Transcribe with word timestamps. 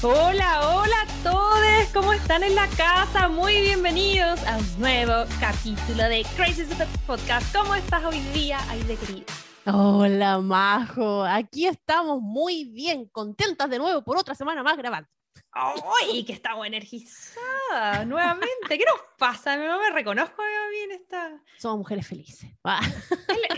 Hola, 0.00 0.76
hola 0.76 0.94
a 1.02 1.22
todos, 1.24 1.88
¿cómo 1.92 2.12
están 2.12 2.44
en 2.44 2.54
la 2.54 2.68
casa? 2.68 3.26
Muy 3.26 3.60
bienvenidos 3.60 4.40
a 4.46 4.56
un 4.56 4.78
nuevo 4.80 5.24
capítulo 5.40 6.04
de 6.04 6.24
Crazy 6.36 6.66
Stupid 6.66 7.00
Podcast. 7.04 7.52
¿Cómo 7.52 7.74
estás 7.74 8.04
hoy 8.04 8.20
día, 8.32 8.60
Aide 8.70 8.94
querida? 8.94 9.24
Hola, 9.66 10.38
Majo. 10.38 11.24
Aquí 11.24 11.66
estamos 11.66 12.20
muy 12.20 12.66
bien, 12.66 13.08
contentas 13.08 13.68
de 13.68 13.78
nuevo 13.78 14.04
por 14.04 14.16
otra 14.16 14.36
semana 14.36 14.62
más 14.62 14.76
grabando. 14.76 15.08
¡Ay, 15.50 16.24
que 16.24 16.32
estamos 16.32 16.64
energizadas 16.64 18.06
nuevamente! 18.06 18.68
¿Qué 18.68 18.84
nos 18.84 19.00
pasa? 19.18 19.56
No 19.56 19.80
me 19.80 19.90
reconozco 19.90 20.40
bien 20.70 20.92
esta... 20.92 21.42
Somos 21.58 21.78
mujeres 21.78 22.06
felices. 22.06 22.48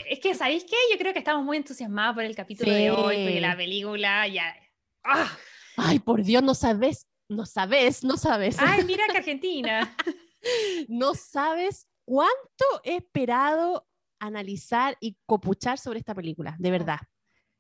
Es 0.09 0.21
que, 0.21 0.35
¿sabéis 0.35 0.65
qué? 0.65 0.77
Yo 0.91 0.97
creo 0.97 1.13
que 1.13 1.19
estamos 1.19 1.45
muy 1.45 1.59
entusiasmadas 1.59 2.15
por 2.15 2.25
el 2.25 2.35
capítulo 2.35 2.73
de 2.73 2.91
hoy, 2.91 3.25
porque 3.25 3.41
la 3.43 3.55
película 3.55 4.27
ya... 4.27 4.57
¡Ah! 5.05 5.31
Ay, 5.83 5.99
por 5.99 6.23
Dios, 6.23 6.43
no 6.43 6.55
sabes, 6.55 7.09
no 7.29 7.47
sabes, 7.47 8.05
no 8.05 8.17
sabes. 8.17 8.57
Ay, 8.59 8.85
mira 8.87 9.05
que 9.11 9.19
Argentina. 9.19 9.97
no 10.89 11.15
sabes 11.15 11.89
cuánto 12.05 12.65
he 12.85 12.97
esperado 12.97 13.87
analizar 14.19 14.97
y 15.01 15.17
copuchar 15.27 15.79
sobre 15.79 15.99
esta 15.99 16.15
película, 16.15 16.57
de 16.59 16.71
verdad. 16.71 16.99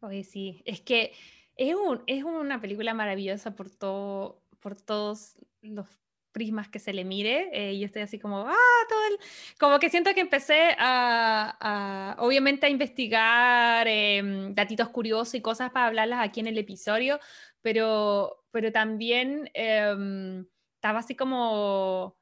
Oye, 0.00 0.24
sí, 0.24 0.62
es 0.66 0.82
que 0.82 1.12
es, 1.56 1.74
un, 1.74 2.02
es 2.06 2.24
una 2.24 2.60
película 2.60 2.92
maravillosa 2.92 3.54
por, 3.54 3.70
todo, 3.70 4.42
por 4.60 4.76
todos 4.76 5.36
los 5.62 5.86
prismas 6.32 6.68
que 6.68 6.78
se 6.78 6.92
le 6.92 7.04
mire. 7.04 7.50
Eh, 7.52 7.78
yo 7.78 7.86
estoy 7.86 8.02
así 8.02 8.18
como, 8.18 8.46
ah, 8.46 8.84
todo 8.88 8.98
el... 9.10 9.18
Como 9.58 9.78
que 9.78 9.90
siento 9.90 10.14
que 10.14 10.20
empecé 10.20 10.74
a, 10.78 12.16
obviamente, 12.18 12.66
a 12.66 12.68
investigar 12.68 13.86
eh, 13.88 14.22
datitos 14.52 14.88
curiosos 14.90 15.34
y 15.34 15.40
cosas 15.40 15.70
para 15.70 15.86
hablarlas 15.86 16.20
aquí 16.20 16.40
en 16.40 16.46
el 16.46 16.58
episodio, 16.58 17.18
pero, 17.62 18.44
pero 18.50 18.72
también 18.72 19.50
em, 19.54 20.46
estaba 20.76 21.00
así 21.00 21.14
como, 21.14 22.16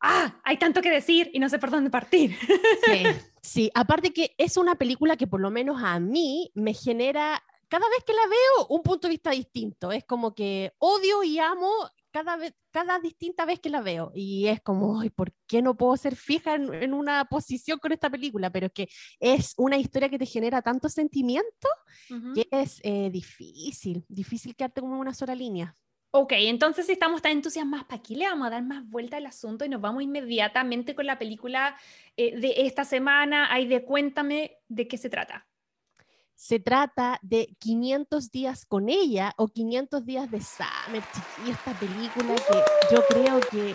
ah, 0.00 0.40
hay 0.44 0.56
tanto 0.56 0.82
que 0.82 0.90
decir 0.90 1.30
y 1.32 1.38
no 1.38 1.48
sé 1.48 1.58
por 1.58 1.70
dónde 1.70 1.90
partir. 1.90 2.36
Sí, 2.84 3.04
sí, 3.42 3.70
aparte 3.74 4.12
que 4.12 4.34
es 4.38 4.56
una 4.56 4.76
película 4.76 5.16
que 5.16 5.26
por 5.26 5.40
lo 5.40 5.50
menos 5.50 5.82
a 5.82 5.98
mí 6.00 6.50
me 6.54 6.72
genera, 6.72 7.42
cada 7.68 7.88
vez 7.88 8.04
que 8.04 8.12
la 8.12 8.26
veo, 8.26 8.66
un 8.68 8.82
punto 8.82 9.08
de 9.08 9.12
vista 9.12 9.30
distinto. 9.30 9.92
Es 9.92 10.04
como 10.04 10.34
que 10.34 10.72
odio 10.78 11.22
y 11.22 11.38
amo 11.38 11.70
cada, 12.10 12.36
vez, 12.36 12.54
cada 12.70 12.98
distinta 12.98 13.44
vez 13.44 13.60
que 13.60 13.70
la 13.70 13.80
veo. 13.80 14.10
Y 14.14 14.46
es 14.46 14.60
como, 14.60 15.00
Ay, 15.00 15.10
¿por 15.10 15.32
qué 15.46 15.62
no 15.62 15.76
puedo 15.76 15.96
ser 15.96 16.16
fija 16.16 16.54
en, 16.54 16.94
una 16.94 17.24
posición 17.26 17.78
con 17.78 17.92
esta 17.92 18.10
película? 18.10 18.50
Pero 18.50 18.66
es 18.66 18.72
que 18.72 18.88
es 19.20 19.54
una 19.56 19.76
historia 19.76 20.08
que 20.08 20.18
te 20.18 20.26
genera 20.26 20.62
tanto 20.62 20.88
sentimiento 20.88 21.68
que 22.34 22.46
es 22.50 22.80
eh, 22.82 23.10
difícil, 23.10 24.04
difícil 24.08 24.54
quedarte 24.54 24.80
como 24.80 24.94
en 24.94 25.00
una 25.00 25.14
sola 25.14 25.34
línea. 25.34 25.76
Ok, 26.10 26.32
entonces 26.36 26.86
si 26.86 26.92
estamos 26.92 27.20
tan 27.20 27.32
entusiasmados, 27.32 27.86
¿para 27.86 28.00
aquí 28.00 28.14
le 28.14 28.26
vamos 28.26 28.46
a 28.46 28.50
dar 28.50 28.62
más 28.62 28.88
vuelta 28.88 29.18
al 29.18 29.26
asunto 29.26 29.66
y 29.66 29.68
nos 29.68 29.80
vamos 29.80 30.02
inmediatamente 30.02 30.94
con 30.94 31.04
la 31.04 31.18
película 31.18 31.76
eh, 32.16 32.38
de 32.38 32.54
esta 32.66 32.84
semana? 32.84 33.52
Ay, 33.52 33.66
de 33.66 33.84
cuéntame 33.84 34.56
de 34.68 34.88
qué 34.88 34.96
se 34.96 35.10
trata 35.10 35.46
se 36.38 36.60
trata 36.60 37.18
de 37.20 37.48
500 37.58 38.30
días 38.30 38.64
con 38.64 38.88
ella 38.88 39.34
o 39.38 39.48
500 39.48 40.06
días 40.06 40.30
de 40.30 40.40
Summer, 40.40 41.02
y 41.44 41.50
esta 41.50 41.72
película 41.74 42.36
que 42.36 42.94
yo 42.94 43.04
creo 43.08 43.40
que 43.40 43.74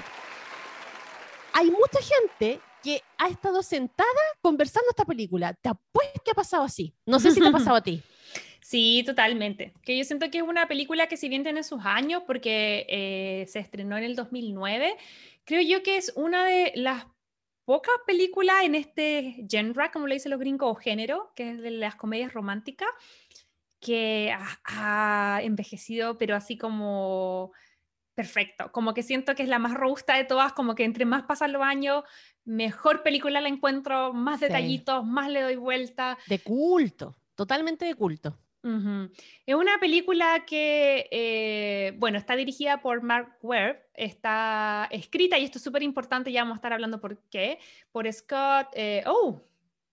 hay 1.51 1.69
mucha 1.69 1.99
gente 2.01 2.61
que 2.81 3.01
ha 3.17 3.27
estado 3.27 3.61
sentada 3.63 4.07
conversando 4.41 4.89
esta 4.91 5.03
película. 5.03 5.53
Te 5.53 5.67
apuesto 5.67 6.21
que 6.23 6.31
ha 6.31 6.35
pasado 6.35 6.63
así. 6.63 6.93
No 7.05 7.19
sé 7.19 7.31
si 7.31 7.41
te 7.41 7.47
ha 7.47 7.51
pasado 7.51 7.75
a 7.75 7.83
ti. 7.83 8.01
Sí, 8.65 9.03
totalmente. 9.05 9.73
Que 9.83 9.97
yo 9.97 10.05
siento 10.05 10.31
que 10.31 10.37
es 10.37 10.43
una 10.43 10.69
película 10.69 11.07
que 11.07 11.17
si 11.17 11.27
bien 11.27 11.43
tiene 11.43 11.63
sus 11.63 11.81
años, 11.83 12.23
porque 12.25 12.85
eh, 12.87 13.45
se 13.49 13.59
estrenó 13.59 13.97
en 13.97 14.05
el 14.05 14.15
2009, 14.15 14.95
creo 15.43 15.61
yo 15.61 15.83
que 15.83 15.97
es 15.97 16.13
una 16.15 16.45
de 16.45 16.71
las 16.75 17.03
pocas 17.65 17.95
películas 18.05 18.63
en 18.63 18.75
este 18.75 19.45
genre, 19.49 19.91
como 19.91 20.07
le 20.07 20.15
dicen 20.15 20.31
los 20.31 20.39
gringos, 20.39 20.71
o 20.71 20.75
género, 20.75 21.31
que 21.35 21.51
es 21.51 21.61
de 21.61 21.71
las 21.71 21.95
comedias 21.95 22.33
románticas, 22.33 22.89
que 23.79 24.33
ha, 24.65 25.39
envejecido, 25.43 26.17
pero 26.17 26.35
así 26.35 26.57
como 26.57 27.51
perfecto. 28.15 28.71
Como 28.71 28.93
que 28.93 29.03
siento 29.03 29.35
que 29.35 29.43
es 29.43 29.49
la 29.49 29.59
más 29.59 29.73
robusta 29.73 30.15
de 30.15 30.23
todas, 30.23 30.53
como 30.53 30.75
que 30.75 30.83
entre 30.83 31.05
más 31.05 31.23
pasan 31.23 31.51
los 31.51 31.63
años, 31.63 32.03
mejor 32.45 33.03
película 33.03 33.41
la 33.41 33.49
encuentro, 33.49 34.13
más 34.13 34.39
detallitos, 34.39 35.03
más 35.05 35.29
le 35.29 35.41
doy 35.41 35.55
vuelta. 35.55 36.17
De 36.27 36.39
culto, 36.39 37.15
totalmente 37.35 37.85
de 37.85 37.95
culto. 37.95 38.37
Es 38.63 39.55
una 39.55 39.77
película 39.77 40.45
que, 40.45 41.09
eh, 41.11 41.93
bueno, 41.97 42.17
está 42.17 42.35
dirigida 42.35 42.81
por 42.81 43.01
Mark 43.01 43.37
Webb, 43.41 43.77
está 43.93 44.87
escrita, 44.89 45.37
y 45.37 45.43
esto 45.43 45.57
es 45.57 45.63
súper 45.63 45.83
importante, 45.83 46.31
ya 46.31 46.43
vamos 46.43 46.55
a 46.55 46.59
estar 46.59 46.71
hablando 46.71 47.01
por 47.01 47.17
qué, 47.29 47.59
por 47.91 48.11
Scott, 48.11 48.67
eh, 48.73 49.03
oh, 49.05 49.41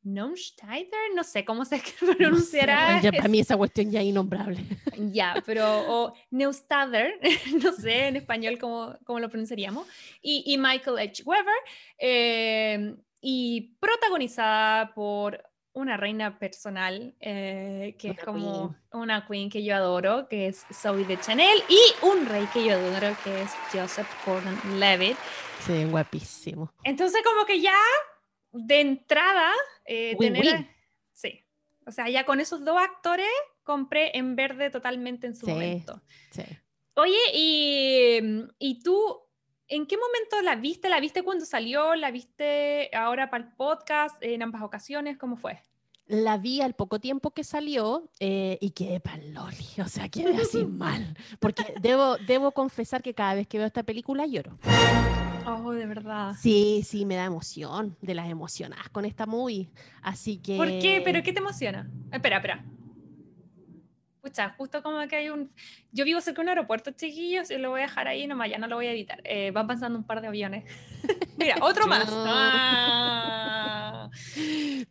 Neustadter, 0.03 1.15
no 1.15 1.25
sé 1.25 1.45
cómo 1.45 1.65
se 1.65 1.83
pronunciará. 2.01 3.01
para 3.03 3.29
mí 3.29 3.41
esa 3.41 3.57
cuestión 3.57 3.91
ya 3.91 4.03
innombrable. 4.03 4.61
Ya, 5.13 5.43
pero 5.47 5.65
o 5.89 6.15
Neustader, 6.31 7.19
no 7.63 7.73
sé 7.73 8.09
en 8.09 8.17
español 8.17 8.59
cómo, 8.59 8.95
cómo 9.05 9.19
lo 9.19 9.31
pronunciaríamos, 9.31 9.87
y, 10.21 10.57
Michael 10.59 10.99
H. 10.99 11.23
Weber, 11.25 11.55
eh, 11.99 12.95
y 13.23 13.75
protagonizada 13.81 14.93
por 14.95 15.50
una 15.81 15.97
reina 15.97 16.39
personal, 16.39 17.15
eh, 17.21 17.97
que 17.99 18.11
es 18.11 18.19
como 18.19 18.77
una 18.93 19.27
queen 19.27 19.51
que 19.51 19.65
yo 19.65 19.75
adoro, 19.75 20.29
que 20.29 20.49
es 20.49 20.65
Zoe 20.73 21.05
de 21.05 21.19
Chanel, 21.19 21.63
y 21.69 21.81
un 22.05 22.27
rey 22.27 22.47
que 22.53 22.65
yo 22.65 22.73
adoro, 22.75 23.17
que 23.25 23.43
es 23.43 23.51
Joseph 23.73 24.09
Gordon-Levitt. 24.25 25.17
Sí, 25.61 25.85
guapísimo. 25.85 26.73
Entonces, 26.85 27.23
como 27.25 27.45
que 27.47 27.61
ya 27.61 27.77
de 28.53 28.81
entrada, 28.81 29.53
eh, 29.85 30.17
tener... 30.19 30.69
Sí, 31.13 31.45
o 31.87 31.91
sea, 31.91 32.09
ya 32.09 32.25
con 32.25 32.41
esos 32.41 32.65
dos 32.65 32.79
actores 32.79 33.29
compré 33.63 34.17
en 34.17 34.37
verde 34.37 34.71
totalmente 34.71 35.27
en 35.27 35.35
su 35.35 35.47
momento. 35.47 36.03
Sí. 36.31 36.45
Oye, 36.95 37.19
y, 37.33 38.21
y 38.59 38.83
tú 38.83 39.31
¿En 39.71 39.87
qué 39.87 39.97
momento 39.97 40.43
la 40.43 40.57
viste? 40.57 40.89
¿La 40.89 40.99
viste 40.99 41.23
cuando 41.23 41.45
salió? 41.45 41.95
¿La 41.95 42.11
viste 42.11 42.91
ahora 42.93 43.31
para 43.31 43.45
el 43.45 43.53
podcast 43.53 44.21
en 44.21 44.43
ambas 44.43 44.63
ocasiones? 44.63 45.17
¿Cómo 45.17 45.37
fue? 45.37 45.63
La 46.11 46.39
vi 46.39 46.61
al 46.61 46.75
poco 46.75 46.99
tiempo 46.99 47.31
que 47.31 47.45
salió 47.45 48.11
eh, 48.19 48.59
y 48.61 48.71
quedé 48.71 48.99
pan 48.99 49.33
loli, 49.33 49.65
o 49.81 49.87
sea, 49.87 50.09
quedé 50.09 50.37
así 50.37 50.65
mal. 50.67 51.17
Porque 51.39 51.63
debo, 51.81 52.17
debo 52.27 52.51
confesar 52.51 53.01
que 53.01 53.15
cada 53.15 53.35
vez 53.35 53.47
que 53.47 53.59
veo 53.59 53.67
esta 53.69 53.85
película 53.85 54.27
lloro. 54.27 54.59
Oh, 55.47 55.71
de 55.71 55.87
verdad. 55.87 56.35
Sí, 56.37 56.83
sí, 56.85 57.07
me 57.07 57.15
da 57.15 57.25
emoción, 57.25 57.97
de 58.01 58.15
las 58.15 58.29
emocionadas 58.29 58.89
con 58.89 59.05
esta 59.05 59.25
movie. 59.27 59.71
Así 60.03 60.39
que. 60.39 60.57
¿Por 60.57 60.67
qué? 60.67 61.01
¿Pero 61.05 61.23
qué 61.23 61.33
te 61.33 61.39
emociona? 61.39 61.89
Espera, 62.11 62.39
espera. 62.39 62.65
Escucha, 64.17 64.53
justo 64.59 64.83
como 64.83 64.99
que 65.09 65.17
hay 65.17 65.31
un... 65.31 65.51
Yo 65.93 66.05
vivo 66.05 66.21
cerca 66.21 66.43
de 66.43 66.43
un 66.43 66.49
aeropuerto, 66.51 66.91
chiquillos, 66.91 67.51
y 67.51 67.57
lo 67.57 67.71
voy 67.71 67.81
a 67.81 67.85
dejar 67.85 68.07
ahí 68.07 68.27
nomás, 68.27 68.51
ya 68.51 68.59
no 68.59 68.67
lo 68.67 68.77
voy 68.77 68.87
a 68.87 68.93
editar. 68.93 69.21
Eh, 69.25 69.51
van 69.51 69.67
pasando 69.67 69.99
un 69.99 70.05
par 70.05 70.21
de 70.21 70.27
aviones. 70.27 70.65
Mira, 71.39 71.57
otro 71.63 71.87
más. 71.89 72.05
Ah. 72.11 74.00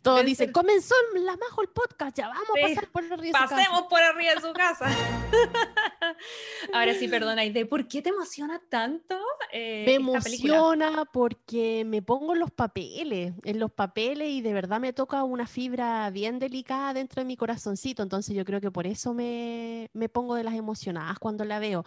Todo 0.01 0.23
dice, 0.23 0.51
comenzó 0.51 0.95
la 1.15 1.35
Majo 1.37 1.61
el 1.61 1.69
podcast, 1.69 2.17
ya 2.17 2.27
vamos 2.27 2.49
a 2.49 2.67
pasar 2.67 2.89
por 2.89 3.03
arriba 3.03 3.39
de 3.39 3.47
su 3.47 3.55
Pasemos 3.55 3.83
por 3.89 4.01
arriba 4.01 4.35
de 4.35 4.41
su 4.41 4.53
casa. 4.53 4.87
Ahora 6.73 6.93
sí, 6.93 7.07
perdona, 7.07 7.45
¿y 7.45 7.51
de 7.51 7.65
por 7.65 7.87
qué 7.87 8.01
te 8.01 8.09
emociona 8.09 8.61
tanto? 8.69 9.17
Eh, 9.51 9.83
me 9.85 9.95
emociona 9.95 11.05
porque 11.11 11.83
me 11.85 12.01
pongo 12.01 12.33
en 12.33 12.39
los 12.39 12.51
papeles, 12.51 13.33
en 13.43 13.59
los 13.59 13.71
papeles 13.71 14.29
y 14.29 14.41
de 14.41 14.53
verdad 14.53 14.79
me 14.79 14.93
toca 14.93 15.23
una 15.23 15.47
fibra 15.47 16.09
bien 16.09 16.39
delicada 16.39 16.93
dentro 16.93 17.21
de 17.21 17.25
mi 17.25 17.37
corazoncito, 17.37 18.03
entonces 18.03 18.35
yo 18.35 18.45
creo 18.45 18.61
que 18.61 18.71
por 18.71 18.87
eso 18.87 19.13
me, 19.13 19.89
me 19.93 20.09
pongo 20.09 20.35
de 20.35 20.43
las 20.43 20.53
emocionadas 20.53 21.19
cuando 21.19 21.45
la 21.45 21.59
veo. 21.59 21.85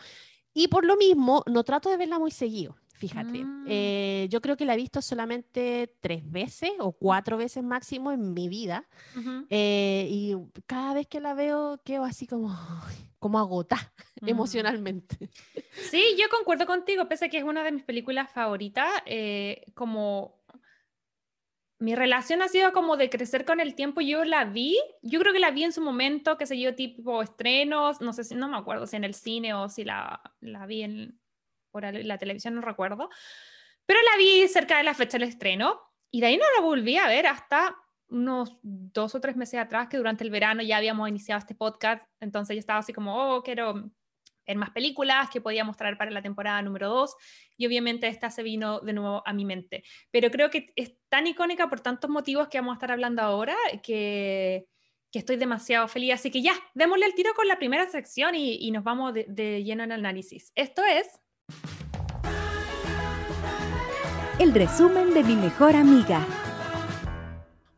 Y 0.54 0.68
por 0.68 0.84
lo 0.84 0.96
mismo, 0.96 1.42
no 1.46 1.64
trato 1.64 1.88
de 1.88 1.96
verla 1.96 2.18
muy 2.18 2.30
seguido 2.30 2.76
fíjate. 3.02 3.44
Mm. 3.44 3.64
Eh, 3.66 4.28
yo 4.30 4.40
creo 4.40 4.56
que 4.56 4.64
la 4.64 4.74
he 4.74 4.76
visto 4.76 5.02
solamente 5.02 5.92
tres 6.00 6.22
veces 6.30 6.70
o 6.78 6.92
cuatro 6.92 7.36
veces 7.36 7.64
máximo 7.64 8.12
en 8.12 8.32
mi 8.32 8.48
vida. 8.48 8.86
Eh, 9.50 10.06
y 10.08 10.36
cada 10.66 10.94
vez 10.94 11.08
que 11.08 11.18
la 11.18 11.34
veo 11.34 11.80
quedo 11.84 12.04
así 12.04 12.28
como, 12.28 12.56
como 13.18 13.40
agotada 13.40 13.92
mm. 14.20 14.28
emocionalmente. 14.28 15.16
Sí, 15.90 16.14
yo 16.16 16.28
concuerdo 16.28 16.64
contigo, 16.64 17.08
pese 17.08 17.24
a 17.24 17.28
que 17.28 17.38
es 17.38 17.44
una 17.44 17.64
de 17.64 17.72
mis 17.72 17.82
películas 17.82 18.30
favoritas, 18.30 18.88
eh, 19.06 19.64
como 19.74 20.44
mi 21.80 21.96
relación 21.96 22.40
ha 22.42 22.48
sido 22.48 22.72
como 22.72 22.96
de 22.96 23.10
crecer 23.10 23.44
con 23.44 23.58
el 23.58 23.74
tiempo. 23.74 24.00
Yo 24.00 24.24
la 24.24 24.44
vi, 24.44 24.78
yo 25.02 25.18
creo 25.18 25.32
que 25.32 25.40
la 25.40 25.50
vi 25.50 25.64
en 25.64 25.72
su 25.72 25.80
momento, 25.80 26.38
que 26.38 26.46
se 26.46 26.60
yo, 26.60 26.76
tipo 26.76 27.20
estrenos, 27.20 28.00
no 28.00 28.12
sé 28.12 28.22
si, 28.22 28.36
no 28.36 28.46
me 28.46 28.56
acuerdo 28.56 28.86
si 28.86 28.94
en 28.94 29.02
el 29.02 29.14
cine 29.14 29.54
o 29.54 29.68
si 29.68 29.82
la, 29.82 30.22
la 30.40 30.66
vi 30.66 30.82
en 30.82 31.21
por 31.72 31.82
la 31.82 32.18
televisión, 32.18 32.54
no 32.54 32.60
recuerdo. 32.60 33.08
Pero 33.86 33.98
la 34.02 34.16
vi 34.16 34.46
cerca 34.46 34.76
de 34.76 34.84
la 34.84 34.94
fecha 34.94 35.18
del 35.18 35.28
estreno 35.28 35.80
y 36.10 36.20
de 36.20 36.28
ahí 36.28 36.36
no 36.36 36.44
la 36.56 36.62
volví 36.62 36.96
a 36.98 37.08
ver 37.08 37.26
hasta 37.26 37.74
unos 38.08 38.60
dos 38.62 39.14
o 39.14 39.20
tres 39.20 39.36
meses 39.36 39.58
atrás, 39.58 39.88
que 39.88 39.96
durante 39.96 40.22
el 40.22 40.30
verano 40.30 40.62
ya 40.62 40.76
habíamos 40.76 41.08
iniciado 41.08 41.38
este 41.38 41.54
podcast, 41.54 42.04
entonces 42.20 42.54
yo 42.54 42.60
estaba 42.60 42.78
así 42.80 42.92
como, 42.92 43.16
oh, 43.16 43.42
quiero 43.42 43.90
ver 44.46 44.56
más 44.56 44.70
películas 44.70 45.30
que 45.30 45.40
podía 45.40 45.64
mostrar 45.64 45.96
para 45.96 46.10
la 46.10 46.20
temporada 46.20 46.60
número 46.60 46.90
dos, 46.90 47.16
y 47.56 47.66
obviamente 47.66 48.08
esta 48.08 48.30
se 48.30 48.42
vino 48.42 48.80
de 48.80 48.92
nuevo 48.92 49.22
a 49.24 49.32
mi 49.32 49.46
mente. 49.46 49.82
Pero 50.10 50.30
creo 50.30 50.50
que 50.50 50.72
es 50.76 50.94
tan 51.08 51.26
icónica 51.26 51.70
por 51.70 51.80
tantos 51.80 52.10
motivos 52.10 52.48
que 52.48 52.58
vamos 52.58 52.72
a 52.72 52.76
estar 52.76 52.92
hablando 52.92 53.22
ahora 53.22 53.56
que, 53.82 54.66
que 55.10 55.18
estoy 55.18 55.36
demasiado 55.36 55.88
feliz. 55.88 56.12
Así 56.12 56.30
que 56.30 56.42
ya, 56.42 56.52
démosle 56.74 57.06
el 57.06 57.14
tiro 57.14 57.32
con 57.34 57.48
la 57.48 57.56
primera 57.56 57.88
sección 57.88 58.34
y, 58.34 58.56
y 58.56 58.70
nos 58.72 58.84
vamos 58.84 59.14
de, 59.14 59.24
de 59.28 59.64
lleno 59.64 59.84
en 59.84 59.92
el 59.92 60.00
análisis. 60.00 60.52
Esto 60.54 60.84
es... 60.84 61.18
El 64.38 64.54
resumen 64.54 65.14
de 65.14 65.22
mi 65.22 65.36
mejor 65.36 65.76
amiga. 65.76 66.26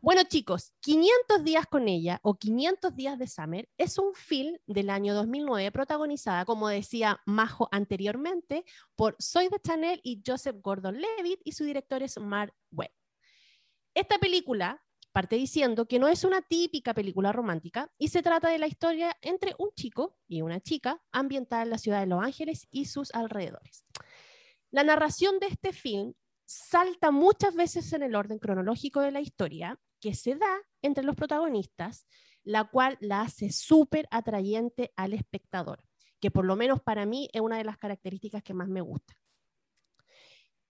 Bueno, 0.04 0.22
chicos, 0.28 0.74
500 0.80 1.44
días 1.44 1.66
con 1.66 1.88
ella 1.88 2.20
o 2.22 2.34
500 2.34 2.94
días 2.94 3.18
de 3.18 3.26
Summer 3.26 3.68
es 3.78 3.98
un 3.98 4.14
film 4.14 4.54
del 4.66 4.90
año 4.90 5.14
2009 5.14 5.72
protagonizada, 5.72 6.44
como 6.44 6.68
decía 6.68 7.20
Majo 7.24 7.68
anteriormente, 7.72 8.66
por 8.96 9.16
Soy 9.18 9.48
de 9.48 9.58
Chanel 9.60 10.00
y 10.02 10.22
Joseph 10.24 10.56
Gordon-Levitt 10.60 11.40
y 11.42 11.52
su 11.52 11.64
director 11.64 12.02
es 12.02 12.18
Mark 12.18 12.52
Webb. 12.70 12.92
Esta 13.94 14.18
película 14.18 14.82
parte 15.14 15.36
diciendo 15.36 15.86
que 15.86 16.00
no 16.00 16.08
es 16.08 16.24
una 16.24 16.42
típica 16.42 16.92
película 16.92 17.30
romántica 17.30 17.88
y 17.98 18.08
se 18.08 18.20
trata 18.20 18.48
de 18.48 18.58
la 18.58 18.66
historia 18.66 19.16
entre 19.22 19.54
un 19.58 19.70
chico 19.76 20.18
y 20.26 20.42
una 20.42 20.60
chica 20.60 21.00
ambientada 21.12 21.62
en 21.62 21.70
la 21.70 21.78
ciudad 21.78 22.00
de 22.00 22.06
Los 22.06 22.22
Ángeles 22.22 22.66
y 22.72 22.86
sus 22.86 23.14
alrededores. 23.14 23.86
La 24.72 24.82
narración 24.82 25.38
de 25.38 25.46
este 25.46 25.72
film 25.72 26.14
salta 26.44 27.12
muchas 27.12 27.54
veces 27.54 27.92
en 27.92 28.02
el 28.02 28.16
orden 28.16 28.40
cronológico 28.40 29.00
de 29.02 29.12
la 29.12 29.20
historia 29.20 29.78
que 30.00 30.14
se 30.14 30.34
da 30.34 30.58
entre 30.82 31.04
los 31.04 31.14
protagonistas, 31.14 32.08
la 32.42 32.64
cual 32.64 32.98
la 33.00 33.20
hace 33.20 33.52
súper 33.52 34.08
atrayente 34.10 34.92
al 34.96 35.12
espectador, 35.12 35.84
que 36.20 36.32
por 36.32 36.44
lo 36.44 36.56
menos 36.56 36.82
para 36.82 37.06
mí 37.06 37.28
es 37.32 37.40
una 37.40 37.56
de 37.56 37.64
las 37.64 37.78
características 37.78 38.42
que 38.42 38.52
más 38.52 38.68
me 38.68 38.80
gusta. 38.80 39.14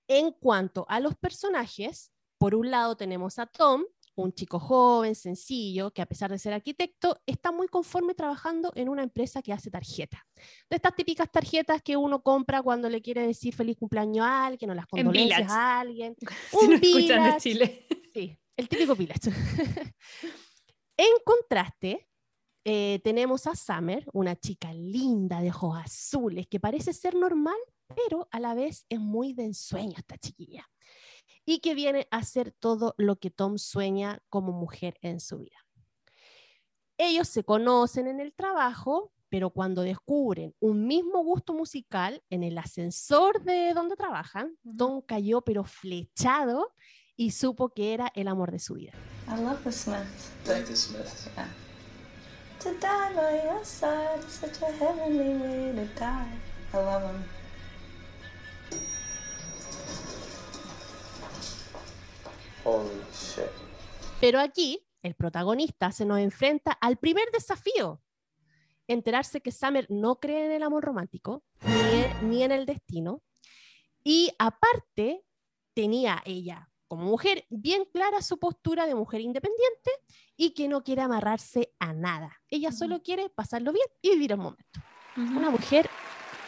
En 0.06 0.32
cuanto 0.32 0.84
a 0.90 1.00
los 1.00 1.16
personajes, 1.16 2.12
por 2.36 2.54
un 2.54 2.70
lado 2.70 2.94
tenemos 2.94 3.38
a 3.38 3.46
Tom, 3.46 3.84
un 4.22 4.32
chico 4.32 4.58
joven, 4.58 5.14
sencillo, 5.14 5.90
que 5.92 6.02
a 6.02 6.06
pesar 6.06 6.30
de 6.30 6.38
ser 6.38 6.52
arquitecto, 6.52 7.20
está 7.26 7.50
muy 7.50 7.66
conforme 7.68 8.14
trabajando 8.14 8.72
en 8.74 8.88
una 8.88 9.02
empresa 9.02 9.42
que 9.42 9.52
hace 9.52 9.70
tarjetas. 9.70 10.20
De 10.70 10.76
estas 10.76 10.94
típicas 10.94 11.30
tarjetas 11.30 11.82
que 11.82 11.96
uno 11.96 12.22
compra 12.22 12.62
cuando 12.62 12.88
le 12.88 13.02
quiere 13.02 13.26
decir 13.26 13.54
feliz 13.54 13.76
cumpleaños 13.76 14.26
a 14.26 14.46
alguien 14.46 14.70
o 14.70 14.74
las 14.74 14.86
condolencias 14.86 15.50
a 15.50 15.80
alguien. 15.80 16.16
Si 16.50 16.56
un 16.56 16.80
de 16.80 17.36
Chile. 17.38 17.86
Sí, 18.12 18.38
el 18.56 18.68
típico 18.68 18.94
village. 18.94 19.30
en 20.96 21.12
contraste, 21.24 22.08
eh, 22.64 23.00
tenemos 23.04 23.46
a 23.46 23.54
Summer, 23.54 24.06
una 24.12 24.36
chica 24.36 24.72
linda 24.72 25.40
de 25.40 25.50
ojos 25.50 25.78
azules 25.78 26.46
que 26.46 26.60
parece 26.60 26.92
ser 26.92 27.14
normal, 27.14 27.58
pero 27.94 28.26
a 28.30 28.40
la 28.40 28.54
vez 28.54 28.86
es 28.88 29.00
muy 29.00 29.34
de 29.34 29.44
ensueño 29.44 29.94
esta 29.98 30.16
chiquilla. 30.16 30.66
Y 31.46 31.58
que 31.60 31.74
viene 31.74 32.08
a 32.10 32.18
hacer 32.18 32.52
todo 32.52 32.94
lo 32.96 33.16
que 33.16 33.30
Tom 33.30 33.58
sueña 33.58 34.20
como 34.28 34.52
mujer 34.52 34.96
en 35.02 35.20
su 35.20 35.38
vida. 35.38 35.58
Ellos 36.96 37.28
se 37.28 37.44
conocen 37.44 38.06
en 38.06 38.20
el 38.20 38.34
trabajo, 38.34 39.12
pero 39.28 39.50
cuando 39.50 39.82
descubren 39.82 40.54
un 40.60 40.86
mismo 40.86 41.22
gusto 41.24 41.52
musical 41.52 42.22
en 42.30 42.44
el 42.44 42.56
ascensor 42.56 43.42
de 43.42 43.74
donde 43.74 43.96
trabajan, 43.96 44.56
Tom 44.78 45.02
cayó 45.02 45.42
pero 45.42 45.64
flechado 45.64 46.72
y 47.16 47.32
supo 47.32 47.70
que 47.70 47.94
era 47.94 48.10
el 48.14 48.28
amor 48.28 48.52
de 48.52 48.58
su 48.58 48.74
vida. 48.74 48.92
I 49.26 49.40
love 49.40 49.62
the 49.64 49.72
Smiths. 49.72 50.30
Thank 50.44 50.66
the 50.66 50.76
Smiths. 50.76 51.28
Yeah. 51.36 51.48
To 52.60 52.70
die 52.80 53.12
by 53.14 53.44
your 53.44 53.64
side 53.64 54.20
is 54.26 54.34
such 54.34 54.62
a 54.62 54.72
heavenly 54.72 55.36
way 55.36 55.72
to 55.74 55.86
die. 55.98 56.38
I 56.72 56.76
love 56.76 57.02
them. 57.02 57.24
Holy 62.64 62.88
shit. 63.12 63.44
Pero 64.20 64.40
aquí, 64.40 64.86
el 65.02 65.14
protagonista 65.14 65.92
se 65.92 66.04
nos 66.04 66.18
enfrenta 66.18 66.72
al 66.72 66.96
primer 66.96 67.30
desafío. 67.32 68.00
Enterarse 68.86 69.40
que 69.40 69.52
Summer 69.52 69.86
no 69.90 70.16
cree 70.20 70.46
en 70.46 70.52
el 70.52 70.62
amor 70.62 70.84
romántico, 70.84 71.44
ni 72.22 72.28
ni 72.28 72.42
en 72.42 72.52
el 72.52 72.66
destino. 72.66 73.22
Y 74.02 74.30
aparte, 74.38 75.24
tenía 75.74 76.22
ella 76.24 76.70
como 76.88 77.04
mujer 77.04 77.46
bien 77.50 77.84
clara 77.92 78.22
su 78.22 78.38
postura 78.38 78.86
de 78.86 78.94
mujer 78.94 79.20
independiente 79.20 79.90
y 80.36 80.50
que 80.54 80.68
no 80.68 80.84
quiere 80.84 81.02
amarrarse 81.02 81.74
a 81.78 81.92
nada. 81.92 82.40
Ella 82.48 82.72
solo 82.72 83.02
quiere 83.02 83.30
pasarlo 83.30 83.72
bien 83.72 83.86
y 84.00 84.10
vivir 84.10 84.32
el 84.32 84.38
momento. 84.38 84.80
Una 85.16 85.50
mujer 85.50 85.88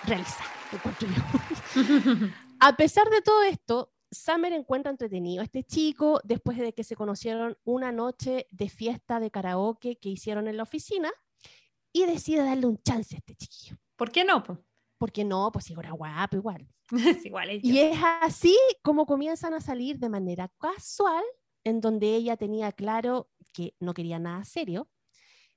realizada, 0.05 0.51
a 2.61 2.77
pesar 2.77 3.09
de 3.11 3.23
todo 3.23 3.43
esto, 3.43 3.93
Summer 4.11 4.53
encuentra 4.53 4.91
entretenido 4.91 5.41
a 5.41 5.45
este 5.45 5.65
chico 5.65 6.21
después 6.25 6.59
de 6.59 6.73
que 6.73 6.85
se 6.85 6.97
conocieron 6.97 7.59
una 7.65 7.93
noche 7.93 8.47
de 8.51 8.69
fiesta 8.69 9.21
de 9.21 9.31
karaoke 9.31 9.97
que 9.97 10.09
hicieron 10.09 10.49
en 10.49 10.57
la 10.57 10.63
oficina 10.63 11.13
y 11.93 12.07
decide 12.07 12.45
darle 12.45 12.67
un 12.67 12.83
chance 12.83 13.15
a 13.15 13.19
este 13.19 13.35
chiquillo. 13.35 13.77
¿Por 13.97 14.11
qué 14.11 14.25
no? 14.25 14.43
porque 14.99 15.25
no, 15.25 15.51
pues 15.53 15.71
igual 15.71 15.87
era 15.87 15.95
guapo, 15.95 16.37
igual. 16.37 16.67
es 17.19 17.25
igual 17.27 17.51
y 17.63 17.79
es 17.79 17.99
así 18.23 18.57
como 18.83 19.07
comienzan 19.07 19.55
a 19.55 19.61
salir 19.61 19.99
de 19.99 20.09
manera 20.09 20.53
casual, 20.59 21.25
en 21.65 21.81
donde 21.81 22.15
ella 22.15 22.37
tenía 22.37 22.73
claro 22.73 23.29
que 23.53 23.75
no 23.81 23.93
quería 23.93 24.19
nada 24.19 24.45
serio. 24.45 24.89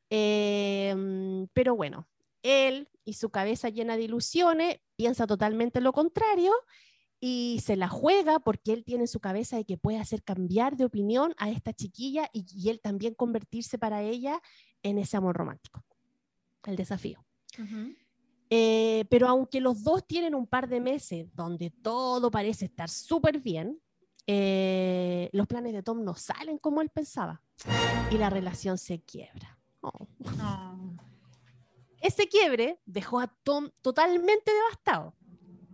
Em, 0.10 1.48
pero 1.54 1.75
bueno, 1.75 2.07
él 2.42 2.90
y 3.06 3.13
su 3.13 3.30
cabeza 3.30 3.69
llena 3.69 3.96
de 3.96 4.04
ilusiones 4.04 4.80
piensa 4.96 5.28
totalmente 5.28 5.81
lo 5.81 5.94
contrario 5.94 6.51
y 7.19 7.62
se 7.63 7.75
la 7.75 7.89
juega 7.89 8.39
porque 8.39 8.74
él 8.74 8.83
tiene 8.86 9.04
en 9.04 9.07
su 9.07 9.19
cabeza 9.19 9.57
de 9.57 9.66
que 9.66 9.77
puede 9.77 10.00
hacer 10.00 10.24
cambiar 10.24 10.77
de 10.77 10.86
opinión 10.86 11.33
a 11.38 11.50
esta 11.50 11.74
chiquilla 11.74 12.30
y, 12.33 12.69
él 12.69 12.80
también 12.81 13.13
convertirse 13.13 13.77
para 13.77 14.01
ella 14.01 14.42
en 14.83 14.98
ese 14.98 15.17
amor 15.17 15.36
romántico. 15.36 15.84
El 16.65 16.75
desafío. 16.75 17.24
Eh, 18.50 19.05
pero 19.10 19.27
aunque 19.27 19.60
los 19.60 19.84
dos 19.84 20.08
tienen 20.08 20.34
un 20.34 20.48
par 20.48 20.70
de 20.70 20.79
meses 20.79 21.34
donde 21.36 21.70
todo 21.70 22.32
parece 22.32 22.65
estar 22.65 22.89
súper 22.89 23.39
bien, 23.39 23.82
eh, 24.25 25.29
los 25.34 25.48
planes 25.48 25.74
de 25.74 25.84
Tom 25.84 26.03
no 26.03 26.15
salen 26.15 26.58
como 26.58 26.82
él 26.82 26.89
pensaba 26.89 27.41
y 28.12 28.17
la 28.17 28.29
relación 28.29 28.77
se 28.77 29.01
quiebra. 29.01 29.60
Oh. 29.82 30.08
Ese 32.01 32.27
quiebre 32.27 32.79
dejó 32.86 33.20
a 33.20 33.27
Tom 33.27 33.70
totalmente 33.82 34.51
devastado, 34.53 35.15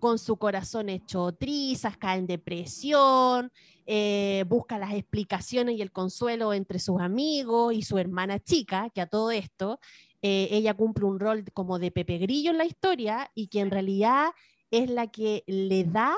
con 0.05 0.19
su 0.19 0.37
corazón 0.37 0.89
hecho 0.89 1.31
trizas, 1.31 1.97
cae 1.97 2.19
en 2.19 2.27
depresión, 2.27 3.51
eh, 3.87 4.45
busca 4.47 4.77
las 4.77 4.93
explicaciones 4.93 5.77
y 5.77 5.81
el 5.81 5.91
consuelo 5.91 6.53
entre 6.53 6.77
sus 6.77 7.01
amigos 7.01 7.73
y 7.73 7.81
su 7.81 7.97
hermana 7.97 8.37
chica, 8.39 8.91
que 8.91 9.01
a 9.01 9.07
todo 9.07 9.31
esto 9.31 9.79
eh, 10.21 10.47
ella 10.51 10.75
cumple 10.75 11.05
un 11.05 11.19
rol 11.19 11.43
como 11.55 11.79
de 11.79 11.89
Pepe 11.89 12.19
Grillo 12.19 12.51
en 12.51 12.59
la 12.59 12.65
historia 12.65 13.31
y 13.33 13.47
que 13.47 13.61
en 13.61 13.71
realidad 13.71 14.27
es 14.69 14.91
la 14.91 15.07
que 15.07 15.43
le 15.47 15.85
da 15.85 16.13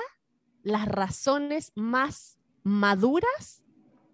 las 0.62 0.86
razones 0.86 1.72
más 1.74 2.36
maduras 2.64 3.62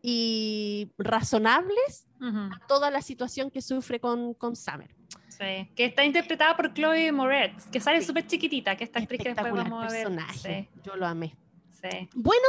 y 0.03 0.93
razonables 0.99 2.07
a 2.21 2.61
toda 2.69 2.93
la 2.93 3.03
situación 3.03 3.51
que 3.51 3.61
sufre 3.61 3.99
con, 3.99 4.35
con 4.35 4.55
Summer. 4.55 4.95
Sí, 5.39 5.69
que 5.75 5.87
está 5.87 6.05
interpretada 6.05 6.57
por 6.57 6.73
Chloe 6.73 7.11
Moretz, 7.13 7.67
que 7.67 7.81
sale 7.81 8.03
súper 8.03 8.27
chiquitita, 8.27 8.77
que 8.77 8.85
esta 8.85 9.01
actriz 9.01 9.21
que 9.21 9.31
después 9.31 9.53
vamos 9.53 9.85
a 9.85 9.89
ver. 9.89 10.05
Personaje. 10.05 10.69
Yo 10.85 10.97
lo 10.97 11.07
amé. 11.07 11.35
Sí. 11.73 12.09
Bueno, 12.15 12.47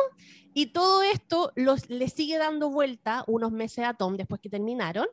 y 0.53 0.67
todo 0.67 1.01
esto 1.03 1.51
los, 1.55 1.89
le 1.89 2.07
sigue 2.09 2.37
dando 2.37 2.69
vuelta 2.69 3.23
unos 3.27 3.51
meses 3.51 3.85
a 3.85 3.93
Tom 3.93 4.15
después 4.17 4.39
que 4.39 4.49
terminaron 4.49 5.07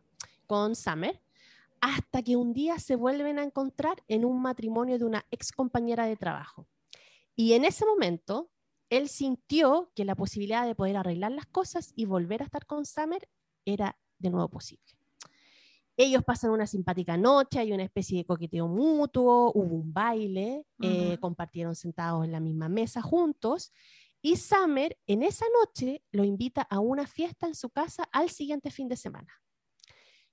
con 0.47 0.76
Summer 0.76 1.21
hasta 1.81 2.23
que 2.23 2.37
un 2.37 2.52
día 2.52 2.79
se 2.79 2.95
vuelven 2.95 3.38
a 3.41 3.43
encontrar 3.43 4.02
en 4.07 4.25
un 4.25 4.41
matrimonio 4.41 4.99
de 4.99 5.05
una 5.05 5.26
ex 5.33 5.50
compañera 5.50 6.07
de 6.07 6.17
trabajo. 6.17 6.69
Y 7.35 7.55
en 7.55 7.64
ese 7.64 7.85
momento, 7.85 8.50
él 8.88 9.09
sintió 9.09 9.91
que 9.97 10.05
la 10.05 10.14
posibilidad 10.14 10.64
de 10.64 10.76
poder 10.76 10.97
arreglar 10.97 11.33
las 11.33 11.47
cosas 11.47 11.93
y 11.97 12.05
volver 12.05 12.43
a 12.43 12.45
estar 12.45 12.67
con 12.67 12.87
Summer 12.87 13.29
era 13.64 13.99
de 14.19 14.31
nuevo 14.31 14.49
posible. 14.49 14.85
Ellos 16.02 16.25
pasan 16.25 16.50
una 16.50 16.66
simpática 16.66 17.16
noche, 17.16 17.61
hay 17.61 17.73
una 17.73 17.85
especie 17.85 18.18
de 18.18 18.25
coqueteo 18.25 18.66
mutuo, 18.66 19.52
hubo 19.54 19.76
un 19.76 19.92
baile, 19.92 20.66
eh, 20.80 21.16
compartieron 21.21 21.76
sentados 21.76 22.25
en 22.25 22.32
la 22.32 22.40
misma 22.40 22.68
mesa 22.68 23.00
juntos 23.00 23.73
Y 24.21 24.35
Summer 24.35 24.99
en 25.06 25.23
esa 25.23 25.44
noche 25.61 26.02
lo 26.11 26.25
invita 26.25 26.62
a 26.62 26.80
una 26.80 27.06
fiesta 27.06 27.47
en 27.47 27.54
su 27.54 27.71
casa 27.71 28.09
al 28.11 28.30
siguiente 28.30 28.73
fin 28.73 28.88
de 28.88 28.97
semana. 28.97 29.32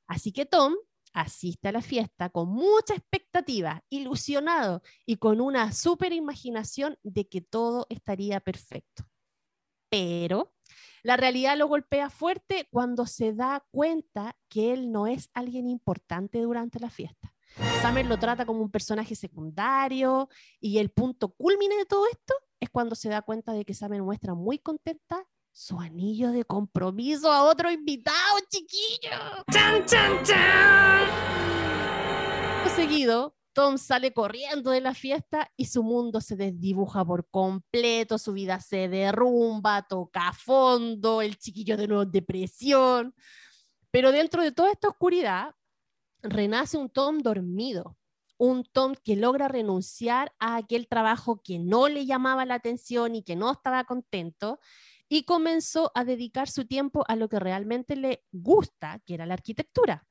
Así 0.08 0.32
que 0.32 0.48
Tom 0.48 0.74
asiste 1.14 1.68
a 1.68 1.72
la 1.72 1.84
fiesta 1.84 2.30
con 2.30 2.50
mucha 2.50 2.96
expectativa, 2.96 3.84
ilusionado 3.92 4.82
y 5.06 5.18
con 5.18 5.40
una 5.40 5.72
súper 5.72 6.14
imaginación 6.14 6.98
de 7.04 7.28
que 7.28 7.42
todo 7.42 7.86
estaría 7.90 8.40
perfecto. 8.40 9.04
Pero 9.92 10.52
la 11.04 11.18
realidad 11.18 11.58
lo 11.58 11.68
golpea 11.68 12.10
fuerte 12.10 12.68
cuando 12.72 13.06
se 13.06 13.34
da 13.34 13.66
cuenta 13.72 14.36
que 14.50 14.74
él 14.74 14.92
no 14.92 15.08
es 15.08 15.30
alguien 15.34 15.68
importante 15.68 16.42
durante 16.42 16.80
la 16.80 16.90
fiesta. 16.90 17.34
Summer 17.82 18.06
lo 18.06 18.18
trata 18.18 18.46
como 18.46 18.62
un 18.62 18.72
personaje 18.72 19.16
secundario 19.16 20.30
y 20.60 20.78
el 20.78 20.92
punto 20.92 21.30
culmine 21.30 21.76
de 21.78 21.86
todo 21.86 22.06
esto 22.08 22.34
es 22.60 22.70
cuando 22.70 22.96
se 22.96 23.10
da 23.10 23.22
cuenta 23.22 23.54
de 23.54 23.66
que 23.66 23.74
Summer 23.74 24.02
muestra 24.02 24.34
muy 24.34 24.60
contenta 24.60 25.26
su 25.52 25.80
anillo 25.80 26.32
de 26.32 26.46
compromiso 26.46 27.32
a 27.32 27.44
otro 27.44 27.72
invitado, 27.72 28.16
chiquillo. 28.50 29.44
¡Chan, 29.52 29.86
chan, 29.86 30.24
chan! 30.24 31.10
Seguido, 32.76 33.36
Tom 33.60 33.78
sale 33.78 34.14
corriendo 34.14 34.72
de 34.72 34.80
la 34.80 34.94
fiesta 34.94 35.52
y 35.58 35.66
su 35.66 35.84
mundo 35.84 36.22
se 36.22 36.38
desdibuja 36.38 37.04
por 37.04 37.28
completo, 37.30 38.18
su 38.18 38.32
vida 38.32 38.62
se 38.62 38.88
derrumba, 38.88 39.82
toca 39.82 40.30
a 40.30 40.34
fondo, 40.34 41.22
el 41.22 41.38
chiquillo 41.38 41.76
de 41.76 41.90
nuevo 41.90 42.06
depresión. 42.06 43.14
Pero 43.92 44.14
dentro 44.14 44.44
de 44.44 44.54
toda 44.54 44.72
esta 44.72 44.88
oscuridad, 44.88 45.56
renace 46.22 46.78
un 46.78 46.90
Tom 46.90 47.18
dormido, 47.18 47.98
un 48.38 48.64
Tom 48.64 48.96
que 49.04 49.18
logra 49.18 49.50
renunciar 49.50 50.34
a 50.40 50.56
aquel 50.56 50.88
trabajo 50.88 51.42
que 51.44 51.60
no 51.60 51.90
le 51.90 52.06
llamaba 52.06 52.46
la 52.46 52.54
atención 52.54 53.14
y 53.14 53.24
que 53.24 53.36
no 53.36 53.52
estaba 53.52 53.84
contento 53.84 54.62
y 55.10 55.24
comenzó 55.24 55.92
a 55.96 56.06
dedicar 56.06 56.48
su 56.48 56.66
tiempo 56.66 57.04
a 57.10 57.18
lo 57.18 57.28
que 57.28 57.42
realmente 57.42 57.98
le 57.98 58.24
gusta, 58.32 59.02
que 59.06 59.16
era 59.16 59.26
la 59.26 59.34
arquitectura. 59.34 60.08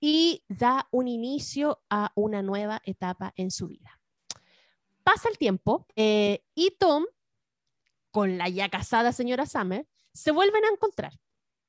Y 0.00 0.44
da 0.48 0.88
un 0.90 1.08
inicio 1.08 1.82
a 1.88 2.12
una 2.14 2.42
nueva 2.42 2.82
etapa 2.84 3.32
en 3.36 3.50
su 3.50 3.68
vida. 3.68 4.00
Pasa 5.02 5.28
el 5.28 5.38
tiempo 5.38 5.86
eh, 5.96 6.44
y 6.54 6.76
Tom, 6.78 7.04
con 8.10 8.38
la 8.38 8.48
ya 8.48 8.68
casada 8.68 9.12
señora 9.12 9.46
Summer, 9.46 9.86
se 10.12 10.30
vuelven 10.30 10.64
a 10.64 10.68
encontrar. 10.68 11.20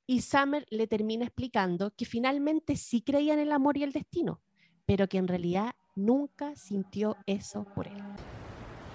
Y 0.08 0.22
Summer 0.22 0.66
le 0.70 0.88
termina 0.88 1.26
explicando 1.26 1.94
que 1.96 2.06
finalmente 2.06 2.76
sí 2.78 3.02
creía 3.02 3.34
en 3.34 3.40
el 3.40 3.52
amor 3.52 3.78
y 3.78 3.84
el 3.84 3.92
destino, 3.92 4.42
pero 4.86 5.08
que 5.10 5.18
en 5.18 5.28
realidad 5.28 5.76
nunca 5.96 6.56
sintió 6.56 7.18
eso 7.26 7.66
por 7.74 7.88
él. 7.88 8.02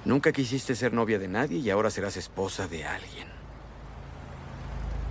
Nunca 0.04 0.32
quisiste 0.32 0.74
ser 0.74 0.92
novia 0.94 1.18
de 1.18 1.28
nadie 1.28 1.58
y 1.58 1.68
ahora 1.68 1.90
serás 1.90 2.16
esposa 2.16 2.66
de 2.68 2.84
alguien. 2.84 3.28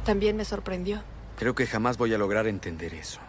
También 0.05 0.35
me 0.35 0.45
sorprendió. 0.45 1.03
Creo 1.37 1.53
que 1.53 1.67
jamás 1.67 1.97
voy 1.97 2.13
a 2.13 2.17
lograr 2.17 2.47
entender 2.47 2.93
eso. 2.93 3.19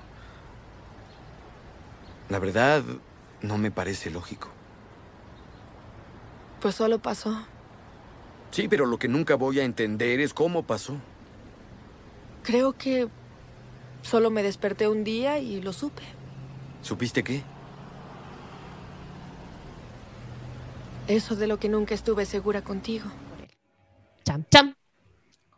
La 2.30 2.38
verdad, 2.38 2.84
no 3.42 3.58
me 3.58 3.72
parece 3.72 4.08
lógico. 4.08 4.48
Pues 6.60 6.76
solo 6.76 7.00
pasó. 7.00 7.36
Sí, 8.52 8.68
pero 8.68 8.86
lo 8.86 8.98
que 8.98 9.08
nunca 9.08 9.34
voy 9.34 9.58
a 9.58 9.64
entender 9.64 10.20
es 10.20 10.32
cómo 10.32 10.62
pasó. 10.62 10.96
Creo 12.44 12.72
que 12.72 13.08
solo 14.02 14.30
me 14.30 14.42
desperté 14.44 14.88
un 14.88 15.02
día 15.02 15.38
y 15.38 15.60
lo 15.60 15.72
supe. 15.72 16.02
¿Supiste 16.82 17.24
qué? 17.24 17.42
Eso 21.08 21.34
de 21.34 21.48
lo 21.48 21.58
que 21.58 21.68
nunca 21.68 21.94
estuve 21.94 22.24
segura 22.26 22.62
contigo. 22.62 23.10
Cham, 24.24 24.44
cham. 24.48 24.74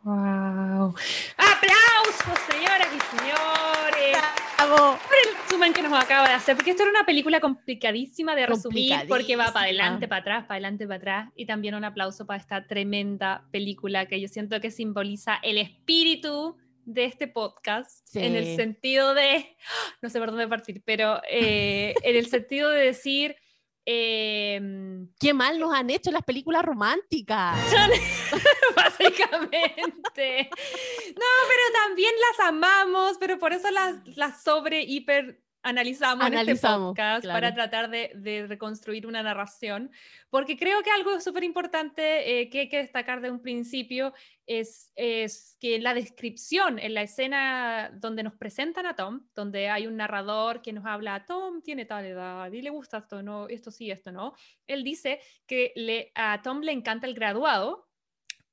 ¡Wow! 0.03 0.95
¡Aplausos, 1.37 2.39
señoras 2.49 2.87
y 2.87 3.17
señores! 3.17 4.42
Por 4.57 4.97
el 5.27 5.35
resumen 5.43 5.73
que 5.73 5.81
nos 5.81 5.93
acaba 5.93 6.27
de 6.27 6.33
hacer, 6.33 6.55
porque 6.55 6.71
esto 6.71 6.83
era 6.83 6.91
una 6.91 7.05
película 7.05 7.39
complicadísima 7.39 8.35
de 8.35 8.45
resumir, 8.45 8.93
porque 9.07 9.35
va 9.35 9.51
para 9.51 9.65
adelante, 9.65 10.07
para 10.07 10.21
atrás, 10.21 10.43
para 10.45 10.55
adelante, 10.55 10.87
para 10.87 10.97
atrás. 10.97 11.29
Y 11.35 11.45
también 11.45 11.75
un 11.75 11.83
aplauso 11.83 12.25
para 12.25 12.39
esta 12.39 12.65
tremenda 12.65 13.45
película 13.51 14.05
que 14.05 14.19
yo 14.21 14.27
siento 14.27 14.59
que 14.61 14.71
simboliza 14.71 15.39
el 15.43 15.57
espíritu 15.57 16.57
de 16.85 17.05
este 17.05 17.27
podcast, 17.27 18.15
en 18.15 18.35
el 18.35 18.55
sentido 18.55 19.13
de, 19.13 19.55
no 20.01 20.09
sé 20.09 20.19
por 20.19 20.29
dónde 20.29 20.47
partir, 20.47 20.81
pero 20.85 21.21
eh, 21.29 21.93
en 22.03 22.15
el 22.15 22.27
sentido 22.27 22.69
de 22.69 22.85
decir 22.85 23.35
Em, 23.85 25.09
Qué 25.19 25.33
mal 25.33 25.59
nos 25.59 25.73
han 25.73 25.89
hecho 25.89 26.11
las 26.11 26.23
películas 26.23 26.63
románticas. 26.63 27.57
Básicamente. 28.75 30.49
No, 30.49 31.25
pero 31.47 31.85
también 31.85 32.13
las 32.29 32.47
amamos, 32.47 33.17
pero 33.19 33.37
por 33.37 33.53
eso 33.53 33.69
las, 33.71 33.95
las 34.17 34.43
sobre 34.43 34.83
hiper 34.83 35.41
analizamos, 35.63 36.27
en 36.27 36.33
este 36.33 36.55
podcast 36.55 37.25
para 37.25 37.53
tratar 37.53 37.89
de, 37.89 38.45
reconstruir 38.47 39.07
una 39.07 39.23
narración, 39.23 39.91
porque 40.29 40.57
creo 40.57 40.83
que 40.83 40.91
algo 40.91 41.19
súper 41.21 41.43
importante 41.43 42.41
eh, 42.41 42.49
que 42.49 42.61
hay 42.61 42.69
que 42.69 42.77
destacar 42.77 43.21
de 43.21 43.31
un 43.31 43.41
principio 43.41 44.13
es, 44.45 44.91
es 44.95 45.57
que 45.59 45.75
en 45.75 45.83
la 45.83 45.93
descripción, 45.93 46.77
en 46.79 46.93
la 46.93 47.01
escena 47.01 47.91
donde 47.95 48.23
nos 48.23 48.35
presentan 48.35 48.85
a 48.85 48.95
Tom, 48.95 49.25
donde 49.33 49.69
hay 49.69 49.87
un 49.87 49.95
narrador 49.95 50.61
que 50.61 50.73
nos 50.73 50.85
habla, 50.85 51.25
Tom 51.25 51.61
tiene 51.61 51.85
tal 51.85 52.05
edad 52.05 52.51
y 52.51 52.61
le 52.61 52.69
gusta 52.69 52.97
esto, 52.97 53.23
no, 53.23 53.47
esto 53.47 53.71
sí, 53.71 53.89
esto 53.89 54.11
no, 54.11 54.33
él 54.67 54.83
dice 54.83 55.19
que 55.47 55.71
le, 55.75 56.11
a 56.15 56.41
Tom 56.41 56.61
le 56.61 56.73
encanta 56.73 57.07
el 57.07 57.13
graduado, 57.13 57.87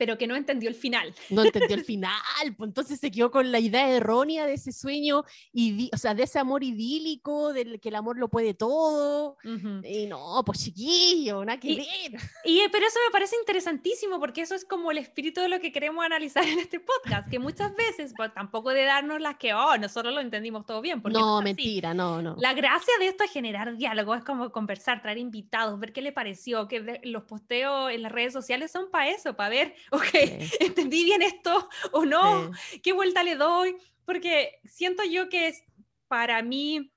pero 0.01 0.17
que 0.17 0.27
no 0.27 0.35
entendió 0.35 0.71
el 0.71 0.75
final. 0.75 1.15
No 1.29 1.45
entendió 1.45 1.77
el 1.77 1.85
final, 1.85 2.11
pues 2.57 2.69
entonces 2.69 2.99
se 2.99 3.11
quedó 3.11 3.31
con 3.31 3.53
la 3.53 3.61
idea 3.61 3.87
errónea 3.91 4.47
de 4.47 4.55
ese 4.55 4.73
sueño, 4.73 5.25
y 5.53 5.91
o 5.93 5.99
sea, 5.99 6.15
de 6.15 6.23
ese 6.23 6.39
amor 6.39 6.65
idílico, 6.65 7.53
del 7.53 7.79
que 7.81 7.91
el 7.91 7.97
amor 7.97 8.17
lo 8.17 8.31
puede 8.31 8.55
todo. 8.55 9.37
Y 9.85 10.07
no, 10.07 10.43
pues 10.47 10.65
chiquillo, 10.65 11.45
nada 11.45 11.61
que 11.61 11.73
y, 11.73 11.77
ver. 11.77 11.87
Y, 12.47 12.63
pero 12.73 12.87
eso 12.87 12.99
me 13.07 13.13
parece 13.13 13.37
interesantísimo, 13.37 14.19
porque 14.19 14.41
eso 14.41 14.55
es 14.55 14.65
como 14.65 14.91
el 14.91 14.97
espíritu 14.97 15.43
de 15.43 15.51
lo 15.51 15.61
que 15.61 15.71
queremos 15.71 16.03
analizar 16.03 16.45
en 16.49 16.59
este 16.59 16.81
podcast, 16.81 17.29
que 17.29 17.39
muchas 17.39 17.77
veces, 17.77 18.15
pues, 18.17 18.33
tampoco 18.33 18.71
de 18.71 18.85
darnos 18.85 19.21
las 19.21 19.37
que, 19.37 19.53
oh, 19.53 19.77
nosotros 19.77 20.15
lo 20.15 20.23
entendimos 20.23 20.65
todo 20.65 20.81
bien. 20.81 21.03
no, 21.05 21.43
mentira, 21.43 21.93
no, 21.93 22.23
no. 22.23 22.37
La 22.39 22.55
gracia 22.55 22.95
de 23.01 23.09
esto 23.09 23.25
es 23.25 23.31
generar 23.31 23.77
diálogo, 23.77 24.15
es 24.15 24.25
como 24.25 24.51
conversar, 24.51 25.03
traer 25.03 25.19
invitados, 25.19 25.79
ver 25.79 25.93
qué 25.93 26.01
le 26.01 26.13
pareció, 26.13 26.69
que 26.69 27.01
los 27.05 27.25
posteos 27.25 27.91
en 27.91 28.01
las 28.01 28.13
redes 28.13 28.33
sociales 28.33 28.71
son 28.71 28.91
para 28.91 29.11
eso, 29.11 29.37
para 29.37 29.51
ver 29.51 29.75
ok, 29.91 30.09
¿entendí 30.61 31.05
bien 31.05 31.23
esto 31.23 31.69
o 31.93 32.05
no? 32.05 32.51
¿Qué 32.83 32.93
vuelta 32.93 33.23
le 33.23 33.37
doy? 33.37 33.77
Porque 34.05 34.61
siento 34.65 35.05
yo 35.05 35.29
que 35.29 35.49
es 35.49 35.63
para 36.09 36.43
mí 36.43 36.93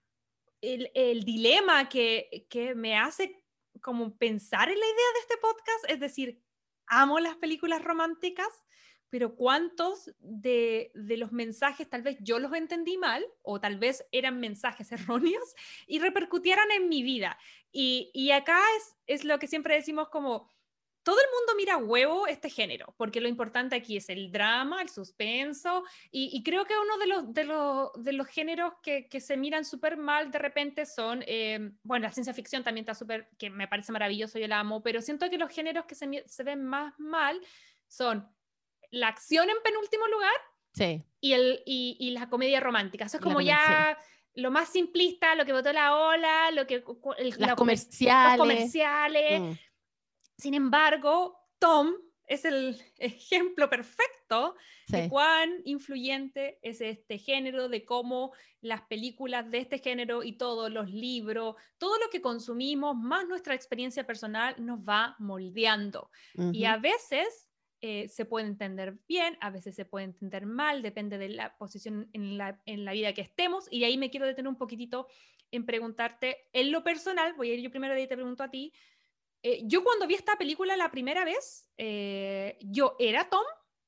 el, 0.62 0.90
el 0.96 1.24
dilema 1.24 1.90
que, 1.90 2.48
que 2.50 2.74
me 2.74 2.98
hace 2.98 3.44
como 3.82 4.16
pensar 4.18 4.70
en 4.70 4.80
la 4.80 4.86
idea 4.86 5.14
de 5.14 5.20
este 5.20 5.38
podcast, 5.38 5.90
es 5.90 6.00
decir, 6.00 6.42
amo 6.88 7.20
las 7.20 7.36
películas 7.36 7.84
románticas, 7.84 8.48
pero 9.10 9.36
cuántos 9.36 10.12
de, 10.18 10.92
de, 10.96 11.18
los 11.18 11.32
mensajes 11.32 11.88
tal 11.88 12.02
vez 12.02 12.18
yo 12.22 12.40
los 12.40 12.52
entendí 12.54 12.98
mal 12.98 13.24
o 13.44 13.60
tal 13.60 13.78
vez 13.78 14.04
eran 14.12 14.40
mensajes 14.40 14.92
erróneos 14.92 15.54
y 15.86 16.00
repercutieran 16.00 16.72
en 16.72 16.90
mi 16.90 17.04
vida. 17.04 17.38
Y, 17.72 18.10
y 18.14 18.32
acá 18.32 18.60
es, 18.78 18.96
es, 19.06 19.24
lo 19.24 19.38
que 19.38 19.48
siempre 19.48 19.76
decimos 19.76 20.10
como, 20.10 20.50
todo 21.04 21.18
el 21.20 21.28
mundo 21.38 21.54
mira 21.58 21.78
huevo 21.78 22.28
este 22.28 22.50
género, 22.50 22.94
porque 22.98 23.20
lo 23.20 23.28
importante 23.28 23.76
aquí 23.76 23.98
es 23.98 24.10
el 24.10 24.32
drama, 24.32 24.82
el 24.82 24.90
suspenso, 24.90 25.84
y, 26.12 26.42
creo 26.44 26.66
que 26.66 26.74
uno 26.78 26.98
de 26.98 27.08
los, 27.08 27.34
de 27.34 27.44
los, 27.44 27.92
de 27.98 28.14
los 28.14 28.28
géneros 28.28 28.74
que, 28.82 29.08
que 29.10 29.20
se 29.20 29.38
miran 29.38 29.66
súper 29.66 29.98
mal 29.98 30.32
de 30.32 30.40
repente 30.40 30.86
son, 30.86 31.24
eh, 31.28 31.72
bueno, 31.84 32.08
la 32.08 32.14
ciencia 32.14 32.34
ficción 32.34 32.64
también 32.64 32.84
está 32.84 32.96
súper, 32.96 33.30
que 33.38 33.50
me 33.50 33.68
parece 33.68 33.92
maravilloso, 33.92 34.40
yo 34.40 34.48
la 34.48 34.60
amo, 34.60 34.82
pero 34.82 35.02
siento 35.02 35.30
que 35.30 35.38
los 35.38 35.52
géneros 35.52 35.86
que 35.86 35.96
se, 35.96 36.24
se 36.26 36.44
ven 36.44 36.64
más 36.64 36.98
mal 36.98 37.40
son 37.88 38.28
la 38.90 39.10
acción 39.10 39.50
en 39.50 39.58
penúltimo 39.64 40.08
lugar 40.08 40.34
sí. 40.74 41.04
y, 41.20 41.34
el, 41.34 41.64
y, 41.66 41.98
y 42.00 42.12
la 42.12 42.30
comedia 42.30 42.60
romántica. 42.60 43.06
Eso 43.06 43.18
es 43.18 43.24
como 43.24 43.42
ya... 43.42 43.98
lo 44.36 44.52
más 44.52 44.70
simplista, 44.70 45.36
lo 45.36 45.46
que 45.46 45.54
votó 45.54 45.74
la 45.74 45.96
ola, 45.96 46.50
lo 46.52 46.66
que 46.66 46.84
las 47.38 47.56
comerciales, 47.56 48.38
los 48.38 48.48
comerciales. 48.48 49.42
Mm. 49.42 49.52
Sin 50.44 50.56
embargo, 50.56 51.40
Tom 51.58 51.94
es 52.28 52.44
el 52.44 52.78
ejemplo 52.98 53.70
perfecto 53.70 54.56
de 54.90 55.08
cuán 55.08 55.62
influyente 55.64 56.60
es 56.62 56.82
este 56.82 57.18
género, 57.18 57.70
de 57.70 57.86
cómo 57.86 58.34
las 58.60 58.82
películas 58.82 59.50
de 59.50 59.60
este 59.60 59.80
género 59.80 60.22
y 60.22 60.34
todos 60.34 60.70
los 60.70 60.90
libros, 60.90 61.56
todo 61.78 61.98
lo 61.98 62.10
que 62.10 62.20
consumimos, 62.20 62.94
más 62.94 63.26
nuestra 63.26 63.56
experiencia 63.56 64.06
personal, 64.06 64.54
nos 64.58 64.80
va 64.80 65.16
moldeando. 65.18 66.12
Y 66.52 66.66
a 66.66 66.76
veces 66.76 67.50
eh, 67.80 68.10
se 68.10 68.26
puede 68.26 68.48
entender 68.48 68.98
bien, 69.08 69.38
a 69.40 69.50
veces 69.50 69.76
se 69.76 69.86
puede 69.86 70.08
entender 70.08 70.46
mal, 70.46 70.82
depende 70.82 71.18
de 71.18 71.30
la 71.30 71.56
posición 71.56 72.10
en 72.12 72.38
la, 72.38 72.62
en 72.66 72.84
la 72.84 72.92
vida 72.92 73.14
que 73.14 73.22
estemos. 73.22 73.70
Y 73.72 73.86
ahí 73.86 73.98
me 73.98 74.10
quiero 74.10 74.26
detener 74.26 74.50
un 74.50 74.58
poquitito 74.58 75.08
en 75.54 75.66
preguntarte, 75.66 76.48
en 76.52 76.72
lo 76.72 76.84
personal, 76.84 77.34
voy 77.36 77.52
a 77.52 77.54
ir 77.54 77.62
yo 77.62 77.70
primero 77.70 77.98
y 77.98 78.08
te 78.08 78.16
pregunto 78.16 78.44
a 78.44 78.50
ti, 78.50 78.74
eh, 79.44 79.62
yo 79.66 79.84
cuando 79.84 80.08
vi 80.08 80.16
esta 80.16 80.38
película 80.38 80.78
la 80.78 80.90
primera 80.90 81.26
vez, 81.26 81.68
eh, 81.78 82.58
yo 82.62 82.96
era 82.98 83.30
Tom, 83.30 83.44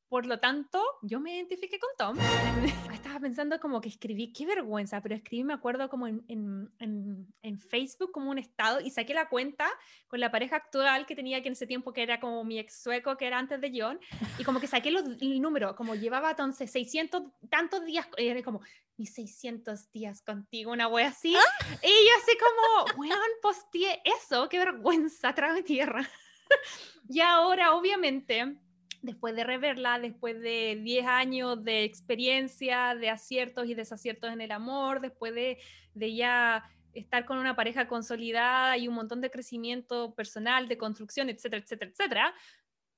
por 0.10 0.26
lo 0.26 0.40
tanto, 0.40 0.84
yo 1.02 1.20
me 1.20 1.36
identifiqué 1.36 1.80
con 1.80 1.90
Tom. 1.98 2.18
Estaba 2.94 3.20
pensando 3.20 3.60
como 3.60 3.82
que 3.82 3.90
escribí, 3.90 4.32
qué 4.32 4.46
vergüenza, 4.46 5.02
pero 5.02 5.16
escribí, 5.16 5.44
me 5.44 5.54
acuerdo, 5.54 5.90
como 5.90 6.08
en, 6.08 6.24
en, 6.28 7.28
en, 7.42 7.60
Facebook, 7.60 8.12
como 8.12 8.30
un 8.30 8.38
estado, 8.38 8.82
y 8.82 8.92
saqué 8.92 9.14
la 9.14 9.30
cuenta 9.30 9.68
con 10.08 10.20
la 10.20 10.32
pareja 10.32 10.58
actual 10.58 11.06
que 11.06 11.16
tenía 11.16 11.42
que 11.42 11.48
en 11.48 11.54
ese 11.54 11.68
tiempo, 11.68 11.92
que 11.92 12.04
era 12.04 12.20
como 12.20 12.44
mi 12.44 12.60
ex 12.60 12.84
sueco, 12.84 13.18
que 13.18 13.26
era 13.26 13.40
antes 13.40 13.60
de 13.60 13.72
John, 13.76 14.00
y 14.38 14.44
como 14.44 14.60
que 14.60 14.68
saqué 14.68 14.92
los, 14.92 15.04
el 15.22 15.42
número, 15.42 15.76
como 15.76 15.96
llevaba 15.96 16.32
entonces 16.32 16.72
600 16.72 17.24
tantos 17.50 17.84
días, 17.86 18.08
y 18.18 18.28
era 18.28 18.44
como, 18.44 18.62
mis 18.98 19.14
600 19.14 19.92
días 19.92 20.22
contigo, 20.22 20.72
una 20.72 20.88
wea 20.88 21.10
así. 21.10 21.36
¡Ah! 21.36 21.66
Y 21.84 21.88
yo 21.88 22.12
así 22.22 22.38
como, 22.38 23.02
weón, 23.02 23.20
posteé 23.42 24.02
eso, 24.06 24.48
qué 24.50 24.60
vergüenza, 24.60 25.34
trae 25.34 25.64
tierra. 25.64 26.08
y 27.10 27.20
ahora, 27.20 27.74
obviamente 27.74 28.58
después 29.06 29.36
de 29.36 29.44
reverla, 29.44 30.00
después 30.00 30.40
de 30.42 30.80
10 30.84 31.06
años 31.06 31.64
de 31.64 31.84
experiencia, 31.84 32.96
de 32.96 33.10
aciertos 33.10 33.68
y 33.68 33.74
desaciertos 33.74 34.32
en 34.32 34.42
el 34.42 34.52
amor, 34.52 35.02
después 35.02 35.34
de, 35.34 35.58
ya 35.96 36.64
estar 36.94 37.26
con 37.26 37.38
una 37.38 37.56
pareja 37.56 37.88
consolidada 37.88 38.78
y 38.78 38.88
un 38.88 38.96
montón 38.96 39.22
de 39.22 39.32
crecimiento 39.32 40.14
personal, 40.16 40.68
de 40.68 40.78
construcción, 40.78 41.30
etcétera, 41.30 41.62
etcétera, 41.64 41.92
etcétera, 41.92 42.34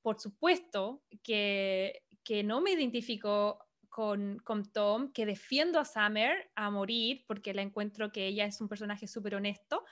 por 0.02 0.20
supuesto 0.20 1.04
que, 1.24 2.04
que 2.24 2.44
no 2.44 2.62
me 2.62 2.72
identifico 2.72 3.60
con, 3.90 4.40
con, 4.44 4.72
Tom, 4.72 5.12
que 5.12 5.26
defiendo 5.26 5.80
a 5.80 5.86
Summer 5.86 6.52
a 6.56 6.70
morir, 6.70 7.24
porque 7.28 7.54
la 7.54 7.64
encuentro 7.64 8.12
que 8.12 8.28
ella 8.28 8.46
es 8.46 8.62
un 8.62 8.68
personaje 8.68 9.08
súper 9.08 9.36
honesto, 9.36 9.84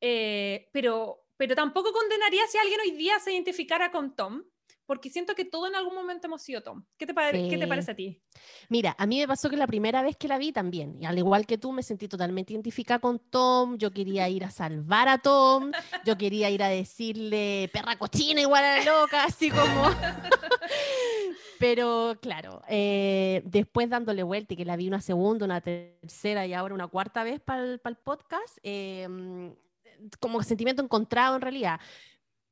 eh, 0.00 0.68
pero, 0.72 1.26
pero 1.36 1.54
tampoco 1.54 1.92
condenaría 1.92 2.46
si 2.46 2.56
alguien 2.56 2.80
hoy 2.80 2.92
día 2.92 3.18
se 3.18 3.32
identificara 3.32 3.90
con 3.90 4.16
Tom, 4.16 4.44
porque 4.90 5.08
siento 5.08 5.36
que 5.36 5.44
todo 5.44 5.68
en 5.68 5.76
algún 5.76 5.94
momento 5.94 6.26
hemos 6.26 6.42
sido 6.42 6.64
Tom. 6.64 6.82
¿Qué 6.98 7.06
te, 7.06 7.14
¿Qué 7.14 7.56
te 7.56 7.68
parece 7.68 7.92
a 7.92 7.94
ti? 7.94 8.20
Mira, 8.68 8.96
a 8.98 9.06
mí 9.06 9.20
me 9.20 9.28
pasó 9.28 9.48
que 9.48 9.56
la 9.56 9.68
primera 9.68 10.02
vez 10.02 10.16
que 10.16 10.26
la 10.26 10.36
vi 10.36 10.50
también, 10.50 11.00
y 11.00 11.06
al 11.06 11.16
igual 11.16 11.46
que 11.46 11.58
tú, 11.58 11.70
me 11.70 11.84
sentí 11.84 12.08
totalmente 12.08 12.54
identificada 12.54 12.98
con 12.98 13.20
Tom, 13.20 13.78
yo 13.78 13.92
quería 13.92 14.28
ir 14.28 14.44
a 14.44 14.50
salvar 14.50 15.06
a 15.06 15.18
Tom, 15.18 15.70
yo 16.04 16.18
quería 16.18 16.50
ir 16.50 16.64
a 16.64 16.68
decirle 16.68 17.70
perra 17.72 18.00
cochina 18.00 18.40
igual 18.40 18.64
a 18.64 18.78
la 18.78 18.84
loca, 18.84 19.22
así 19.22 19.48
como... 19.48 19.60
Pero 21.60 22.16
claro, 22.20 22.60
eh, 22.68 23.42
después 23.44 23.88
dándole 23.88 24.24
vuelta 24.24 24.54
y 24.54 24.56
que 24.56 24.64
la 24.64 24.74
vi 24.74 24.88
una 24.88 25.00
segunda, 25.00 25.44
una 25.44 25.60
tercera 25.60 26.48
y 26.48 26.52
ahora 26.52 26.74
una 26.74 26.88
cuarta 26.88 27.22
vez 27.22 27.40
para 27.40 27.62
el, 27.62 27.80
podcast, 28.02 28.58
em, 28.64 29.54
como 30.18 30.42
sentimiento 30.42 30.82
encontrado 30.82 31.36
en 31.36 31.42
realidad 31.42 31.78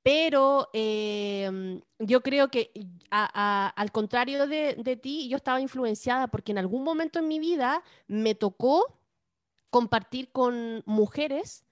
pero 0.09 0.71
em, 0.73 1.83
yo 1.99 2.23
creo 2.23 2.51
que 2.51 2.73
al 3.11 3.93
contrario 3.93 4.47
de, 4.47 4.99
ti, 5.03 5.29
yo 5.29 5.37
estaba 5.37 5.61
influenciada 5.61 6.29
porque 6.29 6.53
en 6.53 6.57
algún 6.57 6.83
momento 6.83 7.19
en 7.19 7.29
mi 7.29 7.39
vida 7.39 7.85
me 8.07 8.35
tocó 8.35 8.99
compartir 9.69 10.33
con 10.33 10.83
mujeres 10.87 11.67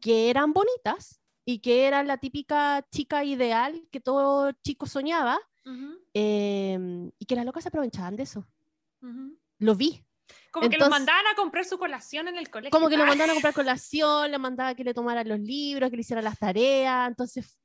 que 0.00 0.30
eran 0.30 0.54
bonitas 0.54 1.20
y 1.44 1.58
que 1.58 1.86
eran 1.86 2.06
la 2.06 2.16
típica 2.16 2.86
chica 2.90 3.22
ideal 3.22 3.86
que 3.92 4.00
todo 4.00 4.52
chico 4.62 4.86
soñaba 4.86 5.38
em, 6.14 7.10
y 7.18 7.26
que 7.26 7.36
las 7.36 7.44
locas 7.44 7.64
se 7.64 7.68
aprovechaban 7.68 8.16
de 8.16 8.22
eso. 8.22 8.46
Lo 9.58 9.74
vi. 9.74 10.02
Como 10.50 10.70
que 10.70 10.78
lo 10.78 10.88
mandaban 10.88 11.26
a 11.26 11.34
comprar 11.34 11.66
su 11.66 11.76
colación 11.76 12.28
en 12.28 12.36
el 12.36 12.48
colegio. 12.48 12.70
Como 12.70 12.88
que 12.88 12.96
lo 12.96 13.04
mandaban 13.18 13.28
a 13.28 13.34
comprar 13.34 13.52
colación, 13.52 14.30
le 14.30 14.38
mandaba 14.38 14.74
que 14.74 14.84
le 14.84 14.94
tomara 14.94 15.22
los 15.22 15.38
libros, 15.38 15.90
que 15.90 15.96
le 15.96 16.00
hiciera 16.00 16.22
las 16.22 16.38
tareas. 16.38 17.08
Entonces, 17.08 17.58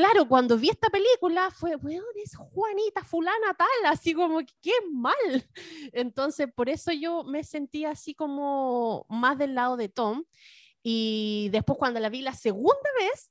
claro, 0.00 0.26
cuando 0.26 0.56
vi 0.56 0.70
esta 0.70 0.88
película 0.88 1.50
fue, 1.50 1.76
weón, 1.76 2.04
es 2.24 2.34
Juanita, 2.34 3.04
fulana 3.04 3.52
tal, 3.56 3.68
así 3.86 4.14
como, 4.14 4.40
qué 4.62 4.72
mal. 4.90 5.46
Entonces, 5.92 6.48
por 6.54 6.70
eso 6.70 6.90
yo 6.90 7.22
me 7.24 7.44
sentí 7.44 7.84
así 7.84 8.14
como 8.14 9.04
más 9.10 9.36
del 9.36 9.54
lado 9.54 9.76
de 9.76 9.90
Tom. 9.90 10.24
Y 10.82 11.50
después 11.52 11.78
cuando 11.78 12.00
la 12.00 12.08
vi 12.08 12.22
la 12.22 12.32
segunda 12.32 12.88
vez, 12.98 13.30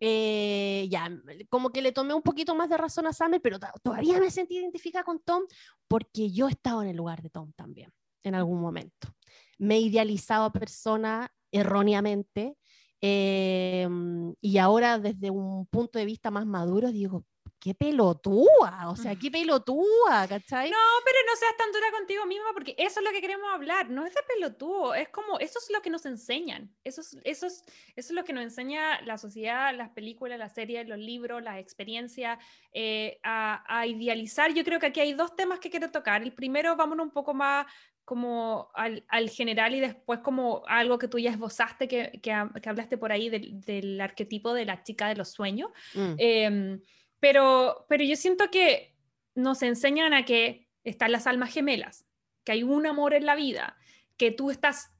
eh, 0.00 0.86
ya, 0.90 1.08
como 1.48 1.70
que 1.70 1.80
le 1.80 1.92
tomé 1.92 2.12
un 2.12 2.22
poquito 2.22 2.54
más 2.54 2.68
de 2.68 2.76
razón 2.76 3.06
a 3.06 3.14
Summer, 3.14 3.40
pero 3.40 3.58
todavía 3.82 4.20
me 4.20 4.30
sentí 4.30 4.58
identificada 4.58 5.04
con 5.04 5.18
Tom 5.20 5.44
porque 5.88 6.30
yo 6.30 6.46
estaba 6.48 6.82
en 6.82 6.90
el 6.90 6.96
lugar 6.96 7.22
de 7.22 7.30
Tom 7.30 7.52
también, 7.54 7.90
en 8.22 8.34
algún 8.34 8.60
momento. 8.60 9.08
Me 9.56 9.76
he 9.76 9.80
idealizado 9.80 10.44
a 10.44 10.52
persona 10.52 11.32
erróneamente 11.50 12.58
Em, 13.04 14.32
y 14.40 14.58
ahora 14.58 14.96
desde 14.96 15.28
un 15.28 15.66
punto 15.66 15.98
de 15.98 16.04
vista 16.04 16.30
más 16.30 16.46
maduro 16.46 16.92
digo, 16.92 17.24
qué 17.58 17.74
pelotúa, 17.74 18.90
o 18.90 18.94
sea, 18.94 19.16
qué 19.16 19.28
pelotúa, 19.30 20.28
¿cachai? 20.28 20.70
No, 20.70 20.78
pero 21.04 21.18
no 21.26 21.36
seas 21.36 21.56
tan 21.56 21.72
dura 21.72 21.90
contigo 21.90 22.26
misma 22.26 22.52
porque 22.54 22.76
eso 22.78 23.00
es 23.00 23.04
lo 23.04 23.10
que 23.10 23.20
queremos 23.20 23.52
hablar, 23.52 23.90
no 23.90 24.06
es 24.06 24.14
de 24.14 24.20
pelotúo, 24.22 24.94
es 24.94 25.08
como, 25.08 25.40
eso 25.40 25.58
es 25.58 25.68
lo 25.72 25.82
que 25.82 25.90
nos 25.90 26.06
enseñan, 26.06 26.72
eso 26.84 27.00
es, 27.00 27.18
eso 27.24 27.46
es, 27.46 27.64
eso 27.96 28.08
es 28.08 28.10
lo 28.12 28.24
que 28.24 28.32
nos 28.32 28.44
enseña 28.44 29.00
la 29.02 29.18
sociedad, 29.18 29.74
las 29.76 29.90
películas, 29.90 30.38
las 30.38 30.54
series, 30.54 30.88
los 30.88 30.98
libros, 30.98 31.42
la 31.42 31.58
experiencia, 31.58 32.38
eh, 32.72 33.18
a, 33.24 33.64
a, 33.66 33.84
idealizar. 33.86 34.54
Yo 34.54 34.62
creo 34.62 34.78
que 34.78 34.86
aquí 34.86 35.00
hay 35.00 35.12
dos 35.12 35.34
temas 35.34 35.58
que 35.58 35.70
quiero 35.70 35.90
tocar. 35.90 36.22
El 36.22 36.32
primero, 36.32 36.76
vámonos 36.76 37.06
un 37.06 37.12
poco 37.12 37.34
más 37.34 37.66
como 38.12 38.70
al, 38.74 39.06
al, 39.08 39.30
general 39.30 39.74
y 39.74 39.80
después 39.80 40.20
como 40.20 40.64
algo 40.66 40.98
que 40.98 41.08
tú 41.08 41.18
ya 41.18 41.30
esbozaste, 41.30 41.88
que, 41.88 42.20
que, 42.22 42.30
hablaste 42.30 42.98
por 42.98 43.10
ahí 43.10 43.30
del, 43.30 43.58
del, 43.62 43.98
arquetipo 44.02 44.52
de 44.52 44.66
la 44.66 44.82
chica 44.82 45.08
de 45.08 45.16
los 45.16 45.30
sueños. 45.30 45.70
Mm. 45.94 46.14
Em, 46.18 46.80
pero, 47.20 47.86
pero 47.88 48.04
yo 48.04 48.14
siento 48.14 48.50
que 48.50 48.94
nos 49.34 49.62
enseñan 49.62 50.12
a 50.12 50.26
que 50.26 50.68
están 50.84 51.10
las 51.10 51.26
almas 51.26 51.54
gemelas, 51.54 52.04
que 52.44 52.52
hay 52.52 52.64
un 52.64 52.86
amor 52.86 53.14
en 53.14 53.24
la 53.24 53.34
vida, 53.34 53.78
que 54.18 54.30
tú 54.30 54.50
estás 54.50 54.92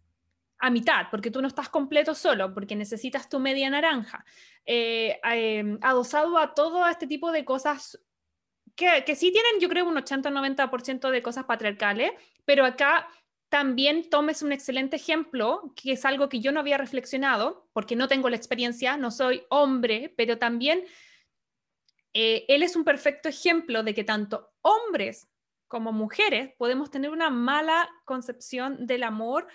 a 0.59 0.71
mitad, 0.71 1.09
porque 1.11 1.31
tú 1.31 1.43
no 1.43 1.49
estás 1.49 1.69
completo 1.69 2.15
solo, 2.15 2.55
porque 2.55 2.77
necesitas 2.77 3.29
tu 3.29 3.41
media 3.41 3.69
naranja, 3.69 4.25
eh, 4.65 5.21
em, 5.23 5.79
adosado 5.83 6.39
a 6.39 6.55
todo 6.55 6.87
este 6.87 7.07
tipo 7.07 7.31
de 7.31 7.45
cosas 7.45 8.01
que, 8.75 9.05
que 9.05 9.17
sí 9.17 9.33
tienen, 9.33 9.61
yo 9.61 9.69
creo, 9.69 9.87
un 9.87 9.97
80-90% 9.97 11.11
de 11.11 11.21
cosas 11.21 11.45
patriarcales, 11.45 12.13
pero 12.45 12.65
acá 12.65 13.09
también 13.49 14.09
tomes 14.09 14.43
un 14.43 14.51
excelente 14.51 14.97
ejemplo, 14.97 15.75
que 15.77 15.93
es 15.93 16.07
algo 16.07 16.31
que 16.31 16.41
yo 16.41 16.53
no 16.53 16.61
había 16.61 16.79
reflexionado, 16.79 17.69
porque 17.75 17.97
no 17.97 18.09
tengo 18.09 18.31
la 18.31 18.37
experiencia, 18.37 18.97
no 18.97 19.11
soy 19.11 19.45
hombre, 19.51 20.15
pero 20.17 20.39
también 20.39 20.85
eh, 22.15 22.47
él 22.49 22.63
es 22.63 22.77
un 22.77 22.85
perfecto 22.85 23.29
ejemplo 23.29 23.83
de 23.83 23.93
que 23.93 24.05
tanto 24.05 24.53
hombres 24.63 25.29
como 25.69 25.93
mujeres 25.93 26.55
podemos 26.57 26.91
tener 26.91 27.11
una 27.11 27.29
mala 27.29 27.91
concepción 28.07 28.87
del 28.87 29.03
amor, 29.03 29.47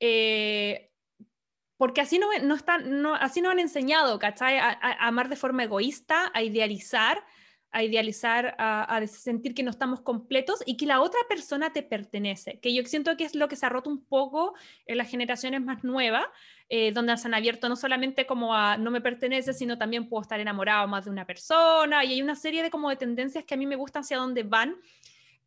eh, 0.00 0.90
porque 1.76 2.00
así 2.00 2.18
no, 2.18 2.28
no, 2.42 2.54
están, 2.54 3.02
no, 3.02 3.14
así 3.14 3.42
no 3.42 3.50
han 3.50 3.58
enseñado, 3.58 4.18
¿cachai? 4.18 4.56
a 4.58 4.78
amar 5.06 5.28
de 5.28 5.36
forma 5.36 5.64
egoísta, 5.64 6.30
a 6.32 6.42
idealizar, 6.42 7.22
a 7.72 7.82
idealizar, 7.82 8.54
a, 8.58 9.04
sentir 9.06 9.54
que 9.54 9.62
no 9.62 9.70
estamos 9.70 10.02
completos 10.02 10.62
y 10.66 10.76
que 10.76 10.84
la 10.84 11.00
otra 11.00 11.18
persona 11.28 11.72
te 11.72 11.82
pertenece, 11.82 12.60
que 12.60 12.74
yo 12.74 12.84
siento 12.84 13.16
que 13.16 13.24
es 13.24 13.34
lo 13.34 13.48
que 13.48 13.56
se 13.56 13.64
ha 13.64 13.70
roto 13.70 13.88
un 13.88 14.04
poco 14.04 14.54
en 14.86 14.98
las 14.98 15.10
generaciones 15.10 15.62
más 15.62 15.82
nuevas, 15.82 16.26
eh, 16.68 16.92
donde 16.92 17.16
se 17.16 17.26
han 17.26 17.34
abierto 17.34 17.70
no 17.70 17.76
solamente 17.76 18.26
como 18.26 18.54
a 18.54 18.76
no 18.76 18.90
me 18.90 19.00
pertenece, 19.00 19.54
sino 19.54 19.78
también 19.78 20.08
puedo 20.08 20.20
estar 20.20 20.38
enamorado 20.38 20.86
más 20.86 21.06
de 21.06 21.10
una 21.10 21.26
persona 21.26 22.04
y 22.04 22.12
hay 22.12 22.22
una 22.22 22.36
serie 22.36 22.62
de 22.62 22.70
como 22.70 22.90
de 22.90 22.96
tendencias 22.96 23.44
que 23.44 23.54
a 23.54 23.56
mí 23.56 23.66
me 23.66 23.76
gustan 23.76 24.02
hacia 24.02 24.18
dónde 24.18 24.42
van. 24.42 24.76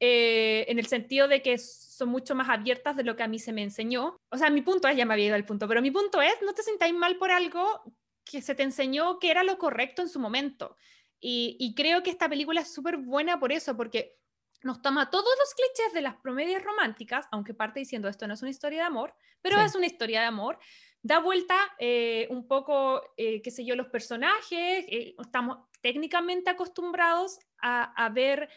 Eh, 0.02 0.66
en 0.68 0.78
el 0.78 0.88
sentido 0.88 1.30
de 1.30 1.42
que 1.42 1.58
son 1.58 2.10
mucho 2.10 2.36
más 2.36 2.50
abiertas 2.50 2.98
de 2.98 3.04
lo 3.06 3.16
que 3.16 3.24
a 3.24 3.30
mí 3.30 3.40
se 3.40 3.54
me 3.54 3.64
enseñó. 3.64 4.20
O 4.30 4.38
sea, 4.38 4.50
mi 4.50 4.62
punto 4.62 4.90
es, 4.90 4.98
ya 4.98 5.06
me 5.06 5.14
había 5.14 5.28
ido 5.28 5.36
al 5.36 5.46
punto, 5.46 5.70
pero 5.70 5.82
mi 5.82 5.90
punto 5.90 6.22
es, 6.22 6.34
no 6.42 6.54
te 6.54 6.64
sintáis 6.64 6.94
mal 6.94 7.18
por 7.18 7.32
algo 7.32 7.82
que 8.26 8.42
se 8.42 8.56
te 8.56 8.64
enseñó 8.64 9.20
que 9.20 9.32
era 9.32 9.44
lo 9.44 9.58
correcto 9.58 10.02
en 10.02 10.10
su 10.10 10.20
momento. 10.20 10.76
Y, 11.20 11.74
creo 11.76 12.04
que 12.04 12.12
esta 12.12 12.30
película 12.30 12.62
es 12.62 12.74
súper 12.74 12.98
buena 12.98 13.40
por 13.40 13.52
eso, 13.52 13.76
porque 13.76 14.18
nos 14.62 14.82
toma 14.82 15.10
todos 15.10 15.34
los 15.40 15.54
clichés 15.54 15.94
de 15.94 16.02
las 16.02 16.16
promedias 16.18 16.64
románticas, 16.64 17.28
aunque 17.32 17.54
parte 17.54 17.80
diciendo 17.80 18.08
esto 18.08 18.28
no 18.28 18.34
es 18.34 18.42
una 18.42 18.52
historia 18.52 18.82
de 18.82 18.86
amor, 18.86 19.16
pero 19.42 19.60
es 19.60 19.76
una 19.76 19.86
historia 19.86 20.22
de 20.22 20.28
amor. 20.28 20.60
Da 21.02 21.20
vuelta 21.20 21.56
eh, 21.80 22.28
un 22.32 22.48
poco, 22.48 23.02
eh, 23.18 23.42
qué 23.42 23.52
sé 23.52 23.64
yo, 23.66 23.76
los 23.76 23.88
personajes. 23.88 24.86
Eh, 24.88 25.16
estamos 25.20 25.60
técnicamente 25.82 26.50
acostumbrados 26.50 27.40
a, 27.60 28.10
ver... 28.10 28.50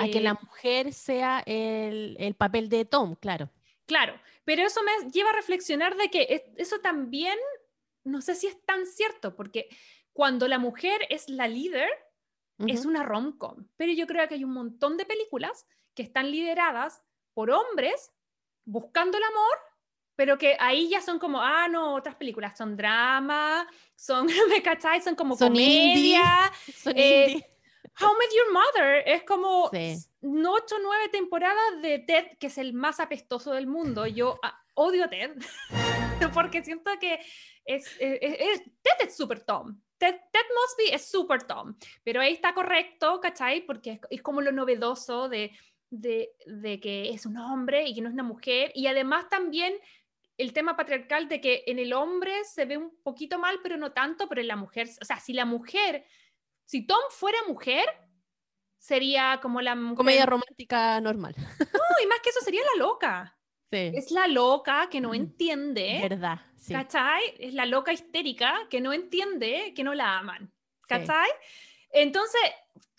a 0.00 0.08
que 0.08 0.20
la 0.20 0.34
mujer 0.34 0.92
sea 0.92 1.42
el, 1.46 2.16
el 2.18 2.34
papel 2.34 2.68
de 2.68 2.84
Tom, 2.84 3.14
claro. 3.16 3.50
Claro, 3.88 4.20
pero 4.44 4.62
eso 4.62 4.80
me 4.82 5.10
lleva 5.10 5.30
a 5.30 5.34
reflexionar 5.34 5.96
de 5.96 6.10
que 6.10 6.44
eso 6.58 6.78
también, 6.80 7.38
no 8.04 8.20
sé 8.20 8.34
si 8.34 8.46
es 8.46 8.62
tan 8.64 8.86
cierto, 8.86 9.34
porque 9.34 9.68
cuando 10.18 10.48
la 10.48 10.58
mujer 10.58 11.00
es 11.10 11.28
la 11.28 11.46
líder, 11.46 11.88
es 12.66 12.84
una 12.86 13.04
rom-com. 13.04 13.68
Pero 13.76 13.92
yo 13.92 14.08
creo 14.08 14.26
que 14.26 14.34
hay 14.34 14.42
un 14.42 14.52
montón 14.52 14.96
de 14.96 15.06
películas 15.06 15.64
que 15.94 16.02
están 16.02 16.32
lideradas 16.32 17.04
por 17.34 17.52
hombres 17.52 18.10
buscando 18.64 19.16
el 19.16 19.22
amor 19.22 19.58
pero 20.16 20.36
que 20.36 20.56
ahí 20.58 20.88
ya 20.88 21.00
son 21.00 21.20
como, 21.20 21.40
ah, 21.40 21.68
no, 21.68 21.94
otras 21.94 22.16
películas 22.16 22.58
son 22.58 22.76
drama, 22.76 23.64
son, 23.94 24.26
¿me 24.50 24.60
cachai? 24.60 25.00
Son 25.00 25.14
como 25.14 25.36
Son 25.36 25.50
comedia. 25.50 26.50
Son 26.82 26.92
eh, 26.96 27.26
indie. 27.30 27.46
How 28.00 28.08
Met 28.18 28.30
Your 28.36 28.52
Mother 28.52 29.02
es 29.06 29.22
como 29.22 29.70
Sí. 29.70 29.94
no 30.22 30.54
ocho 30.54 30.74
o 30.74 30.78
nueve 30.82 31.08
temporadas 31.10 31.80
de 31.82 32.00
Ted, 32.00 32.36
que 32.40 32.48
es 32.48 32.58
el 32.58 32.72
más 32.72 32.98
apestoso 32.98 33.52
del 33.52 33.68
mundo. 33.68 34.08
Yo 34.08 34.40
ah, 34.42 34.60
odio 34.74 35.04
a 35.04 35.08
Ted, 35.08 35.36
porque 36.34 36.64
siento 36.64 36.90
que 36.98 37.20
es- 37.64 37.96
es- 38.00 38.18
es- 38.20 38.62
Ted 38.82 39.06
es 39.06 39.16
super 39.16 39.44
Tom. 39.44 39.80
Ted, 39.98 40.14
Ted 40.32 40.46
Mosby 40.54 40.94
es 40.94 41.10
super 41.10 41.42
Tom, 41.42 41.76
pero 42.04 42.20
ahí 42.20 42.32
está 42.32 42.54
correcto, 42.54 43.20
¿cachai? 43.20 43.66
Porque 43.66 43.92
es, 43.92 44.00
es 44.10 44.22
como 44.22 44.40
lo 44.40 44.52
novedoso 44.52 45.28
de, 45.28 45.52
de, 45.90 46.30
de 46.46 46.80
que 46.80 47.10
es 47.10 47.26
un 47.26 47.36
hombre 47.36 47.86
y 47.86 47.94
que 47.94 48.00
no 48.00 48.08
es 48.08 48.14
una 48.14 48.22
mujer. 48.22 48.72
Y 48.74 48.86
además 48.86 49.28
también 49.28 49.74
el 50.36 50.52
tema 50.52 50.76
patriarcal 50.76 51.28
de 51.28 51.40
que 51.40 51.64
en 51.66 51.78
el 51.78 51.92
hombre 51.92 52.44
se 52.44 52.64
ve 52.64 52.76
un 52.76 52.96
poquito 53.02 53.38
mal, 53.38 53.58
pero 53.62 53.76
no 53.76 53.92
tanto, 53.92 54.28
pero 54.28 54.40
en 54.40 54.48
la 54.48 54.56
mujer, 54.56 54.88
o 55.00 55.04
sea, 55.04 55.18
si 55.18 55.32
la 55.32 55.44
mujer, 55.44 56.04
si 56.64 56.86
Tom 56.86 57.00
fuera 57.10 57.38
mujer, 57.48 57.84
sería 58.78 59.40
como 59.42 59.60
la 59.60 59.74
mujer... 59.74 59.96
Comedia 59.96 60.26
romántica 60.26 61.00
normal. 61.00 61.34
No, 61.36 62.04
y 62.04 62.06
más 62.06 62.20
que 62.22 62.30
eso 62.30 62.40
sería 62.40 62.62
la 62.62 62.84
loca. 62.84 63.37
Sí. 63.70 63.92
Es 63.94 64.10
la 64.10 64.26
loca 64.26 64.88
que 64.90 65.00
no 65.00 65.10
Mm, 65.10 65.14
entiende, 65.14 65.98
Verdad. 66.02 66.40
Sí. 66.56 66.72
¿cachai? 66.72 67.34
Es 67.38 67.54
la 67.54 67.66
loca 67.66 67.92
histérica 67.92 68.66
que 68.70 68.80
no 68.80 68.92
entiende 68.92 69.72
que 69.74 69.84
no 69.84 69.94
la 69.94 70.18
aman, 70.18 70.50
Sí. 70.50 70.86
¿cachai? 70.88 71.28
Entonces, 71.90 72.40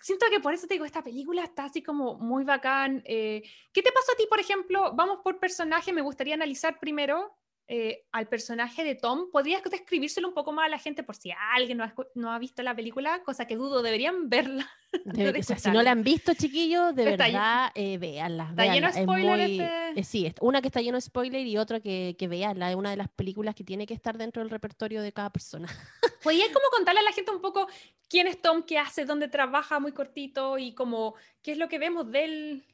siento 0.01 0.25
que 0.29 0.39
por 0.39 0.53
eso 0.53 0.67
te 0.67 0.75
digo, 0.75 0.85
esta 0.85 1.03
película 1.03 1.43
está 1.43 1.65
así 1.65 1.81
como 1.81 2.17
muy 2.19 2.43
bacán. 2.43 3.01
Eh, 3.05 3.41
¿Qué 3.73 3.81
te 3.81 3.91
pasó 3.91 4.11
a 4.13 4.15
ti, 4.15 4.25
por 4.29 4.39
ejemplo? 4.39 4.93
Vamos 4.95 5.19
por 5.23 5.39
personaje, 5.39 5.91
me 5.93 6.01
gustaría 6.01 6.35
analizar 6.35 6.79
primero 6.79 7.38
eh, 7.71 8.03
al 8.11 8.27
personaje 8.27 8.83
de 8.83 8.95
Tom. 8.95 9.29
¿Podrías 9.31 9.61
describírselo 9.63 10.27
un 10.27 10.33
poco 10.33 10.51
más 10.51 10.65
a 10.65 10.69
la 10.69 10.79
gente 10.79 11.03
por 11.03 11.15
si 11.15 11.31
alguien 11.53 11.77
no 11.77 11.83
ha, 11.83 11.93
escu- 11.93 12.07
no 12.15 12.31
ha 12.31 12.39
visto 12.39 12.63
la 12.63 12.75
película? 12.75 13.21
Cosa 13.23 13.45
que 13.45 13.55
dudo, 13.55 13.83
deberían 13.83 14.27
verla. 14.27 14.67
De- 15.05 15.31
de 15.31 15.39
o 15.39 15.43
sea, 15.43 15.59
si 15.59 15.69
no 15.69 15.83
la 15.83 15.91
han 15.91 16.03
visto, 16.03 16.33
chiquillos, 16.33 16.95
de 16.95 17.11
Está 17.11 17.25
verdad, 17.25 17.71
eh, 17.75 17.99
véanla. 17.99 18.47
está 18.49 18.63
lleno 18.73 18.87
de 18.87 18.93
véanla. 18.93 19.01
Spoiler 19.03 19.37
muy- 19.47 19.59
este- 19.61 19.99
eh, 19.99 20.03
sí, 20.03 20.25
es- 20.25 20.33
una 20.41 20.61
que 20.61 20.67
está 20.67 20.81
lleno 20.81 20.97
de 20.97 21.01
spoiler 21.01 21.45
y 21.45 21.57
otra 21.59 21.79
que, 21.79 22.15
que 22.17 22.27
veanla. 22.27 22.71
Es 22.71 22.75
una 22.75 22.89
de 22.89 22.97
las 22.97 23.09
películas 23.09 23.53
que 23.53 23.63
tiene 23.63 23.85
que 23.85 23.93
estar 23.93 24.17
dentro 24.17 24.41
del 24.41 24.49
repertorio 24.49 25.03
de 25.03 25.13
cada 25.13 25.29
persona. 25.29 25.67
¿Podrías 26.23 26.47
como 26.49 26.65
contarle 26.75 27.01
a 27.01 27.03
la 27.03 27.11
gente 27.11 27.29
un 27.31 27.39
poco 27.41 27.67
quién 28.09 28.25
es 28.25 28.41
Tom, 28.41 28.63
qué 28.63 28.79
hace, 28.79 29.05
dónde 29.05 29.27
trabaja 29.27 29.79
muy 29.79 29.91
cortito 29.91 30.57
y 30.57 30.73
como 30.73 31.13
qué 31.43 31.51
es 31.51 31.59
lo 31.59 31.69
que 31.69 31.77
vemos 31.77 32.11
de 32.11 32.25
él? 32.25 32.65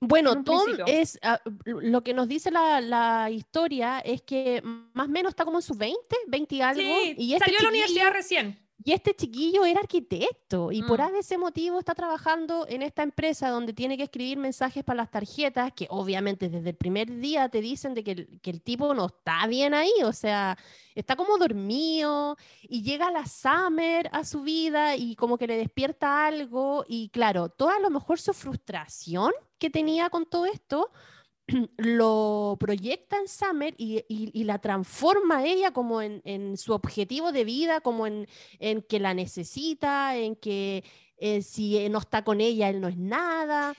En 0.00 0.08
Bueno, 0.08 0.44
Tom 0.44 0.62
es, 0.86 1.18
ah, 1.22 1.40
lo 1.64 2.02
que 2.02 2.14
nos 2.14 2.28
dice 2.28 2.50
la, 2.50 2.80
la 2.80 3.30
historia 3.30 4.00
es 4.00 4.22
que 4.22 4.62
más 4.92 5.08
o 5.08 5.10
menos 5.10 5.30
está 5.30 5.44
como 5.44 5.58
en 5.58 5.62
sus 5.62 5.76
20, 5.76 5.98
20 6.28 6.54
y 6.54 6.60
algo. 6.60 6.80
Sí, 6.80 7.14
y 7.16 7.34
este 7.34 7.44
salió 7.44 7.60
a 7.60 7.62
la 7.62 7.68
universidad 7.68 8.12
recién. 8.12 8.65
Y 8.84 8.92
este 8.92 9.14
chiquillo 9.16 9.64
era 9.64 9.80
arquitecto 9.80 10.70
y 10.70 10.82
por 10.82 11.00
Mm. 11.00 11.16
ese 11.16 11.38
motivo 11.38 11.78
está 11.78 11.94
trabajando 11.94 12.66
en 12.68 12.82
esta 12.82 13.02
empresa 13.02 13.48
donde 13.48 13.72
tiene 13.72 13.96
que 13.96 14.04
escribir 14.04 14.38
mensajes 14.38 14.84
para 14.84 14.98
las 14.98 15.10
tarjetas 15.10 15.72
que 15.72 15.86
obviamente 15.90 16.48
desde 16.48 16.70
el 16.70 16.76
primer 16.76 17.10
día 17.18 17.48
te 17.48 17.60
dicen 17.60 17.94
de 17.94 18.04
que 18.04 18.10
el, 18.12 18.40
que 18.40 18.50
el 18.50 18.60
tipo 18.62 18.92
no 18.94 19.06
está 19.06 19.46
bien 19.46 19.74
ahí, 19.74 19.92
o 20.04 20.12
sea, 20.12 20.56
está 20.94 21.16
como 21.16 21.38
dormido 21.38 22.36
y 22.62 22.82
llega 22.82 23.10
la 23.10 23.26
Summer 23.26 24.08
a 24.12 24.24
su 24.24 24.42
vida 24.42 24.94
y 24.96 25.16
como 25.16 25.38
que 25.38 25.46
le 25.46 25.56
despierta 25.56 26.26
algo 26.26 26.84
y 26.86 27.08
claro, 27.08 27.48
toda 27.48 27.76
a 27.76 27.80
lo 27.80 27.90
mejor 27.90 28.18
su 28.20 28.32
frustración 28.34 29.32
que 29.58 29.70
tenía 29.70 30.10
con 30.10 30.26
todo 30.26 30.46
esto 30.46 30.90
lo 31.76 32.56
proyecta 32.58 33.18
en 33.18 33.28
Summer 33.28 33.74
y, 33.78 33.98
y- 34.08 34.30
y 34.32 34.44
la 34.44 34.58
transforma 34.60 35.38
a 35.38 35.46
ella 35.46 35.72
como 35.72 36.02
en, 36.02 36.20
en 36.24 36.56
su 36.56 36.72
objetivo 36.72 37.32
de 37.32 37.44
vida, 37.44 37.80
como 37.80 38.06
en, 38.06 38.26
en 38.58 38.82
que 38.82 38.98
la 38.98 39.14
necesita, 39.14 40.16
en 40.16 40.36
que 40.36 40.84
eh, 41.18 41.42
si 41.42 41.88
no 41.88 41.98
está 41.98 42.24
con 42.24 42.40
ella, 42.40 42.68
él 42.68 42.80
no 42.80 42.88
es 42.88 42.96
nada. 42.96 43.74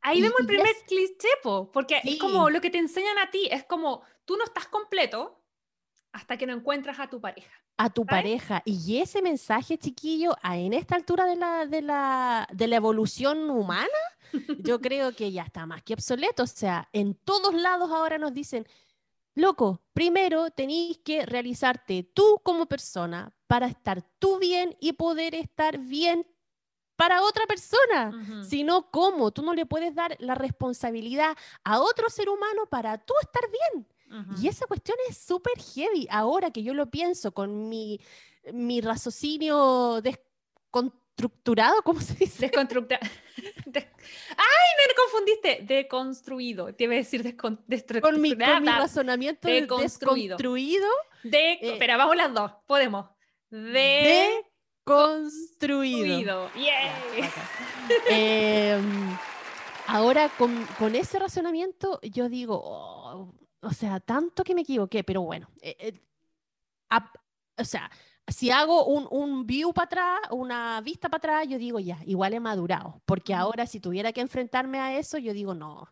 Ahí 0.00 0.18
Y- 0.18 0.22
vemos 0.22 0.40
el 0.40 0.46
primer 0.46 0.66
es- 0.66 0.82
cliché, 0.86 1.28
po, 1.42 1.70
porque 1.72 2.00
es 2.04 2.18
como 2.18 2.50
lo 2.50 2.60
que 2.60 2.70
te 2.70 2.78
enseñan 2.78 3.18
a 3.18 3.30
ti, 3.30 3.48
es 3.50 3.64
como 3.64 4.02
tú 4.24 4.36
no 4.36 4.44
estás 4.44 4.66
completo 4.68 5.40
hasta 6.12 6.36
que 6.36 6.46
no 6.46 6.52
encuentras 6.52 6.98
a 7.00 7.08
tu 7.08 7.20
pareja. 7.20 7.63
A 7.76 7.90
tu 7.90 8.06
pareja. 8.06 8.62
Y 8.64 8.98
ese 8.98 9.22
mensaje, 9.22 9.78
chiquillo, 9.78 10.36
en 10.42 10.72
esta 10.72 10.94
altura 10.96 11.26
de 11.26 11.36
la, 11.36 11.66
de 11.66 11.82
la, 11.82 12.48
de 12.52 12.68
la 12.68 12.76
evolución 12.76 13.50
humana, 13.50 13.88
yo 14.58 14.80
creo 14.80 15.14
que 15.14 15.32
ya 15.32 15.42
está 15.42 15.66
más 15.66 15.82
que 15.82 15.94
obsoleto. 15.94 16.44
O 16.44 16.46
sea, 16.46 16.88
en 16.92 17.14
todos 17.14 17.54
lados 17.54 17.90
ahora 17.90 18.18
nos 18.18 18.32
dicen, 18.32 18.66
loco, 19.34 19.82
primero 19.92 20.50
tenéis 20.50 20.98
que 20.98 21.26
realizarte 21.26 22.02
tú 22.02 22.40
como 22.42 22.66
persona 22.66 23.34
para 23.46 23.66
estar 23.66 24.02
tú 24.18 24.38
bien 24.38 24.76
y 24.80 24.92
poder 24.92 25.34
estar 25.34 25.78
bien 25.78 26.26
para 26.96 27.22
otra 27.22 27.46
persona. 27.46 28.10
Ujú. 28.10 28.44
Si 28.44 28.62
no, 28.62 28.90
¿cómo? 28.90 29.32
Tú 29.32 29.42
no 29.42 29.54
le 29.54 29.66
puedes 29.66 29.94
dar 29.94 30.16
la 30.20 30.34
responsabilidad 30.34 31.36
a 31.64 31.80
otro 31.80 32.08
ser 32.08 32.28
humano 32.28 32.66
para 32.70 32.98
tú 32.98 33.14
estar 33.20 33.42
bien. 33.50 33.86
Y 34.40 34.48
esa 34.48 34.66
cuestión 34.66 34.96
es 35.08 35.16
súper 35.18 35.54
heavy. 35.74 36.06
Ahora 36.10 36.50
que 36.50 36.62
yo 36.62 36.74
lo 36.74 36.90
pienso 36.90 37.32
con 37.32 37.68
mi, 37.68 38.00
mi 38.52 38.80
raciocinio 38.80 40.00
desconstructurado, 40.02 41.82
¿cómo 41.82 42.00
se 42.00 42.14
dice? 42.14 42.46
Desconstructa. 42.46 42.98
de- 43.66 43.80
¡Ay! 43.80 44.86
Me 44.88 44.94
confundiste. 44.94 45.64
Deconstruido. 45.64 46.74
Te 46.74 46.84
iba 46.84 46.94
a 46.94 46.96
decir 46.96 47.22
descon... 47.22 47.56
Con 48.02 48.20
mi, 48.20 48.36
con 48.36 48.62
mi 48.62 48.68
razonamiento 48.68 49.48
de- 49.48 49.62
Deconstruido. 49.62 50.36
desconstruido, 50.36 50.86
De... 51.22 51.52
eh, 51.54 51.58
Espera, 51.72 51.96
vamos 51.96 52.16
las 52.16 52.32
dos. 52.32 52.52
Podemos. 52.66 53.06
De... 53.50 54.44
deconstruido. 54.86 56.50
Yay. 56.54 57.20
Bacán. 57.20 57.44
Em, 58.08 59.16
ahora, 59.86 60.28
con, 60.36 60.64
con 60.78 60.94
ese 60.94 61.18
razonamiento, 61.18 62.00
yo 62.02 62.28
digo, 62.28 62.60
oh, 62.62 63.32
o 63.64 63.72
sea, 63.72 64.00
tanto 64.00 64.44
que 64.44 64.54
me 64.54 64.60
equivoqué, 64.62 65.02
pero 65.04 65.22
bueno, 65.22 65.48
eh, 65.60 65.76
eh, 65.78 66.00
o 67.58 67.64
sea, 67.64 67.90
si 68.28 68.50
hago 68.50 68.86
un, 68.86 69.06
un 69.10 69.46
view 69.46 69.72
para 69.72 69.84
atrás, 69.86 70.18
una 70.30 70.80
vista 70.80 71.08
para 71.08 71.18
atrás, 71.18 71.48
yo 71.48 71.58
digo, 71.58 71.78
ya, 71.80 71.98
igual 72.06 72.34
he 72.34 72.40
madurado, 72.40 73.00
porque 73.04 73.34
ahora 73.34 73.66
si 73.66 73.80
tuviera 73.80 74.12
que 74.12 74.20
enfrentarme 74.20 74.78
a 74.78 74.96
eso, 74.98 75.18
yo 75.18 75.32
digo, 75.32 75.54
no. 75.54 75.86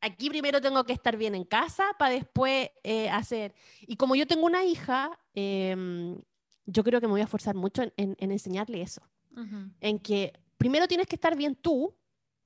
Aquí 0.00 0.28
primero 0.28 0.60
tengo 0.60 0.84
que 0.84 0.92
estar 0.92 1.16
bien 1.16 1.34
en 1.34 1.44
casa 1.44 1.84
para 1.98 2.12
después 2.14 2.70
eh, 2.84 3.08
hacer. 3.08 3.54
Y 3.80 3.96
como 3.96 4.14
yo 4.14 4.26
tengo 4.26 4.44
una 4.46 4.64
hija, 4.64 5.18
em, 5.34 6.20
yo 6.66 6.84
creo 6.84 7.00
que 7.00 7.06
me 7.06 7.12
voy 7.12 7.22
a 7.22 7.24
esforzar 7.24 7.54
mucho 7.54 7.82
en- 7.82 7.92
en- 7.96 8.16
en 8.18 8.30
enseñarle 8.32 8.82
eso 8.82 9.02
en 9.80 9.98
que 9.98 10.32
primero 10.58 10.86
tienes 10.88 11.06
que 11.06 11.16
estar 11.16 11.36
bien 11.36 11.54
tú, 11.56 11.94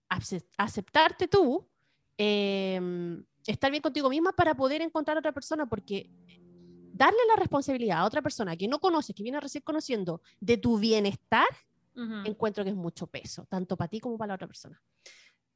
ace- 0.09 0.45
aceptarte 0.57 1.27
tú, 1.29 1.69
em, 2.17 3.25
estar 3.47 3.71
bien 3.71 3.83
contigo 3.83 4.09
misma 4.09 4.33
para 4.33 4.55
poder 4.55 4.83
encontrar 4.83 5.17
a 5.17 5.21
otra 5.21 5.33
persona, 5.33 5.67
porque 5.67 6.09
darle 6.93 7.19
la 7.29 7.37
responsabilidad 7.37 7.99
a 7.99 8.05
otra 8.05 8.21
persona 8.23 8.57
que 8.57 8.69
no 8.69 8.79
conoces, 8.79 9.15
que 9.15 9.23
viene 9.23 9.41
recién 9.41 9.63
conociendo, 9.63 10.21
de 10.41 10.57
tu 10.59 10.79
bienestar, 10.79 11.47
encuentro 12.25 12.65
que 12.65 12.71
es 12.71 12.77
mucho 12.77 13.07
peso, 13.07 13.47
tanto 13.51 13.77
para 13.77 13.89
ti 13.89 14.01
como 14.01 14.17
para 14.17 14.29
la 14.29 14.35
otra 14.35 14.47
persona. 14.47 14.81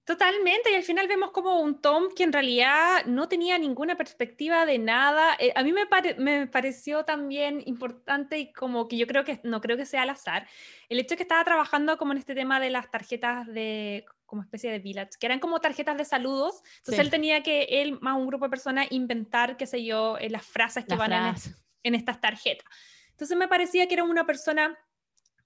Totalmente, 0.04 0.70
y 0.70 0.74
al 0.74 0.82
final 0.82 1.08
vemos 1.08 1.30
como 1.30 1.60
un 1.60 1.80
Tom 1.80 2.08
que 2.14 2.24
en 2.24 2.32
realidad 2.34 3.06
no 3.06 3.26
tenía 3.26 3.56
ninguna 3.58 3.96
perspectiva 3.96 4.66
de 4.66 4.78
nada. 4.78 5.34
Eh, 5.38 5.50
a 5.56 5.62
mí 5.62 5.72
me, 5.72 5.86
pare- 5.86 6.16
me 6.16 6.46
pareció 6.46 7.06
también 7.06 7.62
importante 7.64 8.38
y 8.38 8.52
como 8.52 8.86
que 8.86 8.98
yo 8.98 9.06
creo 9.06 9.24
que 9.24 9.40
no 9.44 9.62
creo 9.62 9.78
que 9.78 9.86
sea 9.86 10.02
al 10.02 10.10
azar, 10.10 10.46
el 10.90 10.98
hecho 10.98 11.10
de 11.10 11.16
que 11.16 11.22
estaba 11.22 11.42
trabajando 11.42 11.96
como 11.96 12.12
en 12.12 12.18
este 12.18 12.34
tema 12.34 12.60
de 12.60 12.68
las 12.68 12.90
tarjetas 12.90 13.46
de 13.46 14.04
como 14.34 14.42
especie 14.42 14.68
de 14.72 14.80
village, 14.80 15.10
que 15.20 15.26
eran 15.26 15.38
como 15.38 15.60
tarjetas 15.60 15.96
de 15.96 16.04
saludos. 16.04 16.60
Entonces 16.78 16.96
Sí. 16.96 17.00
él 17.02 17.10
tenía 17.10 17.42
que, 17.44 17.62
él 17.70 17.98
más 18.00 18.16
un 18.16 18.26
grupo 18.26 18.46
de 18.46 18.50
personas, 18.50 18.88
inventar, 18.90 19.56
qué 19.56 19.64
sé 19.66 19.84
yo, 19.84 20.18
eh, 20.18 20.28
las 20.28 20.44
frases 20.44 20.84
que 20.84 20.90
La 20.90 20.96
van 20.96 21.12
en, 21.12 21.22
frase. 21.22 21.54
en 21.84 21.94
estas 21.94 22.20
tarjetas. 22.20 22.66
Entonces 23.10 23.36
me 23.36 23.46
parecía 23.46 23.86
que 23.86 23.94
era 23.94 24.02
una 24.02 24.26
persona, 24.26 24.76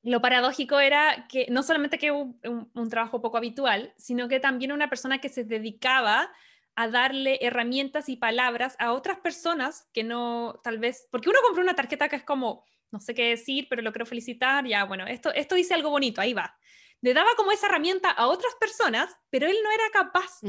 lo 0.02 0.22
paradójico 0.22 0.80
era 0.80 1.26
que 1.28 1.46
no 1.50 1.62
solamente 1.62 1.98
que 1.98 2.10
un, 2.12 2.40
un- 2.44 2.70
un 2.72 2.88
trabajo 2.88 3.20
poco 3.20 3.36
habitual, 3.36 3.92
sino 3.98 4.26
que 4.26 4.40
también 4.40 4.72
una 4.72 4.88
persona 4.88 5.18
que 5.20 5.28
se 5.28 5.44
dedicaba 5.44 6.32
a 6.74 6.88
darle 6.88 7.38
herramientas 7.42 8.08
y 8.08 8.16
palabras 8.16 8.74
a 8.78 8.92
otras 8.92 9.18
personas 9.18 9.86
que 9.92 10.02
no, 10.04 10.60
tal 10.64 10.78
vez, 10.78 11.08
porque 11.10 11.28
uno 11.28 11.40
compra 11.44 11.62
una 11.62 11.74
tarjeta 11.74 12.08
que 12.08 12.16
es 12.16 12.22
como, 12.24 12.64
no 12.90 13.00
sé 13.00 13.12
qué 13.14 13.28
decir, 13.28 13.66
pero 13.68 13.82
lo 13.82 13.92
quiero 13.92 14.06
felicitar, 14.06 14.64
ya, 14.66 14.84
bueno, 14.84 15.06
esto, 15.06 15.30
esto 15.34 15.56
dice 15.56 15.74
algo 15.74 15.90
bonito, 15.90 16.22
ahí 16.22 16.32
va. 16.32 16.56
Le 17.00 17.14
daba 17.14 17.30
como 17.36 17.52
esa 17.52 17.66
herramienta 17.66 18.10
a 18.10 18.26
otras 18.26 18.54
personas, 18.56 19.16
pero 19.30 19.46
él 19.46 19.56
no 19.62 19.70
era 19.70 19.90
capaz, 19.92 20.42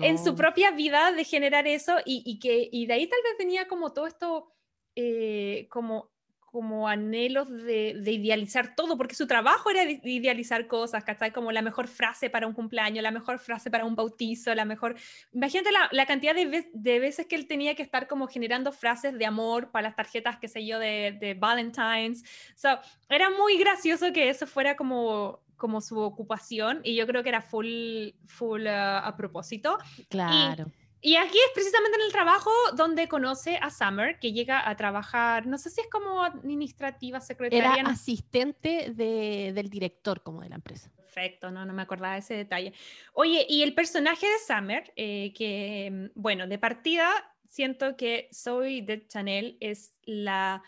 en 0.00 0.18
su 0.22 0.34
propia 0.34 0.72
vida 0.72 1.12
de 1.12 1.24
generar 1.24 1.66
eso 1.66 1.98
y, 2.04 2.22
y 2.26 2.38
que 2.40 2.68
y 2.72 2.86
de 2.86 2.94
ahí 2.94 3.08
tal 3.08 3.20
vez 3.22 3.34
venía 3.38 3.68
como 3.68 3.92
todo 3.92 4.06
esto 4.06 4.52
eh, 4.96 5.68
como 5.70 6.10
como 6.50 6.88
anhelos 6.88 7.50
de, 7.50 7.90
idealizar 8.06 8.74
todo, 8.74 8.96
porque 8.96 9.14
su 9.14 9.26
trabajo 9.26 9.70
era 9.70 9.84
idealizar 9.84 10.66
cosas, 10.66 11.04
¿cachai? 11.04 11.30
Como 11.30 11.52
la 11.52 11.60
mejor 11.62 11.88
frase 11.88 12.30
para 12.30 12.46
un 12.46 12.54
cumpleaños, 12.54 13.02
la 13.02 13.10
mejor 13.10 13.38
frase 13.38 13.70
para 13.70 13.84
un 13.84 13.94
bautizo, 13.94 14.54
la 14.54 14.64
mejor... 14.64 14.96
Imagínate 15.32 15.70
la, 15.92 16.06
cantidad 16.06 16.34
de, 16.34 16.70
de, 16.72 17.00
veces 17.00 17.26
que 17.26 17.36
él 17.36 17.46
tenía 17.46 17.74
que 17.74 17.82
estar 17.82 18.08
como 18.08 18.26
generando 18.28 18.72
frases 18.72 19.18
de 19.18 19.26
amor 19.26 19.70
para 19.70 19.88
las 19.88 19.96
tarjetas, 19.96 20.38
qué 20.38 20.48
sé 20.48 20.66
yo, 20.66 20.78
de, 20.78 21.16
de 21.20 21.34
Valentine's. 21.34 22.24
So, 22.54 22.78
era 23.10 23.28
muy 23.30 23.58
gracioso 23.58 24.12
que 24.12 24.30
eso 24.30 24.46
fuera 24.46 24.76
como 24.76 25.40
como 25.58 25.80
su 25.80 25.98
ocupación 25.98 26.80
y 26.84 26.94
yo 26.94 27.04
creo 27.06 27.24
que 27.24 27.28
era 27.30 27.42
full, 27.42 28.10
full 28.26 28.62
uh, 28.62 29.02
a 29.02 29.14
propósito. 29.16 29.76
Claro. 30.08 30.70
Aquí 31.16 31.38
es 31.38 31.52
precisamente 31.54 31.96
en 31.96 32.06
el 32.06 32.12
trabajo 32.12 32.50
donde 32.74 33.08
conoce 33.08 33.56
a 33.56 33.70
Summer, 33.70 34.18
que 34.18 34.32
llega 34.32 34.68
a 34.68 34.76
trabajar, 34.76 35.46
no 35.46 35.58
sé 35.58 35.70
si 35.70 35.80
es 35.80 35.88
como 35.88 36.22
administrativa, 36.22 37.20
secretaria. 37.20 37.74
Era 37.74 37.90
asistente 37.90 38.92
de, 38.94 39.52
del 39.54 39.70
director 39.70 40.22
como 40.22 40.42
de 40.42 40.48
la 40.48 40.56
empresa. 40.56 40.90
Perfecto, 40.96 41.50
no, 41.50 41.64
no 41.64 41.72
me 41.72 41.82
acordaba 41.82 42.14
de 42.14 42.20
ese 42.20 42.34
detalle. 42.34 42.72
Oye, 43.12 43.46
y 43.48 43.62
el 43.62 43.74
personaje 43.74 44.26
de 44.26 44.38
Summer, 44.46 44.92
eh, 44.96 45.32
que, 45.34 46.10
bueno, 46.14 46.46
de 46.46 46.58
partida 46.58 47.08
siento 47.48 47.96
que 47.96 48.28
Zoe 48.32 48.82
de 48.82 49.06
Chanel 49.06 49.56
es 49.60 49.94
la... 50.04 50.62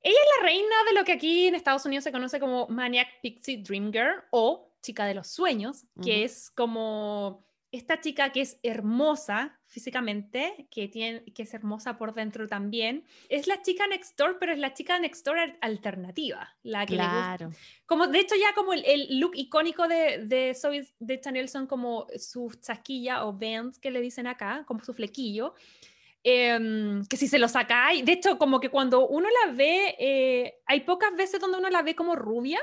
Ella 0.00 0.18
es 0.18 0.40
la 0.40 0.46
reina 0.46 0.76
de 0.88 0.94
lo 0.94 1.04
que 1.04 1.12
aquí 1.12 1.46
en 1.46 1.54
Estados 1.54 1.86
Unidos 1.86 2.02
se 2.02 2.10
conoce 2.10 2.40
como 2.40 2.66
Maniac 2.66 3.20
Pixie 3.22 3.62
Dream 3.62 3.92
Girl 3.92 4.24
o 4.32 4.72
chica 4.82 5.06
de 5.06 5.14
los 5.14 5.28
sueños, 5.28 5.86
que 6.02 6.24
es 6.24 6.50
como 6.50 7.46
esta 7.72 8.00
chica 8.00 8.30
que 8.30 8.42
es 8.42 8.58
hermosa 8.62 9.58
físicamente, 9.66 10.68
que, 10.70 10.88
tiene, 10.88 11.24
que 11.24 11.44
es 11.44 11.54
hermosa 11.54 11.96
por 11.96 12.14
dentro 12.14 12.46
también, 12.46 13.04
es 13.30 13.46
la 13.46 13.62
chica 13.62 13.86
next 13.86 14.16
door, 14.18 14.36
pero 14.38 14.52
es 14.52 14.58
la 14.58 14.74
chica 14.74 14.98
next 14.98 15.26
door 15.26 15.38
alternativa, 15.62 16.54
la 16.62 16.84
que 16.84 16.94
claro. 16.94 17.50
Como, 17.86 18.06
de 18.06 18.20
hecho, 18.20 18.34
ya 18.36 18.54
como 18.54 18.74
el, 18.74 19.18
look 19.18 19.32
icónico 19.34 19.88
de, 19.88 20.26
de 20.26 20.54
Zoe 20.54 20.86
de 20.98 21.20
Chanel 21.20 21.48
son 21.48 21.66
como 21.66 22.06
su 22.16 22.52
chasquilla 22.60 23.24
o 23.24 23.32
bands 23.32 23.78
que 23.78 23.90
le 23.90 24.02
dicen 24.02 24.26
acá, 24.26 24.64
como 24.66 24.84
su 24.84 24.92
flequillo. 24.92 25.54
Em, 26.24 27.04
que 27.06 27.16
si 27.16 27.26
se 27.26 27.38
lo 27.38 27.48
sacáis, 27.48 28.04
de 28.04 28.12
hecho, 28.12 28.38
como 28.38 28.60
que 28.60 28.68
cuando 28.68 29.08
uno 29.08 29.28
la 29.28 29.52
ve, 29.52 29.96
eh, 29.98 30.60
hay 30.66 30.82
pocas 30.82 31.16
veces 31.16 31.40
donde 31.40 31.58
uno 31.58 31.68
la 31.68 31.82
ve 31.82 31.96
como 31.96 32.14
rubia, 32.14 32.60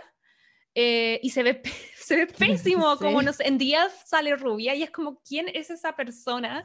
eh, 0.76 1.20
y 1.24 1.30
se 1.32 1.44
ve, 1.44 1.62
se 1.96 2.16
ve 2.16 2.28
pésimo, 2.38 2.98
como 2.98 3.22
no 3.22 3.34
sé, 3.34 3.48
en 3.48 3.58
Díaz 3.58 4.04
sale 4.06 4.36
rubia 4.36 4.76
y 4.76 4.84
es 4.84 4.92
como, 4.92 5.22
¿quién 5.22 5.48
es 5.54 5.70
esa 5.70 5.96
persona? 5.96 6.64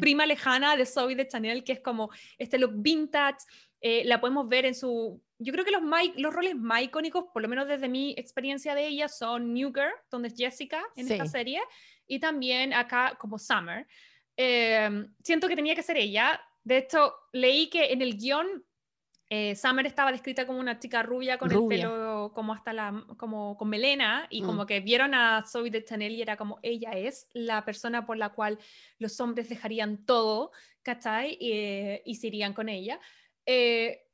Prima 0.00 0.26
lejana 0.26 0.76
de 0.76 0.86
Zoe 0.86 1.14
de 1.14 1.26
Chanel, 1.26 1.64
que 1.64 1.72
es 1.72 1.80
como 1.80 2.10
este 2.38 2.58
look 2.58 2.72
vintage, 2.76 3.38
eh, 3.80 4.02
la 4.04 4.20
podemos 4.20 4.48
ver 4.48 4.64
en 4.66 4.74
su... 4.74 5.22
Yo 5.38 5.52
creo 5.52 5.64
que 5.64 5.70
los, 5.70 5.82
los 6.16 6.34
roles 6.34 6.56
más 6.56 6.82
icónicos, 6.82 7.26
por 7.32 7.42
lo 7.42 7.48
menos 7.48 7.68
desde 7.68 7.88
mi 7.88 8.14
experiencia 8.16 8.74
de 8.74 8.86
ella, 8.86 9.08
son 9.08 9.52
New 9.52 9.68
Girl, 9.72 9.92
donde 10.10 10.28
es 10.28 10.34
Jessica 10.34 10.82
en 10.96 11.10
esta 11.12 11.26
serie, 11.26 11.60
y 12.06 12.18
también 12.18 12.72
acá 12.72 13.16
como 13.20 13.38
Summer. 13.38 13.86
Eh, 14.36 15.06
siento 15.22 15.46
que 15.46 15.56
tenía 15.56 15.74
que 15.74 15.82
ser 15.82 15.98
ella. 15.98 16.40
De 16.64 16.78
hecho, 16.78 17.14
leí 17.32 17.68
que 17.68 17.92
en 17.92 18.00
el 18.00 18.16
guion 18.16 18.64
eh, 19.28 19.56
Summer 19.56 19.86
estaba 19.86 20.12
descrita 20.12 20.46
como 20.46 20.60
una 20.60 20.78
chica 20.78 21.02
rubia 21.02 21.36
con 21.36 21.50
el 21.50 21.66
pelo 21.66 22.30
como 22.32 22.52
hasta 22.52 22.72
la, 22.72 23.04
como 23.16 23.56
con 23.56 23.68
melena 23.68 24.26
y 24.30 24.42
como 24.42 24.62
mm. 24.62 24.66
que 24.66 24.80
vieron 24.80 25.14
a 25.14 25.44
Zoe 25.44 25.70
de 25.70 25.84
Chanel 25.84 26.12
y 26.12 26.22
era 26.22 26.36
como 26.36 26.60
ella 26.62 26.92
es 26.92 27.28
la 27.32 27.64
persona 27.64 28.06
por 28.06 28.16
la 28.16 28.30
cual 28.30 28.58
los 28.98 29.18
hombres 29.20 29.48
dejarían 29.48 30.04
todo, 30.06 30.52
¿cachai? 30.82 31.36
y 31.40 32.14
se 32.14 32.26
irían 32.28 32.54
con 32.54 32.68
ella. 32.68 33.00
Eh, 33.46 34.04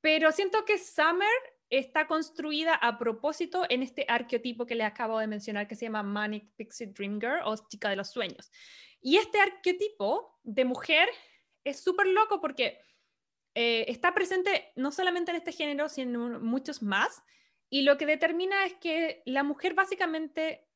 pero 0.00 0.32
siento 0.32 0.64
que 0.64 0.78
Summer 0.78 1.28
está 1.70 2.06
construida 2.06 2.74
a 2.74 2.98
propósito 2.98 3.64
en 3.68 3.82
este 3.82 4.04
arquetipo 4.08 4.66
que 4.66 4.74
le 4.74 4.84
acabo 4.84 5.18
de 5.18 5.26
mencionar 5.26 5.66
que 5.66 5.74
se 5.74 5.86
llama 5.86 6.02
Manic 6.02 6.50
Pixie 6.56 6.88
Dream 6.88 7.20
Girl 7.20 7.40
o 7.44 7.56
chica 7.68 7.88
de 7.88 7.96
los 7.96 8.10
sueños. 8.10 8.50
Y 9.00 9.16
este 9.16 9.40
arquetipo 9.40 10.38
de 10.42 10.64
mujer 10.64 11.08
es 11.64 11.82
súper 11.82 12.06
loco 12.06 12.40
porque 12.40 12.80
eh, 13.54 13.84
está 13.88 14.14
presente 14.14 14.72
no 14.76 14.90
solamente 14.90 15.30
en 15.30 15.36
este 15.36 15.52
género, 15.52 15.88
sino 15.88 16.36
en 16.36 16.42
muchos 16.42 16.82
más. 16.82 17.22
Y 17.70 17.82
lo 17.82 17.96
que 17.96 18.06
determina 18.06 18.64
es 18.66 18.74
que 18.74 19.22
la 19.26 19.42
mujer 19.42 19.74
básicamente 19.74 20.66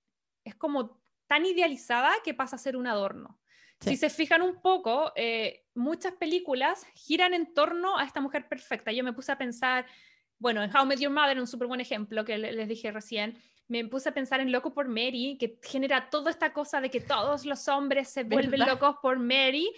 es 0.45 0.55
como 0.55 1.01
tan 1.27 1.45
idealizada 1.45 2.13
que 2.25 2.35
pasa 2.35 2.57
a 2.57 2.59
ser 2.59 2.77
un 2.77 2.87
adorno. 2.87 3.39
Si 3.81 3.97
se 3.97 4.11
fijan 4.11 4.43
un 4.43 4.61
poco, 4.61 5.13
eh, 5.15 5.65
muchas 5.75 6.13
películas 6.15 6.85
giran 6.95 7.33
en 7.33 7.55
torno 7.55 7.97
a 7.97 8.05
esta 8.05 8.21
mujer 8.21 8.49
perfecta. 8.49 8.91
Yo 8.91 9.05
me 9.05 9.13
puse 9.13 9.31
a 9.31 9.39
pensar, 9.39 9.87
bueno, 10.39 10.65
en 10.65 10.75
How 10.75 10.85
Met 10.85 10.99
Your 10.99 11.13
Mother, 11.13 11.39
un 11.39 11.47
súper 11.47 11.69
buen 11.69 11.81
ejemplo 11.81 12.25
que 12.25 12.39
les 12.39 12.67
dije 12.67 12.91
recién, 12.91 13.39
me 13.69 13.85
puse 13.85 14.09
a 14.09 14.15
pensar 14.15 14.41
en 14.41 14.51
Loco 14.51 14.73
por 14.73 14.89
Mary, 14.89 15.37
que 15.39 15.61
genera 15.63 16.11
toda 16.11 16.31
esta 16.31 16.53
cosa 16.53 16.81
de 16.81 16.91
que 16.91 17.01
todos 17.01 17.45
los 17.45 17.69
hombres 17.69 18.09
se 18.09 18.25
vuelven 18.25 18.67
locos 18.67 18.97
por 19.01 19.19
Mary. 19.19 19.71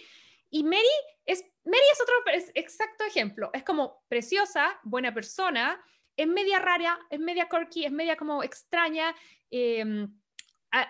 Y 0.51 0.63
Mary 0.63 0.83
es, 1.25 1.43
Mary 1.63 1.83
es 1.91 2.01
otro 2.01 2.13
exacto 2.53 3.05
ejemplo. 3.05 3.49
Es 3.53 3.63
como 3.63 4.03
preciosa, 4.07 4.79
buena 4.83 5.13
persona, 5.13 5.81
es 6.15 6.27
media 6.27 6.59
rara, 6.59 6.99
es 7.09 7.19
media 7.19 7.47
quirky, 7.49 7.85
es 7.85 7.91
media 7.91 8.17
como 8.17 8.43
extraña, 8.43 9.15
em, 9.49 10.13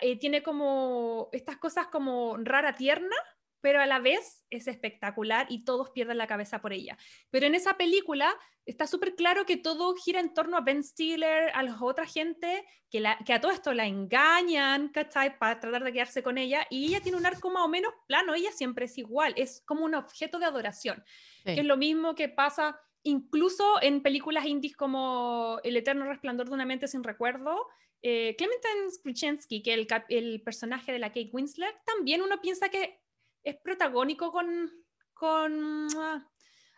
eh, 0.01 0.17
tiene 0.19 0.43
como 0.43 1.29
estas 1.31 1.57
cosas 1.57 1.87
como 1.87 2.37
rara 2.37 2.75
tierna, 2.75 3.15
pero 3.61 3.81
a 3.81 3.85
la 3.85 3.99
vez 3.99 4.43
es 4.49 4.67
espectacular 4.67 5.45
y 5.49 5.63
todos 5.63 5.91
pierden 5.91 6.17
la 6.17 6.27
cabeza 6.27 6.61
por 6.61 6.73
ella. 6.73 6.97
Pero 7.29 7.45
en 7.45 7.55
esa 7.55 7.77
película 7.77 8.35
está 8.65 8.87
súper 8.87 9.15
claro 9.15 9.45
que 9.45 9.57
todo 9.57 9.95
gira 9.95 10.19
en 10.19 10.33
torno 10.33 10.57
a 10.57 10.61
Ben 10.61 10.83
Stiller, 10.83 11.51
a 11.53 11.63
la 11.63 11.77
otra 11.79 12.05
gente, 12.05 12.65
que, 12.89 12.99
la, 12.99 13.17
que 13.25 13.33
a 13.33 13.41
todo 13.41 13.51
esto 13.51 13.73
la 13.73 13.85
engañan, 13.85 14.89
¿cachai? 14.89 15.37
Para 15.37 15.59
tratar 15.59 15.83
de 15.83 15.93
quedarse 15.93 16.23
con 16.23 16.37
ella, 16.37 16.67
y 16.69 16.87
ella 16.87 17.01
tiene 17.01 17.17
un 17.17 17.25
arco 17.25 17.49
más 17.49 17.65
o 17.65 17.69
menos 17.69 17.93
plano, 18.07 18.33
ella 18.33 18.51
siempre 18.51 18.85
es 18.85 18.97
igual, 18.97 19.33
es 19.37 19.63
como 19.65 19.85
un 19.85 19.95
objeto 19.95 20.39
de 20.39 20.45
adoración, 20.45 21.03
que 21.43 21.59
es 21.59 21.65
lo 21.65 21.77
mismo 21.77 22.15
que 22.15 22.29
pasa 22.29 22.79
incluso 23.03 23.81
en 23.81 24.03
películas 24.03 24.45
indies 24.45 24.75
como 24.75 25.59
El 25.63 25.75
eterno 25.75 26.05
resplandor 26.05 26.47
de 26.47 26.53
una 26.53 26.65
mente 26.65 26.87
sin 26.87 27.03
recuerdo, 27.03 27.67
eh, 28.03 28.35
Clementine 28.35 28.91
Skrzynski, 28.91 29.61
que 29.61 29.73
el, 29.73 29.87
el 30.09 30.41
personaje 30.41 30.91
de 30.91 30.99
la 30.99 31.09
Kate 31.09 31.29
Winslet, 31.31 31.75
también 31.85 32.21
uno 32.21 32.41
piensa 32.41 32.69
que 32.69 33.00
es 33.43 33.57
protagónico 33.57 34.31
con, 34.31 34.71
con 35.13 35.87
ah, 35.97 36.27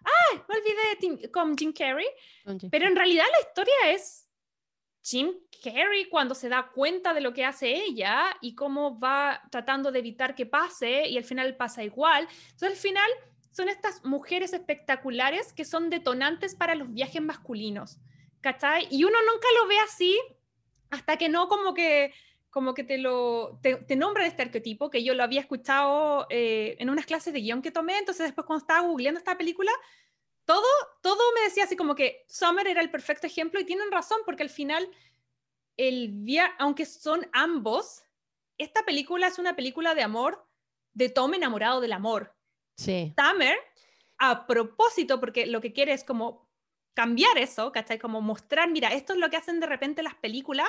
¡Ah! 0.05 0.45
Me 0.47 0.55
olvidé 0.57 1.31
con 1.31 1.57
Jim 1.57 1.73
Carrey. 1.73 2.07
Pero 2.69 2.87
en 2.87 2.95
realidad 2.95 3.25
la 3.31 3.47
historia 3.47 3.91
es 3.91 4.27
Jim 5.01 5.33
Carrey 5.63 6.09
cuando 6.09 6.35
se 6.35 6.49
da 6.49 6.71
cuenta 6.73 7.13
de 7.13 7.21
lo 7.21 7.33
que 7.33 7.45
hace 7.45 7.73
ella 7.73 8.37
y 8.41 8.55
cómo 8.55 8.99
va 8.99 9.41
tratando 9.51 9.91
de 9.91 9.99
evitar 9.99 10.35
que 10.35 10.45
pase 10.45 11.07
y 11.07 11.17
al 11.17 11.23
final 11.23 11.55
pasa 11.55 11.83
igual. 11.83 12.27
Entonces 12.51 12.71
al 12.71 12.75
final 12.75 13.11
son 13.51 13.69
estas 13.69 14.03
mujeres 14.03 14.53
espectaculares 14.53 15.53
que 15.53 15.65
son 15.65 15.89
detonantes 15.89 16.55
para 16.55 16.75
los 16.75 16.91
viajes 16.91 17.21
masculinos. 17.21 17.97
¿Cachai? 18.41 18.87
Y 18.91 19.05
uno 19.05 19.17
nunca 19.21 19.47
lo 19.57 19.67
ve 19.67 19.79
así 19.79 20.19
hasta 20.89 21.17
que 21.17 21.29
no 21.29 21.47
como 21.47 21.73
que 21.73 22.13
como 22.53 22.75
que 22.75 22.83
te 22.83 22.99
lo 22.99 23.59
te, 23.63 23.77
te 23.77 23.95
nombran 23.95 24.27
este 24.27 24.43
arquetipo 24.43 24.91
que 24.91 25.03
yo 25.03 25.15
lo 25.15 25.23
había 25.23 25.41
escuchado 25.41 26.27
eh, 26.29 26.75
en 26.77 26.91
unas 26.91 27.07
clases 27.07 27.33
de 27.33 27.41
guion 27.41 27.63
que 27.63 27.71
tomé, 27.71 27.97
entonces 27.97 28.27
después 28.27 28.45
cuando 28.45 28.61
estaba 28.61 28.87
googleando 28.87 29.17
esta 29.17 29.39
película, 29.39 29.71
todo, 30.45 30.67
todo 31.01 31.19
me 31.33 31.41
decía 31.41 31.63
así 31.63 31.75
como 31.75 31.95
que 31.95 32.23
Summer 32.27 32.67
era 32.67 32.81
el 32.81 32.91
perfecto 32.91 33.25
ejemplo 33.25 33.59
y 33.59 33.65
tienen 33.65 33.91
razón 33.91 34.19
porque 34.23 34.43
al 34.43 34.51
final, 34.51 34.87
el 35.77 36.09
via 36.11 36.53
aunque 36.59 36.85
son 36.85 37.27
ambos, 37.33 38.03
esta 38.59 38.85
película 38.85 39.25
es 39.25 39.39
una 39.39 39.55
película 39.55 39.95
de 39.95 40.03
amor, 40.03 40.47
de 40.93 41.09
Tom 41.09 41.33
enamorado 41.33 41.81
del 41.81 41.93
amor. 41.93 42.35
Sí. 42.77 43.15
Summer, 43.17 43.57
a 44.19 44.45
propósito, 44.45 45.19
porque 45.19 45.47
lo 45.47 45.59
que 45.59 45.73
quiere 45.73 45.93
es 45.93 46.03
como 46.03 46.42
cambiar 46.93 47.37
eso, 47.37 47.71
¿cachai? 47.71 47.99
Como 47.99 48.21
mostrar, 48.21 48.69
mira, 48.69 48.89
esto 48.89 49.13
es 49.13 49.19
lo 49.19 49.29
que 49.29 49.37
hacen 49.37 49.59
de 49.59 49.67
repente 49.67 50.03
las 50.03 50.15
películas, 50.15 50.67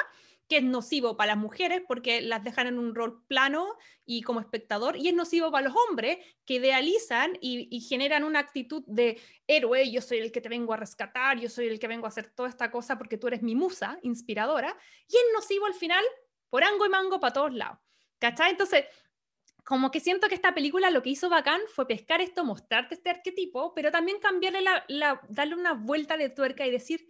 que 0.49 0.59
es 0.59 0.63
nocivo 0.63 1.17
para 1.17 1.33
las 1.33 1.39
mujeres 1.39 1.83
porque 1.87 2.21
las 2.21 2.45
dejan 2.45 2.67
en 2.67 2.79
un 2.79 2.95
rol 2.95 3.25
plano 3.27 3.77
y 4.05 4.23
como 4.23 4.41
espectador, 4.41 4.97
y 4.97 5.09
es 5.09 5.15
nocivo 5.15 5.51
para 5.51 5.69
los 5.69 5.77
hombres 5.89 6.19
que 6.45 6.55
idealizan 6.55 7.39
y, 7.41 7.81
generan 7.81 8.25
una 8.25 8.41
actitud 8.41 8.85
de 8.87 9.21
héroe, 9.47 9.91
yo 9.91 10.03
soy 10.03 10.19
el 10.19 10.33
que 10.33 10.41
te 10.41 10.49
vengo 10.49 10.73
a 10.73 10.77
rescatar, 10.77 11.39
yo 11.39 11.49
soy 11.49 11.69
el 11.69 11.79
que 11.79 11.89
vengo 11.89 12.07
a 12.07 12.09
hacer 12.09 12.31
toda 12.31 12.49
esta 12.49 12.71
cosa 12.71 12.99
porque 12.99 13.17
tú 13.17 13.29
eres 13.29 13.43
mi 13.43 13.55
musa 13.55 13.99
inspiradora, 14.03 14.77
y 15.09 15.17
es 15.17 15.23
nocivo 15.35 15.67
al 15.67 15.75
final 15.75 16.05
por 16.51 16.65
ango 16.65 16.87
y 16.87 16.89
mango 16.89 17.21
para 17.21 17.33
todos 17.33 17.55
lados. 17.55 17.79
¿Cachai? 18.19 18.53
Entonces, 18.53 18.87
como 19.65 19.91
que 19.91 20.01
siento 20.01 20.29
que 20.29 20.35
esta 20.35 20.55
película 20.55 20.91
lo 20.91 21.03
que 21.03 21.11
hizo 21.11 21.31
bacán 21.31 21.61
fue 21.75 21.89
pescar 21.89 22.21
esto, 22.21 22.45
mostrarte 22.45 22.95
este 22.95 23.11
arquetipo, 23.11 23.73
pero 23.75 23.91
también 23.91 24.19
cambiarle 24.21 24.61
la, 24.61 25.21
darle 25.29 25.55
una 25.55 25.73
vuelta 25.73 26.17
de 26.17 26.29
tuerca 26.29 26.67
y 26.67 26.71
decir, 26.71 27.09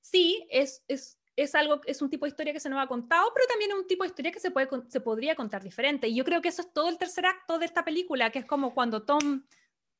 sí, 0.00 0.46
es, 0.50 0.84
es, 0.86 1.18
es 1.34 1.54
algo, 1.56 1.80
es 1.86 2.00
un 2.00 2.10
tipo 2.10 2.26
de 2.26 2.30
historia 2.30 2.52
que 2.52 2.60
se 2.60 2.70
nos 2.70 2.80
ha 2.80 2.86
contado, 2.86 3.30
pero 3.34 3.46
también 3.48 3.72
es 3.72 3.76
un 3.76 3.86
tipo 3.88 4.04
de 4.04 4.08
historia 4.08 4.30
que 4.30 4.40
se, 4.40 4.52
puede, 4.52 4.68
se 4.88 5.00
podría 5.00 5.34
contar 5.34 5.62
diferente. 5.64 6.06
Y 6.06 6.14
yo 6.14 6.24
creo 6.24 6.40
que 6.40 6.48
eso 6.48 6.62
es 6.62 6.72
todo 6.72 6.88
el 6.88 6.96
tercer 6.96 7.26
acto 7.26 7.58
de 7.58 7.66
esta 7.66 7.84
película, 7.84 8.30
que 8.30 8.38
es 8.38 8.46
como 8.46 8.72
cuando 8.72 9.02
Tom 9.02 9.44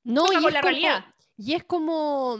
no, 0.04 0.26
y 0.32 0.52
la 0.52 0.60
realidad. 0.60 1.06
Y 1.36 1.54
es 1.54 1.64
como 1.64 2.38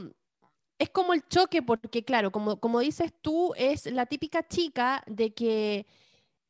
es 0.79 0.91
como 0.91 1.15
el 1.15 1.27
choque, 1.29 1.63
porque 1.63 2.05
claro, 2.05 2.31
como, 2.31 2.61
como 2.61 2.81
dices 2.81 3.13
tú, 3.21 3.53
es 3.57 3.87
la 3.87 4.07
típica 4.07 4.47
chica 4.47 5.03
de 5.07 5.33
que 5.33 5.87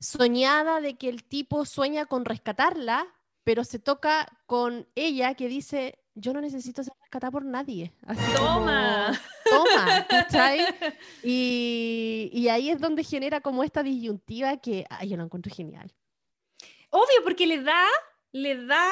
soñada 0.04 0.80
de 0.80 0.96
que 0.96 1.08
el 1.08 1.24
tipo 1.24 1.64
sueña 1.64 2.06
con 2.06 2.24
rescatarla, 2.24 3.06
pero 3.42 3.64
se 3.64 3.78
toca 3.78 4.26
con 4.46 4.86
ella 4.94 5.34
que 5.34 5.48
dice, 5.48 5.98
yo 6.14 6.32
no 6.32 6.40
necesito 6.40 6.82
ser 6.82 6.94
rescatada 7.00 7.30
por 7.30 7.44
nadie. 7.44 7.92
toma. 8.36 9.20
toma, 9.44 10.06
¿cachai? 10.08 10.64
Y, 11.22 12.30
y, 12.32 12.48
ahí 12.48 12.70
es 12.70 12.80
donde 12.80 13.02
genera 13.02 13.40
como 13.40 13.64
esta 13.64 13.82
disyuntiva 13.82 14.56
que 14.58 14.84
ay, 14.90 15.08
yo 15.08 15.16
lo 15.16 15.24
encuentro 15.24 15.52
genial. 15.54 15.92
Obvio, 16.90 17.24
porque 17.24 17.46
le 17.46 17.62
da, 17.62 17.86
le 18.32 18.66
da 18.66 18.90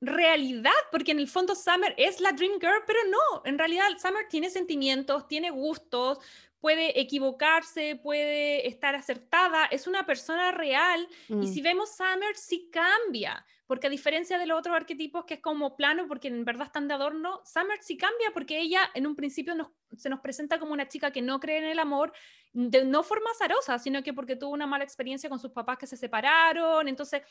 realidad, 0.00 0.72
porque 0.90 1.12
en 1.12 1.20
el 1.20 1.28
fondo 1.28 1.54
Summer 1.54 1.94
es 1.96 2.20
la 2.20 2.32
Dream 2.32 2.60
Girl, 2.60 2.82
pero 2.86 2.98
no, 3.08 3.42
en 3.44 3.58
realidad 3.58 3.86
Summer 4.00 4.26
tiene 4.28 4.50
sentimientos, 4.50 5.28
tiene 5.28 5.50
gustos, 5.50 6.18
puede 6.62 7.00
equivocarse, 7.00 7.96
puede 7.96 8.68
estar 8.68 8.94
acertada, 8.94 9.66
es 9.66 9.88
una 9.88 10.06
persona 10.06 10.52
real 10.52 11.08
y 11.28 11.34
mm. 11.34 11.46
si 11.52 11.60
vemos 11.60 11.96
Summer 11.96 12.36
sí 12.36 12.70
cambia, 12.72 13.44
porque 13.66 13.88
a 13.88 13.90
diferencia 13.90 14.38
de 14.38 14.46
los 14.46 14.60
otros 14.60 14.76
arquetipos 14.76 15.24
que 15.24 15.34
es 15.34 15.40
como 15.40 15.76
plano, 15.76 16.06
porque 16.06 16.28
en 16.28 16.44
verdad 16.44 16.68
están 16.68 16.86
de 16.86 16.94
adorno, 16.94 17.40
Summer 17.44 17.78
sí 17.82 17.96
cambia 17.96 18.30
porque 18.32 18.60
ella 18.60 18.88
en 18.94 19.08
un 19.08 19.16
principio 19.16 19.54
se 19.96 20.08
nos 20.08 20.20
presenta 20.20 20.60
como 20.60 20.72
una 20.72 20.86
chica 20.86 21.10
que 21.10 21.20
no 21.20 21.40
cree 21.40 21.58
en 21.58 21.64
el 21.64 21.80
amor, 21.80 22.12
de 22.52 22.84
no 22.84 23.02
forma 23.02 23.32
azarosa, 23.32 23.80
sino 23.80 24.04
que 24.04 24.12
porque 24.12 24.36
tuvo 24.36 24.52
una 24.52 24.68
mala 24.68 24.84
experiencia 24.84 25.28
con 25.28 25.40
sus 25.40 25.50
papás 25.50 25.78
que 25.78 25.88
se 25.88 25.96
separaron, 25.96 26.86
entonces, 26.86 27.22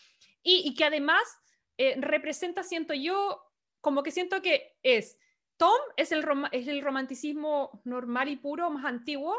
y, 0.44 0.68
y 0.68 0.76
que 0.76 0.84
además 0.84 1.24
eh, 1.78 1.96
representa, 2.02 2.64
siento 2.64 2.94
yo, 2.94 3.42
como 3.80 4.04
que 4.04 4.12
siento 4.12 4.42
que 4.42 4.76
es, 4.84 5.18
Tom 5.62 5.80
es 5.96 6.12
el, 6.12 6.26
es 6.52 6.68
el 6.68 6.82
romanticismo 6.82 7.84
normal 7.84 8.30
y 8.30 8.36
puro 8.36 8.72
más 8.72 8.84
antiguo, 8.84 9.38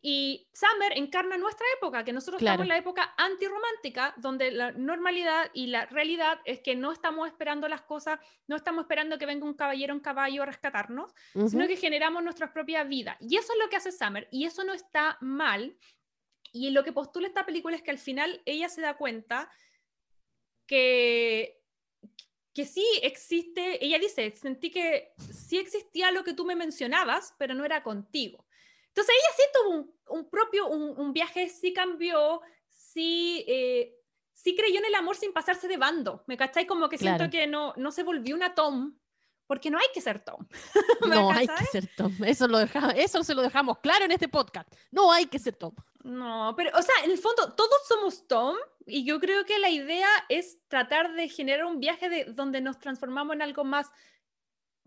y 0.00 0.48
Summer 0.52 0.96
encarna 0.96 1.36
nuestra 1.36 1.66
época, 1.76 2.04
que 2.04 2.12
nosotros 2.12 2.40
estamos 2.40 2.62
en 2.62 2.68
la 2.68 2.76
época 2.76 3.12
antirromántica, 3.16 4.14
donde 4.18 4.52
la 4.52 4.70
normalidad 4.70 5.50
y 5.52 5.66
la 5.66 5.86
realidad 5.86 6.38
es 6.44 6.60
que 6.60 6.76
no 6.76 6.92
estamos 6.92 7.26
esperando 7.26 7.66
las 7.66 7.82
cosas, 7.82 8.20
no 8.46 8.54
estamos 8.54 8.82
esperando 8.82 9.18
que 9.18 9.26
venga 9.26 9.44
un 9.44 9.54
caballero, 9.54 9.94
un 9.94 10.00
caballo 10.00 10.44
a 10.44 10.46
rescatarnos, 10.46 11.12
sino 11.48 11.66
que 11.66 11.76
generamos 11.76 12.22
nuestra 12.22 12.52
propia 12.52 12.84
vida. 12.84 13.16
Y 13.18 13.36
eso 13.36 13.52
es 13.52 13.58
lo 13.60 13.68
que 13.68 13.76
hace 13.76 13.90
Summer, 13.90 14.28
y 14.30 14.44
eso 14.44 14.62
no 14.62 14.72
está 14.72 15.18
mal. 15.20 15.76
Y 16.52 16.70
lo 16.70 16.84
que 16.84 16.92
postula 16.92 17.26
esta 17.26 17.44
película 17.44 17.74
es 17.74 17.82
que 17.82 17.90
al 17.90 17.98
final 17.98 18.42
ella 18.44 18.68
se 18.68 18.80
da 18.80 18.96
cuenta 18.96 19.50
que, 20.68 21.61
que 22.54 22.66
sí 22.66 22.84
existe, 23.02 23.84
ella 23.84 23.98
dice, 23.98 24.30
sentí 24.36 24.70
que 24.70 25.14
sí 25.18 25.58
existía 25.58 26.10
lo 26.10 26.24
que 26.24 26.34
tú 26.34 26.44
me 26.44 26.54
mencionabas, 26.54 27.34
pero 27.38 27.54
no 27.54 27.64
era 27.64 27.82
contigo. 27.82 28.46
Entonces 28.88 29.14
ella 29.18 29.34
sí 29.36 29.42
tuvo 29.54 30.16
un, 30.18 30.30
propio, 30.30 30.68
un, 30.68 31.12
viaje, 31.14 31.48
sí 31.48 31.72
cambió, 31.72 32.42
sí, 32.68 33.44
eh, 33.48 33.94
sí 34.34 34.54
creyó 34.54 34.80
en 34.80 34.84
el 34.84 34.94
amor 34.94 35.16
sin 35.16 35.32
pasarse 35.32 35.66
de 35.66 35.78
bando, 35.78 36.24
¿me 36.26 36.36
cacháis? 36.36 36.66
Como 36.66 36.90
que 36.90 36.98
siento 36.98 37.30
que 37.30 37.46
no, 37.46 37.72
no 37.76 37.90
se 37.90 38.02
volvió 38.02 38.34
una 38.34 38.54
Tom, 38.54 38.98
porque 39.52 39.70
no 39.70 39.76
hay 39.76 39.88
que 39.92 40.00
ser 40.00 40.18
Tom. 40.18 40.46
no 41.06 41.30
hay 41.30 41.46
que 41.46 41.66
ser 41.66 41.86
Tom. 41.94 42.10
Eso, 42.24 42.48
lo 42.48 42.58
eso 42.58 43.22
se 43.22 43.34
lo 43.34 43.42
dejamos 43.42 43.80
claro 43.80 44.06
en 44.06 44.10
este 44.10 44.26
podcast. 44.26 44.66
No 44.90 45.12
hay 45.12 45.26
que 45.26 45.38
ser 45.38 45.56
Tom. 45.56 45.74
No, 46.04 46.54
pero, 46.56 46.70
o 46.74 46.80
sea, 46.80 46.94
en 47.04 47.10
el 47.10 47.18
fondo, 47.18 47.52
todos 47.52 47.86
somos 47.86 48.26
Tom 48.26 48.56
y 48.86 49.04
yo 49.04 49.20
creo 49.20 49.44
que 49.44 49.58
la 49.58 49.68
idea 49.68 50.08
es 50.30 50.56
tratar 50.68 51.12
de 51.12 51.28
generar 51.28 51.66
un 51.66 51.80
viaje 51.80 52.08
de 52.08 52.24
donde 52.32 52.62
nos 52.62 52.78
transformamos 52.78 53.34
en 53.34 53.42
algo 53.42 53.62
más 53.62 53.90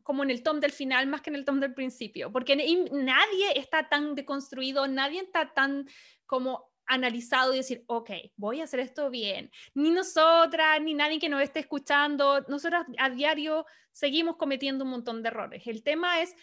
como 0.02 0.24
en 0.24 0.32
el 0.32 0.42
Tom 0.42 0.60
del 0.60 0.72
final 0.72 1.06
más 1.06 1.22
que 1.22 1.30
en 1.30 1.36
el 1.36 1.46
Tom 1.46 1.60
del 1.60 1.76
principio, 1.76 2.32
porque 2.32 2.56
nadie 2.92 3.60
está 3.60 3.88
tan 3.88 4.16
deconstruido, 4.16 4.88
nadie 4.88 5.22
está 5.22 5.54
tan 5.54 5.88
como 6.26 6.72
analizado 6.88 7.54
y 7.54 7.58
decir, 7.58 7.84
ok, 7.88 8.12
voy 8.36 8.62
a 8.62 8.66
hacer 8.66 8.80
esto 8.80 9.10
bien. 9.10 9.52
Ni 9.74 9.90
nosotras, 9.90 10.82
ni 10.82 10.94
nadie 10.94 11.20
que 11.20 11.30
nos 11.30 11.42
esté 11.42 11.60
escuchando, 11.60 12.42
nosotras 12.48 12.86
a 12.98 13.10
diario 13.10 13.66
seguimos 13.92 14.38
cometiendo 14.38 14.84
un 14.84 14.92
montón 14.92 15.22
de 15.22 15.30
errores. 15.30 15.64
El 15.66 15.84
tema 15.84 16.22
es, 16.22 16.36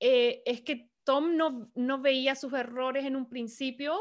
eh, 0.00 0.42
es 0.44 0.62
que 0.62 0.90
Tom 1.04 1.36
no, 1.36 1.70
no 1.74 2.00
veía 2.00 2.34
sus 2.34 2.52
errores 2.52 3.04
en 3.04 3.16
un 3.16 3.28
principio 3.28 3.98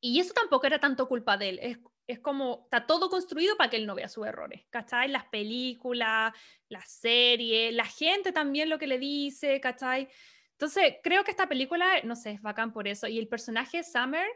y 0.00 0.20
eso 0.20 0.34
tampoco 0.34 0.66
era 0.66 0.80
tanto 0.80 1.08
culpa 1.08 1.36
de 1.36 1.48
él. 1.50 1.58
Es, 1.62 1.78
es 2.06 2.18
como, 2.18 2.62
está 2.64 2.86
todo 2.86 3.08
construido 3.08 3.56
para 3.56 3.70
que 3.70 3.76
él 3.76 3.86
no 3.86 3.94
vea 3.94 4.08
sus 4.08 4.26
errores, 4.26 4.64
¿cachai? 4.70 5.08
Las 5.08 5.24
películas, 5.26 6.32
las 6.68 6.90
series, 6.90 7.72
la 7.72 7.86
gente 7.86 8.32
también 8.32 8.68
lo 8.68 8.78
que 8.78 8.86
le 8.86 8.98
dice, 8.98 9.60
¿cachai? 9.60 10.08
Entonces, 10.52 10.96
creo 11.02 11.24
que 11.24 11.30
esta 11.30 11.48
película, 11.48 12.02
no 12.04 12.14
sé, 12.14 12.32
es 12.32 12.42
bacán 12.42 12.72
por 12.72 12.86
eso. 12.86 13.08
Y 13.08 13.18
el 13.18 13.28
personaje 13.28 13.82
Summer, 13.82 14.26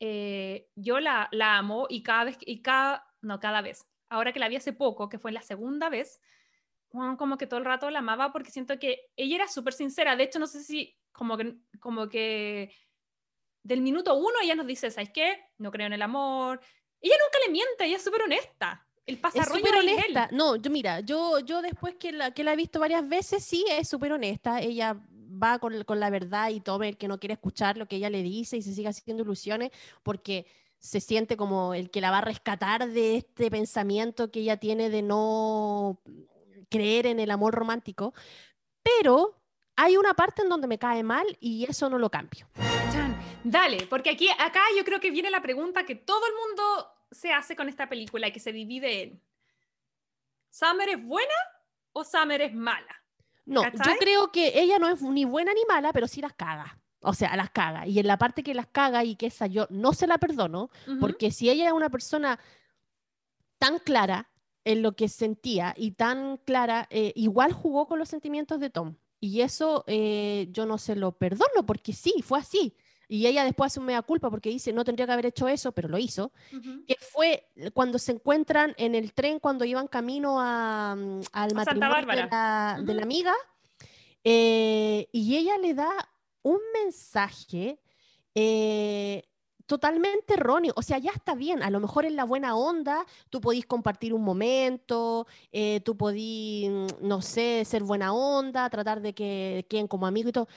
eh, 0.00 0.68
yo 0.74 1.00
la, 1.00 1.28
la 1.32 1.58
amo 1.58 1.86
y 1.88 2.02
cada 2.02 2.24
vez, 2.24 2.38
y 2.40 2.62
cada, 2.62 3.06
no, 3.20 3.40
cada 3.40 3.60
vez, 3.62 3.86
ahora 4.08 4.32
que 4.32 4.40
la 4.40 4.48
vi 4.48 4.56
hace 4.56 4.72
poco, 4.72 5.08
que 5.08 5.18
fue 5.18 5.32
la 5.32 5.42
segunda 5.42 5.88
vez, 5.88 6.20
como 6.88 7.36
que 7.36 7.46
todo 7.46 7.58
el 7.58 7.66
rato 7.66 7.90
la 7.90 7.98
amaba 7.98 8.32
porque 8.32 8.50
siento 8.50 8.78
que 8.78 9.10
ella 9.16 9.36
era 9.36 9.48
súper 9.48 9.74
sincera. 9.74 10.16
De 10.16 10.24
hecho, 10.24 10.38
no 10.38 10.46
sé 10.46 10.62
si 10.62 10.96
como 11.12 11.36
que, 11.36 11.56
como 11.80 12.08
que 12.08 12.72
del 13.62 13.82
minuto 13.82 14.14
uno 14.16 14.34
ella 14.42 14.54
nos 14.54 14.66
dice, 14.66 14.90
¿sabes 14.90 15.10
qué? 15.12 15.50
No 15.58 15.70
creo 15.70 15.86
en 15.86 15.92
el 15.92 16.02
amor. 16.02 16.60
Ella 17.00 17.14
nunca 17.22 17.38
le 17.46 17.52
miente, 17.52 17.84
ella 17.84 17.96
es 17.96 18.04
súper 18.04 18.22
honesta. 18.22 18.86
El 19.04 19.20
es 19.34 19.46
súper 19.46 19.74
honesta. 19.74 20.28
No, 20.32 20.56
yo 20.56 20.70
mira, 20.70 21.00
yo, 21.00 21.40
yo 21.40 21.62
después 21.62 21.94
que 21.96 22.12
la, 22.12 22.32
que 22.32 22.44
la 22.44 22.52
he 22.52 22.56
visto 22.56 22.78
varias 22.78 23.08
veces, 23.08 23.44
sí, 23.44 23.64
es 23.68 23.88
súper 23.88 24.12
honesta. 24.12 24.60
Ella 24.60 24.98
va 25.40 25.58
con, 25.58 25.84
la 26.00 26.10
verdad 26.10 26.50
y 26.50 26.60
tome 26.60 26.88
el 26.88 26.96
que 26.96 27.08
no 27.08 27.18
quiere 27.18 27.34
escuchar 27.34 27.76
lo 27.76 27.86
que 27.86 27.96
ella 27.96 28.10
le 28.10 28.22
dice 28.22 28.56
y 28.56 28.62
se 28.62 28.74
sigue 28.74 28.88
haciendo 28.88 29.22
ilusiones 29.22 29.70
porque 30.02 30.46
se 30.78 31.00
siente 31.00 31.36
como 31.36 31.74
el 31.74 31.90
que 31.90 32.00
la 32.00 32.10
va 32.10 32.18
a 32.18 32.22
rescatar 32.22 32.88
de 32.88 33.16
este 33.16 33.50
pensamiento 33.50 34.30
que 34.30 34.40
ella 34.40 34.56
tiene 34.56 34.90
de 34.90 35.02
no 35.02 36.00
creer 36.70 37.06
en 37.06 37.20
el 37.20 37.30
amor 37.30 37.54
romántico. 37.54 38.14
Pero 38.82 39.40
hay 39.76 39.96
una 39.96 40.14
parte 40.14 40.42
en 40.42 40.48
donde 40.48 40.66
me 40.66 40.78
cae 40.78 41.02
mal 41.02 41.26
y 41.40 41.64
eso 41.68 41.88
no 41.88 41.98
lo 41.98 42.10
cambio. 42.10 42.48
Dale, 43.44 43.86
porque 43.86 44.10
aquí, 44.10 44.28
acá 44.28 44.62
yo 44.76 44.84
creo 44.84 45.00
que 45.00 45.10
viene 45.10 45.30
la 45.30 45.42
pregunta 45.42 45.84
que 45.84 45.94
todo 45.94 46.20
el 46.26 46.32
mundo 46.34 46.88
se 47.10 47.32
hace 47.32 47.56
con 47.56 47.68
esta 47.68 47.88
película 47.88 48.28
y 48.28 48.32
que 48.32 48.40
se 48.40 48.52
divide 48.52 49.02
en 49.02 49.22
¿Summer 50.50 50.88
es 50.88 51.04
buena 51.04 51.34
o 51.92 52.04
Summer 52.04 52.40
es 52.40 52.54
mala? 52.54 52.97
No, 53.48 53.62
yo 53.64 53.96
creo 53.98 54.30
que 54.30 54.60
ella 54.60 54.78
no 54.78 54.88
es 54.88 55.00
ni 55.00 55.24
buena 55.24 55.54
ni 55.54 55.64
mala, 55.66 55.92
pero 55.92 56.06
sí 56.06 56.20
las 56.20 56.34
caga. 56.34 56.78
O 57.00 57.14
sea, 57.14 57.34
las 57.36 57.50
caga. 57.50 57.86
Y 57.86 57.98
en 57.98 58.06
la 58.06 58.18
parte 58.18 58.42
que 58.42 58.54
las 58.54 58.66
caga 58.66 59.04
y 59.04 59.16
que 59.16 59.26
esa 59.26 59.46
yo 59.46 59.66
no 59.70 59.94
se 59.94 60.06
la 60.06 60.18
perdono, 60.18 60.70
porque 61.00 61.30
si 61.30 61.48
ella 61.48 61.66
es 61.66 61.72
una 61.72 61.88
persona 61.88 62.38
tan 63.58 63.78
clara 63.78 64.30
en 64.64 64.82
lo 64.82 64.92
que 64.96 65.08
sentía 65.08 65.74
y 65.76 65.92
tan 65.92 66.36
clara, 66.38 66.86
eh, 66.90 67.12
igual 67.16 67.52
jugó 67.52 67.86
con 67.86 67.98
los 67.98 68.08
sentimientos 68.08 68.60
de 68.60 68.68
Tom. 68.68 68.96
Y 69.20 69.40
eso 69.40 69.84
eh, 69.86 70.48
yo 70.50 70.66
no 70.66 70.76
se 70.76 70.94
lo 70.94 71.12
perdono 71.12 71.64
porque 71.66 71.92
sí, 71.92 72.22
fue 72.22 72.38
así. 72.38 72.76
Y 73.08 73.26
ella 73.26 73.42
después 73.42 73.72
hace 73.72 73.80
un 73.80 73.86
mea 73.86 74.02
culpa 74.02 74.28
porque 74.28 74.50
dice, 74.50 74.72
no 74.72 74.84
tendría 74.84 75.06
que 75.06 75.12
haber 75.12 75.26
hecho 75.26 75.48
eso, 75.48 75.72
pero 75.72 75.88
lo 75.88 75.96
hizo. 75.96 76.30
Que 76.86 76.96
fue 77.00 77.48
cuando 77.72 77.98
se 77.98 78.12
encuentran 78.12 78.74
en 78.76 78.94
el 78.94 79.14
tren, 79.14 79.40
cuando 79.40 79.64
iban 79.64 79.88
camino 79.88 80.38
a, 80.38 80.94
mm, 80.94 81.20
al 81.32 81.54
matrimonio 81.54 81.96
de 81.96 82.26
la, 82.26 82.78
de 82.82 82.94
la, 82.94 83.02
amiga. 83.02 83.34
Eh, 84.22 85.08
y 85.10 85.36
ella 85.36 85.56
le 85.56 85.72
da 85.72 85.90
un 86.42 86.58
mensaje 86.74 87.80
eh, 88.34 89.24
totalmente 89.64 90.34
erróneo. 90.34 90.74
O 90.76 90.82
sea, 90.82 90.98
ya 90.98 91.12
está 91.12 91.34
bien, 91.34 91.62
a 91.62 91.70
lo 91.70 91.80
mejor 91.80 92.04
en 92.04 92.14
la 92.14 92.24
buena 92.24 92.56
onda 92.56 93.06
tú 93.30 93.40
podís 93.40 93.64
compartir 93.64 94.12
un 94.12 94.22
momento, 94.22 95.26
eh, 95.50 95.80
tú 95.80 95.96
podís, 95.96 96.70
no 97.00 97.22
sé, 97.22 97.64
ser 97.64 97.84
buena 97.84 98.12
onda, 98.12 98.68
tratar 98.68 99.00
de 99.00 99.14
que 99.14 99.66
queden 99.68 99.88
como 99.88 100.06
amigos 100.06 100.30
y 100.30 100.32
todo, 100.32 100.48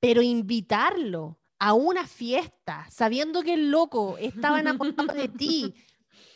pero 0.00 0.22
invitarlo 0.22 1.36
a 1.60 1.74
una 1.74 2.06
fiesta, 2.06 2.86
sabiendo 2.90 3.42
que 3.42 3.54
el 3.54 3.70
loco 3.70 4.16
estaba 4.18 4.60
enamorado 4.60 5.12
de 5.12 5.28
ti, 5.28 5.74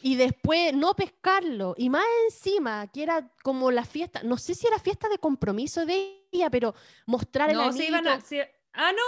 y 0.02 0.16
después 0.16 0.74
no 0.74 0.94
pescarlo, 0.94 1.74
y 1.78 1.88
más 1.88 2.04
encima, 2.28 2.86
que 2.88 3.02
era 3.02 3.32
como 3.42 3.70
la 3.70 3.86
fiesta, 3.86 4.22
no 4.22 4.36
sé 4.36 4.54
si 4.54 4.66
era 4.66 4.78
fiesta 4.78 5.08
de 5.08 5.18
compromiso 5.18 5.86
de 5.86 6.28
ella, 6.30 6.50
pero 6.50 6.74
mostrar 7.06 7.48
el 7.50 7.56
no, 7.56 7.74
iban 7.74 8.06
a, 8.06 8.22
ah, 8.74 8.92
no, 8.92 9.02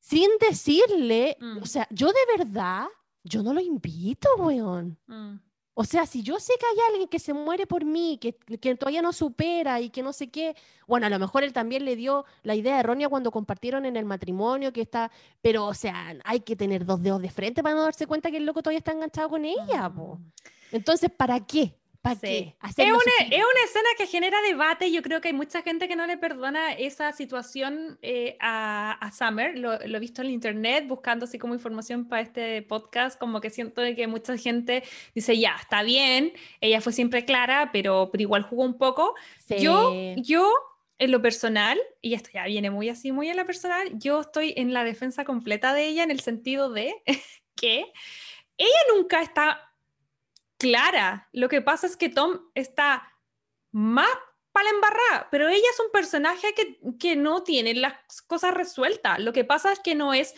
sin 0.00 0.28
decirle, 0.40 1.36
o 1.40 1.60
mm. 1.60 1.64
sea, 1.66 1.86
yo 1.90 2.08
de 2.08 2.36
verdad, 2.36 2.88
yo 3.22 3.42
no 3.42 3.54
lo 3.54 3.60
invito, 3.60 4.28
weón. 4.38 4.98
Mm. 5.06 5.36
O 5.80 5.84
sea, 5.84 6.06
si 6.06 6.24
yo 6.24 6.40
sé 6.40 6.54
que 6.58 6.66
hay 6.66 6.90
alguien 6.90 7.08
que 7.08 7.20
se 7.20 7.32
muere 7.32 7.64
por 7.64 7.84
mí, 7.84 8.18
que, 8.20 8.32
que, 8.32 8.74
todavía 8.74 9.00
no 9.00 9.12
supera 9.12 9.80
y 9.80 9.90
que 9.90 10.02
no 10.02 10.12
sé 10.12 10.28
qué, 10.28 10.56
bueno, 10.88 11.06
a 11.06 11.08
lo 11.08 11.20
mejor 11.20 11.44
él 11.44 11.52
también 11.52 11.84
le 11.84 11.94
dio 11.94 12.24
la 12.42 12.56
idea 12.56 12.80
errónea 12.80 13.08
cuando 13.08 13.30
compartieron 13.30 13.86
en 13.86 13.96
el 13.96 14.04
matrimonio, 14.04 14.72
que 14.72 14.80
está, 14.80 15.12
pero 15.40 15.66
o 15.66 15.74
sea, 15.74 16.16
hay 16.24 16.40
que 16.40 16.56
tener 16.56 16.84
dos 16.84 17.00
dedos 17.00 17.22
de 17.22 17.30
frente 17.30 17.62
para 17.62 17.76
no 17.76 17.82
darse 17.82 18.08
cuenta 18.08 18.28
que 18.32 18.38
el 18.38 18.44
loco 18.44 18.60
todavía 18.60 18.78
está 18.78 18.90
enganchado 18.90 19.28
con 19.28 19.44
ella, 19.44 19.88
po. 19.88 20.16
Mm. 20.16 20.32
Entonces, 20.72 21.12
¿para 21.16 21.38
qué? 21.46 21.76
¿Para 22.08 22.20
qué? 22.20 22.54
Es 22.76 22.78
una, 22.78 23.26
es 23.30 23.42
una, 23.42 23.64
escena 23.64 23.88
que 23.96 24.06
genera 24.06 24.40
debate. 24.42 24.90
Yo 24.90 25.02
creo 25.02 25.20
que 25.20 25.28
hay 25.28 25.34
mucha 25.34 25.62
gente 25.62 25.88
que 25.88 25.96
no 25.96 26.06
le 26.06 26.16
perdona 26.16 26.72
esa 26.72 27.12
situación 27.12 27.98
eh, 28.02 28.36
a, 28.40 28.92
a, 28.92 29.12
Summer. 29.12 29.58
Lo, 29.58 29.78
lo, 29.78 29.96
he 29.96 30.00
visto 30.00 30.22
en 30.22 30.30
internet 30.30 30.86
buscando 30.86 31.24
así 31.24 31.38
como 31.38 31.54
información 31.54 32.08
para 32.08 32.22
este 32.22 32.62
podcast. 32.62 33.18
Como 33.18 33.40
que 33.40 33.50
siento 33.50 33.82
que 33.94 34.06
mucha 34.06 34.36
gente 34.36 34.82
dice, 35.14 35.38
ya, 35.38 35.56
está 35.60 35.82
bien. 35.82 36.32
Ella 36.60 36.80
fue 36.80 36.92
siempre 36.92 37.24
clara, 37.24 37.70
pero, 37.72 38.10
pero 38.10 38.22
igual 38.22 38.42
jugó 38.42 38.64
un 38.64 38.78
poco. 38.78 39.14
Yo, 39.58 39.94
yo, 40.16 40.50
en 40.98 41.10
lo 41.10 41.22
personal, 41.22 41.78
y 42.02 42.14
esto 42.14 42.30
ya 42.32 42.44
viene 42.46 42.70
muy 42.70 42.88
así, 42.88 43.12
muy 43.12 43.28
en 43.28 43.36
la 43.36 43.46
personal, 43.46 43.98
yo 43.98 44.20
estoy 44.20 44.54
en 44.56 44.72
la 44.72 44.84
defensa 44.84 45.24
completa 45.24 45.72
de 45.72 45.86
ella 45.86 46.02
en 46.02 46.10
el 46.10 46.20
sentido 46.20 46.70
de 46.70 46.94
que 47.54 47.86
ella 48.58 48.78
nunca 48.94 49.22
está 49.22 49.67
clara. 50.58 51.28
Lo 51.32 51.48
que 51.48 51.62
pasa 51.62 51.86
es 51.86 51.96
que 51.96 52.08
Tom 52.08 52.40
está 52.54 53.10
más 53.72 54.08
para 54.52 54.64
la 54.64 54.70
embarrada, 54.70 55.28
pero 55.30 55.48
ella 55.48 55.70
es 55.72 55.80
un 55.80 55.90
personaje 55.92 56.54
que, 56.54 56.80
que 56.98 57.16
no 57.16 57.42
tiene 57.42 57.74
las 57.74 57.94
cosas 58.26 58.54
resueltas. 58.54 59.20
Lo 59.20 59.32
que 59.32 59.44
pasa 59.44 59.72
es 59.72 59.80
que 59.80 59.94
no 59.94 60.12
es 60.12 60.34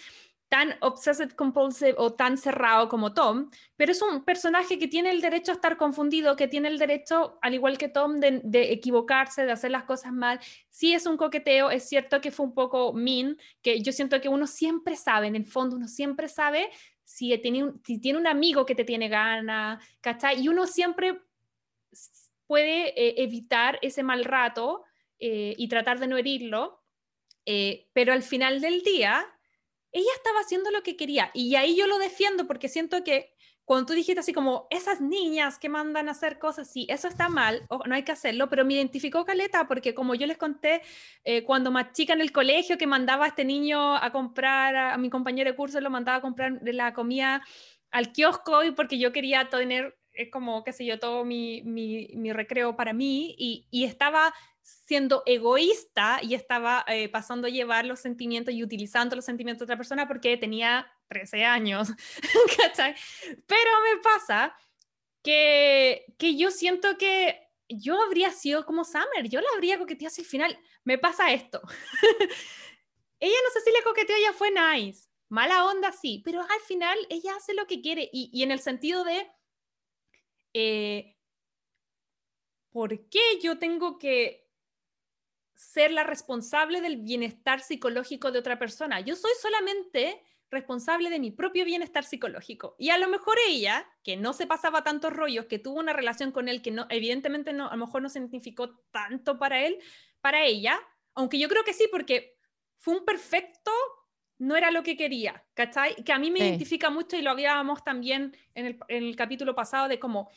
tan 0.50 0.74
obsessive 0.80 1.36
compulsive 1.36 1.94
o 1.96 2.12
tan 2.12 2.36
cerrado 2.36 2.88
como 2.88 3.14
Tom, 3.14 3.50
pero 3.76 3.92
es 3.92 4.02
un 4.02 4.24
personaje 4.24 4.80
que 4.80 4.88
tiene 4.88 5.10
el 5.10 5.20
derecho 5.20 5.52
a 5.52 5.54
estar 5.54 5.76
confundido, 5.76 6.34
que 6.34 6.48
tiene 6.48 6.66
el 6.66 6.76
derecho, 6.76 7.38
al 7.40 7.54
igual 7.54 7.78
que 7.78 7.88
Tom, 7.88 8.18
de, 8.18 8.40
de, 8.42 8.72
equivocarse, 8.72 9.46
de 9.46 9.52
hacer 9.52 9.70
las 9.70 9.84
cosas 9.84 10.12
mal. 10.12 10.40
Sí 10.68 10.92
es 10.92 11.06
un 11.06 11.16
coqueteo, 11.16 11.70
es 11.70 11.88
cierto 11.88 12.20
que 12.20 12.32
fue 12.32 12.46
un 12.46 12.52
poco 12.52 12.92
mean, 12.92 13.38
que 13.62 13.80
yo 13.80 13.92
siento 13.92 14.20
que 14.20 14.28
uno 14.28 14.48
siempre 14.48 14.96
sabe, 14.96 15.28
en 15.28 15.36
el 15.36 15.46
fondo 15.46 15.76
uno 15.76 15.86
siempre 15.86 16.28
sabe 16.28 16.68
si 17.11 17.36
tiene 17.38 17.64
un, 17.64 17.82
si 17.84 17.98
tiene 17.98 18.20
un 18.20 18.28
amigo 18.28 18.64
que 18.64 18.76
te 18.76 18.84
tiene 18.84 19.08
gana, 19.08 19.80
¿cachai? 20.00 20.40
Y 20.40 20.48
uno 20.48 20.68
siempre 20.68 21.20
puede 22.46 22.88
eh, 22.90 23.14
evitar 23.24 23.80
ese 23.82 24.04
mal 24.04 24.24
rato 24.24 24.84
eh, 25.18 25.54
y 25.58 25.66
tratar 25.66 25.98
de 25.98 26.06
no 26.06 26.16
herirlo, 26.16 26.84
eh, 27.46 27.88
pero 27.92 28.12
al 28.12 28.22
final 28.22 28.61
del 28.61 28.82
día, 28.82 29.26
ella 29.90 30.11
estaba 30.14 30.38
haciendo 30.38 30.70
lo 30.70 30.84
que 30.84 30.96
quería. 30.96 31.32
Y 31.34 31.56
ahí 31.56 31.76
yo 31.76 31.88
lo 31.88 31.98
defiendo 31.98 32.46
porque 32.46 32.68
siento 32.68 33.02
que 33.02 33.34
cuando 33.70 33.86
tú 33.86 33.92
dijiste 33.92 34.18
así 34.18 34.32
como, 34.32 34.66
esas 34.68 35.00
niñas 35.00 35.56
que 35.56 35.68
mandan 35.68 36.08
a 36.08 36.10
hacer 36.10 36.40
cosas, 36.40 36.68
sí, 36.68 36.86
eso 36.90 37.06
está 37.06 37.28
mal, 37.28 37.68
no 37.86 37.94
hay 37.94 38.02
que 38.02 38.10
hacerlo, 38.10 38.48
pero 38.48 38.64
me 38.64 38.74
identificó 38.74 39.24
Caleta 39.24 39.68
porque 39.68 39.94
como 39.94 40.16
yo 40.16 40.26
les 40.26 40.38
conté, 40.38 40.82
eh, 41.22 41.44
cuando 41.44 41.70
más 41.70 41.92
chica 41.92 42.12
en 42.12 42.20
el 42.20 42.32
colegio 42.32 42.76
que 42.76 42.88
mandaba 42.88 43.26
a 43.26 43.28
este 43.28 43.44
niño 43.44 43.94
a 43.94 44.10
comprar, 44.10 44.74
a, 44.74 44.98
mi 44.98 45.08
compañero 45.08 45.48
de 45.48 45.56
curso 45.56 45.80
lo 45.80 45.88
mandaba 45.88 46.18
a 46.18 46.20
comprar 46.20 46.58
la 46.62 46.92
comida 46.92 47.44
al 47.92 48.10
kiosco 48.10 48.64
y 48.64 48.72
porque 48.72 48.98
yo 48.98 49.12
quería 49.12 49.48
tener 49.48 49.96
es 50.14 50.32
como, 50.32 50.64
qué 50.64 50.72
sé 50.72 50.84
yo, 50.84 50.98
todo 50.98 51.24
mi, 51.24 51.62
mi, 51.62 52.08
mi 52.14 52.32
recreo 52.32 52.74
para 52.74 52.92
mí 52.92 53.36
y, 53.38 53.68
y, 53.70 53.84
estaba 53.84 54.34
siendo 54.62 55.22
egoísta 55.26 56.18
y 56.22 56.34
estaba 56.34 56.84
eh, 56.88 57.08
pasando 57.08 57.46
a 57.46 57.50
llevar 57.50 57.86
los 57.86 58.00
sentimientos 58.00 58.52
y 58.52 58.64
utilizando 58.64 59.14
los 59.14 59.24
sentimientos 59.24 59.60
de 59.60 59.64
otra 59.66 59.76
persona 59.76 60.08
porque 60.08 60.36
tenía 60.36 60.88
13 61.11 61.44
años, 61.44 61.88
¿cachai? 62.56 62.94
Pero 63.46 63.70
me 63.82 64.00
pasa 64.00 64.56
que, 65.22 66.06
que 66.16 66.36
yo 66.36 66.50
siento 66.50 66.96
que 66.96 67.48
yo 67.68 68.00
habría 68.02 68.30
sido 68.30 68.64
como 68.64 68.84
Summer, 68.84 69.28
yo 69.28 69.40
la 69.40 69.48
habría 69.54 69.78
coqueteado 69.78 70.11
hacia 70.11 70.22
el 70.22 70.28
final. 70.28 70.58
Me 70.84 70.96
pasa 70.96 71.32
esto. 71.32 71.61
ella 73.20 73.36
no 73.44 73.50
sé 73.52 73.61
si 73.61 73.70
le 73.70 73.82
coqueteó, 73.82 74.16
ella 74.16 74.32
fue 74.32 74.50
nice. 74.50 75.08
Mala 75.28 75.66
onda, 75.66 75.92
sí, 75.92 76.22
pero 76.24 76.40
al 76.40 76.61
final 76.66 76.98
ella 77.11 77.36
hace 77.36 77.54
lo 77.54 77.66
que 77.66 77.82
quiere 77.82 78.08
y, 78.12 78.30
y 78.32 78.42
en 78.42 78.50
el 78.50 78.61
sentido 78.61 79.04
de 79.04 79.30
eh, 80.54 81.16
¿por 82.70 83.08
qué 83.08 83.38
yo 83.42 83.58
tengo 83.58 83.98
que 83.98 84.48
ser 85.54 85.92
la 85.92 86.04
responsable 86.04 86.80
del 86.80 86.98
bienestar 86.98 87.61
psicológico 87.61 88.32
de 88.32 88.38
otra 88.38 88.58
persona? 88.58 89.00
Yo 89.00 89.16
soy 89.16 89.32
solamente 89.40 90.22
responsable 90.51 91.11
de 91.11 91.20
mi 91.20 91.30
propio 91.30 91.64
bienestar 91.64 92.05
psicológico. 92.05 92.74
Y 92.78 92.90
a 92.90 92.98
lo 92.98 93.09
mejor 93.09 93.36
ella, 93.46 93.86
que 94.03 94.16
no 94.16 94.32
se 94.32 94.46
pasaba 94.46 94.82
tantos 94.82 95.12
rollos, 95.12 95.46
que 95.46 95.59
tuvo 95.59 95.78
una 95.78 95.92
relación 95.92 96.32
con 96.32 96.48
él 96.48 96.61
que 96.62 96.70
no, 96.70 96.86
evidentemente 96.90 97.53
no, 97.53 97.68
a 97.68 97.76
lo 97.76 97.86
mejor 97.86 98.03
no 98.03 98.09
significó 98.09 98.78
tanto 98.90 99.38
para 99.38 99.64
él, 99.64 99.78
para 100.20 100.44
ella, 100.44 100.78
aunque 101.14 101.38
yo 101.38 101.48
creo 101.48 101.64
que 101.64 101.72
sí, 101.72 101.88
porque 101.90 102.36
fue 102.78 102.96
un 102.96 103.05
perfecto 103.05 103.70
no 104.38 104.57
era 104.57 104.70
lo 104.70 104.82
que 104.82 104.96
quería, 104.96 105.44
¿cachai? 105.53 105.96
Que 105.96 106.12
a 106.12 106.18
mí 106.18 106.30
me 106.30 106.38
identifica 106.38 106.88
mucho 106.88 107.14
y 107.14 107.20
lo 107.20 107.30
habíamos 107.30 107.84
también 107.84 108.34
en 108.55 108.66
el, 108.66 108.78
en 108.88 109.05
el, 109.05 109.14
capítulo 109.14 109.55
pasado 109.55 109.86
de 109.86 109.98
cómo 109.98 110.30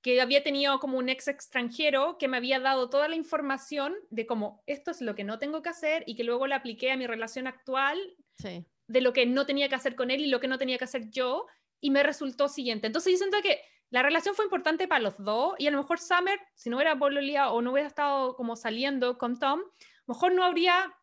que 0.00 0.20
había 0.20 0.44
tenido 0.44 0.78
como 0.78 0.98
un 0.98 1.08
ex 1.08 1.26
extranjero 1.26 2.18
que 2.18 2.28
me 2.28 2.36
había 2.36 2.60
dado 2.60 2.88
toda 2.88 3.08
la 3.08 3.16
información 3.16 3.94
de 4.10 4.26
cómo 4.26 4.62
esto 4.66 4.92
es 4.92 5.00
lo 5.00 5.16
que 5.16 5.24
no 5.24 5.40
tengo 5.40 5.60
que 5.60 5.70
hacer 5.70 6.04
y 6.06 6.14
que 6.14 6.22
luego 6.22 6.46
la 6.46 6.56
apliqué 6.56 6.92
a 6.92 6.96
mi 6.96 7.06
relación 7.06 7.48
actual 7.48 7.98
sí. 8.38 8.64
De 8.92 9.00
lo 9.00 9.12
que 9.12 9.26
no 9.26 9.46
tenía 9.46 9.68
que 9.68 9.74
hacer 9.74 9.96
con 9.96 10.10
él 10.10 10.20
y 10.20 10.26
lo 10.26 10.38
que 10.38 10.48
no 10.48 10.58
tenía 10.58 10.78
que 10.78 10.84
hacer 10.84 11.08
yo 11.10 11.46
y 11.80 11.90
me 11.90 12.02
resultó 12.02 12.48
siguiente. 12.48 12.86
Entonces 12.86 13.12
yo 13.12 13.18
siento 13.18 13.40
que 13.42 13.60
la 13.90 14.02
relación 14.02 14.34
fue 14.34 14.44
importante 14.44 14.86
para 14.86 15.00
los 15.00 15.14
dos 15.18 15.54
y 15.58 15.66
a 15.66 15.70
lo 15.70 15.78
mejor 15.78 15.98
Summer, 15.98 16.38
si 16.54 16.70
no 16.70 16.76
hubiera 16.76 16.94
Bololía 16.94 17.50
o 17.50 17.62
no 17.62 17.72
hubiera 17.72 17.88
estado 17.88 18.36
como 18.36 18.54
saliendo 18.54 19.18
con 19.18 19.38
Tom, 19.38 19.60
a 19.60 20.04
mejor 20.06 20.32
no 20.32 20.44
habría 20.44 20.94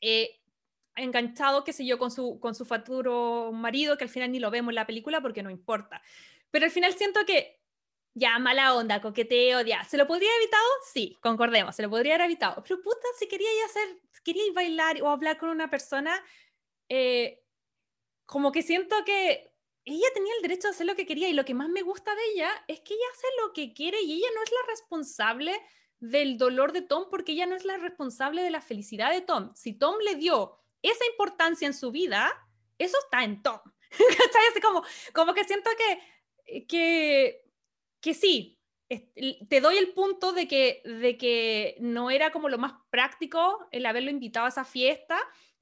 eh, 0.00 0.40
enganchado, 0.96 1.64
qué 1.64 1.72
sé 1.72 1.86
yo, 1.86 1.98
con 1.98 2.10
su, 2.10 2.40
con 2.40 2.54
su 2.54 2.64
futuro 2.64 3.52
marido, 3.52 3.96
que 3.96 4.04
al 4.04 4.10
final 4.10 4.32
ni 4.32 4.40
lo 4.40 4.50
vemos 4.50 4.70
en 4.70 4.76
la 4.76 4.86
película 4.86 5.20
porque 5.20 5.42
no 5.42 5.50
importa. 5.50 6.02
Pero 6.50 6.64
al 6.64 6.70
final 6.70 6.94
siento 6.94 7.20
que 7.26 7.58
ya, 8.14 8.38
mala 8.38 8.74
onda, 8.74 9.00
coqueteo, 9.00 9.60
ya. 9.60 9.84
¿Se 9.84 9.96
lo 9.96 10.06
podría 10.06 10.28
haber 10.30 10.42
evitado? 10.42 10.66
Sí, 10.92 11.16
concordemos, 11.20 11.76
se 11.76 11.82
lo 11.82 11.90
podría 11.90 12.14
haber 12.14 12.26
evitado. 12.26 12.62
Pero 12.62 12.80
puta, 12.80 13.06
si 13.18 13.28
quería 13.28 13.48
ir 13.52 13.64
hacer, 13.64 13.88
quería 14.24 14.46
ir 14.46 14.52
bailar 14.52 15.00
o 15.02 15.08
hablar 15.08 15.38
con 15.38 15.50
una 15.50 15.70
persona, 15.70 16.20
eh, 16.88 17.42
como 18.26 18.52
que 18.52 18.62
siento 18.62 18.96
que 19.04 19.52
ella 19.84 20.06
tenía 20.14 20.34
el 20.36 20.42
derecho 20.42 20.68
de 20.68 20.74
hacer 20.74 20.86
lo 20.86 20.96
que 20.96 21.06
quería 21.06 21.28
y 21.28 21.32
lo 21.32 21.44
que 21.44 21.54
más 21.54 21.68
me 21.68 21.82
gusta 21.82 22.14
de 22.14 22.24
ella 22.34 22.50
es 22.68 22.80
que 22.80 22.94
ella 22.94 23.06
hace 23.14 23.26
lo 23.42 23.52
que 23.52 23.72
quiere 23.72 24.00
y 24.02 24.12
ella 24.12 24.28
no 24.34 24.42
es 24.42 24.50
la 24.50 24.70
responsable 24.70 25.60
del 25.98 26.38
dolor 26.38 26.72
de 26.72 26.82
Tom 26.82 27.06
porque 27.10 27.32
ella 27.32 27.46
no 27.46 27.56
es 27.56 27.64
la 27.64 27.78
responsable 27.78 28.42
de 28.42 28.50
la 28.50 28.60
felicidad 28.60 29.12
de 29.12 29.22
Tom. 29.22 29.52
Si 29.54 29.72
Tom 29.72 29.96
le 30.04 30.16
dio 30.16 30.58
esa 30.82 31.04
importancia 31.06 31.66
en 31.66 31.74
su 31.74 31.90
vida, 31.90 32.30
eso 32.78 32.98
está 33.02 33.24
en 33.24 33.42
Tom. 33.42 33.60
Así 34.50 34.60
como, 34.60 34.82
como 35.14 35.34
que 35.34 35.44
siento 35.44 35.70
que, 35.76 36.66
que, 36.66 37.42
que 38.00 38.14
sí, 38.14 38.58
te 39.48 39.60
doy 39.60 39.76
el 39.76 39.92
punto 39.92 40.32
de 40.32 40.48
que, 40.48 40.82
de 40.84 41.18
que 41.18 41.76
no 41.80 42.10
era 42.10 42.30
como 42.30 42.48
lo 42.48 42.58
más 42.58 42.72
práctico 42.90 43.66
el 43.70 43.84
haberlo 43.84 44.10
invitado 44.10 44.46
a 44.46 44.50
esa 44.50 44.64
fiesta 44.64 45.18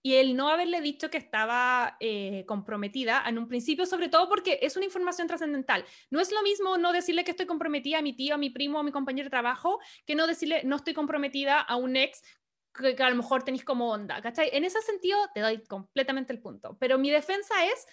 y 0.07 0.15
el 0.15 0.37
no 0.37 0.51
haberle 0.51 0.81
dicho 0.81 1.11
que 1.11 1.19
estaba 1.19 1.97
eh, 1.99 2.45
comprometida 2.47 3.25
en 3.27 3.39
un 3.39 3.49
principio, 3.49 3.87
sobre 3.87 4.09
todo 4.09 4.29
porque 4.29 4.61
es 4.63 4.77
una 4.77 4.85
información 4.85 5.27
trascendental. 5.27 5.85
No 6.11 6.21
es 6.21 6.31
lo 6.31 6.45
mismo 6.45 6.79
no 6.79 6.93
decirle 6.93 7.25
que 7.25 7.33
estoy 7.33 7.47
comprometida 7.47 7.99
a 7.99 8.03
mi 8.03 8.13
tío, 8.13 8.37
a 8.37 8.39
mi 8.39 8.51
primo, 8.51 8.79
a 8.79 8.85
mi 8.85 8.93
compañero 8.93 9.27
de 9.27 9.31
trabajo, 9.31 9.81
que 10.07 10.15
no 10.15 10.29
decirle 10.29 10.63
no 10.63 10.77
estoy 10.77 10.95
comprometida 10.95 11.61
a 11.61 11.75
un 11.75 11.97
ex 11.97 12.23
que, 12.73 13.03
a 13.03 13.11
lo 13.11 13.17
mejor 13.17 13.43
tenéis 13.43 13.65
como 13.65 13.91
onda. 13.91 14.23
En 14.23 14.65
ese 14.65 14.81
sentido 14.83 15.19
te 15.35 15.41
doy 15.41 15.65
completamente 15.65 16.33
el 16.33 16.39
punto, 16.39 16.77
pero 16.79 16.99
mi 16.99 17.11
defensa 17.11 17.65
es, 17.65 17.85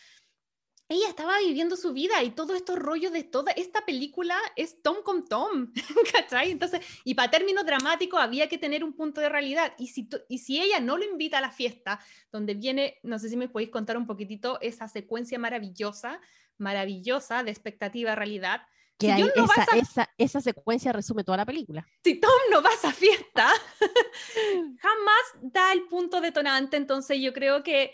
ella 0.90 1.08
estaba 1.08 1.40
viviendo 1.40 1.76
su 1.76 1.94
vida 1.94 2.22
y 2.24 2.32
todo 2.32 2.56
estos 2.56 2.78
rollos 2.78 3.12
de 3.12 3.24
toda 3.24 3.52
esta 3.54 3.86
película 3.86 4.38
es 4.56 4.82
Tom 4.82 4.98
con 5.04 5.26
Tom, 5.26 5.72
¿cachai? 6.14 6.52
Entonces, 6.52 6.82
y 7.04 7.16
para 7.16 7.32
términos 7.32 7.66
dramáticos 7.66 8.20
había 8.20 8.50
que 8.50 8.58
tener 8.58 8.84
un 8.84 8.94
punto 8.94 9.22
de 9.22 9.30
realidad. 9.30 9.74
Y 9.78 9.88
si, 9.88 10.10
y 10.30 10.40
si 10.40 10.62
ella 10.62 10.80
no 10.80 10.98
lo 10.98 11.06
invita 11.06 11.38
a 11.38 11.42
la 11.42 11.52
fiesta, 11.52 12.00
donde 12.32 12.54
viene, 12.54 13.00
no 13.04 13.18
sé 13.18 13.30
si 13.30 13.38
me 13.38 13.50
podéis 13.50 13.72
contar 13.72 13.98
un 13.98 14.06
poquitito 14.06 14.60
esa 14.62 14.88
secuencia 14.88 15.40
maravillosa, 15.40 16.20
maravillosa 16.58 17.44
de 17.44 17.52
expectativa 17.52 18.16
realidad, 18.16 18.62
que 18.98 19.14
si 19.16 19.22
no 19.22 19.28
esa, 19.28 19.66
a... 19.72 19.78
esa, 19.78 20.10
esa, 20.18 20.42
secuencia 20.42 20.94
resume 20.94 21.24
toda 21.24 21.38
la 21.38 21.46
película. 21.46 21.86
Si 22.04 22.16
Tom 22.16 22.32
no 22.52 22.62
va 22.62 22.70
a 22.70 22.74
esa 22.74 22.92
fiesta, 22.92 23.50
jamás 24.80 25.24
da 25.42 25.74
el 25.74 25.84
punto 25.84 26.22
detonante. 26.22 26.78
Entonces 26.78 27.20
yo 27.20 27.34
creo 27.34 27.64
que, 27.64 27.92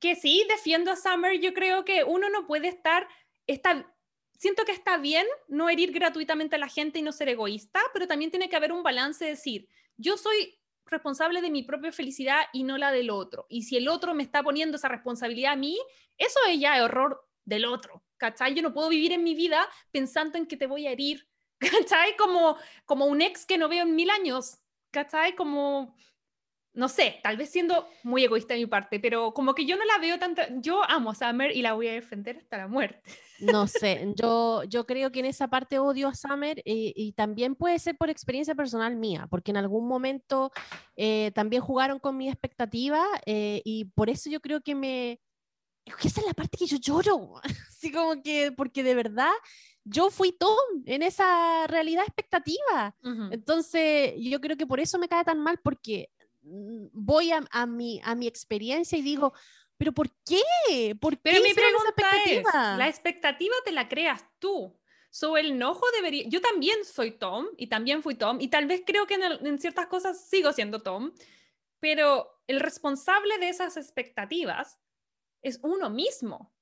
que 0.00 0.14
sí, 0.14 0.44
defiendo 0.48 0.90
a 0.90 0.96
Summer. 0.96 1.38
Yo 1.40 1.54
creo 1.54 1.84
que 1.84 2.04
uno 2.04 2.28
no 2.30 2.46
puede 2.46 2.68
estar, 2.68 3.08
está, 3.46 3.92
siento 4.38 4.64
que 4.64 4.72
está 4.72 4.98
bien 4.98 5.26
no 5.48 5.68
herir 5.68 5.92
gratuitamente 5.92 6.56
a 6.56 6.58
la 6.58 6.68
gente 6.68 6.98
y 6.98 7.02
no 7.02 7.12
ser 7.12 7.28
egoísta, 7.28 7.80
pero 7.92 8.06
también 8.06 8.30
tiene 8.30 8.48
que 8.48 8.56
haber 8.56 8.72
un 8.72 8.82
balance, 8.82 9.24
de 9.24 9.32
decir, 9.32 9.68
yo 9.96 10.16
soy 10.16 10.58
responsable 10.86 11.40
de 11.40 11.50
mi 11.50 11.62
propia 11.62 11.92
felicidad 11.92 12.42
y 12.52 12.64
no 12.64 12.78
la 12.78 12.92
del 12.92 13.10
otro. 13.10 13.46
Y 13.48 13.62
si 13.62 13.76
el 13.76 13.88
otro 13.88 14.14
me 14.14 14.22
está 14.22 14.42
poniendo 14.42 14.76
esa 14.76 14.88
responsabilidad 14.88 15.52
a 15.52 15.56
mí, 15.56 15.78
eso 16.18 16.38
es 16.48 16.60
ya 16.60 16.78
error 16.78 17.26
del 17.44 17.64
otro. 17.64 18.02
¿cachai? 18.22 18.54
Yo 18.54 18.62
no 18.62 18.72
puedo 18.72 18.88
vivir 18.88 19.10
en 19.10 19.24
mi 19.24 19.34
vida 19.34 19.68
pensando 19.90 20.38
en 20.38 20.46
que 20.46 20.56
te 20.56 20.68
voy 20.68 20.86
a 20.86 20.92
herir, 20.92 21.26
¿cachai? 21.58 22.16
Como, 22.16 22.56
como 22.86 23.06
un 23.06 23.20
ex 23.20 23.44
que 23.44 23.58
no 23.58 23.68
veo 23.68 23.82
en 23.82 23.96
mil 23.96 24.10
años, 24.10 24.60
¿cachai? 24.92 25.34
Como, 25.34 25.96
no 26.74 26.88
sé, 26.88 27.20
tal 27.22 27.36
vez 27.36 27.50
siendo 27.50 27.86
muy 28.02 28.24
egoísta 28.24 28.54
de 28.54 28.60
mi 28.60 28.66
parte, 28.66 28.98
pero 28.98 29.34
como 29.34 29.54
que 29.54 29.66
yo 29.66 29.76
no 29.76 29.84
la 29.84 29.98
veo 29.98 30.18
tanto, 30.18 30.40
yo 30.60 30.82
amo 30.88 31.10
a 31.10 31.14
Summer 31.14 31.54
y 31.54 31.60
la 31.60 31.74
voy 31.74 31.88
a 31.88 31.92
defender 31.92 32.38
hasta 32.38 32.56
la 32.56 32.66
muerte. 32.66 33.12
No 33.40 33.66
sé, 33.66 34.12
yo, 34.16 34.64
yo 34.64 34.86
creo 34.86 35.12
que 35.12 35.20
en 35.20 35.26
esa 35.26 35.48
parte 35.48 35.78
odio 35.78 36.08
a 36.08 36.14
Summer 36.14 36.62
y, 36.64 37.12
también 37.12 37.54
puede 37.56 37.78
ser 37.78 37.96
por 37.96 38.08
experiencia 38.08 38.54
personal 38.54 38.96
mía, 38.96 39.26
porque 39.28 39.50
en 39.50 39.58
algún 39.58 39.86
momento 39.86 40.50
eh, 40.96 41.30
también 41.34 41.62
jugaron 41.62 41.98
con 41.98 42.16
mi 42.16 42.28
expectativa 42.28 43.04
eh, 43.26 43.60
y 43.64 43.84
por 43.86 44.08
eso 44.08 44.30
yo 44.30 44.40
creo 44.40 44.62
que 44.62 44.74
me... 44.74 45.20
Esa 45.84 46.20
es 46.20 46.26
la 46.26 46.32
parte 46.32 46.56
que 46.56 46.66
yo 46.66 46.78
lloro, 46.78 47.34
así 47.68 47.92
como 47.92 48.22
que, 48.22 48.52
porque 48.52 48.82
de 48.82 48.94
verdad 48.94 49.32
yo 49.84 50.10
fui 50.10 50.32
Tom 50.32 50.56
en 50.86 51.02
esa 51.02 51.66
realidad 51.66 52.04
expectativa. 52.06 52.94
Entonces, 53.32 54.14
yo 54.16 54.40
creo 54.40 54.56
que 54.56 54.66
por 54.66 54.78
eso 54.78 54.96
me 54.96 55.08
cae 55.08 55.24
tan 55.24 55.40
mal, 55.40 55.58
porque 55.60 56.08
voy 56.42 57.32
a, 57.32 57.44
a, 57.50 57.66
mi, 57.66 58.00
a 58.04 58.14
mi 58.14 58.26
experiencia 58.26 58.98
y 58.98 59.02
digo, 59.02 59.32
¿pero 59.76 59.92
por 59.92 60.10
qué? 60.24 60.94
¿Por 61.00 61.18
Pero 61.18 61.42
mi 61.42 61.54
pregunta 61.54 62.04
es, 62.26 62.44
¿la 62.52 62.88
expectativa 62.88 63.54
te 63.64 63.72
la 63.72 63.88
creas 63.88 64.24
tú? 64.38 64.78
So, 65.10 65.36
el 65.36 65.50
enojo 65.50 65.84
debería... 65.94 66.24
Yo 66.28 66.40
también 66.40 66.84
soy 66.84 67.10
Tom 67.10 67.48
y 67.58 67.66
también 67.66 68.02
fui 68.02 68.14
Tom 68.14 68.40
y 68.40 68.48
tal 68.48 68.66
vez 68.66 68.82
creo 68.86 69.06
que 69.06 69.14
en, 69.14 69.58
ciertas 69.58 69.86
cosas 69.88 70.24
sigo 70.26 70.52
siendo 70.52 70.80
Tom, 70.80 71.12
pero 71.80 72.40
el 72.46 72.60
responsable 72.60 73.38
de 73.38 73.48
esas 73.48 73.76
expectativas 73.76 74.78
es 75.42 75.60
uno 75.62 75.90
mismo. 75.90 76.54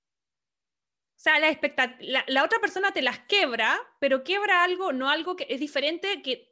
O 1.16 1.22
sea, 1.22 1.38
la, 1.38 1.56
la, 2.00 2.24
la, 2.26 2.44
otra 2.44 2.58
persona 2.58 2.92
te 2.92 3.02
las 3.02 3.20
quebra, 3.20 3.78
pero 4.00 4.24
quebra 4.24 4.64
algo, 4.64 4.92
no 4.92 5.10
algo 5.10 5.36
que 5.36 5.46
es 5.50 5.60
diferente 5.60 6.22
que, 6.22 6.49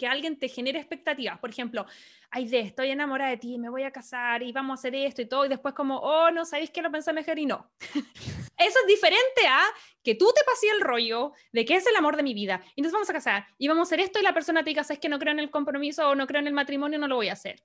que 0.00 0.06
alguien 0.06 0.38
te 0.38 0.48
genere 0.48 0.78
expectativas. 0.78 1.38
Por 1.40 1.50
ejemplo, 1.50 1.84
ay, 2.30 2.48
de, 2.48 2.60
estoy 2.60 2.90
enamorada 2.90 3.32
de 3.32 3.36
ti, 3.36 3.58
me 3.58 3.68
voy 3.68 3.82
a 3.82 3.90
casar 3.90 4.42
y 4.42 4.50
vamos 4.50 4.78
a 4.78 4.80
hacer 4.80 4.94
esto 4.94 5.20
y 5.20 5.26
todo, 5.26 5.44
y 5.44 5.50
después 5.50 5.74
como, 5.74 5.98
oh, 5.98 6.30
no, 6.30 6.46
¿sabéis 6.46 6.70
que 6.70 6.80
lo 6.80 6.90
pensé 6.90 7.12
mejor 7.12 7.38
y 7.38 7.44
no? 7.44 7.70
Eso 8.56 8.78
es 8.80 8.86
diferente 8.86 9.46
a 9.46 9.60
que 10.02 10.14
tú 10.14 10.32
te 10.34 10.42
pases 10.44 10.70
el 10.74 10.80
rollo 10.80 11.32
de 11.52 11.66
que 11.66 11.74
es 11.74 11.86
el 11.86 11.94
amor 11.96 12.16
de 12.16 12.22
mi 12.22 12.32
vida 12.32 12.64
y 12.76 12.80
nos 12.80 12.92
vamos 12.92 13.10
a 13.10 13.12
casar 13.12 13.46
y 13.58 13.68
vamos 13.68 13.80
a 13.80 13.88
hacer 13.88 14.00
esto 14.00 14.18
y 14.18 14.22
la 14.22 14.32
persona 14.32 14.64
te 14.64 14.70
diga, 14.70 14.80
es 14.88 14.98
que 14.98 15.10
no 15.10 15.18
creo 15.18 15.32
en 15.32 15.40
el 15.40 15.50
compromiso 15.50 16.08
o 16.08 16.14
no 16.14 16.26
creo 16.26 16.40
en 16.40 16.46
el 16.46 16.54
matrimonio, 16.54 16.98
no 16.98 17.08
lo 17.08 17.16
voy 17.16 17.28
a 17.28 17.34
hacer. 17.34 17.62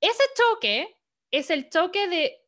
Ese 0.00 0.22
choque 0.36 0.96
es 1.32 1.50
el 1.50 1.68
choque 1.68 2.06
de, 2.06 2.46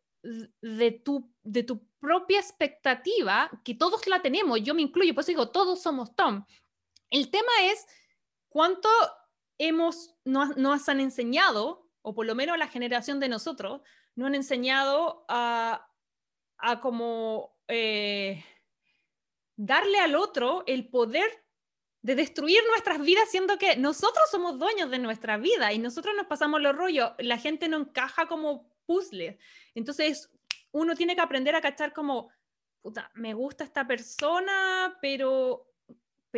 de, 0.60 0.92
tu, 0.92 1.28
de 1.42 1.64
tu 1.64 1.84
propia 1.98 2.38
expectativa, 2.38 3.50
que 3.64 3.74
todos 3.74 4.06
la 4.06 4.22
tenemos, 4.22 4.62
yo 4.62 4.74
me 4.74 4.82
incluyo, 4.82 5.12
pues 5.12 5.26
digo, 5.26 5.50
todos 5.50 5.82
somos 5.82 6.14
Tom. 6.14 6.44
El 7.10 7.30
tema 7.30 7.50
es 7.62 7.84
cuánto 8.48 8.88
hemos, 9.58 10.14
no, 10.24 10.46
nos 10.54 10.88
han 10.88 11.00
enseñado, 11.00 11.90
o 12.02 12.14
por 12.14 12.26
lo 12.26 12.34
menos 12.34 12.58
la 12.58 12.68
generación 12.68 13.20
de 13.20 13.28
nosotros, 13.28 13.82
no 14.14 14.26
han 14.26 14.34
enseñado 14.34 15.24
a, 15.28 15.90
a 16.58 16.80
como 16.80 17.56
eh, 17.68 18.44
darle 19.56 19.98
al 19.98 20.14
otro 20.14 20.64
el 20.66 20.88
poder 20.88 21.44
de 22.02 22.14
destruir 22.14 22.60
nuestras 22.68 23.00
vidas, 23.00 23.28
siendo 23.30 23.58
que 23.58 23.76
nosotros 23.76 24.30
somos 24.30 24.58
dueños 24.58 24.90
de 24.90 24.98
nuestra 24.98 25.36
vida 25.36 25.72
y 25.72 25.78
nosotros 25.78 26.14
nos 26.16 26.26
pasamos 26.26 26.60
los 26.60 26.76
rollos. 26.76 27.12
La 27.18 27.38
gente 27.38 27.68
no 27.68 27.76
encaja 27.76 28.26
como 28.26 28.72
puzzle. 28.86 29.38
Entonces, 29.74 30.30
uno 30.70 30.94
tiene 30.94 31.14
que 31.14 31.20
aprender 31.20 31.54
a 31.54 31.60
cachar 31.60 31.92
como, 31.92 32.30
puta, 32.80 33.10
me 33.14 33.34
gusta 33.34 33.64
esta 33.64 33.86
persona, 33.86 34.96
pero 35.02 35.67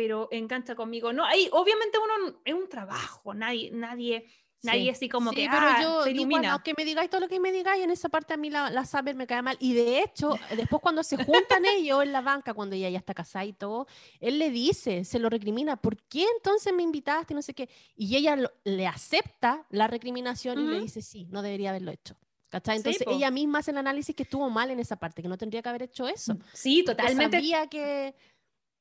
pero 0.01 0.27
engancha 0.31 0.73
conmigo. 0.73 1.13
No, 1.13 1.23
ahí 1.23 1.47
obviamente 1.51 1.99
uno 1.99 2.39
es 2.43 2.55
un 2.55 2.67
trabajo, 2.67 3.35
nadie, 3.35 3.69
nadie, 3.71 4.25
nadie 4.63 4.89
así 4.89 5.07
como 5.07 5.29
que 5.29 5.47
pero 5.47 5.61
ah, 5.61 5.79
yo, 5.79 6.03
se 6.03 6.09
ilumina. 6.09 6.59
que 6.63 6.73
me 6.75 6.83
digáis 6.83 7.07
todo 7.07 7.21
lo 7.21 7.27
que 7.27 7.39
me 7.39 7.51
digáis, 7.51 7.83
en 7.83 7.91
esa 7.91 8.09
parte 8.09 8.33
a 8.33 8.37
mí 8.37 8.49
la, 8.49 8.71
la 8.71 8.83
Saber 8.83 9.13
me 9.13 9.27
cae 9.27 9.43
mal. 9.43 9.57
Y 9.59 9.75
de 9.75 9.99
hecho, 9.99 10.33
después 10.57 10.81
cuando 10.81 11.03
se 11.03 11.23
juntan 11.23 11.65
ellos 11.67 12.01
en 12.01 12.11
la 12.11 12.21
banca, 12.21 12.55
cuando 12.55 12.75
ella 12.75 12.89
ya 12.89 12.97
está 12.97 13.13
casada 13.13 13.45
y 13.45 13.53
todo, 13.53 13.85
él 14.19 14.39
le 14.39 14.49
dice, 14.49 15.05
se 15.05 15.19
lo 15.19 15.29
recrimina, 15.29 15.77
¿por 15.77 15.95
qué 15.97 16.25
entonces 16.35 16.73
me 16.73 16.81
invitaste? 16.81 17.35
No 17.35 17.43
sé 17.43 17.53
qué. 17.53 17.69
Y 17.95 18.15
ella 18.15 18.35
le 18.63 18.87
acepta 18.87 19.67
la 19.69 19.85
recriminación 19.85 20.57
y 20.57 20.63
le 20.63 20.79
dice, 20.79 21.03
sí, 21.03 21.27
no 21.29 21.43
debería 21.43 21.69
haberlo 21.69 21.91
hecho. 21.91 22.17
¿Cachai? 22.49 22.77
Entonces 22.77 23.07
ella 23.07 23.31
misma 23.31 23.59
hace 23.59 23.71
el 23.71 23.77
análisis 23.77 24.13
que 24.13 24.23
estuvo 24.23 24.49
mal 24.49 24.71
en 24.71 24.79
esa 24.79 24.97
parte, 24.97 25.21
que 25.21 25.29
no 25.29 25.37
tendría 25.37 25.61
que 25.61 25.69
haber 25.69 25.83
hecho 25.83 26.07
eso. 26.07 26.37
Sí, 26.51 26.83
totalmente. 26.83 27.37
Sabía 27.37 27.67
que, 27.67 28.13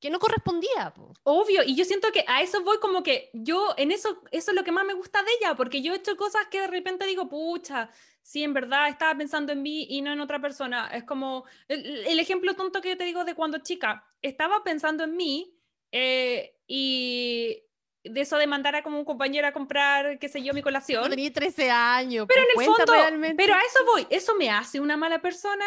que 0.00 0.10
no 0.10 0.18
correspondía. 0.18 0.94
Obvio, 1.22 1.62
y 1.64 1.76
yo 1.76 1.84
siento 1.84 2.10
que 2.10 2.24
a 2.26 2.40
eso 2.42 2.62
voy 2.62 2.78
como 2.78 3.02
que 3.02 3.30
yo, 3.34 3.74
en 3.76 3.92
eso, 3.92 4.22
eso 4.30 4.50
es 4.50 4.56
lo 4.56 4.64
que 4.64 4.72
más 4.72 4.86
me 4.86 4.94
gusta 4.94 5.22
de 5.22 5.30
ella, 5.38 5.54
porque 5.54 5.82
yo 5.82 5.92
he 5.92 5.96
hecho 5.96 6.16
cosas 6.16 6.46
que 6.50 6.62
de 6.62 6.66
repente 6.66 7.06
digo, 7.06 7.28
pucha, 7.28 7.90
sí, 8.22 8.42
en 8.42 8.54
verdad 8.54 8.88
estaba 8.88 9.16
pensando 9.16 9.52
en 9.52 9.62
mí 9.62 9.86
y 9.90 10.00
no 10.00 10.12
en 10.12 10.20
otra 10.20 10.40
persona. 10.40 10.88
Es 10.88 11.04
como 11.04 11.44
el, 11.68 12.18
ejemplo 12.18 12.54
tonto 12.54 12.80
que 12.80 12.90
yo 12.90 12.96
te 12.96 13.04
digo 13.04 13.24
de 13.24 13.34
cuando 13.34 13.58
chica, 13.58 14.04
estaba 14.22 14.64
pensando 14.64 15.04
en 15.04 15.16
mí 15.16 15.54
eh, 15.92 16.56
y 16.66 17.62
de 18.02 18.22
eso 18.22 18.38
de 18.38 18.46
mandar 18.46 18.76
a 18.76 18.82
como 18.82 18.98
un 18.98 19.04
compañero 19.04 19.46
a 19.46 19.52
comprar, 19.52 20.18
qué 20.18 20.28
sé 20.30 20.42
yo, 20.42 20.54
mi 20.54 20.62
colación. 20.62 21.10
tenía 21.10 21.30
13 21.30 21.70
años. 21.70 22.26
Pero 22.26 22.40
en 22.40 22.48
el 22.58 22.66
fondo, 22.66 23.34
pero 23.36 23.54
a 23.54 23.60
eso 23.60 23.84
voy, 23.84 24.06
¿eso 24.08 24.34
me 24.34 24.48
hace 24.48 24.80
una 24.80 24.96
mala 24.96 25.20
persona? 25.20 25.66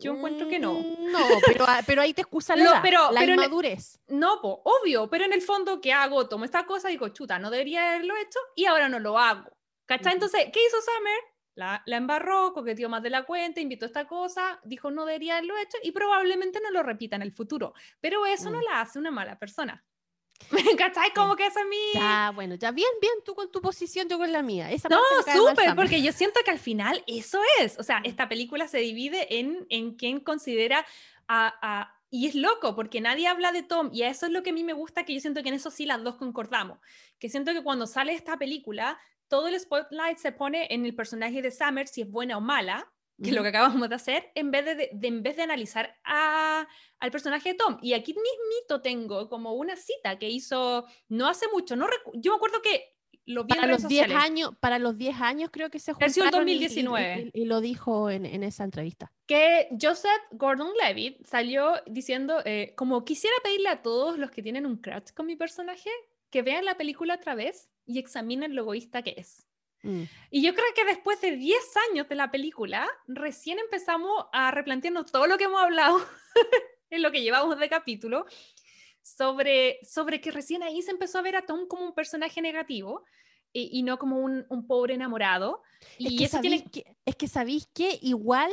Yo 0.00 0.12
encuentro 0.12 0.48
que 0.48 0.58
no. 0.58 0.74
Mm, 0.74 1.12
no, 1.12 1.26
pero, 1.46 1.66
pero 1.86 2.02
ahí 2.02 2.12
te 2.12 2.22
excusa 2.22 2.56
la, 2.56 2.82
pero, 2.82 3.12
la 3.12 3.24
inmadurez. 3.24 4.00
no, 4.08 4.34
obvio, 4.42 5.08
pero 5.08 5.24
en 5.24 5.32
el 5.32 5.42
fondo, 5.42 5.80
¿qué 5.80 5.92
hago? 5.92 6.28
Tomo 6.28 6.44
esta 6.44 6.66
cosa 6.66 6.88
y 6.88 6.94
digo, 6.94 7.08
chuta, 7.08 7.38
no 7.38 7.50
debería 7.50 7.90
haberlo 7.94 8.16
hecho 8.16 8.38
y 8.56 8.66
ahora 8.66 8.88
no 8.88 8.98
lo 8.98 9.18
hago. 9.18 9.50
¿Cachai? 9.86 10.14
Entonces, 10.14 10.46
¿qué 10.52 10.60
hizo 10.66 10.76
Summer? 10.80 11.18
La, 11.56 11.82
la 11.86 11.96
embarró, 11.96 12.52
coqueteó 12.52 12.88
más 12.88 13.02
de 13.02 13.10
la 13.10 13.24
cuenta, 13.24 13.60
invitó 13.60 13.86
esta 13.86 14.06
cosa, 14.06 14.60
dijo 14.64 14.90
no 14.90 15.04
debería 15.04 15.34
haberlo 15.34 15.56
hecho 15.56 15.78
y 15.82 15.92
probablemente 15.92 16.60
no 16.60 16.70
lo 16.70 16.82
repita 16.82 17.16
en 17.16 17.22
el 17.22 17.32
futuro. 17.32 17.74
Pero 18.00 18.26
eso 18.26 18.50
no 18.50 18.58
mm. 18.58 18.64
la 18.64 18.80
hace 18.80 18.98
una 18.98 19.10
mala 19.10 19.38
persona. 19.38 19.84
¿Cachai? 20.78 21.12
Como 21.14 21.36
que 21.36 21.46
esa 21.46 21.60
es 21.60 21.66
mi... 21.66 21.76
Ya, 21.94 22.32
bueno, 22.34 22.54
ya 22.54 22.70
bien, 22.70 22.90
bien, 23.00 23.14
tú 23.24 23.34
con 23.34 23.50
tu 23.50 23.60
posición, 23.60 24.08
yo 24.08 24.18
con 24.18 24.30
la 24.32 24.42
mía. 24.42 24.70
Esa 24.70 24.88
no, 24.88 24.98
súper, 25.32 25.74
porque 25.74 26.02
yo 26.02 26.12
siento 26.12 26.40
que 26.44 26.50
al 26.50 26.58
final 26.58 27.02
eso 27.06 27.40
es. 27.60 27.78
O 27.78 27.82
sea, 27.82 28.00
esta 28.04 28.28
película 28.28 28.68
se 28.68 28.78
divide 28.78 29.38
en, 29.38 29.66
en 29.70 29.94
quién 29.94 30.20
considera 30.20 30.84
a, 31.28 31.54
a, 31.62 32.00
y 32.10 32.26
es 32.26 32.34
loco, 32.34 32.76
porque 32.76 33.00
nadie 33.00 33.26
habla 33.26 33.52
de 33.52 33.62
Tom, 33.62 33.90
y 33.92 34.02
a 34.02 34.08
eso 34.08 34.26
es 34.26 34.32
lo 34.32 34.42
que 34.42 34.50
a 34.50 34.52
mí 34.52 34.62
me 34.62 34.72
gusta, 34.72 35.04
que 35.04 35.14
yo 35.14 35.20
siento 35.20 35.42
que 35.42 35.48
en 35.48 35.56
eso 35.56 35.70
sí 35.70 35.86
las 35.86 36.02
dos 36.02 36.16
concordamos. 36.16 36.78
Que 37.18 37.28
siento 37.28 37.52
que 37.52 37.62
cuando 37.62 37.86
sale 37.86 38.14
esta 38.14 38.38
película, 38.38 38.98
todo 39.28 39.48
el 39.48 39.58
spotlight 39.58 40.18
se 40.18 40.32
pone 40.32 40.68
en 40.70 40.84
el 40.84 40.94
personaje 40.94 41.42
de 41.42 41.50
Summer, 41.50 41.88
si 41.88 42.02
es 42.02 42.10
buena 42.10 42.36
o 42.36 42.40
mala, 42.40 42.92
que 43.22 43.30
es 43.30 43.36
lo 43.36 43.42
que 43.42 43.48
acabamos 43.48 43.88
de 43.88 43.94
hacer, 43.94 44.30
en 44.34 44.50
vez 44.50 44.64
de, 44.64 44.90
en 45.02 45.22
vez 45.22 45.36
de 45.36 45.42
analizar 45.42 45.96
a, 46.04 46.66
al 46.98 47.10
personaje 47.10 47.50
de 47.50 47.54
Tom. 47.54 47.78
Y 47.80 47.92
aquí 47.92 48.12
mismito 48.14 48.80
tengo 48.80 49.28
como 49.28 49.52
una 49.54 49.76
cita 49.76 50.18
que 50.18 50.28
hizo 50.28 50.86
no 51.08 51.28
hace 51.28 51.46
mucho, 51.52 51.76
no 51.76 51.86
yo 52.14 52.32
me 52.32 52.36
acuerdo 52.36 52.60
que 52.62 52.94
lo 53.26 53.44
vi 53.44 53.54
para 53.54 53.66
los 53.66 53.88
10 53.88 54.10
años 54.10 54.50
Para 54.60 54.78
los 54.78 54.98
10 54.98 55.20
años 55.20 55.50
creo 55.50 55.70
que 55.70 55.78
se 55.78 55.92
juntaron 55.92 56.30
2019. 56.30 57.30
Y, 57.32 57.44
lo 57.46 57.60
dijo 57.60 58.10
en, 58.10 58.26
en, 58.26 58.42
esa 58.42 58.64
entrevista. 58.64 59.12
Que 59.26 59.68
Joseph 59.80 60.10
Gordon-Levitt 60.32 61.24
salió 61.24 61.74
diciendo, 61.86 62.42
eh, 62.44 62.74
como 62.76 63.04
quisiera 63.04 63.34
pedirle 63.42 63.70
a 63.70 63.82
todos 63.82 64.18
los 64.18 64.30
que 64.30 64.42
tienen 64.42 64.66
un 64.66 64.76
crush 64.76 65.12
con 65.14 65.26
mi 65.26 65.36
personaje, 65.36 65.90
que 66.30 66.42
vean 66.42 66.64
la 66.64 66.76
película 66.76 67.14
otra 67.14 67.34
vez 67.34 67.70
y 67.86 67.98
examinen 67.98 68.54
lo 68.54 68.62
egoísta 68.62 69.02
que 69.02 69.14
es. 69.16 69.46
Mm. 69.84 70.04
Y 70.30 70.42
yo 70.42 70.54
creo 70.54 70.66
que 70.74 70.84
después 70.84 71.20
de 71.20 71.36
10 71.36 71.58
años 71.90 72.08
de 72.08 72.14
la 72.14 72.30
película, 72.30 72.88
recién 73.06 73.58
empezamos 73.58 74.26
a 74.32 74.50
replantearnos 74.50 75.12
todo 75.12 75.26
lo 75.26 75.38
que 75.38 75.44
hemos 75.44 75.62
hablado 75.62 76.00
en 76.90 77.02
lo 77.02 77.12
que 77.12 77.22
llevamos 77.22 77.58
de 77.58 77.68
capítulo, 77.68 78.26
sobre, 79.02 79.78
sobre 79.84 80.20
que 80.20 80.30
recién 80.30 80.62
ahí 80.62 80.80
se 80.82 80.90
empezó 80.90 81.18
a 81.18 81.22
ver 81.22 81.36
a 81.36 81.42
Tom 81.42 81.68
como 81.68 81.84
un 81.84 81.94
personaje 81.94 82.40
negativo 82.40 83.04
y, 83.56 83.84
no 83.84 84.00
como 84.00 84.18
un, 84.18 84.44
un, 84.48 84.66
pobre 84.66 84.94
enamorado. 84.94 85.62
Y 85.96 86.24
es 86.24 86.32
que, 86.32 86.38
tiene... 86.40 86.64
que, 86.64 86.96
es 87.04 87.14
que 87.14 87.28
sabéis 87.28 87.68
que 87.72 88.00
igual 88.02 88.50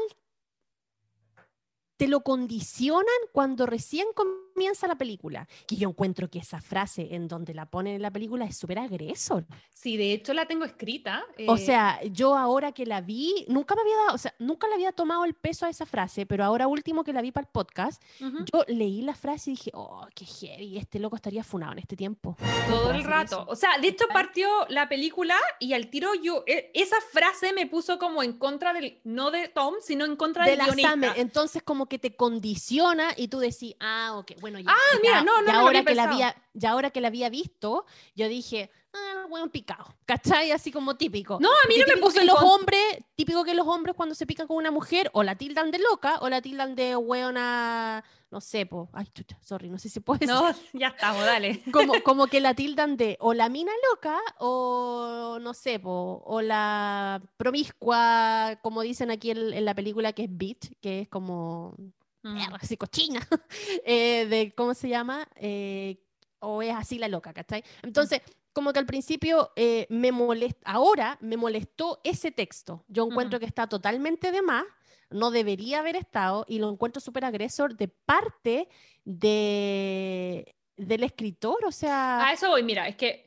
te 1.97 2.07
lo 2.07 2.21
condicionan 2.21 3.07
cuando 3.31 3.65
recién 3.65 4.05
comienza 4.53 4.87
la 4.87 4.95
película. 4.95 5.47
Y 5.69 5.77
yo 5.77 5.89
encuentro 5.89 6.29
que 6.29 6.39
esa 6.39 6.61
frase 6.61 7.09
en 7.15 7.27
donde 7.27 7.53
la 7.53 7.65
ponen 7.65 7.95
en 7.95 8.01
la 8.01 8.11
película 8.11 8.45
es 8.45 8.57
súper 8.57 8.79
agresor. 8.79 9.45
Sí, 9.73 9.97
de 9.97 10.13
hecho 10.13 10.33
la 10.33 10.45
tengo 10.45 10.65
escrita. 10.65 11.23
O 11.47 11.55
eh, 11.55 11.57
sea, 11.57 11.99
yo 12.03 12.37
ahora 12.37 12.71
que 12.71 12.85
la 12.85 13.01
vi, 13.01 13.45
nunca 13.47 13.75
me 13.75 13.81
había 13.81 13.95
dado, 13.97 14.15
o 14.15 14.17
sea, 14.17 14.33
nunca 14.39 14.67
le 14.67 14.75
había 14.75 14.91
tomado 14.91 15.25
el 15.25 15.33
peso 15.33 15.65
a 15.65 15.69
esa 15.69 15.85
frase, 15.85 16.25
pero 16.25 16.43
ahora 16.43 16.67
último 16.67 17.03
que 17.03 17.13
la 17.13 17.21
vi 17.21 17.31
para 17.31 17.45
el 17.45 17.51
podcast, 17.51 18.01
yo 18.19 18.63
leí 18.67 19.01
la 19.01 19.15
frase 19.15 19.51
y 19.51 19.53
dije, 19.53 19.71
oh, 19.73 20.05
qué 20.15 20.25
heavy, 20.25 20.77
este 20.77 20.99
loco 20.99 21.15
estaría 21.15 21.43
funado 21.43 21.73
en 21.73 21.79
este 21.79 21.95
tiempo. 21.95 22.37
Todo 22.69 22.91
el 22.91 23.03
rato. 23.03 23.45
O 23.47 23.55
sea, 23.55 23.77
de 23.79 23.87
hecho 23.87 24.05
partió 24.13 24.47
la 24.69 24.87
película 24.89 25.35
y 25.59 25.73
al 25.73 25.89
tiro 25.89 26.13
yo, 26.15 26.43
e, 26.47 26.71
esa 26.73 26.97
frase 27.11 27.53
me 27.53 27.67
puso 27.67 27.99
como 27.99 28.23
en 28.23 28.33
contra 28.33 28.73
del, 28.73 28.99
no 29.03 29.31
de 29.31 29.47
Tom, 29.47 29.75
sino 29.81 30.05
en 30.05 30.15
contra 30.15 30.45
de 30.45 30.51
del 30.51 30.59
la 30.59 30.65
guionista. 30.65 31.13
Entonces 31.17 31.63
como 31.63 31.87
que 31.87 31.99
te 31.99 32.15
condiciona 32.15 33.09
y 33.15 33.27
tú 33.27 33.39
decís, 33.39 33.75
ah, 33.79 34.15
ok, 34.17 34.33
bueno, 34.41 34.59
ya. 34.59 34.69
Ah, 34.69 34.97
mira, 35.01 35.23
no, 35.23 35.41
no, 35.41 35.51
ahora 35.51 35.83
que 35.83 35.95
la 35.95 36.03
había, 36.03 36.35
ya 36.53 36.71
ahora 36.71 36.89
que 36.89 36.99
la 36.99 37.07
había 37.07 37.29
visto, 37.29 37.85
yo 38.15 38.27
dije, 38.27 38.69
ah, 38.93 39.25
weón 39.29 39.49
picado, 39.49 39.85
¿cachai? 40.05 40.51
Así 40.51 40.71
como 40.71 40.95
típico. 40.95 41.37
No, 41.39 41.49
a 41.49 41.67
mí 41.67 41.75
no 41.77 41.85
me 41.87 42.01
puso 42.01 42.23
los 42.23 42.41
hombres, 42.41 42.81
típico 43.15 43.43
que 43.43 43.53
los 43.53 43.67
hombres 43.67 43.95
cuando 43.95 44.15
se 44.15 44.25
pican 44.25 44.47
con 44.47 44.57
una 44.57 44.71
mujer 44.71 45.09
o 45.13 45.23
la 45.23 45.35
tildan 45.35 45.71
de 45.71 45.79
loca 45.79 46.17
o 46.21 46.29
la 46.29 46.41
tildan 46.41 46.75
de 46.75 46.95
weona, 46.95 48.03
no 48.29 48.41
sé, 48.41 48.65
po, 48.65 48.89
ay, 48.93 49.07
chucha, 49.13 49.37
sorry, 49.41 49.69
no 49.69 49.77
sé 49.77 49.89
si 49.89 49.99
puede 49.99 50.25
No, 50.25 50.49
ya 50.73 50.87
estamos, 50.87 51.25
dale. 51.25 51.61
Como, 51.71 52.01
como 52.03 52.27
que 52.27 52.39
la 52.39 52.53
tildan 52.53 52.97
de 52.97 53.17
o 53.19 53.33
la 53.33 53.49
mina 53.49 53.71
loca 53.89 54.17
o 54.39 55.37
no 55.41 55.53
sé, 55.53 55.79
po, 55.79 56.21
o 56.25 56.41
la 56.41 57.21
promiscua, 57.37 58.59
como 58.61 58.81
dicen 58.81 59.11
aquí 59.11 59.31
en, 59.31 59.63
la 59.65 59.75
película 59.75 60.13
que 60.13 60.23
es 60.23 60.29
bitch, 60.37 60.73
que 60.81 61.01
es 61.01 61.09
como 61.09 61.75
mm. 62.23 62.55
así 62.59 62.77
cochina, 62.77 63.27
eh, 63.85 64.25
de, 64.27 64.53
¿cómo 64.55 64.73
se 64.73 64.89
llama? 64.89 65.27
Eh, 65.35 65.97
o 66.39 66.61
es 66.61 66.73
así 66.73 66.97
la 66.97 67.07
loca, 67.07 67.33
¿cachai? 67.33 67.63
Entonces, 67.83 68.21
como 68.53 68.73
que 68.73 68.79
al 68.79 68.85
principio 68.85 69.51
eh, 69.55 69.87
me 69.89 70.11
molesta, 70.11 70.69
ahora 70.69 71.17
me 71.21 71.37
molestó 71.37 72.01
ese 72.03 72.31
texto. 72.31 72.83
Yo 72.87 73.05
encuentro 73.05 73.39
que 73.39 73.45
está 73.45 73.67
totalmente 73.67 74.31
de 74.31 74.41
más, 74.41 74.65
no 75.09 75.31
debería 75.31 75.79
haber 75.79 75.95
estado 75.95 76.45
y 76.47 76.59
lo 76.59 76.69
encuentro 76.69 77.01
súper 77.01 77.25
agresor 77.25 77.75
de 77.75 77.87
parte 77.87 78.67
de, 79.03 80.55
del 80.77 81.03
escritor, 81.03 81.65
o 81.65 81.71
sea... 81.71 82.25
A 82.25 82.33
eso 82.33 82.49
voy, 82.49 82.63
mira, 82.63 82.87
es 82.87 82.95
que 82.95 83.25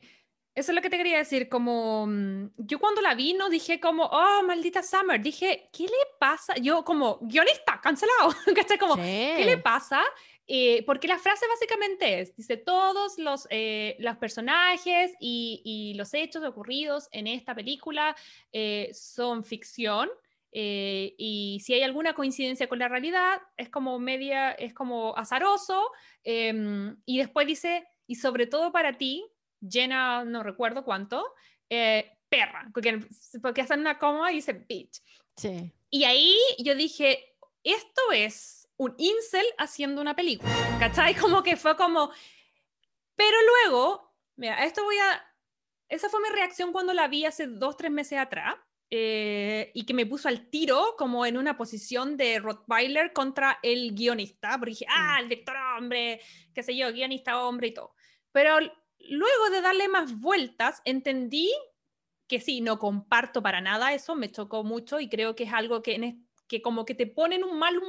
eso 0.55 0.71
es 0.71 0.75
lo 0.75 0.81
que 0.81 0.89
te 0.89 0.97
quería 0.97 1.17
decir, 1.17 1.49
como 1.49 2.07
mm, 2.07 2.51
yo 2.57 2.79
cuando 2.79 3.01
la 3.01 3.13
vi 3.13 3.33
no 3.33 3.49
dije 3.49 3.81
como, 3.81 4.05
oh, 4.05 4.41
maldita 4.43 4.81
Summer, 4.81 5.21
dije, 5.21 5.69
¿qué 5.73 5.83
le 5.83 6.17
pasa? 6.17 6.55
Yo 6.55 6.85
como 6.85 7.19
guionista, 7.21 7.81
cancelado, 7.83 8.33
¿cachai? 8.55 8.77
Como, 8.77 8.95
¿qué 8.95 9.43
le 9.45 9.57
pasa? 9.57 10.01
Eh, 10.47 10.83
porque 10.85 11.07
la 11.07 11.17
frase 11.17 11.45
básicamente 11.47 12.21
es, 12.21 12.35
dice, 12.35 12.55
todos 12.55 13.17
los, 13.17 13.47
eh, 13.49 13.97
los 13.99 14.15
personajes 14.17 15.13
y, 15.19 15.93
los 15.97 16.13
hechos 16.13 16.43
ocurridos 16.43 17.09
en 17.11 17.27
esta 17.27 17.53
película 17.53 18.15
eh, 18.51 18.91
son 18.93 19.43
ficción. 19.43 20.09
y 20.51 21.59
si 21.63 21.73
hay 21.73 21.83
alguna 21.83 22.13
coincidencia 22.13 22.69
con 22.69 22.79
la 22.79 22.87
realidad, 22.87 23.41
es 23.57 23.69
como 23.69 23.99
media, 23.99 24.51
es 24.53 24.73
como 24.73 25.13
azaroso. 25.17 25.91
Em, 26.23 26.95
y 27.05 27.17
después 27.17 27.45
dice, 27.45 27.85
y 28.07 28.15
sobre 28.15 28.47
todo 28.47 28.71
para 28.71 28.97
ti, 28.97 29.25
llena, 29.69 30.23
no 30.25 30.43
recuerdo 30.43 30.83
cuánto, 30.83 31.33
perra, 31.67 32.69
porque, 32.73 32.99
porque 33.41 33.61
hacen 33.61 33.79
una 33.79 33.97
coma 33.97 34.31
y 34.31 34.35
dice 34.35 34.53
bitch. 34.53 35.01
Sí. 35.35 35.71
Y 35.89 36.03
ahí 36.03 36.35
yo 36.59 36.75
dije, 36.75 37.35
esto 37.63 38.01
es 38.13 38.67
un 38.77 38.93
incel 38.97 39.45
haciendo 39.57 40.01
una 40.01 40.15
película, 40.15 40.53
¿cachai? 40.79 41.15
Como 41.19 41.43
que 41.43 41.55
fue 41.55 41.75
como... 41.75 42.11
Pero 43.15 43.37
luego, 43.63 44.13
mira, 44.35 44.63
esto 44.65 44.83
voy 44.83 44.97
a... 44.97 45.33
Esa 45.87 46.09
fue 46.09 46.19
mi 46.21 46.29
reacción 46.29 46.71
cuando 46.71 46.93
la 46.93 47.07
vi 47.07 47.25
hace 47.25 47.47
dos, 47.47 47.77
tres 47.77 47.91
meses 47.91 48.17
atrás. 48.17 48.55
Eh, 48.91 49.71
y 49.73 49.85
que 49.85 49.95
me 49.95 50.05
puso 50.05 50.27
al 50.27 50.49
tiro 50.49 50.95
como 50.95 51.25
en 51.25 51.37
una 51.37 51.57
posición 51.57 52.17
de 52.17 52.39
Rottweiler 52.39 53.13
contra 53.13 53.59
el 53.63 53.95
guionista, 53.95 54.59
porque 54.59 54.71
dije, 54.71 54.85
ah, 54.87 55.17
el 55.19 55.27
director 55.27 55.55
hombre, 55.77 56.21
qué 56.53 56.61
sé 56.61 56.77
yo, 56.77 56.93
guionista 56.93 57.43
hombre 57.43 57.67
y 57.67 57.73
todo. 57.73 57.95
Pero 58.31 58.59
luego 59.09 59.49
de 59.51 59.61
darle 59.61 59.87
más 59.87 60.19
vueltas, 60.19 60.81
entendí 60.85 61.51
que 62.27 62.39
sí, 62.39 62.61
no 62.61 62.79
comparto 62.79 63.43
para 63.43 63.61
nada 63.61 63.93
eso, 63.93 64.15
me 64.15 64.31
chocó 64.31 64.63
mucho 64.63 64.99
y 64.99 65.09
creo 65.09 65.35
que 65.35 65.43
es 65.43 65.53
algo 65.53 65.81
que, 65.81 66.17
que 66.47 66.61
como 66.61 66.85
que 66.85 66.95
te 66.95 67.05
ponen 67.05 67.43
un 67.43 67.59
mal, 67.59 67.79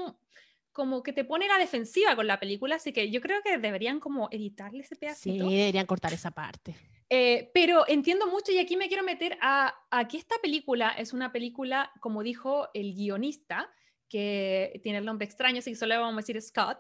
como 0.73 1.03
que 1.03 1.13
te 1.13 1.25
pone 1.25 1.49
la 1.49 1.59
defensiva 1.59 2.15
con 2.17 2.27
la 2.27 2.39
película, 2.39 2.77
así 2.77 2.93
que 2.93 3.11
yo 3.11 3.21
creo 3.21 3.43
que 3.43 3.59
deberían 3.59 3.99
como 3.99 4.29
editarle 4.31 4.83
ese 4.83 4.97
pedacito. 4.97 5.49
Sí, 5.49 5.57
deberían 5.57 5.87
cortar 5.87 6.13
esa 6.13 6.31
parte. 6.31 6.75
Eh, 7.09 7.51
pero 7.55 7.87
entiendo 7.89 8.27
mucho 8.27 8.53
y 8.53 8.59
aquí 8.59 8.77
me 8.77 8.89
quiero 8.89 9.05
meter 9.05 9.39
a, 9.41 9.75
a, 9.91 10.09
que 10.09 10.19
esta 10.19 10.37
película 10.43 10.91
es 10.91 11.13
una 11.13 11.33
película, 11.33 11.93
como 12.01 12.23
dijo 12.23 12.69
el 12.75 12.95
guionista, 12.95 13.71
que 14.09 14.81
tiene 14.83 14.99
el 14.99 15.05
nombre 15.05 15.25
extraño, 15.25 15.61
así 15.61 15.71
que 15.71 15.77
solo 15.77 15.95
le 15.95 16.01
vamos 16.01 16.15
a 16.15 16.17
decir 16.17 16.41
Scott, 16.43 16.79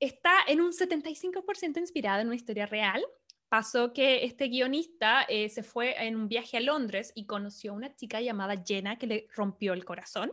está 0.00 0.32
en 0.46 0.60
un 0.60 0.72
75% 0.72 1.78
inspirada 1.78 2.20
en 2.20 2.28
una 2.28 2.36
historia 2.36 2.66
real. 2.66 3.04
Pasó 3.48 3.92
que 3.94 4.24
este 4.24 4.48
guionista 4.48 5.22
eh, 5.22 5.48
se 5.48 5.62
fue 5.62 5.94
en 6.06 6.16
un 6.16 6.28
viaje 6.28 6.58
a 6.58 6.60
Londres 6.60 7.12
y 7.14 7.26
conoció 7.26 7.72
a 7.72 7.76
una 7.76 7.94
chica 7.94 8.20
llamada 8.20 8.62
Jenna 8.64 8.98
que 8.98 9.06
le 9.06 9.28
rompió 9.34 9.72
el 9.72 9.84
corazón. 9.84 10.32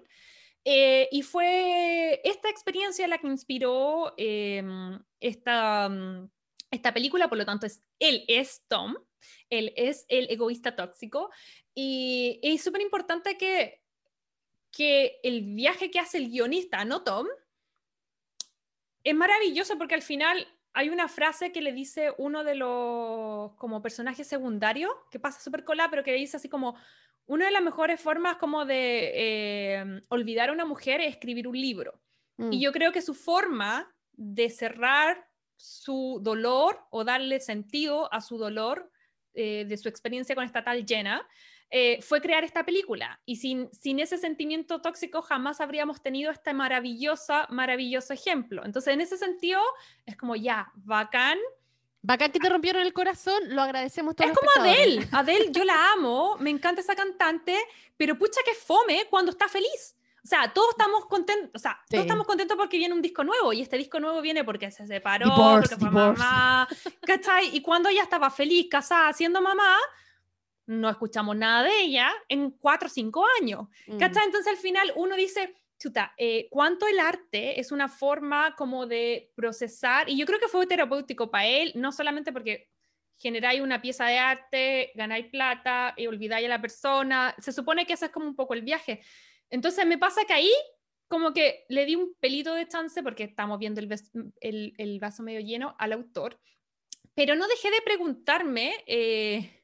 Eh, 0.65 1.07
y 1.11 1.21
fue 1.21 2.21
esta 2.23 2.49
experiencia 2.49 3.07
la 3.07 3.19
que 3.19 3.27
inspiró 3.27 4.13
em, 4.17 4.99
esta, 5.19 5.87
mm, 5.87 6.29
esta 6.71 6.93
película, 6.93 7.29
por 7.29 7.37
lo 7.37 7.45
tanto, 7.45 7.67
es, 7.67 7.81
él 7.99 8.25
es 8.27 8.63
Tom, 8.67 8.95
él 9.49 9.73
es 9.77 10.05
el 10.09 10.29
egoísta 10.29 10.75
tóxico, 10.75 11.29
y 11.73 12.39
es 12.41 12.63
súper 12.63 12.81
importante 12.81 13.37
que, 13.37 13.81
que 14.71 15.19
el 15.23 15.43
viaje 15.43 15.91
que 15.91 15.99
hace 15.99 16.17
el 16.17 16.29
guionista, 16.29 16.83
no 16.83 17.03
Tom, 17.03 17.27
es 19.03 19.15
maravilloso 19.15 19.77
porque 19.77 19.95
al 19.95 20.01
final 20.01 20.47
hay 20.75 20.89
una 20.89 21.07
frase 21.07 21.53
que 21.53 21.61
le 21.61 21.71
dice 21.71 22.13
uno 22.17 22.43
de 22.43 22.53
los 22.53 23.53
como 23.53 23.81
personajes 23.81 24.27
secundarios, 24.27 24.91
que 25.09 25.19
pasa 25.19 25.39
súper 25.39 25.63
cola, 25.63 25.89
pero 25.89 26.03
que 26.03 26.13
dice 26.13 26.35
así 26.35 26.49
como, 26.49 26.75
una 27.27 27.45
de 27.45 27.51
las 27.51 27.63
mejores 27.63 27.99
formas 27.99 28.35
como 28.35 28.65
de 28.65 29.11
eh, 29.15 30.01
olvidar 30.09 30.49
a 30.49 30.51
una 30.51 30.65
mujer 30.65 30.99
es 30.99 31.13
escribir 31.13 31.47
un 31.47 31.59
libro. 31.59 32.01
Y 32.37 32.57
mm. 32.57 32.59
yo 32.59 32.71
creo 32.73 32.91
que 32.91 33.01
su 33.01 33.13
forma 33.13 33.89
de 34.11 34.49
cerrar 34.49 35.25
su 35.55 36.19
dolor 36.21 36.81
o 36.89 37.05
darle 37.05 37.39
sentido 37.39 38.13
a 38.13 38.19
su 38.19 38.37
dolor 38.37 38.91
eh, 39.33 39.63
de 39.65 39.77
su 39.77 39.87
experiencia 39.87 40.35
con 40.35 40.43
esta 40.43 40.65
tal 40.65 40.85
Jenna 40.85 41.25
eh, 41.69 42.01
fue 42.01 42.21
crear 42.21 42.43
esta 42.43 42.65
película. 42.65 43.19
Y 43.25 43.37
sin, 43.37 43.69
sin 43.71 43.99
ese 43.99 44.17
sentimiento 44.17 44.81
tóxico 44.81 45.21
jamás 45.21 45.61
habríamos 45.61 46.01
tenido 46.01 46.31
este 46.31 46.53
maravillosa, 46.53 47.47
maravilloso 47.49 48.13
ejemplo. 48.13 48.63
Entonces, 48.65 48.93
en 48.93 49.01
ese 49.01 49.17
sentido, 49.17 49.61
es 50.05 50.15
como 50.15 50.35
ya, 50.35 50.71
bacán 50.75 51.37
Bacán 52.05 52.31
que 52.31 52.39
te 52.39 52.49
rompieron 52.49 52.83
el 52.83 52.93
corazón, 52.93 53.41
lo 53.47 53.63
agradecemos 53.63 54.15
todos. 54.15 54.29
Es 54.29 54.37
como 54.37 54.49
Adele. 54.59 55.07
Adele, 55.11 55.51
yo 55.51 55.63
la 55.63 55.91
amo, 55.93 56.37
me 56.39 56.51
encanta 56.51 56.81
esa 56.81 56.95
cantante, 56.95 57.57
pero 57.97 58.15
pucha 58.15 58.41
que 58.45 58.53
fome 58.53 59.07
cuando 59.09 59.31
está 59.31 59.47
feliz. 59.47 59.95
O 60.23 60.27
sea, 60.27 60.53
todos 60.53 60.69
estamos 60.71 61.05
contentos, 61.07 61.51
o 61.53 61.59
sea, 61.59 61.79
todos 61.89 62.03
estamos 62.03 62.27
contentos 62.27 62.57
porque 62.57 62.77
viene 62.77 62.93
un 62.93 63.01
disco 63.01 63.23
nuevo 63.23 63.53
y 63.53 63.61
este 63.61 63.77
disco 63.77 63.99
nuevo 63.99 64.21
viene 64.21 64.43
porque 64.43 64.69
se 64.71 64.85
separó, 64.85 65.33
porque 65.35 65.75
fue 65.77 65.89
mamá, 65.89 66.67
¿cachai? 67.05 67.55
Y 67.55 67.61
cuando 67.61 67.89
ella 67.89 68.03
estaba 68.03 68.29
feliz, 68.29 68.67
casada, 68.69 69.11
siendo 69.13 69.41
mamá, 69.41 69.77
no 70.67 70.89
escuchamos 70.89 71.35
nada 71.35 71.63
de 71.63 71.81
ella 71.81 72.11
en 72.29 72.51
cuatro 72.51 72.87
o 72.87 72.91
cinco 72.91 73.25
años, 73.41 73.67
mm. 73.87 73.97
¿cachai? 73.97 74.25
Entonces 74.25 74.51
al 74.51 74.57
final 74.57 74.91
uno 74.95 75.15
dice, 75.15 75.55
chuta, 75.79 76.13
eh, 76.17 76.47
cuánto 76.49 76.87
el 76.87 76.99
arte 76.99 77.59
es 77.59 77.71
una 77.71 77.87
forma 77.87 78.55
como 78.55 78.85
de 78.87 79.31
procesar, 79.35 80.09
y 80.09 80.17
yo 80.17 80.25
creo 80.25 80.39
que 80.39 80.47
fue 80.47 80.65
terapéutico 80.65 81.29
para 81.29 81.47
él, 81.47 81.71
no 81.75 81.91
solamente 81.91 82.31
porque 82.31 82.69
generáis 83.17 83.61
una 83.61 83.81
pieza 83.81 84.05
de 84.05 84.17
arte, 84.17 84.91
ganáis 84.95 85.27
plata 85.27 85.93
y 85.97 86.07
olvidáis 86.07 86.45
a 86.47 86.49
la 86.49 86.61
persona, 86.61 87.35
se 87.39 87.51
supone 87.51 87.85
que 87.85 87.93
ese 87.93 88.05
es 88.05 88.11
como 88.11 88.27
un 88.27 88.35
poco 88.35 88.53
el 88.53 88.61
viaje. 88.61 89.01
Entonces 89.49 89.85
me 89.85 89.97
pasa 89.97 90.25
que 90.25 90.33
ahí 90.33 90.51
como 91.07 91.33
que 91.33 91.65
le 91.69 91.85
di 91.85 91.95
un 91.95 92.15
pelito 92.19 92.53
de 92.55 92.67
chance 92.67 93.03
porque 93.03 93.23
estamos 93.23 93.59
viendo 93.59 93.79
el, 93.79 93.93
el, 94.41 94.73
el 94.77 94.99
vaso 94.99 95.23
medio 95.23 95.39
lleno 95.39 95.75
al 95.77 95.93
autor, 95.93 96.39
pero 97.13 97.35
no 97.35 97.47
dejé 97.47 97.69
de 97.71 97.81
preguntarme... 97.81 98.73
Eh, 98.87 99.61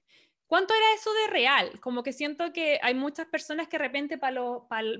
¿Cuánto 0.52 0.74
era 0.74 0.94
eso 0.96 1.14
de 1.14 1.28
real? 1.28 1.80
Como 1.80 2.04
que 2.04 2.12
siento 2.12 2.52
que 2.52 2.78
hay 2.84 2.94
muchas 2.94 3.26
personas 3.28 3.70
que 3.70 3.78
de 3.78 3.86
repente 3.86 4.18
para, 4.18 4.42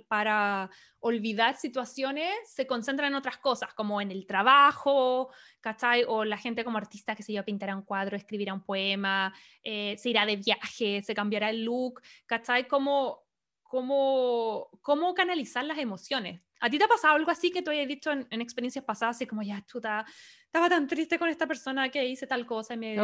para 0.08 0.70
olvidar 1.02 1.58
situaciones 1.58 2.34
se 2.46 2.66
concentran 2.66 3.12
en 3.12 3.16
otras 3.16 3.38
cosas, 3.38 3.74
como 3.74 4.00
en 4.00 4.12
el 4.12 4.26
trabajo, 4.26 5.30
¿cachai? 5.60 6.06
O 6.08 6.24
la 6.24 6.38
gente 6.38 6.64
como 6.64 6.78
artista 6.78 7.18
que 7.18 7.24
se 7.24 7.34
yo 7.34 7.44
pintará 7.44 7.76
un 7.76 7.82
cuadro, 7.82 8.16
escribirá 8.16 8.54
un 8.54 8.64
poema, 8.64 9.34
eh, 9.62 9.98
se 9.98 10.12
irá 10.12 10.26
de 10.26 10.38
viaje, 10.38 11.04
se 11.04 11.14
cambiará 11.14 11.50
el 11.50 11.66
look, 11.66 12.02
¿cachai? 12.28 12.70
Como, 12.70 13.22
como, 13.62 14.70
cómo 14.82 15.14
canalizar 15.14 15.66
las 15.66 15.80
emociones. 15.80 16.40
¿A 16.62 16.70
ti 16.70 16.78
te 16.78 16.84
ha 16.84 16.88
pasado 16.88 17.16
algo 17.16 17.32
así 17.32 17.50
que 17.50 17.64
tú 17.64 17.72
hayas 17.72 17.88
dicho 17.88 18.12
en, 18.12 18.42
experiencias 18.42 18.86
pasadas, 18.86 19.16
así 19.16 19.26
como 19.26 19.42
ya, 19.42 19.66
chuta, 19.66 20.06
estaba 20.46 20.70
tan 20.70 20.88
triste 20.88 21.18
con 21.18 21.28
esta 21.28 21.48
persona 21.48 21.90
que 21.90 22.06
hice 22.06 22.28
tal 22.28 22.46
cosa 22.46 22.76
y 22.76 22.78
me 22.78 22.96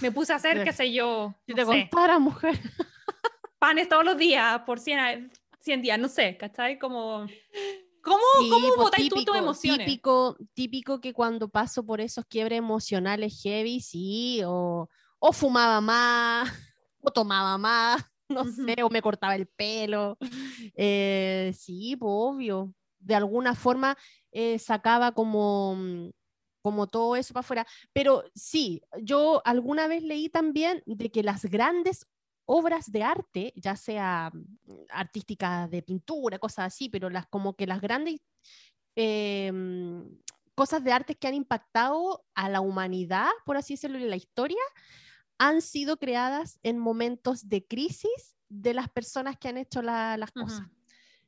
me 0.00 0.12
puse 0.12 0.32
a 0.32 0.36
hacer, 0.36 0.62
qué 0.62 0.72
sé 0.72 0.92
yo. 0.92 1.34
Si 1.44 1.54
te 1.54 1.64
contara, 1.64 2.20
mujer. 2.20 2.54
Panes 3.58 3.88
todos 3.88 4.04
los 4.04 4.16
días 4.16 4.60
por 4.60 4.78
100, 4.78 5.32
100 5.58 5.82
días, 5.82 5.98
no 5.98 6.08
sé, 6.08 6.36
¿cachai? 6.36 6.78
Como... 6.78 7.26
¿Cómo, 8.00 8.20
¿cómo 8.50 8.74
pues, 8.76 8.90
típico, 8.92 9.16
tú 9.16 9.24
tus 9.24 9.36
emociones? 9.36 9.86
Típico, 9.86 10.36
típico 10.52 11.00
que 11.00 11.14
cuando 11.14 11.48
paso 11.48 11.84
por 11.84 12.00
esos 12.00 12.24
quiebres 12.26 12.58
emocionales 12.58 13.40
heavy, 13.42 13.80
sí, 13.80 14.42
o, 14.44 14.88
o 15.18 15.32
fumaba 15.32 15.80
más, 15.80 16.52
o 17.00 17.10
tomaba 17.10 17.56
más, 17.56 18.04
no 18.28 18.44
sé, 18.44 18.76
o 18.84 18.90
me 18.90 19.02
cortaba 19.02 19.34
el 19.34 19.48
pelo. 19.48 20.16
Eh, 20.76 21.52
sí, 21.56 21.96
pues, 21.96 22.12
obvio 22.14 22.74
de 23.04 23.14
alguna 23.14 23.54
forma 23.54 23.96
eh, 24.32 24.58
sacaba 24.58 25.12
como, 25.12 25.76
mm, 25.76 26.10
como 26.62 26.86
todo 26.86 27.16
eso 27.16 27.34
para 27.34 27.40
afuera. 27.40 27.66
Pero 27.92 28.24
sí, 28.34 28.82
yo 29.02 29.42
alguna 29.44 29.86
vez 29.86 30.02
leí 30.02 30.28
también 30.28 30.82
de 30.86 31.10
que 31.10 31.22
las 31.22 31.44
grandes 31.44 32.06
obras 32.46 32.90
de 32.90 33.02
arte, 33.02 33.52
ya 33.56 33.76
sea 33.76 34.30
mm, 34.32 34.72
artísticas 34.90 35.70
de 35.70 35.82
pintura, 35.82 36.38
cosas 36.38 36.66
así, 36.66 36.88
pero 36.88 37.10
las 37.10 37.26
como 37.26 37.54
que 37.54 37.66
las 37.66 37.80
grandes 37.80 38.20
em, 38.96 40.18
cosas 40.54 40.82
de 40.84 40.92
arte 40.92 41.14
que 41.16 41.26
han 41.26 41.34
impactado 41.34 42.24
a 42.34 42.48
la 42.48 42.60
humanidad, 42.60 43.30
por 43.44 43.56
así 43.56 43.74
decirlo, 43.74 43.98
en 43.98 44.10
la 44.10 44.16
historia, 44.16 44.62
han 45.38 45.60
sido 45.60 45.96
creadas 45.96 46.60
en 46.62 46.78
momentos 46.78 47.48
de 47.48 47.66
crisis 47.66 48.36
de 48.48 48.72
las 48.72 48.88
personas 48.88 49.36
que 49.36 49.48
han 49.48 49.58
hecho 49.58 49.82
las 49.82 50.30
cosas. 50.32 50.68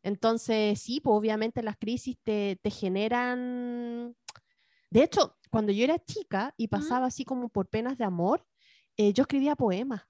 Entonces, 0.07 0.81
sí, 0.81 1.01
pues 1.01 1.17
obviamente 1.17 1.65
las 1.65 1.77
crisis 1.77 2.17
te, 2.23 2.57
generan... 2.71 4.15
De 4.89 5.03
hecho, 5.03 5.37
cuando 5.51 5.73
yo 5.73 5.83
era 5.83 5.99
chica 5.99 6.55
y 6.57 6.69
pasaba 6.69 7.07
así 7.07 7.25
como 7.25 7.49
por 7.49 7.69
penas 7.69 7.99
de 7.99 8.05
amor, 8.05 8.47
eh, 8.97 9.13
yo 9.13 9.23
escribía 9.23 9.57
poemas. 9.57 10.03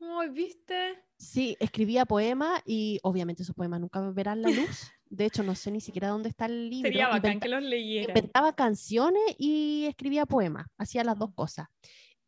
Ay, 0.00 0.28
¿viste? 0.28 1.02
Sí, 1.18 1.56
escribía 1.58 2.06
poemas 2.06 2.62
y 2.64 3.00
obviamente 3.02 3.42
esos 3.42 3.56
poemas 3.56 3.80
nunca 3.80 4.00
verán 4.12 4.42
la 4.42 4.50
luz. 4.50 4.92
De 5.06 5.24
hecho, 5.24 5.42
no 5.42 5.56
sé 5.56 5.72
ni 5.72 5.80
siquiera 5.80 6.06
dónde 6.06 6.28
está 6.28 6.46
el 6.46 6.70
libro. 6.70 6.86
Sería 6.86 7.08
bacán 7.08 7.40
que 7.40 7.48
los 7.48 7.64
leyera. 7.64 8.12
Inventaba 8.12 8.54
canciones 8.54 9.24
y 9.38 9.86
escribía 9.88 10.24
poemas. 10.24 10.68
Hacía 10.78 11.02
las 11.02 11.18
dos 11.18 11.34
cosas. 11.34 11.66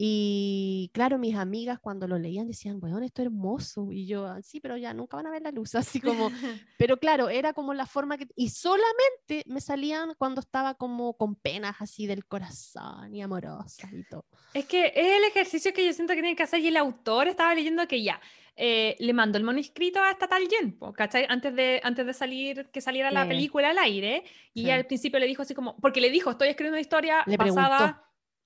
Y 0.05 0.91
claro, 0.93 1.17
mis 1.17 1.37
amigas 1.37 1.79
cuando 1.79 2.09
lo 2.09 2.19
leían 2.19 2.49
decían, 2.49 2.81
bueno, 2.81 2.99
esto 2.99 3.23
es 3.23 3.27
hermoso. 3.27 3.93
Y 3.93 4.05
yo, 4.09 4.27
ah, 4.27 4.43
sí, 4.43 4.59
pero 4.59 4.77
ya 4.77 4.93
nunca 4.93 5.17
van 5.17 5.29
a 5.29 5.31
ver 5.31 5.43
la 5.43 5.53
luz. 5.53 5.75
Así 5.77 6.01
como, 6.01 6.29
pero 6.77 6.97
claro, 6.97 7.29
era 7.29 7.53
como 7.53 7.73
la 7.73 7.87
forma 7.87 8.19
que... 8.19 8.27
Y 8.35 8.49
solamente 8.49 9.45
me 9.47 9.61
salían 9.61 10.15
cuando 10.19 10.41
estaba 10.41 10.75
como 10.75 11.17
con 11.17 11.37
penas 11.37 11.77
así 11.79 12.09
del 12.09 12.27
corazón 12.27 13.15
y 13.15 13.23
amorosa 13.23 13.89
y 13.93 14.03
todo. 14.03 14.27
Es 14.55 14.65
que 14.65 14.87
es 14.87 15.19
el 15.19 15.23
ejercicio 15.23 15.73
que 15.73 15.87
yo 15.87 15.93
siento 15.93 16.15
que 16.15 16.21
tiene 16.21 16.35
que 16.35 16.43
hacer 16.43 16.59
y 16.59 16.67
el 16.67 16.79
autor 16.79 17.29
estaba 17.29 17.55
leyendo 17.55 17.87
que 17.87 18.03
ya, 18.03 18.21
eh, 18.57 18.97
le 18.99 19.13
mandó 19.13 19.39
el 19.39 19.45
manuscrito 19.45 20.01
a 20.01 20.11
esta 20.11 20.27
tal 20.27 20.49
Jen, 20.49 20.81
¿cachai? 20.97 21.27
Antes 21.29 21.55
de, 21.55 21.81
antes 21.85 22.05
de 22.05 22.13
salir, 22.13 22.71
que 22.73 22.81
saliera 22.81 23.13
la 23.13 23.29
película 23.29 23.71
al 23.71 23.79
aire, 23.79 24.25
y 24.53 24.69
al 24.71 24.85
principio 24.85 25.21
le 25.21 25.27
dijo 25.29 25.43
así 25.43 25.55
como, 25.55 25.77
porque 25.77 26.01
le 26.01 26.11
dijo, 26.11 26.33
estoy 26.33 26.49
escribiendo 26.49 26.75
una 26.75 26.81
historia 26.81 27.25
basada, 27.39 28.03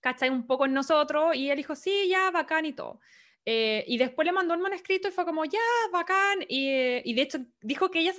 ¿cachai? 0.06 0.30
Un 0.30 0.46
poco 0.46 0.66
en 0.66 0.72
nosotros, 0.72 1.34
y 1.34 1.50
él 1.50 1.56
dijo, 1.56 1.74
sí, 1.74 2.06
ya, 2.08 2.30
bacán 2.30 2.64
y 2.64 2.72
todo. 2.72 3.00
Eh, 3.44 3.84
y 3.88 3.98
después 3.98 4.24
le 4.24 4.30
mandó 4.30 4.54
el 4.54 4.60
manuscrito 4.60 5.08
y 5.08 5.10
fue 5.10 5.24
como, 5.24 5.44
ya, 5.44 5.58
bacán. 5.92 6.42
Y, 6.48 6.70
y 7.04 7.14
de 7.14 7.22
hecho 7.22 7.38
dijo 7.60 7.90
que 7.90 7.98
ella, 7.98 8.12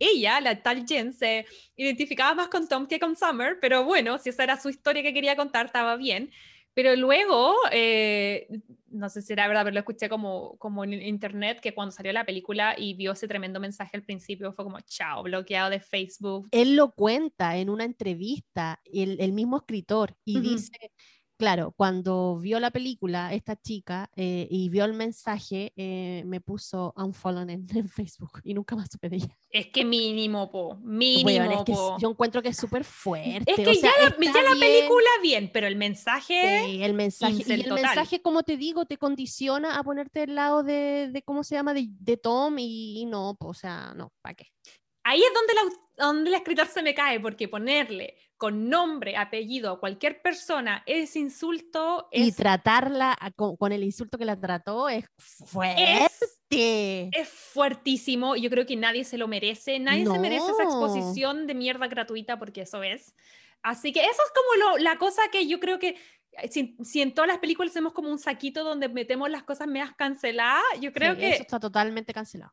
ella, 0.00 0.40
la 0.40 0.60
tal 0.60 0.84
Jen, 0.84 1.12
se 1.12 1.46
identificaba 1.76 2.34
más 2.34 2.48
con 2.48 2.66
Tom 2.66 2.88
que 2.88 2.98
con 2.98 3.14
Summer, 3.14 3.58
pero 3.60 3.84
bueno, 3.84 4.18
si 4.18 4.30
esa 4.30 4.42
era 4.42 4.60
su 4.60 4.68
historia 4.68 5.02
que 5.04 5.14
quería 5.14 5.36
contar, 5.36 5.66
estaba 5.66 5.94
bien. 5.96 6.32
Pero 6.74 6.94
luego, 6.94 7.56
eh, 7.72 8.46
no 8.86 9.08
sé 9.08 9.20
si 9.22 9.32
era 9.32 9.48
verdad, 9.48 9.64
pero 9.64 9.74
lo 9.74 9.80
escuché 9.80 10.08
como, 10.08 10.56
como 10.58 10.84
en 10.84 10.92
internet, 10.92 11.58
que 11.60 11.74
cuando 11.74 11.90
salió 11.90 12.12
la 12.12 12.24
película 12.24 12.76
y 12.78 12.94
vio 12.94 13.12
ese 13.12 13.26
tremendo 13.26 13.58
mensaje 13.58 13.96
al 13.96 14.04
principio, 14.04 14.52
fue 14.52 14.64
como, 14.64 14.78
chao, 14.82 15.24
bloqueado 15.24 15.70
de 15.70 15.80
Facebook. 15.80 16.46
Él 16.52 16.76
lo 16.76 16.92
cuenta 16.92 17.56
en 17.56 17.68
una 17.68 17.82
entrevista, 17.84 18.80
el, 18.84 19.20
el 19.20 19.32
mismo 19.32 19.56
escritor, 19.56 20.14
y 20.24 20.38
dice 20.38 20.92
claro, 21.38 21.72
cuando 21.76 22.38
vio 22.38 22.60
la 22.60 22.70
película, 22.70 23.32
esta 23.32 23.56
chica, 23.56 24.10
eh, 24.16 24.46
y 24.50 24.68
vio 24.68 24.84
el 24.84 24.92
mensaje, 24.92 25.72
eh, 25.76 26.22
me 26.26 26.40
puso 26.40 26.92
unfollow 26.96 27.42
en, 27.42 27.50
en, 27.74 27.88
Facebook 27.88 28.40
y 28.44 28.52
nunca 28.52 28.76
más 28.76 28.90
supe 28.90 29.08
de 29.08 29.16
ella. 29.16 29.38
Es 29.50 29.68
que 29.68 29.84
mínimo, 29.84 30.50
po, 30.50 30.76
mínimo, 30.76 31.64
Yo 31.98 32.10
encuentro 32.10 32.42
que 32.42 32.48
es 32.48 32.56
súper 32.56 32.84
fuerte. 32.84 33.50
Es 33.50 33.56
que 33.56 33.80
ya, 33.80 33.90
la, 34.02 34.14
película 34.16 35.08
bien, 35.22 35.50
pero 35.52 35.66
el 35.66 35.76
mensaje... 35.76 36.64
Sí, 36.66 36.82
el 36.82 36.94
mensaje, 36.94 37.44
y 37.46 37.52
el 37.52 37.72
mensaje, 37.72 38.20
como 38.20 38.42
te 38.42 38.56
digo, 38.56 38.84
te 38.84 38.98
condiciona 38.98 39.78
a 39.78 39.84
ponerte 39.84 40.22
al 40.22 40.34
lado 40.34 40.62
de, 40.62 41.08
de 41.12 41.22
¿cómo 41.22 41.44
se 41.44 41.54
llama?, 41.54 41.72
de, 41.72 41.86
de 41.88 42.16
Tom 42.16 42.58
y, 42.58 43.06
no, 43.06 43.36
o 43.38 43.54
sea, 43.54 43.94
no, 43.94 44.12
¿para 44.20 44.34
qué? 44.34 44.48
Ahí 45.04 45.22
es 45.22 45.32
donde 45.32 45.54
la, 45.54 45.87
donde 45.98 46.30
el 46.30 46.36
escritor 46.36 46.66
se 46.66 46.82
me 46.82 46.94
cae, 46.94 47.20
porque 47.20 47.48
ponerle 47.48 48.16
con 48.36 48.68
nombre, 48.68 49.16
apellido 49.16 49.72
a 49.72 49.80
cualquier 49.80 50.22
persona, 50.22 50.84
ese 50.86 51.18
insulto 51.18 52.08
Y 52.12 52.30
tratarla 52.32 53.18
con, 53.34 53.72
el 53.72 53.82
insulto 53.82 54.16
que 54.16 54.24
la 54.24 54.38
trató 54.38 54.88
es 54.88 55.04
fuerte. 55.18 57.10
Es, 57.12 57.28
fuertísimo. 57.28 58.36
Yo 58.36 58.48
creo 58.48 58.64
que 58.64 58.76
nadie 58.76 59.04
se 59.04 59.18
lo 59.18 59.26
merece. 59.26 59.80
Nadie 59.80 60.06
se 60.06 60.18
merece 60.18 60.50
esa 60.52 60.62
exposición 60.62 61.46
de 61.46 61.54
mierda 61.54 61.88
gratuita 61.88 62.38
porque 62.38 62.62
eso 62.62 62.82
es. 62.82 63.14
Así 63.60 63.92
que 63.92 64.00
eso 64.00 64.10
es 64.10 64.32
como 64.32 64.78
la 64.78 64.98
cosa 64.98 65.22
que 65.32 65.48
yo 65.48 65.58
creo 65.58 65.80
que 65.80 65.96
eh, 66.32 66.48
si, 66.48 67.02
en 67.02 67.12
todas 67.12 67.28
las 67.28 67.38
películas 67.38 67.72
hacemos 67.72 67.92
como 67.92 68.08
un 68.08 68.20
saquito 68.20 68.62
donde 68.62 68.88
metemos 68.88 69.28
las 69.30 69.42
cosas 69.42 69.66
medias 69.66 69.92
canceladas, 69.96 70.62
yo 70.80 70.92
creo 70.92 71.16
que... 71.16 71.30
Eso 71.30 71.42
está 71.42 71.58
totalmente 71.58 72.12
cancelado 72.12 72.52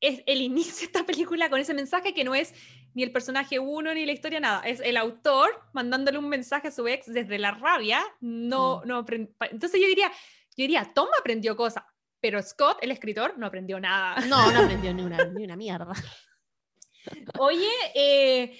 es 0.00 0.22
el 0.26 0.40
inicio 0.40 0.80
de 0.80 0.84
esta 0.86 1.06
película 1.06 1.50
con 1.50 1.60
ese 1.60 1.74
mensaje 1.74 2.14
que 2.14 2.24
no 2.24 2.34
es 2.34 2.54
ni 2.94 3.02
el 3.02 3.12
personaje 3.12 3.58
uno 3.58 3.94
ni 3.94 4.06
la 4.06 4.12
historia, 4.12 4.40
nada. 4.40 4.62
Es 4.62 4.80
el 4.80 4.96
autor 4.96 5.62
mandándole 5.72 6.18
un 6.18 6.28
mensaje 6.28 6.68
a 6.68 6.70
su 6.70 6.86
ex 6.88 7.06
desde 7.06 7.38
la 7.38 7.52
rabia. 7.52 8.02
No, 8.20 8.82
mm. 8.84 8.88
no 8.88 9.06
Entonces 9.50 9.80
yo 9.80 9.86
diría, 9.86 10.10
yo 10.10 10.62
diría, 10.62 10.90
Tom 10.94 11.08
aprendió 11.18 11.56
cosas, 11.56 11.84
pero 12.20 12.42
Scott, 12.42 12.78
el 12.82 12.90
escritor, 12.90 13.38
no 13.38 13.46
aprendió 13.46 13.78
nada. 13.78 14.20
No, 14.26 14.50
no 14.52 14.60
aprendió 14.60 14.92
ni 14.94 15.02
una, 15.02 15.24
ni 15.24 15.44
una 15.44 15.56
mierda. 15.56 15.92
Oye, 17.38 17.70
eh, 17.94 18.58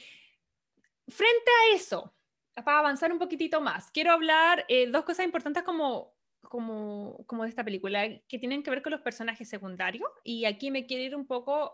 frente 1.09 1.51
a 1.51 1.75
eso, 1.75 2.15
para 2.55 2.79
avanzar 2.79 3.13
un 3.13 3.19
poquitito 3.19 3.61
más, 3.61 3.91
quiero 3.91 4.13
hablar 4.13 4.65
eh, 4.69 4.87
dos 4.89 5.05
cosas 5.05 5.25
importantes 5.25 5.63
como 5.63 6.18
como, 6.49 7.25
como 7.27 7.45
de 7.45 7.51
esta 7.51 7.65
película, 7.65 8.09
que 8.29 8.39
tienen 8.39 8.63
que 8.63 8.71
ver 8.71 8.83
con 8.83 8.93
los 8.93 9.03
personajes 9.03 9.49
secundarios. 9.49 10.09
Y 10.25 10.45
aquí 10.45 10.71
me 10.71 10.87
quiero 10.87 11.05
ir 11.05 11.17
un 11.17 11.27
poco 11.27 11.73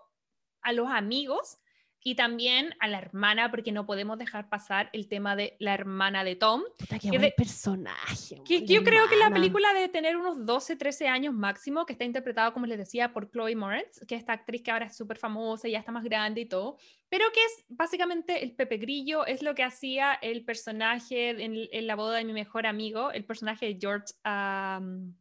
a 0.63 0.73
los 0.73 0.89
amigos 0.89 1.59
y 2.07 2.17
también 2.17 2.75
a 2.81 2.87
la 2.87 2.99
hermana, 2.99 3.51
porque 3.51 3.73
no 3.73 3.87
podemos 3.87 4.19
dejar 4.19 4.51
pasar 4.51 4.91
el 4.93 5.09
tema 5.09 5.37
de 5.37 5.57
la 5.59 5.73
hermana 5.73 6.23
de 6.23 6.37
Tom. 6.37 6.63
que 7.01 7.19
de, 7.19 7.33
personaje. 7.33 8.43
Que, 8.47 8.67
yo 8.67 8.85
creo 8.85 9.09
que 9.09 9.17
la 9.17 9.31
película 9.31 9.73
debe 9.73 9.89
tener 9.89 10.15
unos 10.19 10.45
12, 10.45 10.77
13 10.77 11.09
años 11.09 11.33
máximo, 11.33 11.87
que 11.87 11.95
está 11.95 12.05
interpretado, 12.05 12.53
como 12.53 12.67
les 12.67 12.77
decía, 12.77 13.15
por 13.15 13.31
Chloe 13.31 13.57
Moretz, 13.57 14.05
que 14.07 14.17
es 14.17 14.21
esta 14.21 14.35
actriz 14.35 14.63
que 14.63 14.71
ahora 14.71 14.85
es 14.85 14.97
súper 14.97 15.17
famosa 15.17 15.67
y 15.67 15.73
ya 15.73 15.79
está 15.79 15.93
más 15.93 16.05
grande 16.05 16.43
y 16.43 16.47
todo, 16.47 16.77
pero 17.09 17.25
que 17.33 17.43
es 17.43 17.65
básicamente 17.69 18.45
el 18.45 18.53
Pepe 18.53 18.77
Grillo, 18.77 19.25
es 19.25 19.43
lo 19.43 19.55
que 19.55 19.63
hacía 19.63 20.13
el 20.13 20.45
personaje 20.45 21.31
en, 21.31 21.87
la 21.87 21.97
boda 21.97 22.19
de 22.19 22.25
mi 22.25 22.35
mejor 22.35 22.67
amigo, 22.67 23.13
el 23.13 23.25
personaje 23.25 23.65
de 23.65 23.79
George. 23.81 24.13
Um, 24.27 25.15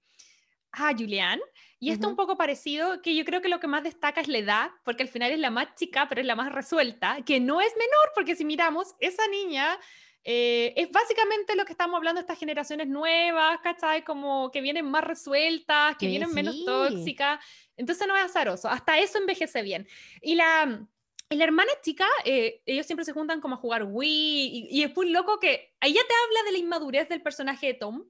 ah, 0.73 0.93
Julian. 0.97 1.39
Y 1.83 1.91
esto 1.91 2.07
un 2.07 2.15
poco 2.15 2.37
parecido, 2.37 3.01
que 3.01 3.13
yo 3.13 3.25
creo 3.25 3.41
que 3.41 3.49
lo 3.49 3.59
que 3.59 3.67
más 3.67 3.83
destaca 3.83 4.21
es 4.21 4.29
la 4.29 4.37
edad, 4.37 4.71
porque 4.85 5.03
al 5.03 5.09
final 5.09 5.33
es 5.33 5.39
la 5.39 5.49
más 5.49 5.75
chica, 5.75 6.07
pero 6.07 6.21
es 6.21 6.27
la 6.27 6.33
más 6.33 6.49
resuelta, 6.53 7.17
que 7.25 7.41
no 7.41 7.59
es 7.59 7.73
menor, 7.75 8.11
porque 8.15 8.37
si 8.37 8.45
miramos, 8.45 8.95
esa 9.01 9.27
niña 9.27 9.77
eh, 10.23 10.73
es 10.77 10.89
básicamente 10.91 11.57
lo 11.57 11.65
que 11.65 11.73
estamos 11.73 11.97
hablando 11.97 12.21
estas 12.21 12.39
generaciones 12.39 12.87
nuevas, 12.87 13.59
¿cachai? 13.61 14.05
Como 14.05 14.49
que 14.49 14.61
vienen 14.61 14.85
más 14.89 15.03
resueltas, 15.03 15.97
que 15.97 16.07
vienen 16.07 16.33
menos 16.33 16.63
tóxicas. 16.63 17.43
Entonces 17.75 18.07
no 18.07 18.15
es 18.15 18.23
azaroso, 18.23 18.69
hasta 18.69 18.97
eso 18.99 19.17
envejece 19.17 19.61
bien. 19.61 19.85
Y 20.21 20.35
la, 20.35 20.87
la 21.31 21.43
hermana 21.43 21.71
chica, 21.81 22.07
eh, 22.23 22.61
ellos 22.65 22.85
siempre 22.85 23.03
se 23.03 23.11
juntan 23.11 23.41
como 23.41 23.55
a 23.55 23.57
jugar 23.57 23.83
Wii, 23.83 24.07
y, 24.07 24.67
y 24.71 24.83
es 24.83 24.95
muy 24.95 25.09
loco 25.09 25.37
que 25.37 25.75
ella 25.81 26.01
te 26.07 26.13
habla 26.23 26.43
de 26.45 26.51
la 26.53 26.59
inmadurez 26.59 27.09
del 27.09 27.21
personaje 27.21 27.67
de 27.67 27.73
Tom, 27.73 28.05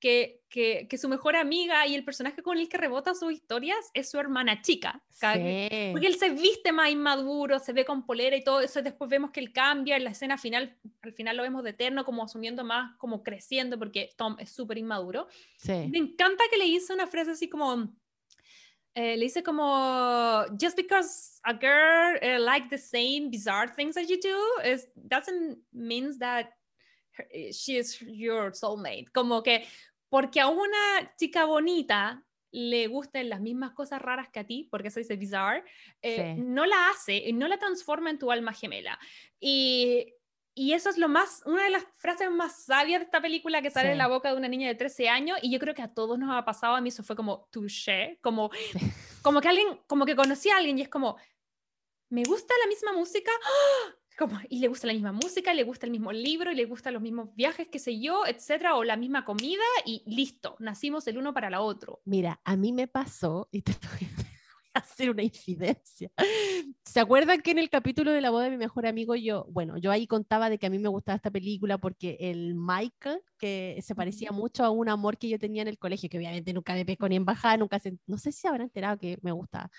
que, 0.00 0.42
que, 0.48 0.86
que, 0.88 0.98
su 0.98 1.08
mejor 1.08 1.36
amiga 1.36 1.86
y 1.86 1.94
el 1.94 2.04
personaje 2.04 2.42
con 2.42 2.58
el 2.58 2.68
que 2.68 2.78
rebota 2.78 3.14
sus 3.14 3.32
historias 3.32 3.90
es 3.94 4.10
su 4.10 4.18
hermana 4.18 4.62
chica. 4.62 5.02
Porque 5.20 6.06
él 6.06 6.16
se 6.18 6.30
viste 6.30 6.72
más 6.72 6.90
inmaduro, 6.90 7.58
se 7.58 7.72
ve 7.72 7.84
con 7.84 8.06
polera 8.06 8.36
y 8.36 8.44
todo 8.44 8.60
eso. 8.60 8.80
Después 8.82 9.10
vemos 9.10 9.30
que 9.30 9.40
él 9.40 9.52
cambia 9.52 9.96
en 9.96 10.04
la 10.04 10.10
escena 10.10 10.38
final. 10.38 10.76
Al 11.02 11.12
final 11.12 11.36
lo 11.36 11.42
vemos 11.42 11.64
de 11.64 11.70
eterno, 11.70 12.04
como 12.04 12.22
asumiendo 12.22 12.64
más, 12.64 12.96
como 12.98 13.22
creciendo, 13.22 13.78
porque 13.78 14.10
Tom 14.16 14.36
es 14.38 14.50
súper 14.50 14.78
inmaduro. 14.78 15.26
Me 15.66 15.98
encanta 15.98 16.44
que 16.50 16.58
le 16.58 16.66
hizo 16.66 16.94
una 16.94 17.06
frase 17.06 17.32
así 17.32 17.48
como. 17.48 17.92
Eh, 18.94 19.16
le 19.16 19.26
dice 19.26 19.44
como 19.44 20.44
just 20.60 20.76
because 20.76 21.38
a 21.44 21.52
girl 21.52 22.16
uh, 22.20 22.42
like 22.42 22.68
the 22.68 22.78
same 22.78 23.30
bizarre 23.30 23.68
things 23.68 23.96
as 23.96 24.08
you 24.08 24.18
do 24.20 24.36
is 24.64 24.88
doesn't 24.96 25.58
means 25.72 26.18
that 26.18 26.46
eh, 27.32 27.52
she 27.52 27.76
is 27.76 28.00
your 28.00 28.52
soulmate 28.52 29.06
como 29.12 29.40
que 29.42 29.64
porque 30.08 30.40
a 30.40 30.48
una 30.48 31.14
chica 31.16 31.44
bonita 31.44 32.24
le 32.50 32.86
gusten 32.86 33.28
las 33.28 33.40
mismas 33.40 33.72
cosas 33.72 34.00
raras 34.00 34.28
que 34.30 34.40
a 34.40 34.46
ti, 34.46 34.68
porque 34.70 34.88
eso 34.88 35.00
dice 35.00 35.16
bizarre, 35.16 35.64
eh, 36.02 36.34
no 36.38 36.64
la 36.64 36.90
hace, 36.90 37.30
no 37.32 37.46
la 37.46 37.58
transforma 37.58 38.10
en 38.10 38.18
tu 38.18 38.30
alma 38.30 38.52
gemela. 38.52 38.98
Y, 39.38 40.14
y, 40.54 40.72
eso 40.72 40.88
es 40.88 40.96
lo 40.96 41.08
más, 41.08 41.42
una 41.44 41.64
de 41.64 41.70
las 41.70 41.84
frases 41.96 42.30
más 42.30 42.64
sabias 42.64 43.00
de 43.00 43.04
esta 43.04 43.20
película 43.20 43.60
que 43.60 43.70
sale 43.70 43.90
de 43.90 43.96
la 43.96 44.08
boca 44.08 44.30
de 44.30 44.36
una 44.36 44.48
niña 44.48 44.68
de 44.68 44.74
13 44.74 45.08
años, 45.08 45.38
y 45.42 45.50
yo 45.50 45.58
creo 45.58 45.74
que 45.74 45.82
a 45.82 45.92
todos 45.92 46.18
nos 46.18 46.34
ha 46.34 46.44
pasado, 46.44 46.74
a 46.74 46.80
mí 46.80 46.88
eso 46.88 47.02
fue 47.02 47.16
como 47.16 47.48
touché, 47.52 48.18
como, 48.22 48.50
como 49.22 49.40
que 49.40 49.48
alguien, 49.48 49.80
como 49.86 50.06
que 50.06 50.16
conocí 50.16 50.48
a 50.48 50.56
alguien 50.56 50.78
y 50.78 50.82
es 50.82 50.88
como, 50.88 51.16
me 52.08 52.22
gusta 52.24 52.54
la 52.62 52.68
misma 52.68 52.92
música, 52.92 53.30
¡Ah! 53.44 53.97
Como, 54.18 54.38
y 54.48 54.58
le 54.58 54.68
gusta 54.68 54.88
la 54.88 54.92
misma 54.92 55.12
música, 55.12 55.54
le 55.54 55.62
gusta 55.62 55.86
el 55.86 55.92
mismo 55.92 56.12
libro, 56.12 56.50
y 56.50 56.56
le 56.56 56.64
gustan 56.64 56.92
los 56.92 57.02
mismos 57.02 57.34
viajes, 57.34 57.68
qué 57.70 57.78
sé 57.78 58.00
yo, 58.00 58.26
etcétera, 58.26 58.74
o 58.74 58.84
la 58.84 58.96
misma 58.96 59.24
comida, 59.24 59.62
y 59.86 60.02
listo, 60.06 60.56
nacimos 60.58 61.06
el 61.06 61.18
uno 61.18 61.32
para 61.32 61.48
la 61.48 61.60
otro. 61.60 62.00
Mira, 62.04 62.40
a 62.44 62.56
mí 62.56 62.72
me 62.72 62.88
pasó, 62.88 63.48
y 63.52 63.62
te 63.62 63.72
voy 64.00 64.08
a 64.74 64.80
hacer 64.80 65.10
una 65.10 65.22
incidencia. 65.22 66.10
¿Se 66.84 67.00
acuerdan 67.00 67.40
que 67.40 67.52
en 67.52 67.58
el 67.58 67.70
capítulo 67.70 68.10
de 68.10 68.20
la 68.20 68.30
boda 68.30 68.44
de 68.44 68.50
mi 68.50 68.56
mejor 68.56 68.86
amigo 68.86 69.14
yo, 69.14 69.46
bueno, 69.50 69.78
yo 69.78 69.92
ahí 69.92 70.06
contaba 70.06 70.50
de 70.50 70.58
que 70.58 70.66
a 70.66 70.70
mí 70.70 70.78
me 70.78 70.88
gustaba 70.88 71.16
esta 71.16 71.30
película 71.30 71.78
porque 71.78 72.16
el 72.20 72.54
Michael, 72.56 73.20
que 73.38 73.78
se 73.82 73.94
parecía 73.94 74.32
mucho 74.32 74.64
a 74.64 74.70
un 74.70 74.88
amor 74.88 75.16
que 75.16 75.28
yo 75.28 75.38
tenía 75.38 75.62
en 75.62 75.68
el 75.68 75.78
colegio, 75.78 76.08
que 76.10 76.18
obviamente 76.18 76.52
nunca 76.52 76.74
me 76.74 76.84
pesco 76.84 77.08
ni 77.08 77.16
en 77.16 77.24
bajada, 77.24 77.56
nunca 77.56 77.78
se, 77.78 77.96
no 78.06 78.18
sé 78.18 78.32
si 78.32 78.40
se 78.40 78.48
habrá 78.48 78.64
enterado 78.64 78.98
que 78.98 79.16
me 79.22 79.30
gustaba. 79.30 79.70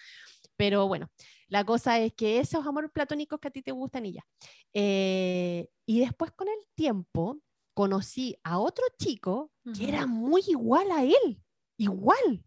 Pero 0.55 0.87
bueno, 0.87 1.09
la 1.49 1.65
cosa 1.65 1.99
es 1.99 2.13
que 2.13 2.39
esos 2.39 2.65
amores 2.65 2.91
platónicos 2.91 3.39
que 3.39 3.47
a 3.47 3.51
ti 3.51 3.61
te 3.61 3.71
gustan 3.71 4.05
y 4.05 4.13
ya. 4.13 4.25
Eh, 4.73 5.67
y 5.85 5.99
después 5.99 6.31
con 6.31 6.47
el 6.47 6.67
tiempo 6.75 7.41
conocí 7.73 8.37
a 8.43 8.59
otro 8.59 8.85
chico 8.97 9.51
que 9.75 9.87
era 9.87 10.05
muy 10.05 10.43
igual 10.47 10.91
a 10.91 11.03
él, 11.03 11.41
igual. 11.77 12.45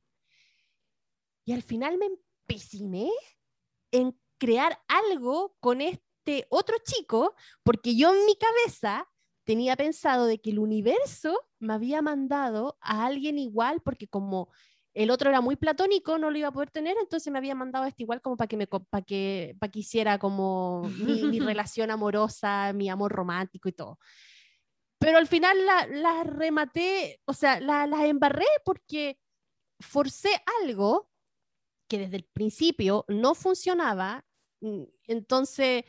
Y 1.45 1.53
al 1.53 1.63
final 1.63 1.99
me 1.99 2.07
empeciné 2.07 3.11
en 3.91 4.17
crear 4.39 4.81
algo 4.87 5.57
con 5.61 5.81
este 5.81 6.47
otro 6.49 6.77
chico, 6.85 7.35
porque 7.65 7.97
yo 7.97 8.15
en 8.15 8.25
mi 8.27 8.37
cabeza 8.37 9.09
tenía 9.45 9.77
pensado 9.77 10.27
de 10.27 10.41
que 10.41 10.51
el 10.51 10.61
universo 10.61 11.37
me 11.59 11.75
había 11.75 12.03
mandado 12.03 12.79
a 12.81 13.07
alguien 13.07 13.39
igual, 13.39 13.81
porque 13.83 14.07
como 14.07 14.49
el 14.95 15.11
otro 15.11 15.31
era 15.31 15.41
muy 15.41 15.57
platónico, 15.57 16.19
no 16.19 16.31
lo 16.31 16.39
iba 16.39 16.49
a 16.49 16.53
poder 16.53 16.71
tener, 16.71 16.97
entonces 17.01 17.33
me 17.33 17.39
había 17.39 17.55
mandado 17.55 17.87
este 17.87 18.03
igual 18.03 18.21
como 18.21 18.37
para 18.37 18.49
que 18.49 18.57
me 18.57 18.67
para 18.67 19.03
que, 19.03 19.57
para 19.59 19.71
que 19.71 19.79
hiciera 19.79 20.19
como 20.19 20.83
mi, 20.83 21.41
relación 21.41 21.91
amorosa, 21.91 22.73
mi 22.73 22.91
amor 22.91 23.13
romántico 23.13 23.69
y 23.69 23.73
todo. 23.73 23.99
Pero 24.99 25.19
al 25.19 25.27
final 25.27 25.67
las 25.67 25.89
la 25.89 26.25
rematé, 26.25 27.21
o 27.25 27.33
sea, 27.33 27.59
las 27.61 27.89
la 27.89 28.07
embarré 28.07 28.47
porque 28.65 29.19
forcé 29.81 30.31
algo 30.63 31.11
que 31.89 31.99
desde 31.99 32.17
el 32.17 32.25
principio 32.25 33.05
no 33.09 33.35
funcionaba, 33.35 34.25
mm, 34.61 34.85
entonces 35.09 35.85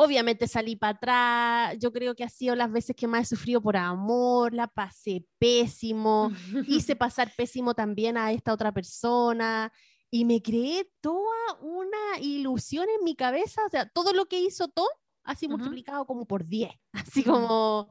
Obviamente 0.00 0.46
salí 0.46 0.76
para 0.76 0.92
atrás, 0.96 1.76
yo 1.80 1.92
creo 1.92 2.14
que 2.14 2.22
ha 2.22 2.28
sido 2.28 2.54
las 2.54 2.70
veces 2.70 2.94
que 2.94 3.08
más 3.08 3.22
he 3.22 3.34
sufrido 3.34 3.60
por 3.60 3.76
amor, 3.76 4.54
la 4.54 4.68
pasé 4.68 5.24
pésimo, 5.40 6.30
hice 6.68 6.94
pasar 6.94 7.32
pésimo 7.36 7.74
también 7.74 8.16
a 8.16 8.30
esta 8.30 8.52
otra 8.52 8.70
persona 8.70 9.72
y 10.08 10.24
me 10.24 10.40
creé 10.40 10.88
toda 11.00 11.54
una 11.60 12.20
ilusión 12.20 12.86
en 12.96 13.02
mi 13.02 13.16
cabeza, 13.16 13.64
o 13.66 13.68
sea, 13.68 13.88
todo 13.88 14.12
lo 14.12 14.26
que 14.26 14.38
hizo 14.38 14.68
Tom, 14.68 14.86
así 15.24 15.48
multiplicado 15.48 16.06
como 16.06 16.26
por 16.26 16.46
10, 16.46 16.70
así 16.92 17.24
como, 17.24 17.88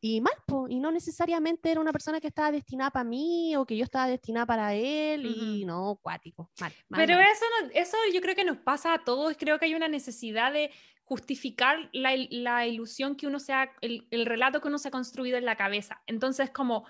y 0.00 0.22
mal, 0.22 0.32
y 0.70 0.80
no 0.80 0.90
necesariamente 0.90 1.70
era 1.70 1.82
una 1.82 1.92
persona 1.92 2.18
que 2.18 2.28
estaba 2.28 2.50
destinada 2.50 2.90
para 2.90 3.04
mí 3.04 3.54
o 3.56 3.66
que 3.66 3.76
yo 3.76 3.84
estaba 3.84 4.08
destinada 4.08 4.46
para 4.46 4.74
él, 4.74 5.26
y 5.26 5.66
no, 5.66 5.98
cuático, 6.02 6.50
mal, 6.58 6.72
Pero 6.88 7.20
Eso, 7.20 7.44
eso 7.74 7.96
yo 8.12 8.22
creo 8.22 8.34
que 8.34 8.44
nos 8.44 8.56
pasa 8.56 8.94
a 8.94 9.04
todos, 9.04 9.36
creo 9.38 9.58
que 9.58 9.66
hay 9.66 9.74
una 9.74 9.88
necesidad 9.88 10.50
de 10.52 10.72
justificar 11.12 11.90
la, 11.92 12.66
ilusión 12.66 13.16
que 13.16 13.26
uno 13.26 13.38
se 13.38 13.52
ha, 13.52 13.70
el, 13.82 14.24
relato 14.24 14.62
que 14.62 14.68
uno 14.68 14.78
se 14.78 14.88
ha 14.88 14.90
construido 14.90 15.36
en 15.36 15.44
la 15.44 15.56
cabeza. 15.56 16.00
Entonces, 16.06 16.48
como 16.48 16.86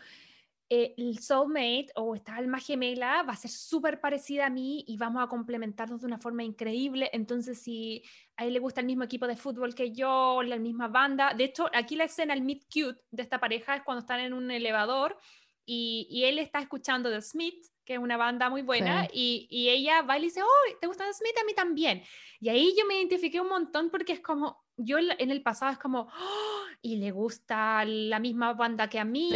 eh, 0.71 0.95
el 0.97 1.19
soulmate 1.19 1.89
o 1.97 2.15
esta 2.15 2.37
alma 2.37 2.61
gemela 2.61 3.25
va 3.25 3.33
a 3.33 3.37
ser 3.37 3.51
súper 3.51 4.01
parecida 4.01 4.47
a 4.47 4.51
mí 4.51 4.85
y 4.87 4.97
vamos 4.97 5.25
a 5.25 5.27
complementarnos 5.27 6.03
de 6.03 6.07
una 6.07 6.19
forma 6.19 6.45
increíble. 6.45 7.11
Entonces, 7.13 7.61
si 7.61 8.05
a 8.37 8.45
él 8.45 8.53
le 8.53 8.61
gusta 8.61 8.81
el 8.81 8.87
mismo 8.87 9.03
equipo 9.03 9.27
de 9.27 9.37
fútbol 9.37 9.75
que 9.75 9.91
yo, 9.91 10.41
la 10.45 10.57
misma 10.57 10.87
banda. 10.87 11.35
De 11.35 11.43
hecho, 11.43 11.69
aquí 11.75 11.97
la 11.97 12.05
escena, 12.05 12.33
el 12.33 12.43
meet 12.43 12.63
cute 12.73 13.01
de 13.11 13.23
esta 13.23 13.41
pareja 13.41 13.75
es 13.75 13.83
cuando 13.83 14.03
están 14.03 14.21
en 14.21 14.35
un 14.35 14.53
elevador 14.53 15.19
y, 15.67 16.07
y 16.09 16.27
él 16.27 16.39
está 16.39 16.61
escuchando 16.61 17.11
The 17.11 17.23
Smith 17.23 17.72
que 17.85 17.95
es 17.95 17.99
una 17.99 18.17
banda 18.17 18.49
muy 18.49 18.63
buena, 18.63 19.09
y, 19.13 19.47
y, 19.51 19.69
ella 19.71 20.03
va 20.03 20.17
y 20.17 20.21
le 20.21 20.27
dice, 20.27 20.43
oh, 20.43 20.79
¿te 20.81 20.87
gusta 20.87 21.05
Smith? 21.13 21.37
A 21.41 21.45
mí 21.45 21.55
también. 21.55 22.03
Y 22.41 22.49
ahí 22.49 22.75
yo 22.79 22.87
me 22.87 22.97
identifiqué 22.97 23.41
un 23.41 23.49
montón 23.49 23.91
porque 23.91 24.13
es 24.13 24.21
como, 24.21 24.65
yo 24.77 24.99
en 24.99 25.31
el 25.31 25.43
pasado 25.43 25.73
es 25.73 25.79
como, 25.79 26.03
oh, 26.03 26.63
y 26.81 26.97
le 26.97 27.11
gusta 27.11 27.85
la 27.85 28.19
misma 28.19 28.55
banda 28.55 28.89
que 28.89 28.99
a 28.99 29.05
mí, 29.05 29.31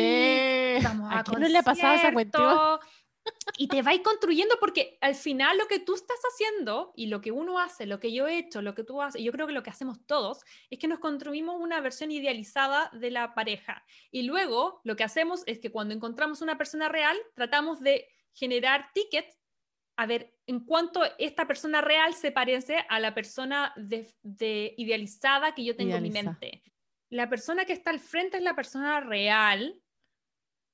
vamos 0.83 1.13
a, 1.13 1.23
no 1.39 1.49
le 1.49 1.59
ha 1.59 1.63
pasado 1.63 1.95
esa 1.95 2.13
cuestión? 2.13 2.59
Y 3.57 3.69
te 3.69 3.83
vais 3.83 4.01
construyendo 4.03 4.57
porque 4.61 4.99
al 5.01 5.15
final 5.15 5.59
lo 5.59 5.67
que 5.67 5.79
tú 5.79 5.95
estás 5.95 6.19
haciendo 6.33 6.93
y 6.95 7.07
lo 7.07 7.21
que 7.21 7.33
uno 7.33 7.59
hace, 7.59 7.87
lo 7.87 7.99
que 7.99 8.13
yo 8.13 8.29
he 8.29 8.39
hecho, 8.39 8.63
lo 8.63 8.75
que 8.75 8.85
tú 8.85 9.03
haces, 9.03 9.23
yo 9.23 9.33
creo 9.33 9.47
que 9.47 9.53
lo 9.53 9.63
que 9.63 9.71
hacemos 9.71 10.05
todos 10.07 10.45
es 10.71 10.79
que 10.79 10.89
nos 10.89 10.99
construimos 10.99 11.61
una 11.61 11.81
versión 11.81 12.11
idealizada 12.11 12.91
de 12.93 13.11
la 13.11 13.35
pareja. 13.35 13.85
Y 14.11 14.23
luego 14.23 14.81
lo 14.85 14.97
que 14.97 15.05
hacemos 15.05 15.43
es 15.47 15.59
que 15.59 15.73
cuando 15.73 15.95
encontramos 15.95 16.41
una 16.41 16.59
persona 16.59 16.89
real, 16.89 17.17
tratamos 17.35 17.81
de 17.81 18.09
generar 18.37 18.91
tickets 18.93 19.37
a 19.97 20.07
ver 20.07 20.35
en 20.47 20.61
cuánto 20.61 21.01
esta 21.19 21.47
persona 21.47 21.81
real 21.81 22.15
se 22.15 22.31
parece 22.31 22.85
a 22.89 23.01
la 23.01 23.15
persona 23.15 23.73
de, 23.77 24.75
idealizada 24.77 25.55
que 25.55 25.65
yo 25.65 25.75
tengo 25.75 25.97
en 25.97 26.03
mi 26.03 26.11
mente. 26.11 26.63
La 27.09 27.29
persona 27.29 27.65
que 27.65 27.73
está 27.73 27.91
al 27.91 28.01
frente 28.01 28.37
es 28.37 28.43
la 28.43 28.55
persona 28.55 29.01
real 29.01 29.81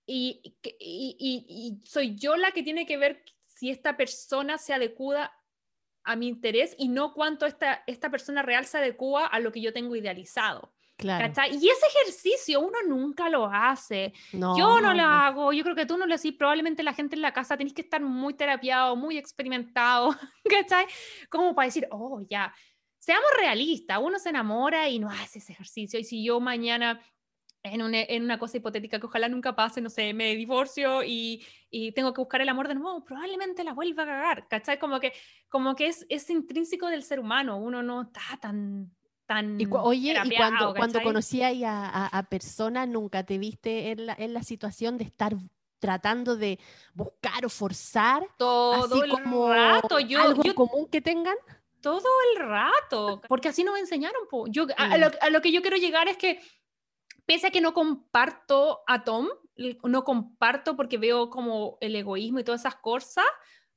y, 0.07 0.57
y, 0.63 1.81
soy 1.85 2.17
yo 2.17 2.37
la 2.37 2.51
que 2.51 2.65
tiene 2.65 2.85
que 2.85 2.97
ver 2.97 3.25
si 3.47 3.71
esta 3.71 3.97
persona 3.97 4.59
se 4.59 4.75
adecua 4.75 5.33
a 6.05 6.17
mi 6.17 6.27
interés 6.27 6.75
y 6.79 6.89
no 6.89 7.15
cuánto 7.15 7.47
esta, 7.47 7.85
esta 7.87 8.11
persona 8.11 8.43
real 8.43 8.67
se 8.67 8.79
adecua 8.79 9.27
a 9.27 9.39
lo 9.39 9.53
que 9.53 9.61
yo 9.61 9.73
tengo 9.73 9.95
idealizado. 9.95 10.75
Y 11.51 11.69
ese 11.69 11.87
ejercicio 11.95 12.61
uno 12.61 12.79
nunca 12.87 13.29
lo 13.29 13.47
hace. 13.47 14.13
yo 14.33 14.81
no 14.81 14.95
lo 14.95 15.03
hago, 15.03 15.53
yo 15.53 15.63
creo 15.63 15.77
que 15.77 15.87
tú 15.87 15.97
no 15.97 16.07
lo 16.07 16.15
haces, 16.15 16.33
probablemente 16.33 16.83
la 16.83 16.95
gente 16.95 17.17
en 17.17 17.23
la 17.23 17.33
casa 17.33 17.57
tenés 17.57 17.73
que 17.73 17.83
estar 17.83 18.01
muy 18.01 18.35
terapiado, 18.35 18.97
muy 18.97 19.19
experimentado, 19.19 20.15
¿cachai? 20.51 20.87
Como 21.29 21.55
para 21.55 21.67
decir, 21.67 21.87
oh, 21.91 22.21
ya, 22.29 22.55
seamos 22.99 23.31
realistas, 23.37 23.99
uno 24.01 24.19
se 24.19 24.31
enamora 24.31 24.89
y 24.89 24.99
no 24.99 25.11
hace 25.11 25.39
ese 25.39 25.53
ejercicio. 25.53 25.99
Y 25.99 26.05
si 26.05 26.25
yo 26.25 26.41
mañana 26.41 27.01
en 27.65 27.83
una, 27.83 28.01
en 28.01 28.25
una, 28.25 28.39
cosa 28.39 28.57
hipotética 28.57 28.99
que 28.99 29.07
ojalá 29.07 29.29
nunca 29.29 29.55
pase, 29.55 29.81
no 29.81 29.89
sé, 29.89 30.13
me 30.15 30.35
divorcio 30.35 31.03
y, 31.05 31.45
y, 31.71 31.93
tengo 31.93 32.13
que 32.13 32.21
buscar 32.21 32.41
el 32.41 32.49
amor 32.49 32.69
de 32.69 32.75
nuevo, 32.75 33.05
probablemente 33.05 33.63
la 33.63 33.73
vuelva 33.73 34.03
a 34.03 34.07
cagar, 34.07 34.49
¿cachai? 34.49 34.79
Como 34.79 34.99
que, 34.99 35.13
como 35.49 35.77
que 35.77 35.87
es, 35.87 36.05
es 36.09 36.29
intrínseco 36.29 36.89
del 36.89 37.05
ser 37.05 37.21
humano, 37.21 37.59
uno 37.59 37.83
no 37.83 38.03
está 38.03 38.39
tan 38.41 38.91
y 39.59 39.67
oye, 39.71 40.15
y 40.25 40.37
cuando, 40.37 40.75
cuando 40.75 41.03
conocí 41.03 41.43
a, 41.43 42.07
a, 42.07 42.23
personas, 42.25 42.89
nunca 42.89 43.25
te 43.25 43.39
viste 43.39 43.91
en 43.91 44.07
la, 44.07 44.15
en 44.19 44.35
la 44.35 44.43
situación 44.43 44.99
de 44.99 45.05
estar 45.05 45.35
tratando 45.83 46.37
de 46.37 46.61
buscar 46.95 47.45
o 47.45 47.49
forzar 47.49 48.25
todo 48.37 49.03
el 49.03 49.11
rato. 49.11 49.99
Yo, 49.99 50.21
algo 50.23 50.55
común 50.55 50.87
que 50.89 51.01
tengan? 51.01 51.37
Todo 51.81 52.09
el 52.31 52.47
rato, 52.47 53.21
porque 53.29 53.49
así 53.49 53.65
nos 53.65 53.77
enseñaron. 53.79 54.23
Yo, 54.47 54.67
a, 54.77 54.97
lo, 54.97 55.11
a, 55.21 55.31
lo, 55.31 55.41
que 55.43 55.51
yo 55.51 55.61
quiero 55.61 55.77
llegar 55.77 56.07
es 56.07 56.17
que, 56.17 56.41
pese 57.27 57.49
a 57.49 57.51
que 57.51 57.61
no 57.61 57.75
comparto 57.75 58.83
a 58.87 59.03
Tom, 59.03 59.29
no 59.83 60.05
comparto 60.05 60.77
porque 60.77 60.99
veo 60.99 61.31
como 61.31 61.79
el 61.81 61.97
egoísmo 61.97 62.39
y 62.39 62.45
todas 62.45 62.61
esas 62.61 62.77
cosas, 62.77 63.27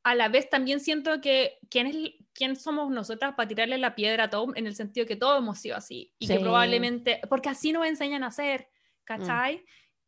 a 0.06 0.14
la 0.14 0.30
vez 0.30 0.51
también 0.51 0.80
siento 0.80 1.20
que 1.20 1.58
quién, 1.68 1.88
es, 1.88 1.95
quién 2.32 2.56
somos 2.56 2.91
nosotras 2.91 3.34
para 3.34 3.47
tirarle 3.47 3.80
la 3.80 3.95
piedra 3.95 4.26
a 4.26 4.30
Tom 4.30 4.53
en 4.56 4.68
el 4.68 4.76
sentido 4.76 5.08
que 5.08 5.16
todos 5.16 5.39
hemos 5.39 5.58
sido 5.58 5.76
así 5.76 6.14
y 6.20 6.28
que 6.28 6.39
probablemente, 6.39 7.22
porque 7.28 7.49
así 7.49 7.72
nos 7.72 7.88
enseñan 7.88 8.24
a 8.24 8.28
hacer, 8.28 8.70
¿cachai? 9.03 9.58
Mm. 9.58 9.62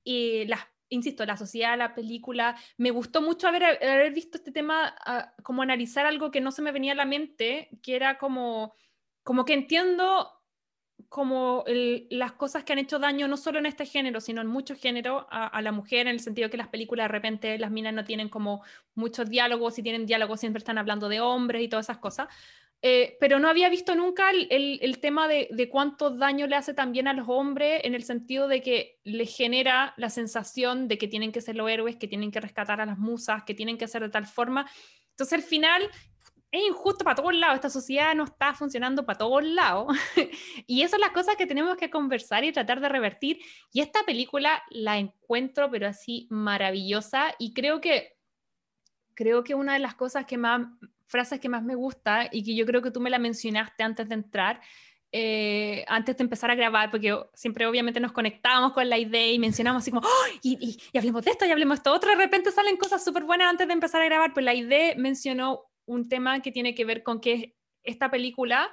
Y 0.03 0.45
las, 0.45 0.59
insisto, 0.89 1.25
la 1.25 1.35
sociedad, 1.35 1.75
la 1.75 1.95
película, 1.95 2.55
me 2.77 2.91
gustó 2.91 3.23
mucho 3.23 3.47
haber, 3.47 3.63
haber 3.63 4.13
visto 4.13 4.37
este 4.37 4.51
tema, 4.51 4.95
ah, 5.03 5.33
como 5.41 5.63
analizar 5.63 6.05
algo 6.05 6.29
que 6.29 6.41
no 6.41 6.51
se 6.51 6.61
me 6.61 6.71
venía 6.71 6.91
a 6.91 6.95
la 6.95 7.05
mente, 7.05 7.67
que 7.81 7.95
era 7.95 8.19
como, 8.19 8.75
como 9.23 9.45
que 9.45 9.53
entiendo 9.53 10.29
como 11.09 11.63
las 12.09 12.33
cosas 12.33 12.63
que 12.63 12.73
han 12.73 12.79
hecho 12.79 12.99
daño 12.99 13.27
no 13.27 13.37
solo 13.37 13.59
en 13.59 13.65
este 13.65 13.85
género, 13.85 14.19
sino 14.19 14.41
en 14.41 14.47
muchos 14.47 14.77
géneros 14.79 15.25
a, 15.29 15.61
la 15.61 15.71
mujer, 15.71 16.01
en 16.01 16.13
el 16.13 16.19
sentido 16.19 16.49
que 16.49 16.57
las 16.57 16.67
películas 16.67 17.05
de 17.05 17.07
repente 17.09 17.57
las 17.57 17.71
minas 17.71 17.93
no 17.93 18.03
tienen 18.03 18.29
como 18.29 18.61
muchos 18.93 19.29
diálogos, 19.29 19.79
y 19.79 19.83
tienen 19.83 20.05
diálogos 20.05 20.39
siempre 20.39 20.59
están 20.59 20.77
hablando 20.77 21.07
de 21.07 21.21
hombres 21.21 21.61
y 21.61 21.69
todas 21.69 21.85
esas 21.85 21.99
cosas. 21.99 22.27
Eh, 22.83 23.17
pero 23.19 23.39
no 23.39 23.49
había 23.49 23.69
visto 23.69 23.95
nunca 23.95 24.29
el, 24.29 24.99
tema 24.99 25.27
de, 25.27 25.47
de, 25.49 25.67
cuánto 25.67 26.11
daño 26.11 26.45
le 26.45 26.55
hace 26.55 26.75
también 26.75 27.07
a 27.07 27.13
los 27.13 27.27
hombres 27.27 27.81
en 27.83 27.95
el 27.95 28.03
sentido 28.03 28.47
de 28.47 28.61
que 28.61 28.99
les 29.03 29.35
genera 29.35 29.95
la 29.97 30.11
sensación 30.11 30.87
de 30.87 30.99
que 30.99 31.07
tienen 31.07 31.31
que 31.31 31.41
ser 31.41 31.55
los 31.55 31.69
héroes, 31.69 31.95
que 31.95 32.07
tienen 32.07 32.29
que 32.29 32.39
rescatar 32.39 32.79
a 32.79 32.85
las 32.85 32.99
musas, 32.99 33.43
que 33.45 33.55
tienen 33.55 33.79
que 33.79 33.87
ser 33.87 34.03
de 34.03 34.09
tal 34.09 34.27
forma. 34.27 34.69
Entonces 35.09 35.33
al 35.33 35.43
final 35.43 35.89
es 36.57 36.67
injusto 36.67 37.03
para 37.03 37.15
todos 37.15 37.33
lados, 37.35 37.55
esta 37.55 37.69
sociedad 37.69 38.13
no 38.15 38.23
está 38.23 38.53
funcionando 38.53 39.05
para 39.05 39.17
todos 39.17 39.43
lados. 39.43 39.87
y 40.67 40.81
esas 40.81 40.91
son 40.91 41.01
las 41.01 41.11
cosas 41.11 41.35
que 41.35 41.45
tenemos 41.45 41.77
que 41.77 41.89
conversar 41.89 42.43
y 42.43 42.51
tratar 42.51 42.79
de 42.79 42.89
revertir. 42.89 43.39
Y 43.71 43.81
esta 43.81 44.03
película 44.03 44.63
la 44.69 44.97
encuentro, 44.97 45.69
pero 45.69 45.87
así 45.87 46.27
maravillosa. 46.29 47.33
Y 47.39 47.53
creo 47.53 47.81
que, 47.81 48.17
creo 49.13 49.43
que 49.43 49.55
una 49.55 49.73
de 49.73 49.79
las 49.79 49.95
cosas 49.95 50.25
que 50.25 50.37
más, 50.37 50.67
frases 51.07 51.39
que 51.39 51.49
más 51.49 51.63
me 51.63 51.75
gusta 51.75 52.29
y 52.31 52.43
que 52.43 52.55
yo 52.55 52.65
creo 52.65 52.81
que 52.81 52.91
tú 52.91 52.99
me 52.99 53.09
la 53.09 53.19
mencionaste 53.19 53.83
antes 53.83 54.09
de 54.09 54.15
entrar, 54.15 54.61
eh, 55.11 55.85
antes 55.87 56.17
de 56.17 56.23
empezar 56.23 56.51
a 56.51 56.55
grabar, 56.55 56.91
porque 56.91 57.17
siempre 57.33 57.65
obviamente 57.65 57.99
nos 57.99 58.11
conectábamos 58.11 58.73
con 58.73 58.89
la 58.89 58.97
idea 58.97 59.31
y 59.31 59.39
mencionamos 59.39 59.81
así 59.81 59.91
como, 59.91 60.05
¡Oh! 60.05 60.37
y, 60.41 60.77
y, 60.93 60.97
hablemos 60.97 61.23
de 61.23 61.31
esto, 61.31 61.45
y 61.45 61.51
hablemos 61.51 61.77
de 61.77 61.79
esto 61.79 61.93
otro, 61.93 62.09
de 62.09 62.17
repente 62.17 62.51
salen 62.51 62.75
cosas 62.75 63.03
súper 63.03 63.23
buenas 63.23 63.49
antes 63.49 63.67
de 63.67 63.73
empezar 63.73 64.01
a 64.01 64.05
grabar, 64.05 64.33
pues 64.33 64.45
la 64.45 64.53
idea 64.53 64.95
mencionó 64.97 65.63
un 65.87 66.07
tema 66.07 66.41
que 66.41 66.51
tiene 66.51 66.75
que 66.75 66.85
ver 66.85 67.01
con 67.01 67.19
que 67.19 67.55
esta 67.83 68.11
película 68.11 68.69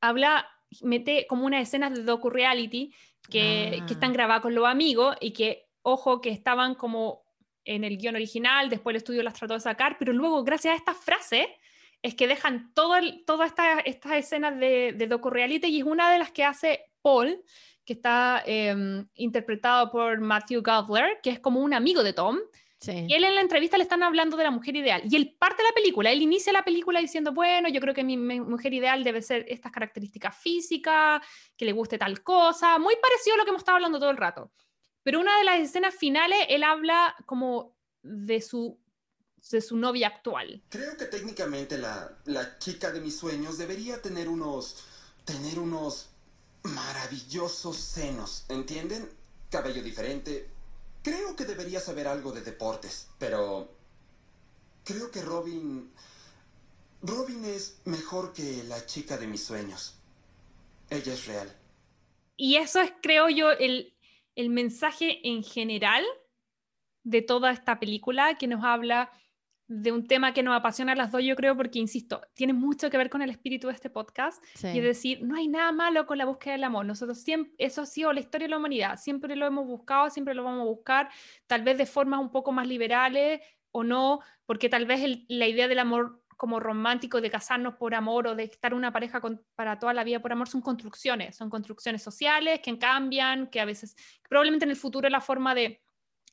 habla, 0.00 0.46
mete 0.82 1.26
como 1.26 1.46
unas 1.46 1.62
escenas 1.62 1.94
de 1.94 2.04
docu-reality 2.04 2.94
que, 3.30 3.82
que 3.86 3.92
están 3.94 4.10
ah. 4.10 4.14
grabadas 4.14 4.42
con 4.42 4.54
los 4.54 4.66
amigos 4.66 5.16
y 5.20 5.32
que, 5.32 5.68
ojo, 5.82 6.20
que 6.20 6.30
estaban 6.30 6.74
como 6.74 7.22
en 7.64 7.84
el 7.84 7.96
guion 7.96 8.16
original, 8.16 8.68
después 8.68 8.92
el 8.92 8.98
estudio 8.98 9.22
las 9.22 9.34
trató 9.34 9.54
de 9.54 9.60
sacar, 9.60 9.96
pero 9.98 10.12
luego, 10.12 10.44
gracias 10.44 10.74
a 10.74 10.76
esta 10.76 10.94
frase, 10.94 11.56
es 12.02 12.14
que 12.14 12.26
dejan 12.26 12.72
todas 12.74 13.04
estas 13.84 14.12
escenas 14.14 14.58
de, 14.58 14.92
de 14.92 15.06
docu-reality 15.06 15.68
y 15.68 15.80
es 15.80 15.84
una 15.84 16.10
de 16.10 16.18
las 16.18 16.30
que 16.32 16.44
hace 16.44 16.84
Paul, 17.02 17.42
que 17.84 17.94
está 17.94 18.42
em, 18.46 19.06
interpretado 19.14 19.90
por 19.90 20.20
Matthew 20.20 20.62
Gabler, 20.62 21.18
que 21.22 21.30
es 21.30 21.40
como 21.40 21.60
un 21.60 21.74
amigo 21.74 22.02
de 22.02 22.12
Tom. 22.12 22.38
Y 22.86 23.12
él 23.14 23.24
en 23.24 23.34
la 23.34 23.42
entrevista 23.42 23.76
le 23.76 23.82
están 23.82 24.02
hablando 24.02 24.36
de 24.36 24.44
la 24.44 24.50
mujer 24.50 24.74
ideal. 24.74 25.02
Y 25.04 25.16
él 25.16 25.36
parte 25.38 25.62
la 25.62 25.74
película, 25.74 26.10
él 26.10 26.22
inicia 26.22 26.52
la 26.52 26.64
película 26.64 27.00
diciendo, 27.00 27.32
bueno, 27.32 27.68
yo 27.68 27.80
creo 27.80 27.92
que 27.92 28.04
mi, 28.04 28.16
mujer 28.16 28.72
ideal 28.72 29.04
debe 29.04 29.20
ser 29.20 29.44
estas 29.48 29.70
características 29.70 30.36
físicas, 30.36 31.20
que 31.56 31.66
le 31.66 31.72
guste 31.72 31.98
tal 31.98 32.22
cosa, 32.22 32.78
muy 32.78 32.96
parecido 32.96 33.34
a 33.34 33.38
lo 33.38 33.44
que 33.44 33.50
hemos 33.50 33.60
estado 33.60 33.76
hablando 33.76 33.98
todo 33.98 34.10
el 34.10 34.16
rato. 34.16 34.50
Pero 35.02 35.20
una 35.20 35.36
de 35.38 35.44
las 35.44 35.60
escenas 35.60 35.94
finales, 35.94 36.38
él 36.48 36.62
habla 36.62 37.14
como 37.26 37.76
de 38.02 38.40
su 38.40 38.80
de 39.50 39.62
su 39.62 39.76
novia 39.76 40.08
actual. 40.08 40.62
Creo 40.68 40.98
que 40.98 41.06
técnicamente 41.06 41.78
la, 41.78 42.18
la 42.26 42.58
chica 42.58 42.92
de 42.92 43.00
mis 43.00 43.16
sueños 43.16 43.56
debería 43.56 44.00
tener 44.02 44.28
unos. 44.28 44.84
tener 45.24 45.58
unos 45.58 46.10
maravillosos 46.62 47.76
senos, 47.76 48.44
¿entienden? 48.48 49.08
Cabello 49.50 49.82
diferente. 49.82 50.50
Creo 51.02 51.34
que 51.34 51.44
debería 51.44 51.80
saber 51.80 52.06
algo 52.06 52.32
de 52.32 52.42
deportes, 52.42 53.08
pero. 53.18 53.68
Creo 54.84 55.10
que 55.10 55.22
Robin. 55.22 55.92
Robin 57.02 57.44
es 57.44 57.80
mejor 57.86 58.32
que 58.32 58.62
la 58.64 58.84
chica 58.84 59.16
de 59.16 59.26
mis 59.26 59.44
sueños. 59.44 59.94
Ella 60.90 61.14
es 61.14 61.26
real. 61.26 61.56
Y 62.36 62.56
eso 62.56 62.80
es, 62.80 62.92
creo 63.02 63.28
yo, 63.28 63.52
el, 63.52 63.94
el 64.34 64.50
mensaje 64.50 65.26
en 65.28 65.42
general 65.42 66.04
de 67.04 67.22
toda 67.22 67.52
esta 67.52 67.78
película 67.78 68.36
que 68.36 68.46
nos 68.46 68.64
habla 68.64 69.10
de 69.70 69.92
un 69.92 70.04
tema 70.04 70.34
que 70.34 70.42
nos 70.42 70.56
apasiona 70.56 70.92
a 70.92 70.96
las 70.96 71.12
dos, 71.12 71.22
yo 71.22 71.36
creo, 71.36 71.56
porque, 71.56 71.78
insisto, 71.78 72.20
tiene 72.34 72.52
mucho 72.52 72.90
que 72.90 72.98
ver 72.98 73.08
con 73.08 73.22
el 73.22 73.30
espíritu 73.30 73.68
de 73.68 73.74
este 73.74 73.88
podcast. 73.88 74.42
Y 74.64 74.78
es 74.78 74.82
decir, 74.82 75.22
no 75.22 75.36
hay 75.36 75.46
nada 75.46 75.70
malo 75.70 76.06
con 76.06 76.18
la 76.18 76.24
búsqueda 76.24 76.54
del 76.54 76.64
amor. 76.64 76.84
Nosotros 76.84 77.18
siempre, 77.18 77.54
eso 77.56 77.82
ha 77.82 77.86
sido 77.86 78.12
la 78.12 78.18
historia 78.18 78.46
de 78.46 78.50
la 78.50 78.56
humanidad. 78.56 78.98
Siempre 78.98 79.36
lo 79.36 79.46
hemos 79.46 79.66
buscado, 79.66 80.10
siempre 80.10 80.34
lo 80.34 80.42
vamos 80.42 80.62
a 80.62 80.64
buscar, 80.64 81.08
tal 81.46 81.62
vez 81.62 81.78
de 81.78 81.86
formas 81.86 82.18
un 82.18 82.32
poco 82.32 82.50
más 82.50 82.66
liberales 82.66 83.42
o 83.70 83.84
no, 83.84 84.18
porque 84.44 84.68
tal 84.68 84.86
vez 84.86 85.24
la 85.28 85.46
idea 85.46 85.68
del 85.68 85.78
amor 85.78 86.20
como 86.36 86.58
romántico, 86.58 87.20
de 87.20 87.30
casarnos 87.30 87.74
por 87.74 87.94
amor 87.94 88.26
o 88.26 88.34
de 88.34 88.42
estar 88.42 88.74
una 88.74 88.92
pareja 88.92 89.20
para 89.54 89.78
toda 89.78 89.94
la 89.94 90.02
vida 90.02 90.18
por 90.18 90.32
amor, 90.32 90.48
son 90.48 90.62
construcciones, 90.62 91.36
son 91.36 91.48
construcciones 91.48 92.02
sociales 92.02 92.58
que 92.60 92.76
cambian, 92.76 93.46
que 93.46 93.60
a 93.60 93.64
veces, 93.64 93.94
probablemente 94.28 94.64
en 94.64 94.70
el 94.70 94.76
futuro 94.76 95.08
la 95.08 95.20
forma 95.20 95.54
de 95.54 95.80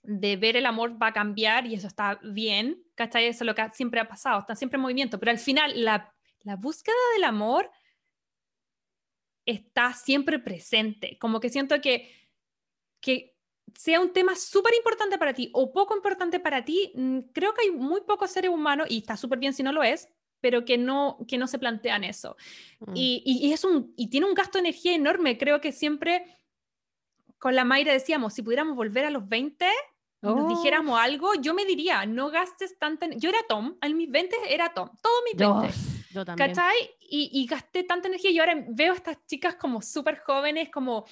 de 0.07 0.37
ver 0.37 0.55
el 0.55 0.65
amor 0.65 1.01
va 1.01 1.07
a 1.07 1.13
cambiar 1.13 1.67
y 1.67 1.75
eso 1.75 1.85
está 1.85 2.17
bien, 2.23 2.81
¿cachai? 2.95 3.25
Eso 3.25 3.43
es 3.43 3.45
lo 3.45 3.53
que 3.53 3.69
siempre 3.73 3.99
ha 3.99 4.07
pasado, 4.07 4.39
está 4.39 4.55
siempre 4.55 4.77
en 4.77 4.83
movimiento, 4.83 5.19
pero 5.19 5.31
al 5.31 5.37
final 5.37 5.83
la, 5.83 6.15
la 6.43 6.55
búsqueda 6.55 6.95
del 7.13 7.25
amor 7.25 7.69
está 9.45 9.93
siempre 9.93 10.39
presente, 10.39 11.17
como 11.19 11.41
que 11.41 11.49
siento 11.49 11.81
que, 11.81 12.09
que 13.01 13.35
sea 13.75 13.99
un 13.99 14.13
tema 14.13 14.35
súper 14.37 14.73
importante 14.75 15.17
para 15.17 15.33
ti 15.33 15.49
o 15.53 15.73
poco 15.73 15.93
importante 15.93 16.39
para 16.39 16.63
ti, 16.63 16.93
mm, 16.95 17.19
creo 17.33 17.53
que 17.53 17.63
hay 17.63 17.71
muy 17.71 17.99
pocos 18.01 18.31
seres 18.31 18.49
humanos, 18.49 18.87
y 18.89 18.99
está 18.99 19.17
súper 19.17 19.39
bien 19.39 19.53
si 19.53 19.61
no 19.61 19.73
lo 19.73 19.83
es, 19.83 20.07
pero 20.39 20.63
que 20.63 20.77
no, 20.77 21.17
que 21.27 21.37
no 21.37 21.47
se 21.47 21.59
plantean 21.59 22.05
eso. 22.05 22.37
Mm. 22.79 22.93
Y, 22.95 23.23
y, 23.25 23.51
es 23.51 23.65
un, 23.65 23.93
y 23.97 24.07
tiene 24.07 24.25
un 24.25 24.35
gasto 24.35 24.57
de 24.57 24.69
energía 24.69 24.95
enorme, 24.95 25.37
creo 25.37 25.59
que 25.59 25.73
siempre 25.73 26.23
con 27.39 27.55
la 27.55 27.65
Mayra 27.65 27.91
decíamos, 27.91 28.33
si 28.33 28.41
pudiéramos 28.41 28.77
volver 28.77 29.03
a 29.03 29.09
los 29.09 29.27
20, 29.27 29.67
nos 30.21 30.45
oh. 30.45 30.47
dijéramos 30.47 30.99
algo, 30.99 31.35
yo 31.35 31.53
me 31.53 31.65
diría, 31.65 32.05
no 32.05 32.29
gastes 32.29 32.77
tanta... 32.79 33.07
Yo 33.15 33.29
era 33.29 33.39
Tom, 33.47 33.77
en 33.81 33.97
mis 33.97 34.09
20 34.09 34.35
era 34.49 34.73
Tom, 34.73 34.89
todos 35.01 35.21
mis 35.25 35.37
20. 35.37 35.73
Yo, 36.11 36.25
también. 36.25 36.49
¿Cachai? 36.49 36.75
Y, 37.09 37.29
y, 37.33 37.45
gasté 37.45 37.83
tanta 37.83 38.07
energía 38.07 38.31
y 38.31 38.39
ahora 38.39 38.65
veo 38.69 38.93
a 38.93 38.95
estas 38.95 39.25
chicas 39.27 39.55
como 39.55 39.81
súper 39.81 40.19
jóvenes, 40.19 40.69
como 40.71 41.05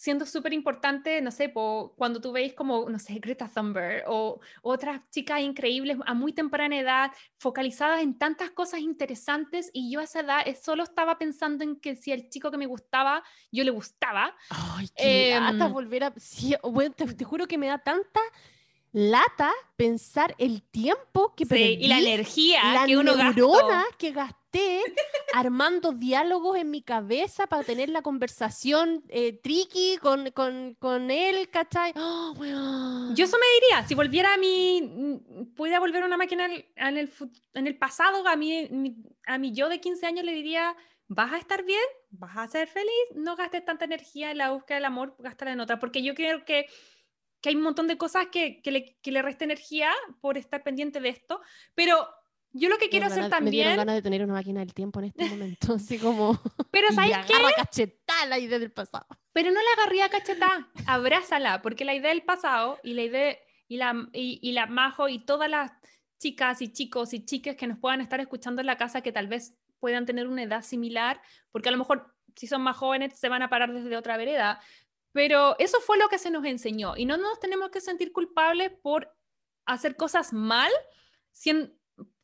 siendo 0.00 0.24
súper 0.24 0.54
importante, 0.54 1.20
no 1.20 1.30
sé, 1.30 1.52
cuando 1.52 2.22
tú 2.22 2.32
veis 2.32 2.54
como, 2.54 2.88
no 2.88 2.98
sé, 2.98 3.18
Greta 3.18 3.50
Thunberg 3.54 4.04
o 4.06 4.40
otras 4.62 5.02
chicas 5.10 5.42
increíbles 5.42 5.98
a 6.06 6.14
muy 6.14 6.32
temprana 6.32 6.78
edad, 6.78 7.12
focalizadas 7.36 8.00
en 8.00 8.16
tantas 8.16 8.50
cosas 8.50 8.80
interesantes 8.80 9.70
y 9.74 9.92
yo 9.92 10.00
a 10.00 10.04
esa 10.04 10.20
edad 10.20 10.40
eh, 10.46 10.54
solo 10.54 10.84
estaba 10.84 11.18
pensando 11.18 11.64
en 11.64 11.76
que 11.76 11.96
si 11.96 12.12
el 12.12 12.30
chico 12.30 12.50
que 12.50 12.56
me 12.56 12.64
gustaba, 12.64 13.22
yo 13.52 13.62
le 13.62 13.72
gustaba. 13.72 14.34
Ay, 14.48 14.88
qué 14.96 15.34
eh, 15.36 15.68
volver 15.70 16.04
a... 16.04 16.14
bueno, 16.62 16.94
te, 16.94 17.22
juro 17.22 17.46
que 17.46 17.58
me 17.58 17.66
da 17.66 17.76
tanta 17.76 18.20
lata 18.92 19.52
pensar 19.76 20.34
el 20.38 20.62
tiempo 20.62 21.34
que 21.36 21.46
perdí, 21.46 21.78
y 21.80 21.88
la 21.88 21.98
energía 21.98 22.74
la 22.74 22.86
que 22.86 22.96
uno 22.96 23.16
neurona 23.16 23.84
que 23.98 24.10
gasté 24.10 24.80
armando 25.32 25.92
diálogos 25.92 26.58
en 26.58 26.70
mi 26.70 26.82
cabeza 26.82 27.46
para 27.46 27.62
tener 27.62 27.88
la 27.88 28.02
conversación 28.02 29.04
eh, 29.08 29.32
tricky 29.32 29.96
con, 29.98 30.30
con, 30.32 30.74
con, 30.74 31.10
él, 31.10 31.48
¿cachai? 31.50 31.92
Oh, 31.96 32.34
Yo 33.14 33.24
eso 33.24 33.36
me 33.38 33.60
diría, 33.60 33.86
si 33.86 33.94
volviera 33.94 34.34
a 34.34 34.36
mi, 34.36 35.20
pudiera 35.56 35.78
volver 35.78 36.02
una 36.02 36.16
máquina 36.16 36.46
en 36.46 36.96
el, 36.96 37.10
en 37.54 37.66
el 37.66 37.78
pasado, 37.78 38.26
a 38.26 38.36
mí, 38.36 38.96
a 39.26 39.38
mi 39.38 39.52
yo 39.52 39.68
de 39.68 39.80
15 39.80 40.06
años 40.06 40.24
le 40.24 40.32
diría, 40.32 40.76
¿vas 41.06 41.32
a 41.32 41.38
estar 41.38 41.64
bien? 41.64 41.80
¿Vas 42.10 42.36
a 42.36 42.48
ser 42.48 42.66
feliz? 42.66 42.90
No 43.14 43.36
gastes 43.36 43.64
tanta 43.64 43.84
energía 43.84 44.30
en 44.30 44.38
la 44.38 44.50
búsqueda 44.50 44.76
del 44.76 44.84
amor, 44.84 45.14
gástala 45.18 45.52
en 45.52 45.60
otra, 45.60 45.78
porque 45.78 46.02
yo 46.02 46.14
creo 46.14 46.44
que 46.44 46.66
que 47.40 47.48
hay 47.48 47.56
un 47.56 47.62
montón 47.62 47.86
de 47.86 47.96
cosas 47.96 48.26
que, 48.30 48.60
que, 48.62 48.70
le, 48.70 48.96
que 49.02 49.12
le 49.12 49.22
resta 49.22 49.44
energía 49.44 49.90
por 50.20 50.36
estar 50.38 50.62
pendiente 50.62 51.00
de 51.00 51.08
esto, 51.08 51.40
pero 51.74 52.08
yo 52.52 52.68
lo 52.68 52.78
que 52.78 52.88
quiero 52.88 53.06
hacer 53.06 53.28
también. 53.30 53.68
Me 53.68 53.76
ganas 53.76 53.94
de 53.94 54.02
tener 54.02 54.22
una 54.24 54.34
máquina 54.34 54.60
del 54.60 54.74
tiempo 54.74 54.98
en 55.00 55.06
este 55.06 55.28
momento, 55.28 55.74
así 55.76 55.98
como. 55.98 56.40
Pero 56.70 56.92
¿sabes 56.92 57.16
qué? 57.26 57.34
cachetada 57.56 58.26
la 58.26 58.38
idea 58.38 58.58
del 58.58 58.72
pasado. 58.72 59.06
Pero 59.32 59.50
no 59.50 59.60
la 59.60 59.82
agarría 59.82 60.06
a 60.06 60.08
cachetada, 60.08 60.68
abrázala, 60.86 61.62
porque 61.62 61.84
la 61.84 61.94
idea 61.94 62.10
del 62.10 62.22
pasado 62.22 62.78
y 62.82 62.94
la 62.94 63.02
idea. 63.02 63.36
Y 63.68 63.76
la, 63.76 63.94
y, 64.12 64.40
y 64.42 64.50
la 64.50 64.66
Majo 64.66 65.08
y 65.08 65.24
todas 65.24 65.48
las 65.48 65.70
chicas 66.18 66.60
y 66.60 66.72
chicos 66.72 67.14
y 67.14 67.24
chicas 67.24 67.54
que 67.54 67.68
nos 67.68 67.78
puedan 67.78 68.00
estar 68.00 68.18
escuchando 68.18 68.60
en 68.60 68.66
la 68.66 68.76
casa 68.76 69.00
que 69.00 69.12
tal 69.12 69.28
vez 69.28 69.56
puedan 69.78 70.06
tener 70.06 70.26
una 70.26 70.42
edad 70.42 70.62
similar, 70.62 71.22
porque 71.52 71.68
a 71.68 71.72
lo 71.72 71.78
mejor 71.78 72.12
si 72.34 72.48
son 72.48 72.62
más 72.62 72.76
jóvenes 72.76 73.18
se 73.18 73.28
van 73.28 73.42
a 73.42 73.48
parar 73.48 73.72
desde 73.72 73.96
otra 73.96 74.16
vereda, 74.16 74.60
pero 75.12 75.56
eso 75.58 75.80
fue 75.80 75.98
lo 75.98 76.08
que 76.08 76.18
se 76.18 76.30
nos 76.30 76.44
enseñó 76.44 76.96
y 76.96 77.04
no 77.04 77.16
nos 77.16 77.40
tenemos 77.40 77.70
que 77.70 77.80
sentir 77.80 78.12
culpables 78.12 78.70
por 78.82 79.12
hacer 79.66 79.96
cosas 79.96 80.32
mal, 80.32 80.70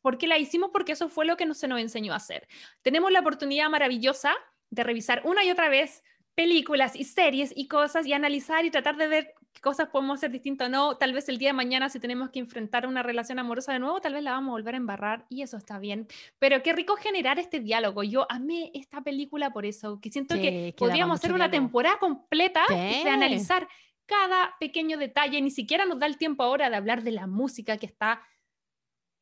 porque 0.01 0.27
la 0.27 0.37
hicimos 0.37 0.69
porque 0.71 0.93
eso 0.93 1.09
fue 1.09 1.25
lo 1.25 1.37
que 1.37 1.53
se 1.53 1.67
nos 1.67 1.79
enseñó 1.79 2.13
a 2.13 2.17
hacer. 2.17 2.47
Tenemos 2.81 3.11
la 3.11 3.19
oportunidad 3.19 3.69
maravillosa 3.69 4.33
de 4.69 4.83
revisar 4.83 5.21
una 5.25 5.43
y 5.43 5.51
otra 5.51 5.69
vez 5.69 6.03
películas 6.35 6.95
y 6.95 7.03
series 7.03 7.51
y 7.55 7.67
cosas 7.67 8.05
y 8.05 8.13
analizar 8.13 8.63
y 8.63 8.71
tratar 8.71 8.95
de 8.97 9.07
ver 9.07 9.33
qué 9.57 9.61
cosas 9.61 9.89
podemos 9.89 10.19
hacer 10.19 10.31
distinto 10.31 10.65
o 10.65 10.69
no. 10.69 10.97
Tal 10.97 11.13
vez 11.13 11.27
el 11.29 11.39
día 11.39 11.49
de 11.49 11.53
mañana 11.53 11.89
si 11.89 11.99
tenemos 11.99 12.29
que 12.29 12.39
enfrentar 12.39 12.85
una 12.85 13.01
relación 13.01 13.39
amorosa 13.39 13.73
de 13.73 13.79
nuevo, 13.79 13.99
tal 13.99 14.13
vez 14.13 14.23
la 14.23 14.31
vamos 14.31 14.49
a 14.49 14.51
volver 14.51 14.75
a 14.75 14.77
embarrar 14.77 15.25
y 15.29 15.41
eso 15.41 15.57
está 15.57 15.79
bien. 15.79 16.07
Pero 16.37 16.61
qué 16.61 16.73
rico 16.73 16.95
generar 16.95 17.39
este 17.39 17.59
diálogo. 17.59 18.03
Yo 18.03 18.27
amé 18.29 18.69
esta 18.75 19.01
película 19.01 19.51
por 19.51 19.65
eso, 19.65 19.99
que 19.99 20.11
siento 20.11 20.35
que 20.35 20.75
podríamos 20.77 21.19
hacer 21.19 21.33
una 21.33 21.49
temporada 21.49 21.97
completa 21.97 22.61
de 22.69 23.09
analizar 23.09 23.67
cada 24.05 24.55
pequeño 24.59 24.97
detalle. 24.97 25.41
Ni 25.41 25.51
siquiera 25.51 25.85
nos 25.85 25.99
da 25.99 26.05
el 26.05 26.17
tiempo 26.17 26.43
ahora 26.43 26.69
de 26.69 26.75
hablar 26.75 27.01
de 27.01 27.11
la 27.11 27.25
música 27.25 27.77
que 27.77 27.87
está 27.87 28.21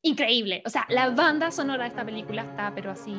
increíble. 0.01 0.61
O 0.65 0.69
sea, 0.69 0.85
la 0.89 1.09
banda 1.11 1.49
sonora 1.49 1.83
de 1.83 1.89
esta 1.89 2.05
película 2.05 2.43
está, 2.43 2.73
pero 2.75 2.91
así 2.91 3.15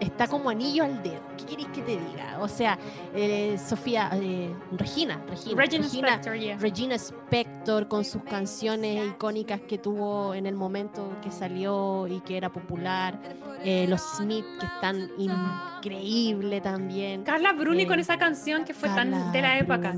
está 0.00 0.26
como 0.28 0.50
anillo 0.50 0.84
al 0.84 1.02
dedo. 1.02 1.20
¿Qué 1.36 1.44
queréis 1.44 1.68
que 1.68 1.82
te 1.82 1.92
diga? 1.92 2.38
O 2.40 2.48
sea, 2.48 2.78
eh, 3.14 3.58
Sofía, 3.58 4.10
eh, 4.14 4.54
Regina, 4.72 5.20
Regina, 5.28 5.62
Regina, 5.62 5.86
Spector, 5.86 6.60
Regina 6.60 6.94
Spector 6.94 7.88
con 7.88 8.04
sus 8.04 8.22
canciones 8.24 9.08
icónicas 9.08 9.60
que 9.62 9.78
tuvo 9.78 10.34
en 10.34 10.46
el 10.46 10.54
momento 10.54 11.16
que 11.22 11.30
salió 11.30 12.06
y 12.06 12.20
que 12.20 12.36
era 12.36 12.50
popular. 12.50 13.18
Eh, 13.64 13.86
los 13.88 14.00
Smith 14.16 14.44
que 14.60 14.66
están 14.66 15.10
increíble 15.18 16.60
también. 16.60 17.24
Carla 17.24 17.52
Bruni 17.52 17.86
con 17.86 17.98
esa 17.98 18.18
canción 18.18 18.64
que 18.64 18.74
fue 18.74 18.88
tan 18.88 19.32
de 19.32 19.42
la 19.42 19.58
época. 19.58 19.94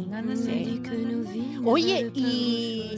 Oye, 1.65 2.11
y 2.15 2.91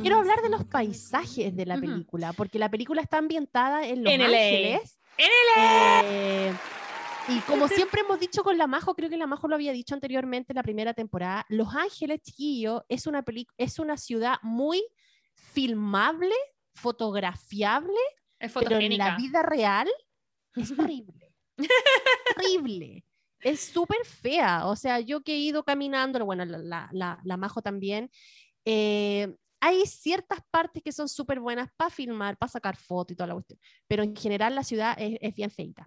quiero 0.00 0.16
hablar 0.16 0.42
de 0.42 0.48
los 0.48 0.64
paisajes 0.64 1.54
de 1.54 1.66
la 1.66 1.78
película, 1.78 2.32
porque 2.32 2.58
la 2.58 2.70
película 2.70 3.02
está 3.02 3.18
ambientada 3.18 3.86
en 3.86 4.04
Los 4.04 4.12
Ángeles. 4.12 4.98
Eh, 6.04 6.52
Y 7.28 7.38
como 7.40 7.68
siempre 7.68 8.00
hemos 8.00 8.18
dicho 8.18 8.42
con 8.42 8.58
La 8.58 8.66
Majo, 8.66 8.94
creo 8.94 9.08
que 9.08 9.16
La 9.16 9.26
Majo 9.26 9.46
lo 9.48 9.54
había 9.54 9.72
dicho 9.72 9.94
anteriormente 9.94 10.52
en 10.52 10.56
la 10.56 10.62
primera 10.62 10.92
temporada, 10.94 11.46
Los 11.48 11.74
Ángeles, 11.74 12.20
chiquillo, 12.22 12.84
es 12.88 13.06
una, 13.06 13.24
es 13.56 13.78
una 13.78 13.96
ciudad 13.96 14.36
muy 14.42 14.82
filmable, 15.34 16.34
fotografiable, 16.74 17.98
pero 18.54 18.78
en 18.78 18.98
la 18.98 19.16
vida 19.16 19.42
real 19.42 19.88
es 20.56 20.72
horrible. 20.76 21.32
horrible. 22.36 23.04
Es 23.40 23.60
súper 23.60 24.04
fea. 24.04 24.66
O 24.66 24.76
sea, 24.76 25.00
yo 25.00 25.22
que 25.22 25.34
he 25.34 25.38
ido 25.38 25.64
caminando, 25.64 26.24
bueno, 26.24 26.44
la, 26.44 26.88
la, 26.92 27.20
la 27.24 27.36
Majo 27.36 27.62
también, 27.62 28.10
eh, 28.64 29.34
hay 29.64 29.86
ciertas 29.86 30.40
partes 30.50 30.82
que 30.82 30.90
son 30.90 31.08
súper 31.08 31.38
buenas 31.38 31.70
para 31.76 31.88
filmar, 31.88 32.36
para 32.36 32.50
sacar 32.50 32.76
fotos 32.76 33.12
y 33.12 33.16
toda 33.16 33.28
la 33.28 33.34
cuestión, 33.34 33.60
pero 33.86 34.02
en 34.02 34.16
general 34.16 34.56
la 34.56 34.64
ciudad 34.64 34.96
es, 34.98 35.34
bien 35.36 35.52
feita. 35.52 35.86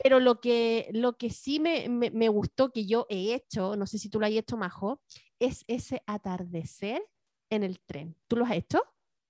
Pero 0.00 0.20
lo 0.20 0.40
que, 0.40 0.88
lo 0.92 1.16
que 1.16 1.30
sí 1.30 1.58
me, 1.58 1.88
me, 1.88 2.28
gustó 2.28 2.70
que 2.70 2.86
yo 2.86 3.04
he 3.10 3.34
hecho, 3.34 3.74
no 3.74 3.84
sé 3.88 3.98
si 3.98 4.08
tú 4.08 4.20
lo 4.20 4.26
has 4.26 4.32
hecho, 4.32 4.56
Majo, 4.56 5.02
es 5.40 5.64
ese 5.66 6.04
atardecer 6.06 7.02
en 7.50 7.64
el 7.64 7.80
tren. 7.80 8.16
¿Tú 8.28 8.36
lo 8.36 8.44
has 8.44 8.52
hecho? 8.52 8.80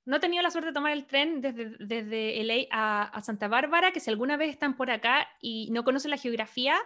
No 0.04 0.16
he 0.16 0.20
tenido 0.20 0.42
la 0.42 0.50
suerte 0.50 0.68
de 0.68 0.74
tomar 0.74 0.92
el 0.92 1.06
tren 1.06 1.40
desde, 1.40 1.74
desde 1.78 2.44
LA 2.44 2.66
a, 2.70 3.04
a 3.04 3.22
Santa 3.22 3.48
Bárbara, 3.48 3.92
que 3.92 4.00
si 4.00 4.10
alguna 4.10 4.36
vez 4.36 4.50
están 4.50 4.76
por 4.76 4.90
acá 4.90 5.26
y 5.40 5.70
no 5.70 5.84
conocen 5.84 6.10
la 6.10 6.18
geografía, 6.18 6.76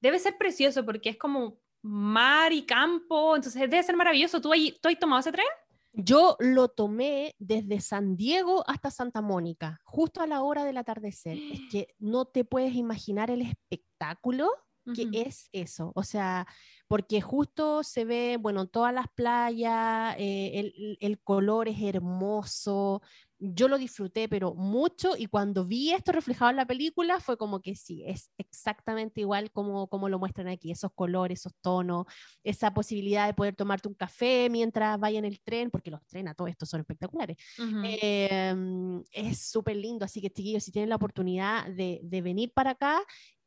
debe 0.00 0.20
ser 0.20 0.38
precioso 0.38 0.86
porque 0.86 1.08
es 1.08 1.16
como 1.16 1.58
mar 1.82 2.52
y 2.52 2.62
campo, 2.62 3.34
entonces 3.34 3.60
debe 3.62 3.82
ser 3.82 3.96
maravilloso. 3.96 4.40
¿Tú, 4.40 4.50
¿tú 4.80 4.88
has 4.88 4.98
tomado 5.00 5.18
ese 5.18 5.32
tren? 5.32 5.46
Yo 5.92 6.36
lo 6.40 6.68
tomé 6.68 7.34
desde 7.38 7.80
San 7.80 8.16
Diego 8.16 8.64
hasta 8.66 8.90
Santa 8.90 9.20
Mónica, 9.20 9.80
justo 9.84 10.22
a 10.22 10.26
la 10.26 10.42
hora 10.42 10.64
del 10.64 10.78
atardecer. 10.78 11.36
Es 11.36 11.60
que 11.70 11.88
no 11.98 12.24
te 12.24 12.44
puedes 12.44 12.74
imaginar 12.74 13.30
el 13.30 13.42
espectáculo 13.42 14.50
que 14.94 15.08
es 15.12 15.48
eso. 15.52 15.92
O 15.94 16.02
sea, 16.02 16.46
porque 16.88 17.20
justo 17.20 17.82
se 17.82 18.04
ve, 18.04 18.36
bueno, 18.40 18.66
todas 18.66 18.92
las 18.92 19.06
playas, 19.14 20.16
eh, 20.18 20.58
el, 20.58 20.98
el, 21.00 21.20
color 21.20 21.68
es 21.68 21.80
hermoso, 21.80 23.00
yo 23.44 23.66
lo 23.66 23.76
disfruté, 23.76 24.28
pero 24.28 24.54
mucho, 24.54 25.16
y 25.18 25.26
cuando 25.26 25.66
vi 25.66 25.90
esto 25.90 26.12
reflejado 26.12 26.50
en 26.50 26.56
la 26.56 26.66
película, 26.66 27.18
fue 27.18 27.36
como 27.36 27.60
que 27.60 27.74
sí, 27.74 28.04
es 28.06 28.30
exactamente 28.38 29.20
igual 29.20 29.50
como, 29.50 29.88
como 29.88 30.08
lo 30.08 30.20
muestran 30.20 30.46
aquí, 30.46 30.70
esos 30.70 30.92
colores, 30.94 31.40
esos 31.40 31.52
tonos, 31.60 32.06
esa 32.44 32.72
posibilidad 32.72 33.26
de 33.26 33.34
poder 33.34 33.56
tomarte 33.56 33.88
un 33.88 33.94
café 33.94 34.48
mientras 34.48 34.98
vaya 35.00 35.18
en 35.18 35.24
el 35.24 35.40
tren, 35.40 35.70
porque 35.72 35.90
los 35.90 36.06
trenes 36.06 36.30
a 36.30 36.34
todo 36.34 36.46
esto 36.46 36.66
son 36.66 36.80
espectaculares. 36.80 37.36
Em, 37.82 39.02
es 39.10 39.50
súper 39.50 39.76
lindo, 39.76 40.04
así 40.04 40.20
que 40.20 40.30
chiquillos, 40.30 40.62
si 40.62 40.70
tienen 40.70 40.90
la 40.90 40.96
oportunidad 40.96 41.66
de, 41.66 42.00
de 42.04 42.22
venir 42.22 42.52
para 42.54 42.70
acá, 42.70 43.00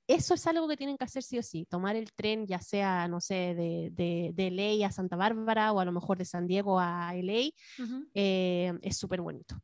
eso 0.08 0.34
es 0.34 0.45
algo 0.47 0.68
que 0.68 0.78
tienen 0.78 0.97
que 0.97 1.03
hacer 1.03 1.24
sí 1.24 1.38
o 1.38 1.43
sí, 1.43 1.66
tomar 1.66 1.95
el 1.95 2.12
tren, 2.14 2.45
ya 2.45 2.60
sea, 2.60 3.08
no 3.08 3.20
sé, 3.20 3.56
de, 3.56 3.89
de, 3.91 4.32
de 4.34 4.51
LA 4.51 4.88
a 4.88 4.91
Santa 4.91 5.16
Bárbara 5.16 5.72
o 5.72 5.80
a 5.80 5.86
lo 5.86 5.91
mejor 5.91 6.18
de 6.18 6.26
San 6.26 6.47
Diego 6.47 6.80
a 6.80 7.14
LA, 7.16 7.49
eh, 8.14 8.74
es 8.82 8.97
súper 8.97 9.22
bonito. 9.22 9.56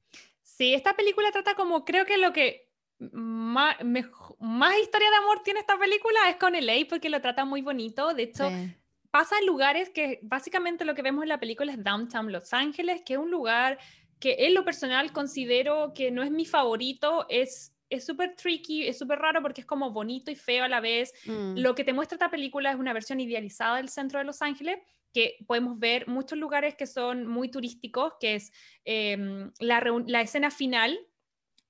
Sí, 0.42 0.74
esta 0.74 0.96
película 0.96 1.32
trata 1.32 1.56
como, 1.56 1.86
creo 1.86 2.06
que 2.06 2.18
lo 2.18 2.34
que 2.34 2.70
más, 3.00 3.76
más, 4.39 4.78
historia 4.80 5.10
de 5.10 5.16
amor 5.18 5.42
tiene 5.44 5.60
esta 5.60 5.78
película 5.78 6.20
es 6.30 6.36
con 6.38 6.54
LA 6.54 6.86
porque 6.89 7.10
lo 7.10 7.22
trata 7.22 7.46
muy 7.46 7.62
bonito, 7.62 8.14
de 8.14 8.24
hecho... 8.24 8.50
Pasa 9.12 9.38
en 9.39 9.46
lugares 9.46 9.89
que 9.89 10.20
básicamente 10.22 10.86
lo 10.86 10.96
que 10.96 11.02
vemos 11.02 11.24
en 11.24 11.28
la 11.28 11.39
película 11.42 11.74
es 11.74 11.84
Downtown 11.84 12.32
Los 12.32 12.54
Ángeles, 12.54 13.02
que 13.06 13.16
es 13.16 13.20
un 13.20 13.30
lugar 13.30 13.78
que 14.22 14.46
en 14.46 14.54
lo 14.54 14.64
personal 14.64 15.12
considero 15.12 15.92
que 15.94 16.12
no 16.12 16.24
es 16.24 16.32
mi 16.32 16.46
favorito, 16.46 17.26
es 17.28 17.71
es 17.92 18.06
súper 18.06 18.36
tricky, 18.36 18.88
es 18.88 18.98
súper 18.98 19.20
raro 19.20 19.42
porque 19.42 19.62
es 19.62 19.68
como 19.68 19.92
bonito 19.92 20.32
y 20.32 20.36
feo 20.36 20.64
a 20.64 20.70
la 20.70 20.80
vez. 20.80 21.14
Mm. 21.26 21.58
Lo 21.58 21.76
que 21.76 21.84
te 21.84 21.94
muestra 21.94 22.16
esta 22.16 22.32
película 22.32 22.72
es 22.72 22.80
una 22.80 22.94
versión 22.94 23.20
idealizada 23.20 23.78
del 23.78 23.89
centro 23.89 24.18
de 24.18 24.26
Los 24.26 24.42
Ángeles, 24.42 24.80
que 25.14 25.36
podemos 25.46 25.78
ver 25.78 26.08
muchos 26.08 26.39
lugares 26.39 26.76
que 26.76 26.88
son 26.88 27.28
muy 27.28 27.52
turísticos, 27.52 28.14
que 28.20 28.36
es 28.36 28.52
em, 28.86 29.52
la, 29.60 29.84
la 30.08 30.22
escena 30.22 30.50
final 30.50 30.98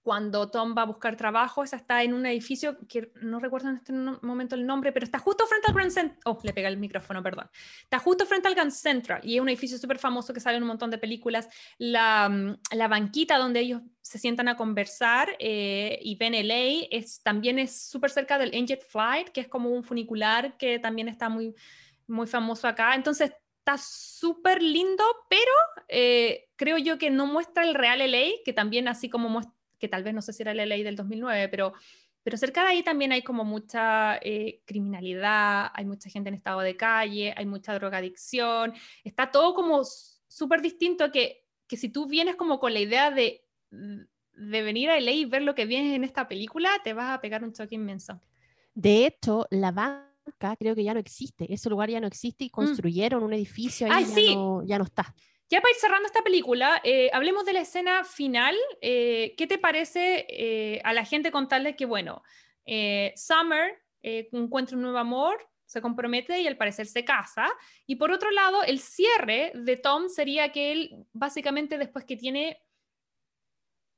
cuando 0.01 0.49
Tom 0.49 0.75
va 0.75 0.81
a 0.81 0.85
buscar 0.85 1.15
trabajo, 1.15 1.63
esa 1.63 1.75
está 1.75 2.01
en 2.03 2.13
un 2.13 2.25
edificio 2.25 2.77
que 2.87 3.11
no 3.21 3.39
recuerdo 3.39 3.69
en 3.69 3.75
este 3.75 3.93
momento 3.93 4.55
el 4.55 4.65
nombre, 4.65 4.91
pero 4.91 5.03
está 5.03 5.19
justo 5.19 5.45
frente 5.45 5.67
al 5.67 5.73
Grand 5.73 5.91
Central. 5.91 6.19
Oh, 6.25 6.39
le 6.43 6.53
pega 6.53 6.69
el 6.69 6.77
micrófono, 6.77 7.21
perdón. 7.21 7.49
Está 7.83 7.99
justo 7.99 8.25
frente 8.25 8.47
al 8.47 8.55
Grand 8.55 8.71
Central 8.71 9.21
y 9.23 9.35
es 9.35 9.41
un 9.41 9.49
edificio 9.49 9.77
súper 9.77 9.99
famoso 9.99 10.33
que 10.33 10.39
sale 10.39 10.57
en 10.57 10.63
un 10.63 10.69
montón 10.69 10.89
de 10.89 10.97
películas. 10.97 11.47
La, 11.77 12.29
mm, 12.29 12.57
la 12.71 12.87
banquita 12.87 13.37
donde 13.37 13.59
ellos 13.59 13.81
se 14.01 14.17
sientan 14.17 14.47
a 14.47 14.57
conversar 14.57 15.35
eh, 15.37 15.99
y 16.01 16.15
ven 16.15 16.33
LA 16.33 16.87
es, 16.89 17.21
también 17.21 17.59
es 17.59 17.89
súper 17.89 18.09
cerca 18.09 18.39
del 18.39 18.55
Angel 18.55 18.79
Flight, 18.79 19.29
que 19.29 19.41
es 19.41 19.47
como 19.47 19.69
un 19.69 19.83
funicular 19.83 20.57
que 20.57 20.79
también 20.79 21.09
está 21.09 21.29
muy, 21.29 21.53
muy 22.07 22.25
famoso 22.25 22.67
acá. 22.67 22.95
Entonces, 22.95 23.31
está 23.59 23.77
súper 23.77 24.63
lindo, 24.63 25.03
pero 25.29 25.51
eh, 25.87 26.49
creo 26.55 26.79
yo 26.79 26.97
que 26.97 27.11
no 27.11 27.27
muestra 27.27 27.63
el 27.63 27.75
real 27.75 27.99
LA, 27.99 28.41
que 28.43 28.53
también 28.53 28.87
así 28.87 29.07
como 29.07 29.29
muestra 29.29 29.60
que 29.81 29.87
tal 29.87 30.03
vez 30.03 30.13
no 30.13 30.21
sé 30.21 30.31
si 30.31 30.43
era 30.43 30.53
la 30.53 30.65
ley 30.65 30.83
del 30.83 30.95
2009, 30.95 31.49
pero, 31.49 31.73
pero 32.23 32.37
cerca 32.37 32.61
de 32.61 32.67
ahí 32.69 32.83
también 32.83 33.11
hay 33.11 33.23
como 33.23 33.43
mucha 33.43 34.17
eh, 34.21 34.61
criminalidad, 34.65 35.71
hay 35.73 35.85
mucha 35.85 36.09
gente 36.09 36.29
en 36.29 36.35
estado 36.35 36.61
de 36.61 36.77
calle, 36.77 37.33
hay 37.35 37.45
mucha 37.47 37.73
drogadicción, 37.73 38.73
está 39.03 39.31
todo 39.31 39.55
como 39.55 39.81
súper 39.83 40.61
distinto 40.61 41.11
que, 41.11 41.45
que 41.67 41.77
si 41.77 41.89
tú 41.89 42.05
vienes 42.05 42.35
como 42.35 42.59
con 42.59 42.73
la 42.73 42.79
idea 42.79 43.09
de, 43.09 43.43
de 43.71 44.61
venir 44.61 44.91
a 44.91 44.99
LA 44.99 45.11
y 45.11 45.25
ver 45.25 45.41
lo 45.41 45.55
que 45.55 45.65
vienes 45.65 45.95
en 45.95 46.03
esta 46.03 46.27
película, 46.27 46.69
te 46.83 46.93
vas 46.93 47.09
a 47.09 47.21
pegar 47.21 47.43
un 47.43 47.53
choque 47.53 47.75
inmenso. 47.75 48.21
De 48.75 49.07
hecho, 49.07 49.47
la 49.49 49.71
banca 49.71 50.55
creo 50.57 50.75
que 50.75 50.83
ya 50.83 50.93
no 50.93 50.99
existe, 50.99 51.51
ese 51.51 51.69
lugar 51.71 51.89
ya 51.89 51.99
no 51.99 52.07
existe 52.07 52.43
y 52.43 52.47
mm. 52.47 52.51
construyeron 52.51 53.23
un 53.23 53.33
edificio 53.33 53.91
ahí 53.91 54.05
ya, 54.05 54.35
no, 54.35 54.63
ya 54.63 54.77
no 54.77 54.83
está. 54.83 55.13
Ya 55.51 55.59
para 55.59 55.71
ir 55.73 55.77
cerrando 55.81 56.07
esta 56.07 56.21
película, 56.21 56.79
eh, 56.81 57.09
hablemos 57.11 57.43
de 57.43 57.51
la 57.51 57.59
escena 57.59 58.05
final. 58.05 58.55
Eh, 58.79 59.35
¿Qué 59.37 59.47
te 59.47 59.57
parece 59.57 60.25
eh, 60.29 60.79
a 60.85 60.93
la 60.93 61.03
gente 61.03 61.29
contarle 61.29 61.75
que, 61.75 61.85
bueno, 61.85 62.23
Summer 63.17 63.77
encuentra 64.01 64.77
un 64.77 64.83
nuevo 64.83 64.97
amor, 64.97 65.45
se 65.65 65.81
compromete 65.81 66.39
y 66.39 66.47
al 66.47 66.55
parecer 66.55 66.87
se 66.87 67.03
casa? 67.03 67.51
Y 67.85 67.97
por 67.97 68.11
otro 68.11 68.31
lado, 68.31 68.63
el 68.63 68.79
cierre 68.79 69.51
de 69.53 69.75
Tom 69.75 70.07
sería 70.07 70.53
que 70.53 70.71
él, 70.71 71.05
básicamente, 71.11 71.77
después 71.77 72.05
que 72.05 72.15
tiene 72.15 72.57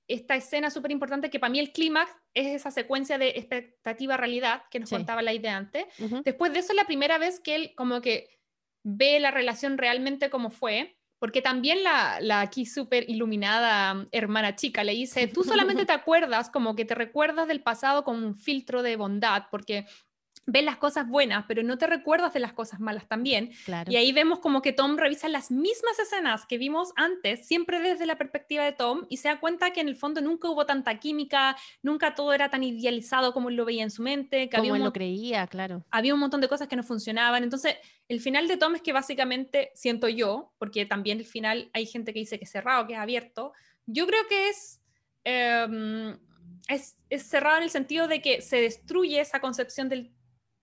esta 0.07 0.35
escena 0.35 0.71
súper 0.71 0.89
importante, 0.89 1.29
que 1.29 1.39
para 1.39 1.51
mí 1.51 1.59
el 1.59 1.71
clímax 1.71 2.11
es 2.33 2.47
esa 2.47 2.71
secuencia 2.71 3.19
de 3.19 3.29
expectativa-realidad 3.29 4.63
que 4.71 4.79
nos 4.79 4.89
contaba 4.89 5.21
la 5.21 5.33
idea 5.33 5.55
antes. 5.55 5.85
Después 6.23 6.51
de 6.51 6.59
eso 6.59 6.71
es 6.71 6.77
la 6.77 6.87
primera 6.87 7.19
vez 7.19 7.39
que 7.39 7.53
él 7.53 7.73
como 7.75 8.01
que 8.01 8.39
ve 8.81 9.19
la 9.19 9.29
relación 9.29 9.77
realmente 9.77 10.31
como 10.31 10.49
fue 10.49 10.97
porque 11.23 11.41
también 11.41 11.85
la, 11.85 12.19
la 12.19 12.41
aquí 12.41 12.65
súper 12.65 13.09
iluminada 13.09 14.05
hermana 14.11 14.57
chica 14.57 14.83
le 14.83 14.91
dice, 14.91 15.29
tú 15.29 15.43
solamente 15.45 15.85
te 15.85 15.93
acuerdas 15.93 16.49
como 16.49 16.75
que 16.75 16.83
te 16.83 16.95
recuerdas 16.95 17.47
del 17.47 17.61
pasado 17.61 18.03
con 18.03 18.21
un 18.21 18.35
filtro 18.35 18.83
de 18.83 18.97
bondad, 18.97 19.43
porque 19.49 19.85
ves 20.45 20.63
las 20.63 20.77
cosas 20.77 21.07
buenas, 21.07 21.45
pero 21.47 21.63
no 21.63 21.77
te 21.77 21.87
recuerdas 21.87 22.33
de 22.33 22.39
las 22.39 22.53
cosas 22.53 22.79
malas 22.79 23.07
también. 23.07 23.51
Y 23.87 23.95
ahí 23.95 24.11
vemos 24.11 24.39
como 24.39 24.61
que 24.61 24.73
Tom 24.73 24.97
revisa 24.97 25.29
las 25.29 25.51
mismas 25.51 25.97
escenas 25.99 26.45
que 26.45 26.57
vimos 26.57 26.91
antes, 26.95 27.47
siempre 27.47 27.79
desde 27.79 28.05
la 28.05 28.17
perspectiva 28.17 28.63
de 28.63 28.73
Tom, 28.73 29.05
y 29.09 29.17
se 29.17 29.29
da 29.29 29.39
cuenta 29.39 29.71
que 29.71 29.81
en 29.81 29.87
el 29.87 29.95
fondo 29.95 30.21
nunca 30.21 30.49
hubo 30.49 30.65
tanta 30.65 30.99
química, 30.99 31.55
nunca 31.81 32.13
todo 32.13 32.33
era 32.33 32.49
tan 32.49 32.63
idealizado 32.63 33.33
como 33.33 33.49
él 33.49 33.55
lo 33.55 33.65
veía 33.65 33.83
en 33.83 33.91
su 33.91 34.03
mente. 34.03 34.49
Que 34.49 34.57
como 34.57 34.75
él 34.75 34.83
lo 34.83 34.93
creía, 34.93 35.47
claro. 35.47 35.85
Había 35.91 36.13
un 36.13 36.19
montón 36.19 36.41
de 36.41 36.49
cosas 36.49 36.67
que 36.67 36.75
no 36.75 36.83
funcionaban. 36.83 37.43
Entonces, 37.43 37.77
el 38.09 38.19
final 38.19 38.47
de 38.47 38.57
Tom 38.57 38.75
es 38.75 38.81
que 38.81 38.91
básicamente, 38.91 39.71
siento 39.75 40.09
yo, 40.09 40.53
porque 40.57 40.85
también 40.85 41.19
el 41.19 41.25
final 41.25 41.69
hay 41.73 41.85
gente 41.85 42.13
que 42.13 42.19
dice 42.19 42.37
que 42.37 42.45
es 42.45 42.51
cerrado, 42.51 42.85
que 42.85 42.93
es 42.93 42.99
abierto, 42.99 43.53
yo 43.85 44.05
creo 44.07 44.27
que 44.27 44.49
es... 44.49 44.81
Em, 45.23 46.17
es, 46.69 46.95
es 47.09 47.27
cerrado 47.27 47.57
en 47.57 47.63
el 47.63 47.69
sentido 47.69 48.07
de 48.07 48.21
que 48.21 48.41
se 48.41 48.61
destruye 48.61 49.19
esa 49.19 49.41
concepción 49.41 49.89
del 49.89 50.13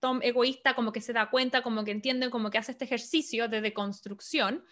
Tom 0.01 0.19
egoísta 0.23 0.75
como 0.75 0.91
que 0.91 0.99
se 0.99 1.13
da 1.13 1.29
cuenta, 1.29 1.61
como 1.61 1.85
que 1.85 1.91
entiende, 1.91 2.29
como 2.29 2.49
que 2.49 2.57
hace 2.57 2.73
este 2.73 2.83
ejercicio 2.85 3.47
de 3.47 3.61
deconstrucción. 3.61 4.65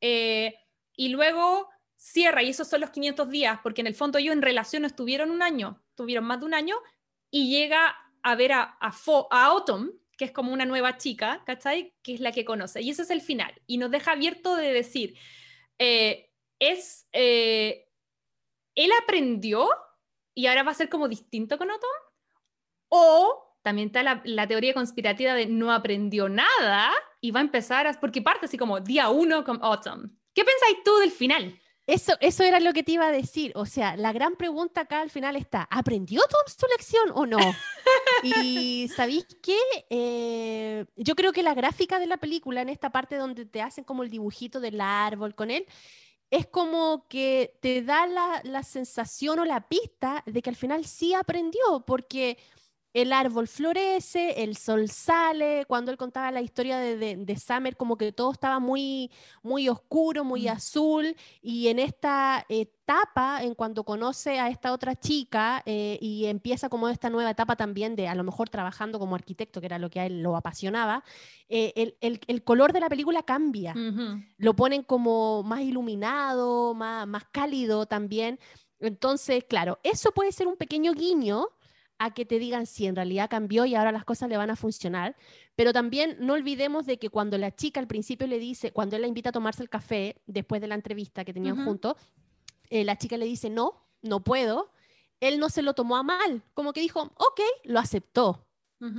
Eh, 0.00 0.54
y 0.94 1.08
luego 1.08 1.68
cierra, 1.96 2.42
y 2.42 2.50
esos 2.50 2.68
son 2.68 2.82
los 2.82 2.90
500 2.90 3.28
días, 3.28 3.58
porque 3.62 3.80
en 3.80 3.88
el 3.88 3.94
fondo 3.94 4.18
ellos 4.18 4.34
en 4.34 4.42
relación 4.42 4.84
estuvieron 4.84 5.30
un 5.30 5.42
año, 5.42 5.82
tuvieron 5.96 6.24
más 6.24 6.40
de 6.40 6.46
un 6.46 6.54
año, 6.54 6.76
y 7.30 7.50
llega 7.50 7.96
a 8.22 8.34
ver 8.36 8.52
a, 8.52 8.78
a, 8.80 8.92
Autumn, 9.46 9.92
que 10.16 10.26
es 10.26 10.32
como 10.32 10.52
una 10.52 10.64
nueva 10.64 10.98
chica, 10.98 11.42
¿cachai? 11.46 11.94
Que 12.02 12.14
es 12.14 12.20
la 12.20 12.32
que 12.32 12.44
conoce. 12.44 12.82
Y 12.82 12.90
ese 12.90 13.02
es 13.02 13.10
el 13.10 13.22
final. 13.22 13.52
Y 13.66 13.78
nos 13.78 13.90
deja 13.90 14.12
abierto 14.12 14.54
de 14.54 14.72
decir, 14.72 15.16
eh, 15.78 16.30
es, 16.58 17.08
eh, 17.12 17.88
él 18.74 18.90
aprendió 19.02 19.68
y 20.34 20.46
ahora 20.46 20.62
va 20.62 20.72
a 20.72 20.74
ser 20.74 20.88
como 20.88 21.08
distinto 21.08 21.56
con 21.56 21.70
Autumn, 21.70 21.90
o 22.90 23.47
también 23.68 23.88
está 23.88 24.02
la, 24.24 24.48
teoría 24.48 24.72
conspirativa 24.72 25.34
de 25.34 25.44
no 25.44 25.70
aprendió 25.70 26.30
nada 26.30 26.90
y 27.20 27.32
va 27.32 27.40
a 27.40 27.42
empezar, 27.42 27.86
a, 27.86 27.92
porque 28.00 28.22
parte 28.22 28.46
así 28.46 28.56
como 28.56 28.80
día 28.80 29.10
uno 29.10 29.44
con 29.44 29.62
Autumn. 29.62 30.18
¿Qué 30.32 30.42
pensáis 30.42 30.78
tú 30.82 30.96
del 30.96 31.10
final? 31.10 31.60
Eso, 31.86 32.14
eso 32.20 32.44
era 32.44 32.60
lo 32.60 32.72
que 32.72 32.82
te 32.82 32.92
iba 32.92 33.06
a 33.06 33.12
decir. 33.12 33.52
O 33.56 33.66
sea, 33.66 33.94
la 33.98 34.14
gran 34.14 34.36
pregunta 34.36 34.80
acá 34.80 35.02
al 35.02 35.10
final 35.10 35.36
está, 35.36 35.68
¿aprendió 35.70 36.22
Tom 36.30 36.40
su 36.46 36.66
lección 36.66 37.10
o 37.12 37.26
no? 37.26 37.36
Y 38.22 38.88
¿sabéis 38.96 39.26
qué? 39.42 39.58
Eh, 39.90 40.86
yo 40.96 41.14
creo 41.14 41.34
que 41.34 41.42
la 41.42 41.52
gráfica 41.52 41.98
de 41.98 42.06
la 42.06 42.16
película, 42.16 42.62
en 42.62 42.70
esta 42.70 42.88
parte 42.88 43.16
donde 43.16 43.44
te 43.44 43.60
hacen 43.60 43.84
como 43.84 44.02
el 44.02 44.08
dibujito 44.08 44.60
del 44.60 44.80
árbol 44.80 45.34
con 45.34 45.50
él, 45.50 45.66
es 46.30 46.46
como 46.46 47.06
que 47.06 47.58
te 47.60 47.82
da 47.82 48.06
la, 48.06 48.40
la 48.44 48.62
sensación 48.62 49.40
o 49.40 49.44
la 49.44 49.68
pista 49.68 50.22
de 50.24 50.40
que 50.40 50.48
al 50.48 50.56
final 50.56 50.86
sí 50.86 51.12
aprendió, 51.12 51.84
porque 51.86 52.38
el 52.94 53.12
árbol 53.12 53.48
florece, 53.48 54.42
el 54.42 54.56
sol 54.56 54.88
sale. 54.88 55.64
Cuando 55.66 55.90
él 55.90 55.96
contaba 55.96 56.30
la 56.30 56.40
historia 56.40 56.78
de, 56.78 57.36
Summer, 57.38 57.76
como 57.76 57.96
que 57.96 58.12
todo 58.12 58.32
estaba 58.32 58.58
muy, 58.58 59.10
muy 59.42 59.68
oscuro, 59.68 60.24
muy 60.24 60.46
mm. 60.46 60.48
azul. 60.48 61.16
Y 61.42 61.68
en 61.68 61.78
esta 61.78 62.44
etapa, 62.48 63.42
en 63.42 63.54
cuanto 63.54 63.84
conoce 63.84 64.40
a 64.40 64.48
esta 64.48 64.72
otra 64.72 64.96
chica 64.96 65.62
eh, 65.66 65.98
y 66.00 66.26
empieza 66.26 66.68
como 66.68 66.88
esta 66.88 67.10
nueva 67.10 67.30
etapa 67.30 67.56
también 67.56 67.94
de 67.94 68.08
a 68.08 68.14
lo 68.14 68.24
mejor 68.24 68.48
trabajando 68.48 68.98
como 68.98 69.14
arquitecto, 69.14 69.60
que 69.60 69.66
era 69.66 69.78
lo 69.78 69.90
que 69.90 70.00
a 70.00 70.06
él 70.06 70.22
lo 70.22 70.36
apasionaba, 70.36 71.04
eh, 71.48 71.96
el, 72.00 72.44
color 72.44 72.72
de 72.72 72.80
la 72.80 72.88
película 72.88 73.22
cambia. 73.22 73.74
Lo 74.38 74.54
ponen 74.54 74.82
como 74.82 75.42
más 75.42 75.60
iluminado, 75.60 76.74
más, 76.74 77.06
más 77.06 77.24
cálido 77.30 77.86
también. 77.86 78.38
Entonces, 78.80 79.44
claro, 79.44 79.78
eso 79.82 80.12
puede 80.12 80.32
ser 80.32 80.46
un 80.46 80.56
pequeño 80.56 80.92
guiño 80.92 81.48
a 81.98 82.14
que 82.14 82.24
te 82.24 82.38
digan 82.38 82.66
si 82.66 82.86
en 82.86 82.96
realidad 82.96 83.28
cambió 83.28 83.64
y 83.66 83.74
ahora 83.74 83.92
las 83.92 84.04
cosas 84.04 84.28
le 84.28 84.36
van 84.36 84.50
a 84.50 84.56
funcionar. 84.56 85.16
Pero 85.56 85.72
también 85.72 86.16
no 86.20 86.34
olvidemos 86.34 86.86
de 86.86 86.98
que 86.98 87.10
cuando 87.10 87.36
la 87.38 87.54
chica 87.54 87.80
al 87.80 87.88
principio 87.88 88.26
le 88.26 88.38
dice, 88.38 88.72
cuando 88.72 88.96
él 88.96 89.02
la 89.02 89.08
invita 89.08 89.30
a 89.30 89.32
tomarse 89.32 89.62
el 89.62 89.68
café 89.68 90.22
después 90.26 90.60
de 90.60 90.68
la 90.68 90.74
entrevista 90.74 91.24
que 91.24 91.32
tenían 91.32 91.64
juntos, 91.64 91.96
eh, 92.70 92.84
la 92.84 92.96
chica 92.96 93.16
le 93.16 93.26
dice, 93.26 93.50
no, 93.50 93.84
no 94.02 94.22
puedo. 94.22 94.70
Él 95.20 95.40
no 95.40 95.48
se 95.48 95.62
lo 95.62 95.74
tomó 95.74 95.96
a 95.96 96.04
mal, 96.04 96.44
como 96.54 96.72
que 96.72 96.80
dijo, 96.80 97.02
ok, 97.02 97.40
lo 97.64 97.80
aceptó. 97.80 98.46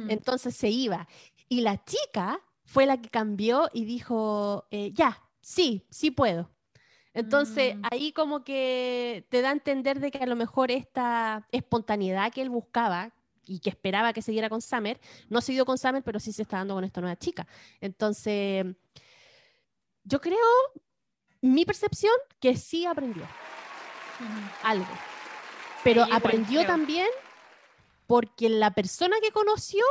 Entonces 0.09 0.55
se 0.55 0.69
iba. 0.69 1.07
Y 1.47 1.61
la 1.61 1.84
chica 1.85 2.41
fue 2.65 2.85
la 2.85 3.01
que 3.01 3.09
cambió 3.09 3.69
y 3.73 3.85
dijo, 3.85 4.67
eh, 4.71 4.91
ya, 4.93 5.23
sí, 5.39 5.85
sí 5.89 6.11
puedo. 6.11 6.51
Entonces, 7.19 7.75
mm. 7.75 7.81
ahí 7.91 8.11
como 8.11 8.43
que 8.43 9.25
te 9.29 9.41
da 9.41 9.49
a 9.49 9.53
entender 9.53 9.99
de 9.99 10.11
que 10.11 10.17
a 10.19 10.25
lo 10.25 10.35
mejor 10.35 10.71
esta 10.71 11.47
espontaneidad 11.51 12.31
que 12.31 12.41
él 12.41 12.49
buscaba 12.49 13.13
y 13.45 13.59
que 13.59 13.69
esperaba 13.69 14.13
que 14.13 14.21
siguiera 14.21 14.49
con 14.49 14.61
Summer, 14.61 14.99
no 15.27 15.41
se 15.41 15.51
dio 15.51 15.65
con 15.65 15.77
Summer, 15.77 16.03
pero 16.03 16.19
sí 16.19 16.31
se 16.31 16.43
está 16.43 16.57
dando 16.57 16.75
con 16.75 16.83
esta 16.83 17.01
nueva 17.01 17.15
chica. 17.17 17.47
Entonces, 17.81 18.65
yo 20.03 20.21
creo, 20.21 20.37
mi 21.41 21.65
percepción, 21.65 22.13
que 22.39 22.55
sí 22.55 22.85
aprendió 22.85 23.23
algo. 24.63 24.87
Pero 25.83 26.05
aprendió 26.11 26.65
también 26.65 27.07
porque 28.05 28.49
la 28.49 28.71
persona 28.71 29.15
que 29.21 29.31
conoció 29.31 29.83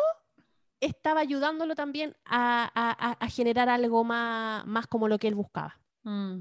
estaba 0.80 1.20
ayudándolo 1.20 1.74
también 1.74 2.16
a, 2.24 3.16
generar 3.30 3.68
algo 3.68 4.04
más, 4.04 4.66
más 4.66 4.86
como 4.86 5.08
lo 5.08 5.18
que 5.18 5.28
él 5.28 5.34
buscaba. 5.34 5.80
Mm. 6.02 6.40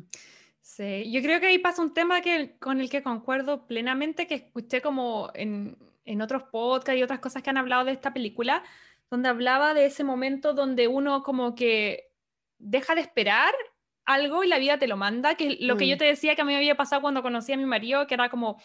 Sí, 0.68 1.10
yo 1.10 1.22
creo 1.22 1.40
que 1.40 1.46
ahí 1.48 1.60
pasa 1.60 1.82
un 1.82 1.94
tema 1.94 2.20
que, 2.20 2.58
con 2.60 2.82
el 2.82 2.90
que 2.90 3.02
concuerdo 3.02 3.66
plenamente, 3.68 4.28
que 4.28 4.36
escuché 4.36 4.82
como 4.82 5.32
en, 5.34 5.78
en 6.04 6.22
otros 6.22 6.44
podcasts 6.52 7.00
y 7.00 7.04
otras 7.04 7.20
cosas 7.20 7.42
que 7.42 7.50
han 7.50 7.58
hablado 7.58 7.86
de 7.86 7.94
esta 7.94 8.14
película, 8.14 8.64
donde 9.10 9.30
hablaba 9.30 9.74
de 9.74 9.86
ese 9.86 10.04
momento 10.04 10.54
donde 10.54 10.90
uno 10.90 11.24
como 11.24 11.56
que 11.56 12.12
deja 12.60 12.96
de 12.96 13.02
esperar 13.02 13.54
algo 14.04 14.44
y 14.44 14.50
la 14.50 14.60
vida 14.60 14.78
te 14.78 14.88
lo 14.88 14.98
manda, 14.98 15.36
que 15.36 15.58
lo 15.62 15.78
que 15.78 15.88
yo 15.88 15.96
mm. 15.96 16.00
te 16.00 16.06
decía 16.06 16.36
que 16.36 16.42
a 16.42 16.46
mí 16.46 16.52
me 16.52 16.58
había 16.58 16.76
pasado 16.76 17.02
cuando 17.02 17.24
conocí 17.24 17.54
a 17.54 17.58
mi 17.58 17.66
marido, 17.66 18.06
que 18.06 18.16
era 18.16 18.28
como, 18.28 18.62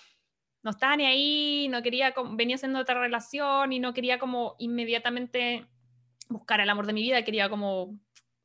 no 0.65 0.73
estaba 0.73 0.97
ni 0.97 1.07
ahí, 1.07 1.69
no 1.69 1.85
quería, 1.85 2.13
venía 2.33 2.59
siendo 2.59 2.81
otra 2.81 2.99
relación 2.99 3.73
y 3.73 3.79
no 3.79 3.95
quería 3.95 4.19
como 4.19 4.57
inmediatamente 4.59 5.69
buscar 6.29 6.61
el 6.61 6.69
amor 6.69 6.87
de 6.87 6.95
mi 6.95 7.03
vida, 7.03 7.23
quería 7.23 7.49
como 7.49 7.97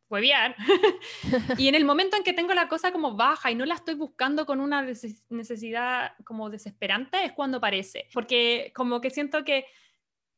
huevear. 0.09 0.55
y 1.57 1.67
en 1.67 1.75
el 1.75 1.85
momento 1.85 2.17
en 2.17 2.23
que 2.23 2.33
tengo 2.33 2.53
la 2.53 2.67
cosa 2.67 2.91
como 2.91 3.15
baja 3.15 3.51
y 3.51 3.55
no 3.55 3.65
la 3.65 3.75
estoy 3.75 3.95
buscando 3.95 4.45
con 4.45 4.59
una 4.59 4.81
necesidad 5.29 6.13
como 6.23 6.49
desesperante, 6.49 7.23
es 7.23 7.33
cuando 7.33 7.57
aparece. 7.57 8.07
Porque 8.13 8.71
como 8.75 9.01
que 9.01 9.09
siento 9.09 9.43
que, 9.43 9.65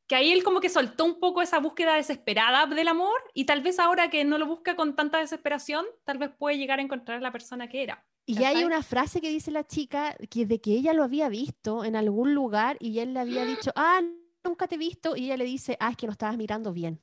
que 0.07 0.15
ahí 0.15 0.31
él 0.31 0.43
como 0.43 0.59
que 0.59 0.69
soltó 0.69 1.05
un 1.05 1.19
poco 1.19 1.41
esa 1.41 1.59
búsqueda 1.59 1.95
desesperada 1.95 2.65
del 2.65 2.87
amor 2.87 3.21
y 3.33 3.45
tal 3.45 3.61
vez 3.61 3.79
ahora 3.79 4.09
que 4.09 4.23
no 4.25 4.37
lo 4.37 4.45
busca 4.45 4.75
con 4.75 4.95
tanta 4.95 5.19
desesperación, 5.19 5.85
tal 6.03 6.17
vez 6.17 6.31
puede 6.37 6.57
llegar 6.57 6.79
a 6.79 6.81
encontrar 6.81 7.21
la 7.21 7.31
persona 7.31 7.67
que 7.67 7.83
era. 7.83 8.05
Y 8.25 8.43
hay 8.43 8.63
una 8.63 8.83
frase 8.83 9.21
que 9.21 9.29
dice 9.29 9.49
la 9.49 9.65
chica 9.65 10.15
que 10.29 10.45
de 10.45 10.61
que 10.61 10.73
ella 10.73 10.93
lo 10.93 11.03
había 11.03 11.29
visto 11.29 11.83
en 11.83 11.95
algún 11.95 12.35
lugar 12.35 12.77
y 12.79 12.99
él 12.99 13.15
le 13.15 13.21
había 13.21 13.43
dicho, 13.43 13.71
ah, 13.75 14.01
nunca 14.43 14.67
te 14.67 14.75
he 14.75 14.77
visto, 14.77 15.15
y 15.15 15.25
ella 15.25 15.37
le 15.37 15.45
dice, 15.45 15.77
ah, 15.79 15.89
es 15.89 15.97
que 15.97 16.05
no 16.05 16.11
estabas 16.11 16.37
mirando 16.37 16.71
bien. 16.71 16.99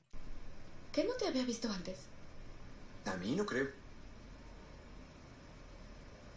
¿Qué 0.93 1.05
no 1.05 1.15
te 1.15 1.27
había 1.27 1.45
visto 1.45 1.69
antes? 1.69 2.09
A 3.07 3.17
mí 3.17 3.35
no 3.37 3.47
creo. 3.47 3.69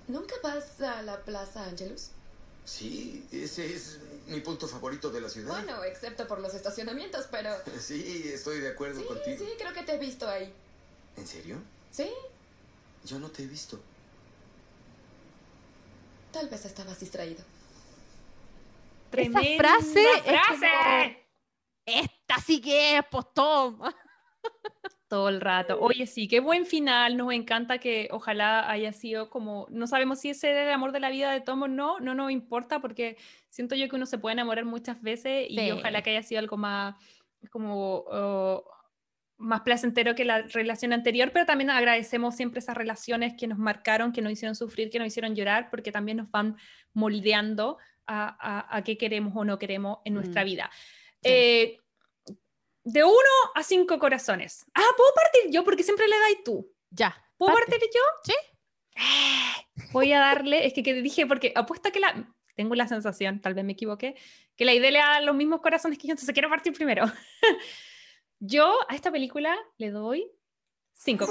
¿Nunca 0.08 0.36
vas 0.42 0.82
a 0.82 1.02
la 1.02 1.24
Plaza 1.24 1.66
Angelus? 1.66 2.10
Sí, 2.66 3.28
ese 3.32 3.74
es 3.74 4.00
mi 4.28 4.40
punto 4.42 4.68
favorito 4.68 5.10
de 5.10 5.22
la 5.22 5.30
ciudad. 5.30 5.50
Bueno, 5.50 5.84
excepto 5.84 6.28
por 6.28 6.40
los 6.40 6.54
estacionamientos, 6.54 7.28
pero... 7.32 7.52
Sí, 7.80 8.30
estoy 8.32 8.60
de 8.60 8.70
acuerdo 8.70 9.06
contigo. 9.06 9.38
Sí, 9.46 9.54
creo 9.58 9.74
que 9.74 9.84
te 9.84 9.96
he 9.96 9.98
visto 9.98 10.28
ahí. 10.28 10.54
¿En 11.18 11.28
serio? 11.28 11.58
Sí. 11.92 12.10
Yo 13.06 13.20
no 13.20 13.30
te 13.30 13.44
he 13.44 13.48
visto. 13.48 13.80
Tal 16.32 16.48
vez 16.50 16.66
estabas 16.66 17.00
distraído. 17.00 17.44
Esa 19.12 19.40
frase, 19.58 20.06
frase. 20.24 21.28
Esta 21.86 22.40
sí 22.46 22.62
que 22.62 22.98
es 22.98 23.06
postón. 23.10 23.80
Todo 25.10 25.28
el 25.30 25.42
rato. 25.42 25.80
Oye, 25.82 26.06
sí, 26.06 26.28
qué 26.28 26.40
buen 26.40 26.68
final. 26.68 27.18
Nos 27.18 27.34
encanta 27.34 27.80
que 27.80 28.10
ojalá 28.12 28.70
haya 28.70 28.94
sido 28.94 29.32
como, 29.32 29.66
no 29.72 29.88
sabemos 29.88 30.20
si 30.20 30.30
ese 30.30 30.52
era 30.52 30.64
el 30.66 30.72
amor 30.72 30.92
de 30.92 31.00
la 31.00 31.10
vida 31.10 31.32
de 31.32 31.42
Tom 31.42 31.64
o 31.64 31.68
no, 31.68 32.00
no 32.00 32.14
nos 32.14 32.30
importa 32.32 32.80
porque 32.80 33.18
siento 33.50 33.74
yo 33.74 33.90
que 33.90 33.96
uno 33.96 34.06
se 34.06 34.20
puede 34.20 34.34
enamorar 34.34 34.66
muchas 34.66 35.02
veces 35.02 35.48
y 35.50 35.72
ojalá 35.72 36.04
que 36.04 36.12
haya 36.12 36.22
sido 36.22 36.40
algo 36.40 36.58
más 36.58 36.96
como 37.50 38.04
oh, 38.08 38.64
más 39.38 39.62
placentero 39.62 40.14
que 40.14 40.26
la 40.26 40.44
relación 40.44 40.94
anterior, 40.94 41.32
pero 41.34 41.46
también 41.46 41.72
agradecemos 41.72 42.36
siempre 42.36 42.60
esas 42.60 42.78
relaciones 42.78 43.34
que 43.36 43.48
nos 43.48 43.58
marcaron, 43.58 44.12
que 44.12 44.22
nos 44.22 44.34
hicieron 44.34 44.54
sufrir, 44.54 44.92
que 44.92 45.00
nos 45.00 45.08
hicieron 45.08 45.34
llorar, 45.34 45.70
porque 45.72 45.92
también 45.92 46.18
nos 46.18 46.30
van 46.30 46.56
moldeando 46.94 47.78
a, 48.06 48.76
a, 48.76 48.84
qué 48.84 48.98
queremos 48.98 49.34
o 49.36 49.46
no 49.46 49.58
queremos 49.58 50.00
en 50.04 50.14
nuestra 50.14 50.44
mm. 50.44 50.46
vida. 50.46 50.70
Eh, 51.24 51.78
de 52.84 53.04
uno 53.04 53.34
a 53.56 53.64
cinco 53.64 54.00
corazones. 54.00 54.66
Ah, 54.74 54.88
¿puedo 54.96 55.14
partir 55.14 55.52
yo? 55.52 55.64
Porque 55.64 55.84
siempre 55.84 56.08
le 56.08 56.20
dais 56.20 56.44
tú. 56.44 56.72
Ya. 56.90 57.16
¿Puedo 57.38 57.54
partir 57.54 57.80
yo? 57.82 58.02
Sí. 58.24 58.34
voy 59.94 60.12
a 60.14 60.20
darle, 60.20 60.66
es 60.66 60.74
que, 60.74 60.84
que 60.84 60.94
dije, 60.96 61.26
porque 61.26 61.54
apuesta 61.56 61.92
que 61.92 62.00
la, 62.00 62.34
tengo 62.56 62.76
la 62.76 62.88
sensación, 62.88 63.40
tal 63.40 63.54
vez 63.54 63.64
me 63.64 63.74
equivoqué, 63.74 64.16
que 64.56 64.66
la 64.66 64.74
idea 64.74 64.92
le 64.92 65.00
da 65.00 65.22
los 65.22 65.36
mismos 65.36 65.62
corazones 65.62 65.98
que 65.98 66.08
yo, 66.08 66.12
entonces 66.12 66.34
quiero 66.34 66.50
partir 66.50 66.74
primero. 66.74 67.06
yo 68.40 68.78
a 68.90 68.96
esta 68.96 69.12
película 69.12 69.58
le 69.78 69.92
doy 69.92 70.30
cinco 70.94 71.28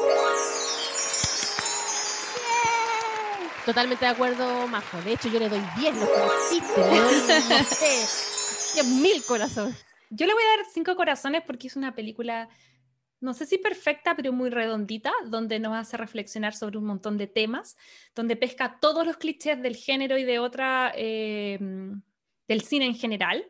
Totalmente 3.67 4.07
de 4.07 4.11
acuerdo, 4.11 4.67
Majo. 4.69 4.99
De 5.03 5.13
hecho, 5.13 5.29
yo 5.29 5.39
le 5.39 5.51
doy 5.51 5.61
10, 5.77 5.95
lo 5.97 6.07
que 6.07 6.91
Le 6.91 7.01
doy, 7.01 7.17
no 7.51 7.65
sé, 7.65 8.85
mil 8.85 9.23
corazones. 9.25 9.88
Yo 10.11 10.27
le 10.27 10.33
voy 10.33 10.43
a 10.43 10.57
dar 10.57 10.67
cinco 10.73 10.97
corazones 10.97 11.43
porque 11.47 11.67
es 11.67 11.77
una 11.77 11.95
película, 11.95 12.49
no 13.21 13.35
sé 13.35 13.47
si 13.47 13.59
perfecta, 13.59 14.17
pero 14.17 14.33
muy 14.33 14.51
redondita, 14.51 15.13
donde 15.27 15.59
nos 15.59 15.77
hace 15.77 15.97
reflexionar 15.97 16.55
sobre 16.55 16.79
un 16.79 16.85
montón 16.85 17.19
de 17.19 17.27
temas, 17.27 17.77
donde 18.15 18.37
pesca 18.37 18.79
todos 18.81 19.07
los 19.07 19.17
clichés 19.17 19.61
del 19.61 19.77
género 19.77 20.17
y 20.17 20.25
de 20.25 20.39
otra, 20.39 20.93
eh, 20.97 21.59
del 22.49 22.61
cine 22.63 22.87
en 22.87 22.95
general. 22.95 23.45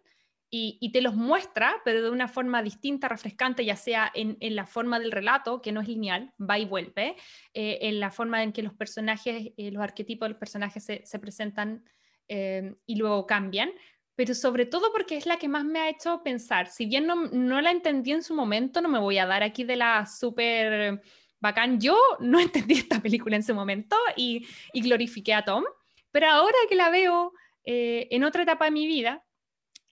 Y, 0.51 0.93
te 0.93 1.03
los 1.03 1.15
muestra, 1.15 1.77
pero 1.85 2.03
de 2.03 2.09
una 2.09 2.27
forma 2.27 2.63
distinta, 2.63 3.07
refrescante, 3.07 3.67
ya 3.67 3.77
sea 3.77 4.11
en, 4.15 4.39
la 4.57 4.65
forma 4.65 4.99
del 4.99 5.13
relato, 5.13 5.61
que 5.61 5.73
no 5.73 5.83
es 5.83 5.89
lineal, 5.89 6.33
va 6.41 6.59
y 6.59 6.65
vuelve, 6.65 7.17
eh, 7.53 7.79
en 7.83 8.01
la 8.01 8.11
forma 8.11 8.43
en 8.43 8.53
que 8.53 8.63
los 8.63 8.73
personajes, 8.73 9.53
eh, 9.59 9.71
los 9.71 9.83
arquetipos 9.83 10.25
de 10.25 10.31
los 10.31 10.39
personajes 10.39 10.83
se, 10.85 11.19
presentan 11.19 11.85
y 12.31 12.97
luego 12.97 13.27
cambian, 13.27 13.71
pero 14.19 14.35
sobre 14.35 14.67
todo 14.67 14.91
porque 14.91 15.17
es 15.17 15.27
la 15.27 15.37
que 15.37 15.47
más 15.47 15.65
me 15.65 15.79
ha 15.79 15.89
hecho 15.89 16.25
pensar. 16.25 16.67
Si 16.67 16.87
bien 16.87 17.07
no, 17.07 17.61
la 17.61 17.71
entendí 17.71 18.11
en 18.11 18.25
su 18.25 18.35
momento, 18.35 18.81
no 18.81 18.89
me 18.89 18.99
voy 18.99 19.17
a 19.17 19.27
dar 19.27 19.45
aquí 19.45 19.63
de 19.63 19.77
la 19.77 20.07
súper 20.07 21.01
bacán. 21.39 21.81
Yo 21.81 21.97
no 22.19 22.41
entendí 22.41 22.75
esta 22.75 23.01
película 23.01 23.37
en 23.37 23.45
su 23.45 23.55
momento 23.55 23.97
y, 24.17 24.45
y 24.73 24.81
glorifiqué 24.81 25.35
a 25.35 25.45
Tom, 25.45 25.63
pero 26.11 26.27
ahora 26.31 26.57
que 26.69 26.75
la 26.75 26.91
veo 26.91 27.33
eh, 27.63 28.09
en 28.11 28.25
otra 28.25 28.43
etapa 28.43 28.65
de 28.65 28.73
mi 28.73 28.89
vida, 28.89 29.25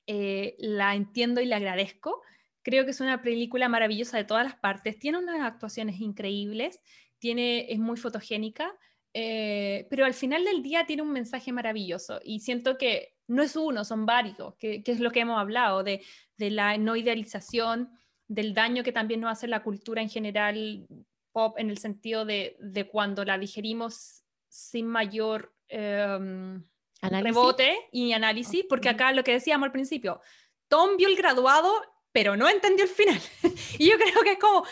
eh, 0.08 0.56
la 0.58 0.96
entiendo 0.96 1.40
y 1.40 1.46
la 1.46 1.58
agradezco. 1.58 2.20
Creo 2.62 2.84
que 2.84 2.90
es 2.90 3.00
una 3.00 3.22
película 3.22 3.68
maravillosa 3.68 4.16
de 4.16 4.24
todas 4.24 4.42
las 4.42 4.56
partes. 4.56 4.98
Tiene 4.98 5.18
unas 5.18 5.40
actuaciones 5.40 6.00
increíbles, 6.00 6.80
tiene, 7.20 7.72
es 7.72 7.78
muy 7.78 7.96
fotogénica, 7.96 8.74
eh, 9.18 9.86
pero 9.88 10.04
al 10.04 10.12
final 10.12 10.44
del 10.44 10.62
día 10.62 10.84
tiene 10.84 11.00
un 11.00 11.10
mensaje 11.10 11.50
maravilloso 11.50 12.20
y 12.22 12.40
siento 12.40 12.76
que 12.76 13.14
no 13.28 13.42
es 13.42 13.56
uno, 13.56 13.82
son 13.82 14.04
varios, 14.04 14.54
que, 14.56 14.82
es 14.84 15.00
lo 15.00 15.10
que 15.10 15.20
hemos 15.20 15.40
hablado, 15.40 15.82
de, 15.82 16.02
de, 16.36 16.50
la 16.50 16.76
no 16.76 16.96
idealización, 16.96 17.88
del 18.28 18.52
daño 18.52 18.84
que 18.84 18.92
también 18.92 19.22
nos 19.22 19.32
hace 19.32 19.48
la 19.48 19.62
cultura 19.62 20.02
en 20.02 20.10
general 20.10 20.86
pop, 21.32 21.58
en 21.58 21.70
el 21.70 21.78
sentido 21.78 22.26
de, 22.26 22.58
de 22.60 22.86
cuando 22.88 23.24
la 23.24 23.38
digerimos 23.38 24.22
sin 24.50 24.86
mayor 24.86 25.54
em, 25.68 26.62
rebote 27.00 27.74
y 27.92 28.12
análisis, 28.12 28.66
porque 28.68 28.90
acá 28.90 29.12
lo 29.12 29.24
que 29.24 29.32
decíamos 29.32 29.64
al 29.64 29.72
principio, 29.72 30.20
Tom 30.68 30.98
vio 30.98 31.08
el 31.08 31.16
graduado, 31.16 31.72
pero 32.12 32.36
no 32.36 32.50
entendió 32.50 32.84
el 32.84 32.90
final. 32.90 33.22
y 33.78 33.88
yo 33.88 33.96
creo 33.96 34.22
que 34.22 34.32
es 34.32 34.38
como 34.38 34.66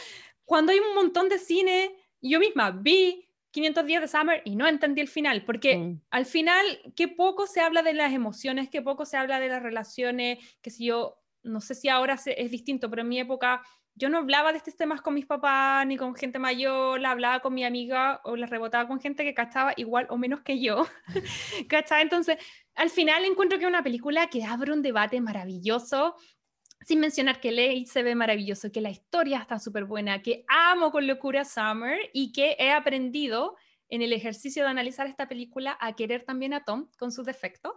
cuando 0.45 0.73
hay 0.73 0.81
un 0.81 0.95
montón 0.95 1.31
de 1.31 1.39
cine, 1.39 1.97
yo 2.21 2.39
misma 2.39 2.73
vi 2.73 3.25
500 3.55 3.87
días 3.87 4.03
de 4.03 4.09
Summer 4.09 4.43
y 4.45 4.57
no 4.57 4.67
entendí 4.67 5.01
el 5.01 5.07
final, 5.07 5.45
porque 5.45 5.77
mm. 5.77 6.01
al 6.11 6.27
final, 6.27 6.67
qué 6.97 7.07
poco 7.07 7.47
se 7.47 7.61
habla 7.61 7.85
de 7.85 7.95
las 7.95 8.13
emociones, 8.13 8.69
qué 8.69 8.83
poco 8.83 9.07
se 9.07 9.17
habla 9.17 9.39
de 9.39 9.49
las 9.49 9.63
relaciones, 9.63 10.39
que 10.61 10.71
si 10.71 10.87
yo, 10.87 11.23
no 11.45 11.61
sé 11.61 11.77
si 11.77 11.89
ahora 11.89 12.19
es 12.27 12.51
distinto, 12.51 12.91
pero 12.91 13.03
en 13.03 13.09
mi 13.09 13.21
época 13.21 13.63
yo 13.95 14.09
no 14.09 14.19
hablaba 14.19 14.51
de 14.51 14.59
estos 14.59 14.77
temas 14.77 15.01
con 15.01 15.15
mis 15.15 15.27
papás 15.27 15.87
ni 15.87 15.97
con 15.97 16.17
gente 16.17 16.41
mayor, 16.41 17.01
la 17.01 17.13
hablaba 17.13 17.39
con 17.39 17.55
mi 17.55 17.65
amiga 17.65 18.21
o 18.25 18.35
la 18.35 18.47
rebotaba 18.47 18.89
con 18.89 18.99
gente 19.01 19.23
que 19.23 19.35
cachaba 19.35 19.73
igual 19.77 20.09
o 20.11 20.19
menos 20.19 20.41
que 20.41 20.61
yo. 20.61 20.85
¿Cachaba? 21.69 22.03
Entonces, 22.03 22.39
al 22.75 22.91
final 22.91 23.25
encuentro 23.25 23.57
que 23.57 23.67
es 23.67 23.69
una 23.69 23.85
película 23.85 24.27
que 24.27 24.43
abre 24.43 24.73
un 24.73 24.83
debate 24.83 25.21
maravilloso, 25.21 26.17
sin 26.85 27.01
mencionar 27.01 27.41
que 27.41 27.53
Ley 27.53 27.87
se 27.87 28.03
ve 28.03 28.15
maravilloso, 28.15 28.71
que 28.71 28.81
la 28.81 28.91
historia 28.91 29.39
está 29.39 29.59
súper 29.59 29.85
buena, 29.85 30.23
que 30.23 30.45
amo 30.49 30.91
con 30.91 31.07
locura 31.07 31.45
Summer 31.45 31.99
y 32.13 32.33
que 32.33 32.57
he 32.59 32.71
aprendido 32.71 33.57
en 33.89 34.03
el 34.03 34.13
ejercicio 34.13 34.65
de 34.65 34.71
analizar 34.71 35.07
esta 35.07 35.29
película 35.29 35.77
a 35.81 35.95
querer 35.95 36.25
también 36.25 36.53
a 36.53 36.65
Tom 36.65 36.89
con 36.99 37.13
sus 37.13 37.25
defectos. 37.25 37.73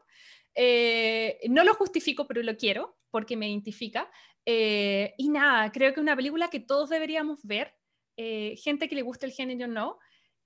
Eh, 0.56 1.40
no 1.50 1.64
lo 1.64 1.74
justifico, 1.76 2.28
pero 2.28 2.42
lo 2.44 2.58
quiero 2.58 2.98
porque 3.12 3.38
me 3.38 3.50
identifica. 3.50 4.10
Eh, 4.46 5.14
y 5.18 5.30
nada, 5.30 5.72
creo 5.72 5.94
que 5.94 6.00
es 6.00 6.04
una 6.04 6.16
película 6.16 6.50
que 6.50 6.60
todos 6.60 6.90
deberíamos 6.90 7.46
ver, 7.46 7.76
eh, 8.16 8.56
gente 8.58 8.90
que 8.90 8.96
le 8.96 9.04
guste 9.04 9.26
el 9.26 9.32
género 9.32 9.68
no, 9.68 10.00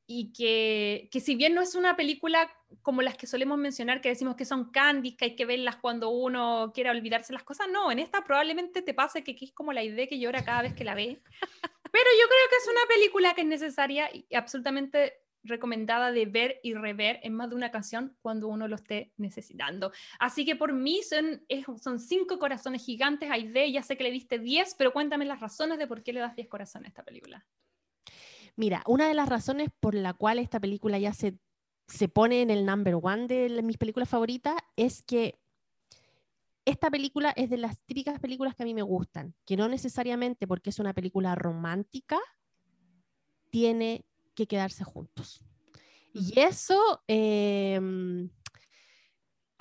y 0.07 0.33
que, 0.33 1.09
que, 1.11 1.19
si 1.19 1.35
bien 1.35 1.53
no 1.53 1.61
es 1.61 1.75
una 1.75 1.95
película 1.95 2.51
como 2.81 3.01
las 3.01 3.17
que 3.17 3.27
solemos 3.27 3.57
mencionar, 3.57 4.01
que 4.01 4.09
decimos 4.09 4.35
que 4.35 4.45
son 4.45 4.71
candies, 4.71 5.15
que 5.15 5.25
hay 5.25 5.35
que 5.35 5.45
verlas 5.45 5.77
cuando 5.77 6.09
uno 6.09 6.71
quiera 6.73 6.91
olvidarse 6.91 7.33
las 7.33 7.43
cosas, 7.43 7.67
no, 7.71 7.91
en 7.91 7.99
esta 7.99 8.23
probablemente 8.23 8.81
te 8.81 8.93
pase 8.93 9.23
que, 9.23 9.35
que 9.35 9.45
es 9.45 9.53
como 9.53 9.73
la 9.73 9.83
idea 9.83 10.07
que 10.07 10.19
llora 10.19 10.43
cada 10.43 10.63
vez 10.63 10.73
que 10.73 10.83
la 10.83 10.95
ve. 10.95 11.21
Pero 11.91 12.09
yo 12.19 12.27
creo 12.27 12.49
que 12.49 12.55
es 12.55 12.67
una 12.69 12.87
película 12.87 13.33
que 13.33 13.41
es 13.41 13.47
necesaria 13.47 14.09
y 14.13 14.25
absolutamente 14.33 15.21
recomendada 15.43 16.11
de 16.11 16.25
ver 16.25 16.59
y 16.63 16.73
rever 16.73 17.19
en 17.23 17.33
más 17.33 17.49
de 17.49 17.55
una 17.55 17.67
ocasión 17.67 18.15
cuando 18.21 18.47
uno 18.47 18.67
lo 18.67 18.75
esté 18.75 19.11
necesitando. 19.17 19.91
Así 20.19 20.45
que 20.45 20.55
por 20.55 20.73
mí 20.73 21.01
son, 21.03 21.41
son 21.81 21.99
cinco 21.99 22.39
corazones 22.39 22.85
gigantes. 22.85 23.29
Aide, 23.31 23.71
ya 23.71 23.83
sé 23.83 23.97
que 23.97 24.03
le 24.03 24.11
diste 24.11 24.39
10, 24.39 24.75
pero 24.75 24.93
cuéntame 24.93 25.25
las 25.25 25.39
razones 25.39 25.77
de 25.77 25.87
por 25.87 26.03
qué 26.03 26.13
le 26.13 26.19
das 26.19 26.35
10 26.35 26.47
corazones 26.47 26.87
a 26.87 26.89
esta 26.89 27.03
película. 27.03 27.45
Mira, 28.55 28.83
una 28.85 29.07
de 29.07 29.13
las 29.13 29.29
razones 29.29 29.69
por 29.79 29.95
la 29.95 30.13
cual 30.13 30.39
esta 30.39 30.59
película 30.59 30.99
ya 30.99 31.13
se, 31.13 31.37
se 31.87 32.07
pone 32.07 32.41
en 32.41 32.49
el 32.49 32.65
number 32.65 32.95
one 33.01 33.27
de 33.27 33.61
mis 33.61 33.77
películas 33.77 34.09
favoritas 34.09 34.55
es 34.75 35.01
que 35.01 35.39
esta 36.65 36.91
película 36.91 37.31
es 37.31 37.49
de 37.49 37.57
las 37.57 37.79
típicas 37.79 38.19
películas 38.19 38.55
que 38.55 38.63
a 38.63 38.65
mí 38.65 38.73
me 38.73 38.81
gustan, 38.81 39.33
que 39.45 39.57
no 39.57 39.67
necesariamente 39.67 40.47
porque 40.47 40.69
es 40.69 40.79
una 40.79 40.93
película 40.93 41.35
romántica, 41.35 42.19
tiene 43.49 44.05
que 44.35 44.47
quedarse 44.47 44.83
juntos. 44.83 45.43
Y 46.13 46.39
eso, 46.39 47.01
em, 47.07 48.29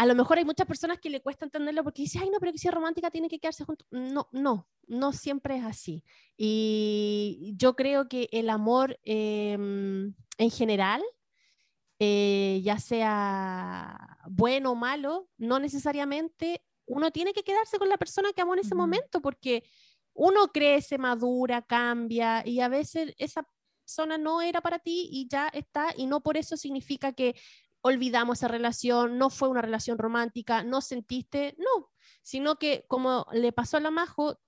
a 0.00 0.06
lo 0.06 0.14
mejor 0.14 0.38
hay 0.38 0.46
muchas 0.46 0.66
personas 0.66 0.98
que 0.98 1.10
le 1.10 1.20
cuesta 1.20 1.44
entenderlo 1.44 1.84
porque 1.84 2.00
dicen, 2.00 2.22
ay, 2.22 2.30
no, 2.30 2.38
pero 2.40 2.52
que 2.52 2.58
si 2.58 2.68
es 2.68 2.72
romántica 2.72 3.10
tiene 3.10 3.28
que 3.28 3.38
quedarse 3.38 3.66
juntos. 3.66 3.86
No, 3.90 4.30
no, 4.32 4.66
no 4.86 5.12
siempre 5.12 5.58
es 5.58 5.64
así. 5.66 6.02
Y 6.38 7.52
yo 7.58 7.76
creo 7.76 8.08
que 8.08 8.30
el 8.32 8.48
amor 8.48 8.98
em, 9.04 10.14
en 10.38 10.50
general, 10.50 11.02
eh, 11.98 12.62
ya 12.64 12.78
sea 12.78 14.16
bueno 14.30 14.70
o 14.70 14.74
malo, 14.74 15.28
no 15.36 15.60
necesariamente 15.60 16.64
uno 16.86 17.10
tiene 17.10 17.34
que 17.34 17.42
quedarse 17.42 17.78
con 17.78 17.90
la 17.90 17.98
persona 17.98 18.32
que 18.32 18.40
amó 18.40 18.54
en 18.54 18.60
ese 18.60 18.74
momento 18.74 19.20
porque 19.20 19.64
uno 20.14 20.48
crece, 20.50 20.96
madura, 20.96 21.60
cambia 21.60 22.42
y 22.46 22.60
a 22.60 22.68
veces 22.68 23.12
esa 23.18 23.46
persona 23.84 24.16
no 24.16 24.40
era 24.40 24.62
para 24.62 24.78
ti 24.78 25.10
y 25.12 25.28
ya 25.28 25.48
está, 25.48 25.92
y 25.94 26.06
no 26.06 26.22
por 26.22 26.38
eso 26.38 26.56
significa 26.56 27.12
que 27.12 27.36
olvidamos 27.82 28.38
esa 28.38 28.48
relación, 28.48 29.18
no 29.18 29.30
fue 29.30 29.48
una 29.48 29.62
relación 29.62 29.98
romántica, 29.98 30.62
no 30.62 30.80
sentiste, 30.80 31.56
no, 31.58 31.90
sino 32.22 32.56
que 32.56 32.84
como 32.88 33.26
le 33.32 33.52
pasó 33.52 33.76
a 33.76 33.80
la 33.80 33.90
Majo, 33.90 34.38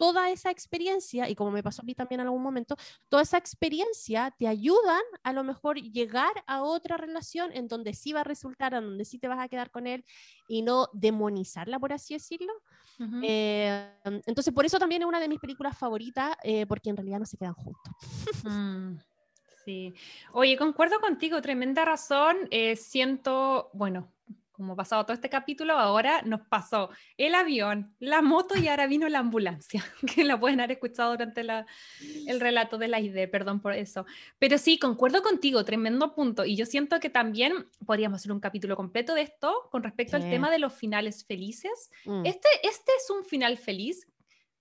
toda 0.00 0.30
esa 0.30 0.50
experiencia, 0.50 1.28
y 1.28 1.34
como 1.34 1.50
me 1.50 1.62
pasó 1.62 1.82
a 1.82 1.84
mí 1.84 1.94
también 1.94 2.22
en 2.22 2.26
algún 2.26 2.42
momento, 2.42 2.74
toda 3.10 3.22
esa 3.22 3.36
experiencia 3.36 4.34
te 4.38 4.48
ayudan 4.48 5.02
a 5.22 5.34
lo 5.34 5.44
mejor 5.44 5.76
llegar 5.76 6.32
a 6.46 6.62
otra 6.62 6.96
relación 6.96 7.50
en 7.52 7.68
donde 7.68 7.92
sí 7.92 8.14
va 8.14 8.22
a 8.22 8.24
resultar, 8.24 8.72
en 8.72 8.84
donde 8.84 9.04
sí 9.04 9.18
te 9.18 9.28
vas 9.28 9.38
a 9.38 9.48
quedar 9.48 9.70
con 9.70 9.86
él 9.86 10.02
y 10.48 10.62
no 10.62 10.88
demonizarla, 10.94 11.78
por 11.78 11.92
así 11.92 12.14
decirlo. 12.14 12.52
Eh, 13.22 13.92
entonces, 14.26 14.54
por 14.54 14.64
eso 14.64 14.78
también 14.78 15.02
es 15.02 15.08
una 15.08 15.20
de 15.20 15.28
mis 15.28 15.38
películas 15.38 15.76
favoritas, 15.76 16.34
eh, 16.44 16.64
porque 16.64 16.88
en 16.88 16.96
realidad 16.96 17.18
no 17.18 17.26
se 17.26 17.36
quedan 17.36 17.52
juntos. 17.52 17.92
Mm, 18.44 18.96
sí. 19.64 19.94
Oye, 20.32 20.56
concuerdo 20.56 21.00
contigo, 21.00 21.40
tremenda 21.40 21.84
razón. 21.84 22.36
Eh, 22.50 22.76
siento, 22.76 23.70
bueno, 23.72 24.12
como 24.60 24.76
pasado 24.76 25.04
todo 25.04 25.14
este 25.14 25.30
capítulo, 25.30 25.72
ahora 25.72 26.20
nos 26.20 26.42
pasó 26.42 26.90
el 27.16 27.34
avión, 27.34 27.94
la 27.98 28.20
moto 28.20 28.58
y 28.58 28.68
ahora 28.68 28.86
vino 28.86 29.08
la 29.08 29.20
ambulancia, 29.20 29.82
que 30.14 30.22
la 30.22 30.38
pueden 30.38 30.60
haber 30.60 30.72
escuchado 30.72 31.12
durante 31.12 31.42
la, 31.44 31.66
el 32.26 32.40
relato 32.40 32.76
de 32.76 32.88
la 32.88 33.00
idea, 33.00 33.30
perdón 33.30 33.60
por 33.60 33.72
eso. 33.72 34.04
Pero 34.38 34.58
sí, 34.58 34.78
concuerdo 34.78 35.22
contigo, 35.22 35.64
tremendo 35.64 36.14
punto. 36.14 36.44
Y 36.44 36.56
yo 36.56 36.66
siento 36.66 37.00
que 37.00 37.08
también 37.08 37.68
podríamos 37.86 38.20
hacer 38.20 38.32
un 38.32 38.40
capítulo 38.40 38.76
completo 38.76 39.14
de 39.14 39.22
esto 39.22 39.68
con 39.70 39.82
respecto 39.82 40.16
al 40.16 40.28
tema 40.28 40.50
de 40.50 40.58
los 40.58 40.74
finales 40.74 41.24
felices. 41.24 41.90
Mm. 42.04 42.26
Este, 42.26 42.48
este 42.62 42.92
es 42.98 43.08
un 43.08 43.24
final 43.24 43.56
feliz. 43.56 44.06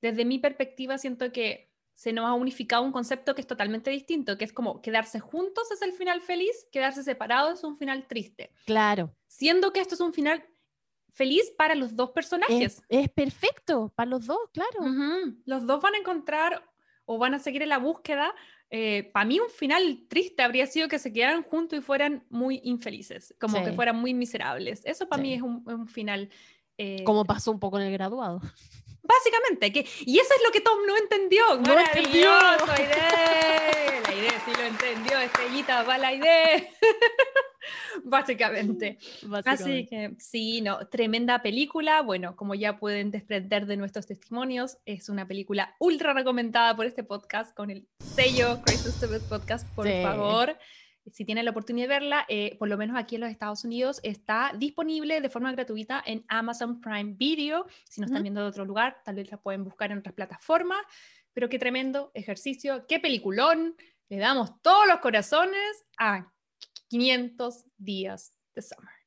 Desde 0.02 0.24
mi 0.24 0.40
perspectiva, 0.40 0.98
siento 0.98 1.34
que 1.34 1.69
se 2.00 2.14
nos 2.14 2.28
ha 2.28 2.34
unificado 2.34 2.82
un 2.82 2.94
concepto 2.94 3.36
que 3.36 3.42
es 3.42 3.48
totalmente 3.48 3.92
distinto, 3.92 4.38
que 4.38 4.46
es 4.46 4.54
como 4.54 4.82
quedarse 4.82 5.20
juntos 5.20 5.70
es 5.70 5.82
el 5.82 5.92
final 5.92 6.22
feliz, 6.22 6.66
quedarse 6.72 7.04
separados 7.04 7.60
es 7.60 7.64
un 7.66 7.78
final 7.78 8.08
triste. 8.08 8.54
Claro. 8.66 9.14
Siendo 9.28 9.74
que 9.74 9.82
esto 9.82 9.96
es 9.96 10.00
un 10.00 10.14
final 10.14 10.42
feliz 11.12 11.52
para 11.58 11.76
los 11.76 11.98
dos 11.98 12.12
personajes. 12.12 12.82
Es, 12.88 13.10
perfecto, 13.10 13.92
para 13.98 14.12
los 14.12 14.28
dos, 14.28 14.38
claro. 14.54 14.80
Los 15.44 15.68
dos 15.68 15.82
van 15.82 15.96
a 15.96 15.98
encontrar 15.98 16.64
o 17.04 17.18
van 17.18 17.34
a 17.34 17.40
seguir 17.40 17.64
en 17.64 17.70
la 17.70 17.80
búsqueda. 17.80 18.34
Eh, 18.70 19.12
para 19.12 19.26
mí 19.26 19.42
un 19.42 19.50
final 19.50 20.06
triste 20.08 20.42
habría 20.42 20.68
sido 20.68 20.88
que 20.88 21.00
se 21.00 21.12
quedaran 21.12 21.44
juntos 21.44 21.80
y 21.80 21.82
fueran 21.82 22.24
muy 22.30 22.62
infelices, 22.64 23.36
como 23.42 23.62
que 23.62 23.74
fueran 23.74 23.98
muy 23.98 24.14
miserables. 24.14 24.86
Eso 24.86 25.10
para 25.10 25.22
mí 25.22 25.34
es 25.34 25.42
un, 25.42 25.86
final... 25.90 26.30
Eh, 26.78 27.04
como 27.04 27.26
pasó 27.26 27.52
un 27.52 27.60
poco 27.60 27.78
en 27.78 27.88
el 27.88 27.92
graduado. 27.92 28.40
Básicamente, 29.10 29.74
que, 29.74 29.88
y 30.06 30.20
eso 30.20 30.34
es 30.36 30.44
lo 30.46 30.52
que 30.52 30.62
Tom 30.62 30.78
no 30.86 30.96
entendió. 30.96 31.44
No 31.56 31.74
Maravilloso, 31.74 32.66
idea. 32.76 34.02
La 34.06 34.14
idea 34.14 34.44
sí 34.46 34.52
lo 34.56 34.64
entendió, 34.64 35.20
estrellita 35.20 35.82
va 35.82 35.98
la 35.98 36.14
idea. 36.14 36.64
Básicamente. 38.04 39.00
Así 39.46 39.88
que 39.88 40.16
sí, 40.20 40.62
no, 40.62 40.88
tremenda 40.90 41.42
película. 41.42 42.04
Bueno, 42.04 42.36
como 42.36 42.54
ya 42.54 42.78
pueden 42.78 43.10
desprender 43.10 43.66
de 43.66 43.78
nuestros 43.78 44.06
testimonios, 44.06 44.78
es 44.86 45.10
una 45.10 45.28
película 45.28 45.76
ultra 45.80 46.14
recomendada 46.14 46.76
por 46.76 46.86
este 46.86 47.04
podcast 47.04 47.56
con 47.56 47.72
el 47.72 47.88
sello 48.16 48.62
Crazy 48.64 48.92
Stupid 48.92 49.22
Podcast, 49.28 49.68
por 49.76 49.88
favor 49.88 50.56
si 51.12 51.26
tienen 51.26 51.46
la 51.46 51.52
oportunidad 51.52 51.88
de 51.88 51.94
verla, 51.94 52.26
eh, 52.28 52.56
por 52.58 52.68
lo 52.68 52.78
menos 52.78 52.98
aquí 52.98 53.16
en 53.16 53.22
los 53.22 53.30
Estados 53.30 53.64
Unidos, 53.64 54.00
está 54.04 54.52
disponible 54.58 55.22
de 55.22 55.30
forma 55.30 55.52
gratuita 55.52 56.04
en 56.06 56.24
Amazon 56.28 56.82
Prime 56.82 57.14
Video. 57.18 57.68
Si 57.90 58.02
no 58.02 58.08
están 58.08 58.24
viendo 58.24 58.42
de 58.42 58.48
otro 58.48 58.66
lugar, 58.66 59.02
tal 59.04 59.16
vez 59.16 59.32
la 59.32 59.38
pueden 59.38 59.64
buscar 59.64 59.92
en 59.92 60.00
otras 60.00 60.14
plataformas. 60.14 60.80
Pero 61.34 61.50
qué 61.50 61.60
tremendo 61.60 62.12
ejercicio, 62.14 62.86
qué 62.88 63.00
peliculón. 63.00 63.76
Le 64.10 64.18
damos 64.18 64.62
todos 64.62 64.88
los 64.88 65.00
corazones 65.00 65.86
a 65.98 66.32
500 66.90 67.66
días 67.78 68.34
de 68.56 68.62
summer. 68.62 69.00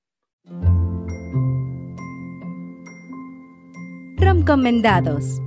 Recomendados. 4.16 5.40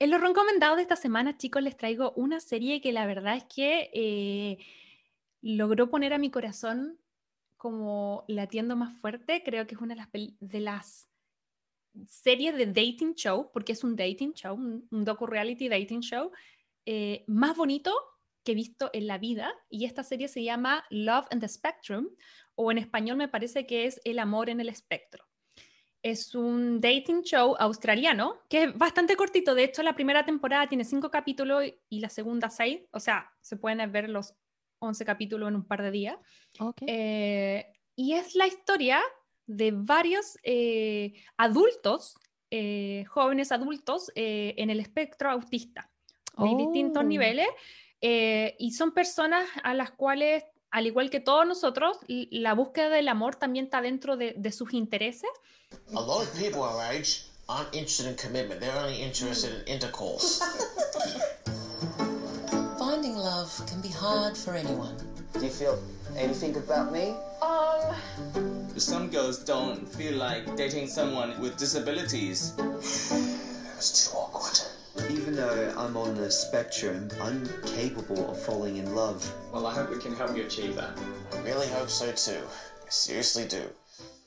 En 0.00 0.10
los 0.10 0.22
recomendados 0.22 0.76
de 0.78 0.82
esta 0.82 0.96
semana, 0.96 1.36
chicos, 1.36 1.62
les 1.62 1.76
traigo 1.76 2.12
una 2.16 2.40
serie 2.40 2.80
que 2.80 2.90
la 2.90 3.04
verdad 3.04 3.36
es 3.36 3.44
que 3.44 3.90
eh, 3.92 4.56
logró 5.42 5.90
poner 5.90 6.14
a 6.14 6.18
mi 6.18 6.30
corazón 6.30 6.98
como 7.58 8.24
latiendo 8.26 8.76
más 8.76 8.98
fuerte. 8.98 9.42
Creo 9.44 9.66
que 9.66 9.74
es 9.74 9.80
una 9.82 9.94
de 9.94 10.00
las, 10.00 10.08
de 10.40 10.60
las 10.60 11.10
series 12.08 12.56
de 12.56 12.64
dating 12.64 13.14
show, 13.14 13.50
porque 13.52 13.72
es 13.72 13.84
un 13.84 13.94
dating 13.94 14.32
show, 14.32 14.54
un, 14.54 14.88
docu-reality 15.04 15.68
dating 15.68 16.00
show, 16.00 16.32
eh, 16.86 17.22
más 17.26 17.54
bonito 17.54 17.92
que 18.42 18.52
he 18.52 18.54
visto 18.54 18.88
en 18.94 19.06
la 19.06 19.18
vida. 19.18 19.52
Y 19.68 19.84
esta 19.84 20.02
serie 20.02 20.28
se 20.28 20.42
llama 20.42 20.82
Love 20.88 21.26
and 21.30 21.42
the 21.42 21.48
Spectrum 21.48 22.08
o 22.54 22.72
en 22.72 22.78
español 22.78 23.18
me 23.18 23.28
parece 23.28 23.66
que 23.66 23.84
es 23.84 24.00
El 24.04 24.18
amor 24.18 24.48
en 24.48 24.60
el 24.60 24.70
espectro. 24.70 25.29
Es 26.02 26.34
un 26.34 26.80
dating 26.80 27.22
show 27.22 27.56
australiano 27.58 28.40
que 28.48 28.64
es 28.64 28.78
bastante 28.78 29.16
cortito. 29.16 29.54
De 29.54 29.64
hecho, 29.64 29.82
la 29.82 29.94
primera 29.94 30.24
temporada 30.24 30.66
tiene 30.66 30.84
cinco 30.84 31.10
capítulos 31.10 31.64
y 31.88 32.00
la 32.00 32.08
segunda 32.08 32.48
seis. 32.48 32.80
O 32.92 33.00
sea, 33.00 33.30
se 33.40 33.56
pueden 33.56 33.92
ver 33.92 34.08
los 34.08 34.34
11 34.80 35.04
capítulos 35.04 35.48
en 35.48 35.56
un 35.56 35.64
par 35.64 35.82
de 35.82 35.90
días. 35.90 36.16
Eh, 36.86 37.66
y 37.94 38.14
es 38.14 38.34
la 38.34 38.46
historia 38.46 39.00
de 39.46 39.72
varios 39.74 40.38
eh, 40.42 41.12
adultos, 41.36 42.16
eh, 42.50 43.04
jóvenes 43.08 43.52
adultos 43.52 44.10
en 44.14 44.70
el 44.70 44.80
espectro 44.80 45.30
autista, 45.30 45.90
de 46.36 46.56
distintos 46.56 47.02
oh. 47.02 47.06
niveles. 47.06 47.48
y 48.00 48.72
son 48.72 48.92
personas 48.92 49.46
a 49.62 49.74
las 49.74 49.90
cuales 49.92 50.44
al 50.70 50.86
igual 50.86 51.10
que 51.10 51.20
todos 51.20 51.46
nosotros, 51.46 51.98
la 52.08 52.54
búsqueda 52.54 52.88
del 52.90 53.08
amor 53.08 53.36
también 53.36 53.66
está 53.66 53.80
dentro 53.80 54.16
de, 54.16 54.34
de 54.36 54.52
sus 54.52 54.72
intereses. 54.72 55.30
A 55.94 56.00
lot 56.00 56.22
of 56.22 56.32
people 56.38 56.62
our 56.62 56.80
age 56.92 57.24
aren't 57.48 57.74
interested 57.74 58.06
in 58.06 58.16
commitment, 58.16 58.60
they're 58.60 58.76
only 58.76 59.02
interested 59.02 59.52
in 59.52 59.74
intercourse. 59.74 60.40
Finding 62.78 63.16
love 63.16 63.50
can 63.66 63.80
be 63.80 63.88
hard 63.88 64.36
for 64.36 64.54
anyone. 64.54 64.96
Do 65.34 65.44
you 65.44 65.50
feel 65.50 65.78
anything 66.16 66.56
about 66.56 66.92
me? 66.92 67.14
Um. 67.42 67.94
Some 68.76 69.10
girls 69.10 69.38
don't 69.44 69.86
feel 69.86 70.16
like 70.16 70.56
dating 70.56 70.88
someone 70.88 71.38
with 71.40 71.56
disabilities. 71.56 72.54
It's 73.76 74.10
too 74.10 74.16
awkward. 74.16 74.60
Even 75.10 75.36
though 75.36 75.72
I'm 75.76 75.96
on 75.96 76.14
the 76.14 76.30
spectrum, 76.30 77.08
I'm 77.22 77.46
capable 77.76 78.30
of 78.30 78.38
falling 78.42 78.76
in 78.76 78.94
love. 78.94 79.22
Well, 79.52 79.66
I 79.66 79.74
hope 79.74 79.90
we 79.90 79.98
can 79.98 80.14
help 80.14 80.36
you 80.36 80.44
achieve 80.44 80.74
that. 80.76 80.98
I 81.32 81.40
really 81.42 81.68
hope 81.68 81.88
so 81.88 82.06
too. 82.12 82.44
I 82.86 82.90
seriously 82.90 83.46
do. 83.46 83.72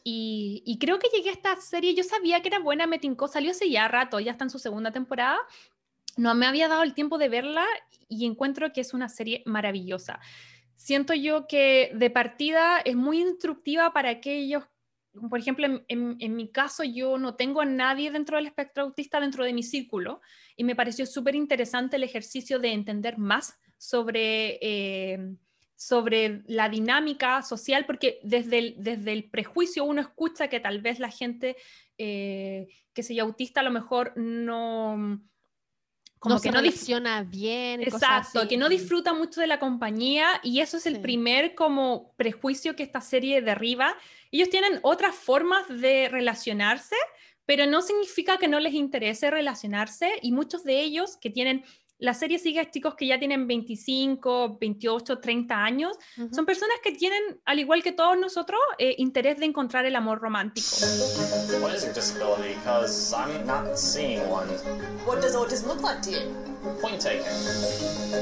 Y, 0.05 0.63
y, 0.65 0.79
creo 0.79 0.99
que 0.99 1.09
llegué 1.09 1.29
a 1.29 1.33
esta 1.33 1.55
serie, 1.61 1.93
yo 1.95 2.03
sabía 2.03 2.41
que 2.41 2.49
era 2.49 2.59
buena, 2.59 2.87
me 2.87 2.99
tincó, 2.99 3.27
salió 3.29 3.51
hace 3.51 3.69
ya 3.69 3.87
rato, 3.87 4.19
ya 4.19 4.31
está 4.31 4.43
en 4.43 4.49
su 4.49 4.59
segunda 4.59 4.91
temporada, 4.91 5.39
no 6.17 6.35
me 6.35 6.45
había 6.45 6.67
dado 6.67 6.83
el 6.83 6.93
tiempo 6.93 7.17
de 7.17 7.29
verla 7.29 7.65
y 8.09 8.25
encuentro 8.25 8.73
que 8.73 8.81
es 8.81 8.93
una 8.93 9.07
serie 9.07 9.43
maravillosa. 9.45 10.19
Siento 10.75 11.13
yo 11.13 11.47
que 11.47 11.91
de 11.95 12.09
partida 12.09 12.79
es 12.79 12.97
muy 12.97 13.21
instructiva 13.21 13.93
para 13.93 14.09
aquellos 14.09 14.63
por 15.29 15.39
ejemplo, 15.39 15.67
en, 15.87 16.35
mi 16.35 16.47
caso 16.47 16.83
yo 16.83 17.17
no 17.17 17.35
tengo 17.35 17.61
a 17.61 17.65
nadie 17.65 18.11
dentro 18.11 18.37
del 18.37 18.47
espectro 18.47 18.83
autista 18.83 19.19
dentro 19.19 19.45
de 19.45 19.53
mi 19.53 19.61
círculo 19.61 20.21
y 20.55 20.63
me 20.63 20.75
pareció 20.75 21.05
súper 21.05 21.35
interesante 21.35 21.95
el 21.95 22.03
ejercicio 22.03 22.59
de 22.59 22.73
entender 22.73 23.17
más 23.17 23.57
sobre, 23.77 24.59
eh, 24.61 25.35
sobre 25.75 26.43
la 26.47 26.69
dinámica 26.69 27.41
social, 27.41 27.85
porque 27.85 28.19
desde 28.23 28.59
el, 28.59 28.75
desde 28.77 29.13
el 29.13 29.29
prejuicio 29.29 29.83
uno 29.83 30.01
escucha 30.01 30.47
que 30.47 30.59
tal 30.59 30.81
vez 30.81 30.99
la 30.99 31.09
gente 31.09 31.57
eh, 31.97 32.67
que 32.93 33.03
se 33.03 33.19
autista 33.19 33.61
a 33.61 33.63
lo 33.63 33.71
mejor 33.71 34.13
no 34.15 35.21
como 36.23 36.39
que 36.39 36.51
no 36.51 36.61
funciona 36.61 37.21
bien. 37.23 37.81
Exacto, 37.81 38.47
que 38.47 38.55
no 38.55 38.69
disfruta 38.69 39.13
mucho 39.13 39.41
de 39.41 39.47
la 39.47 39.59
compañía 39.59 40.39
y 40.41 40.61
eso 40.61 40.77
es 40.77 40.85
el 40.85 41.01
primer 41.01 41.53
como 41.53 42.13
prejuicio 42.15 42.77
que 42.77 42.83
esta 42.83 43.01
serie 43.01 43.41
derriba. 43.41 43.93
Ellos 44.31 44.49
tienen 44.49 44.79
otras 44.83 45.15
formas 45.15 45.67
de 45.67 46.07
relacionarse, 46.09 46.95
pero 47.45 47.65
no 47.65 47.81
significa 47.81 48.37
que 48.37 48.47
no 48.47 48.59
les 48.59 48.73
interese 48.73 49.31
relacionarse 49.31 50.11
y 50.21 50.31
muchos 50.31 50.63
de 50.63 50.81
ellos 50.81 51.17
que 51.17 51.29
tienen 51.29 51.63
la 52.03 52.13
serie 52.13 52.37
sigue 52.37 52.59
a 52.59 52.69
chicos 52.69 52.95
que 52.95 53.07
ya 53.07 53.17
tienen 53.17 53.47
25, 53.47 54.57
28, 54.59 55.19
30 55.19 55.55
años. 55.55 55.97
Son 56.33 56.45
personas 56.45 56.75
que 56.83 56.91
tienen, 56.91 57.39
al 57.45 57.59
igual 57.59 57.81
que 57.81 57.93
todos 57.93 58.17
nosotros, 58.17 58.59
eh, 58.77 58.95
interés 58.97 59.39
de 59.39 59.45
encontrar 59.45 59.85
el 59.85 59.95
amor 59.95 60.19
romántico. 60.19 60.67
What 61.61 61.73
is 61.73 61.85
your 61.85 61.93
disability? 61.93 62.55
Because 62.55 63.13
I'm 63.13 63.45
not 63.47 63.77
seeing 63.77 64.19
one. 64.29 64.49
What 65.05 65.21
does 65.21 65.33
autism 65.33 65.67
look 65.67 65.81
like 65.81 66.01
to 66.01 66.11
you? 66.11 66.81
Point 66.81 66.99
taken. 66.99 67.23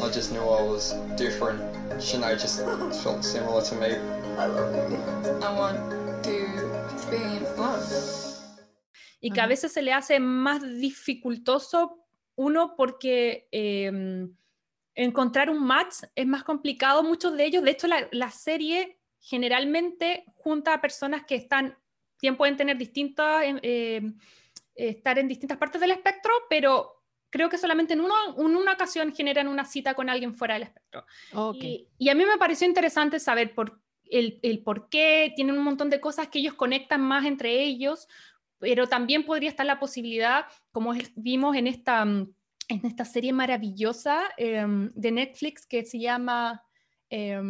I 0.04 0.12
just 0.14 0.32
knew 0.32 0.42
I 0.42 0.62
was 0.62 0.94
different. 1.16 1.60
Shanae 1.98 2.40
just 2.40 2.62
felt 3.02 3.24
similar 3.24 3.64
to 3.64 3.76
me. 3.76 3.96
I 4.38 4.46
love 4.46 4.92
you. 4.92 4.98
I 5.42 5.52
want 5.58 6.24
to 6.24 6.94
experience 6.94 7.58
love. 7.58 8.31
Y 9.22 9.32
que 9.32 9.40
a 9.40 9.48
veces 9.48 9.72
se 9.72 9.82
le 9.82 9.94
hace 9.94 10.20
más 10.20 10.62
dificultoso 10.80 12.02
uno, 12.36 12.76
porque 12.76 13.48
em, 13.52 14.36
encontrar 14.96 15.50
un 15.50 15.64
match 15.64 16.04
es 16.16 16.26
más 16.26 16.44
complicado. 16.44 17.04
Muchos 17.04 17.38
de 17.38 17.46
ellos, 17.46 17.64
de 17.64 17.72
hecho, 17.72 17.88
la, 17.88 18.32
serie 18.32 18.98
generalmente 19.20 20.26
junta 20.36 20.74
a 20.74 20.82
personas 20.82 21.24
que 21.26 21.36
están, 21.36 21.78
bien 22.20 22.36
pueden 22.36 22.58
tener 22.58 22.78
distintas, 22.78 23.44
em, 23.44 23.60
em, 23.62 24.18
estar 24.76 25.20
en 25.20 25.28
distintas 25.28 25.58
partes 25.58 25.80
del 25.80 25.92
espectro, 25.92 26.32
pero 26.50 27.02
creo 27.30 27.50
que 27.50 27.58
solamente 27.58 27.94
en, 27.94 28.02
una 28.02 28.74
ocasión 28.74 29.14
generan 29.14 29.48
una 29.48 29.66
cita 29.66 29.94
con 29.94 30.10
alguien 30.10 30.36
fuera 30.36 30.56
del 30.56 30.64
espectro. 30.64 31.06
Y, 31.54 32.10
a 32.10 32.16
mí 32.16 32.26
me 32.26 32.38
pareció 32.38 32.68
interesante 32.68 33.20
saber 33.20 33.56
por, 33.56 33.82
el, 34.10 34.40
el, 34.44 34.62
por 34.62 34.90
qué, 34.90 35.32
tienen 35.36 35.58
un 35.58 35.64
montón 35.64 35.90
de 35.90 36.02
cosas 36.02 36.28
que 36.28 36.40
ellos 36.40 36.56
conectan 36.56 37.02
más 37.02 37.26
entre 37.26 37.64
ellos, 37.64 38.08
pero 38.62 38.88
también 38.88 39.26
podría 39.26 39.50
estar 39.50 39.66
la 39.66 39.80
posibilidad, 39.80 40.46
como 40.72 40.94
vimos 41.16 41.58
en 41.58 41.68
esta, 41.68 42.06
mm, 42.06 42.34
en 42.70 42.86
esta 42.86 43.04
serie 43.04 43.34
maravillosa 43.34 44.22
em, 44.38 44.92
de 44.94 45.12
Netflix 45.12 45.66
que 45.66 45.84
se 45.84 46.00
llama... 46.00 46.64
Eh, 47.10 47.42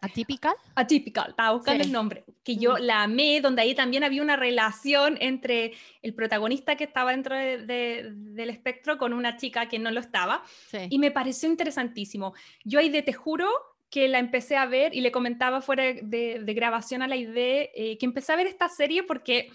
¿Atypical? 0.00 0.54
Atypical, 0.76 1.30
estaba 1.30 1.52
buscando 1.56 1.82
el 1.82 1.92
nombre, 1.92 2.24
que 2.42 2.56
yo 2.56 2.78
la 2.78 3.02
amé, 3.02 3.40
donde 3.42 3.60
ahí 3.60 3.74
también 3.74 4.04
había 4.04 4.22
una 4.22 4.36
relación 4.36 5.18
entre 5.20 5.72
el 6.00 6.14
protagonista 6.14 6.76
que 6.76 6.84
estaba 6.84 7.10
dentro 7.10 7.36
del 7.36 8.50
espectro 8.50 8.96
con 8.96 9.12
una 9.12 9.36
chica 9.36 9.68
que 9.68 9.80
no 9.80 9.90
lo 9.90 10.00
estaba, 10.00 10.42
y 10.88 10.98
me 10.98 11.10
pareció 11.10 11.50
interesantísimo. 11.50 12.34
Yo 12.64 12.78
ahí 12.78 12.88
de 12.88 13.02
te 13.02 13.12
juro 13.12 13.50
que 13.94 14.08
la 14.08 14.18
empecé 14.18 14.56
a 14.56 14.66
ver 14.66 14.92
y 14.92 15.02
le 15.02 15.12
comentaba 15.12 15.60
fuera 15.60 15.84
de, 15.84 16.42
grabación 16.48 17.00
a 17.02 17.06
la 17.06 17.14
idea 17.14 17.68
eh, 17.76 17.96
que 17.96 18.06
empecé 18.06 18.32
a 18.32 18.36
ver 18.36 18.48
esta 18.48 18.68
serie 18.68 19.04
porque 19.04 19.52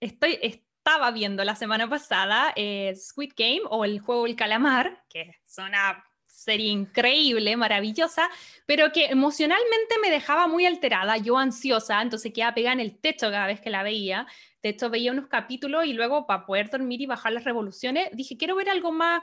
estoy, 0.00 0.38
estaba 0.40 1.10
viendo 1.10 1.44
la 1.44 1.54
semana 1.54 1.86
pasada 1.86 2.54
eh, 2.56 2.94
Squid 2.96 3.34
Game 3.36 3.60
o 3.68 3.84
el 3.84 4.00
juego 4.00 4.24
El 4.24 4.36
Calamar, 4.36 5.04
que 5.10 5.20
es 5.44 5.58
una 5.58 6.02
serie 6.26 6.68
increíble, 6.68 7.58
maravillosa, 7.58 8.30
pero 8.64 8.90
que 8.90 9.04
emocionalmente 9.04 9.96
me 10.00 10.10
dejaba 10.10 10.46
muy 10.46 10.64
alterada, 10.64 11.18
yo 11.18 11.36
ansiosa, 11.36 12.00
entonces 12.00 12.32
quedaba 12.32 12.54
pegada 12.54 12.72
en 12.72 12.80
el 12.80 12.98
techo 12.98 13.30
cada 13.30 13.48
vez 13.48 13.60
que 13.60 13.68
la 13.68 13.82
veía. 13.82 14.26
De 14.62 14.70
hecho, 14.70 14.88
veía 14.88 15.12
unos 15.12 15.26
capítulos 15.26 15.84
y 15.84 15.92
luego 15.92 16.26
para 16.26 16.46
poder 16.46 16.70
dormir 16.70 17.02
y 17.02 17.06
bajar 17.06 17.34
las 17.34 17.44
revoluciones, 17.44 18.08
dije, 18.14 18.38
quiero 18.38 18.56
ver 18.56 18.70
algo 18.70 18.92
más, 18.92 19.22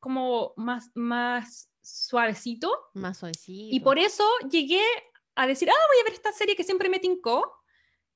como 0.00 0.54
más, 0.56 0.90
más 0.96 1.71
suavecito. 1.82 2.70
Más 2.94 3.18
suavecito. 3.18 3.74
Y 3.74 3.80
por 3.80 3.98
eso 3.98 4.24
llegué 4.50 4.82
a 5.34 5.46
decir, 5.46 5.68
ah, 5.70 5.86
voy 5.88 6.00
a 6.00 6.04
ver 6.04 6.12
esta 6.12 6.32
serie 6.32 6.56
que 6.56 6.64
siempre 6.64 6.88
me 6.88 6.98
tincó. 6.98 7.52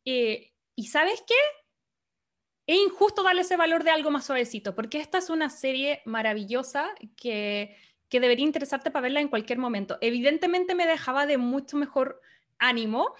Eh, 0.04 0.52
y 0.74 0.86
¿sabes 0.88 1.22
qué? 1.26 1.34
Es 2.66 2.78
injusto 2.78 3.22
darle 3.22 3.42
ese 3.42 3.56
valor 3.56 3.84
de 3.84 3.90
algo 3.90 4.10
más 4.10 4.26
suavecito, 4.26 4.74
porque 4.74 4.98
esta 4.98 5.18
es 5.18 5.30
una 5.30 5.50
serie 5.50 6.02
maravillosa 6.04 6.92
que, 7.16 7.76
que 8.08 8.20
debería 8.20 8.44
interesarte 8.44 8.90
para 8.90 9.02
verla 9.02 9.20
en 9.20 9.28
cualquier 9.28 9.58
momento. 9.58 9.98
Evidentemente 10.00 10.74
me 10.74 10.86
dejaba 10.86 11.26
de 11.26 11.38
mucho 11.38 11.76
mejor 11.76 12.20
ánimo, 12.58 13.14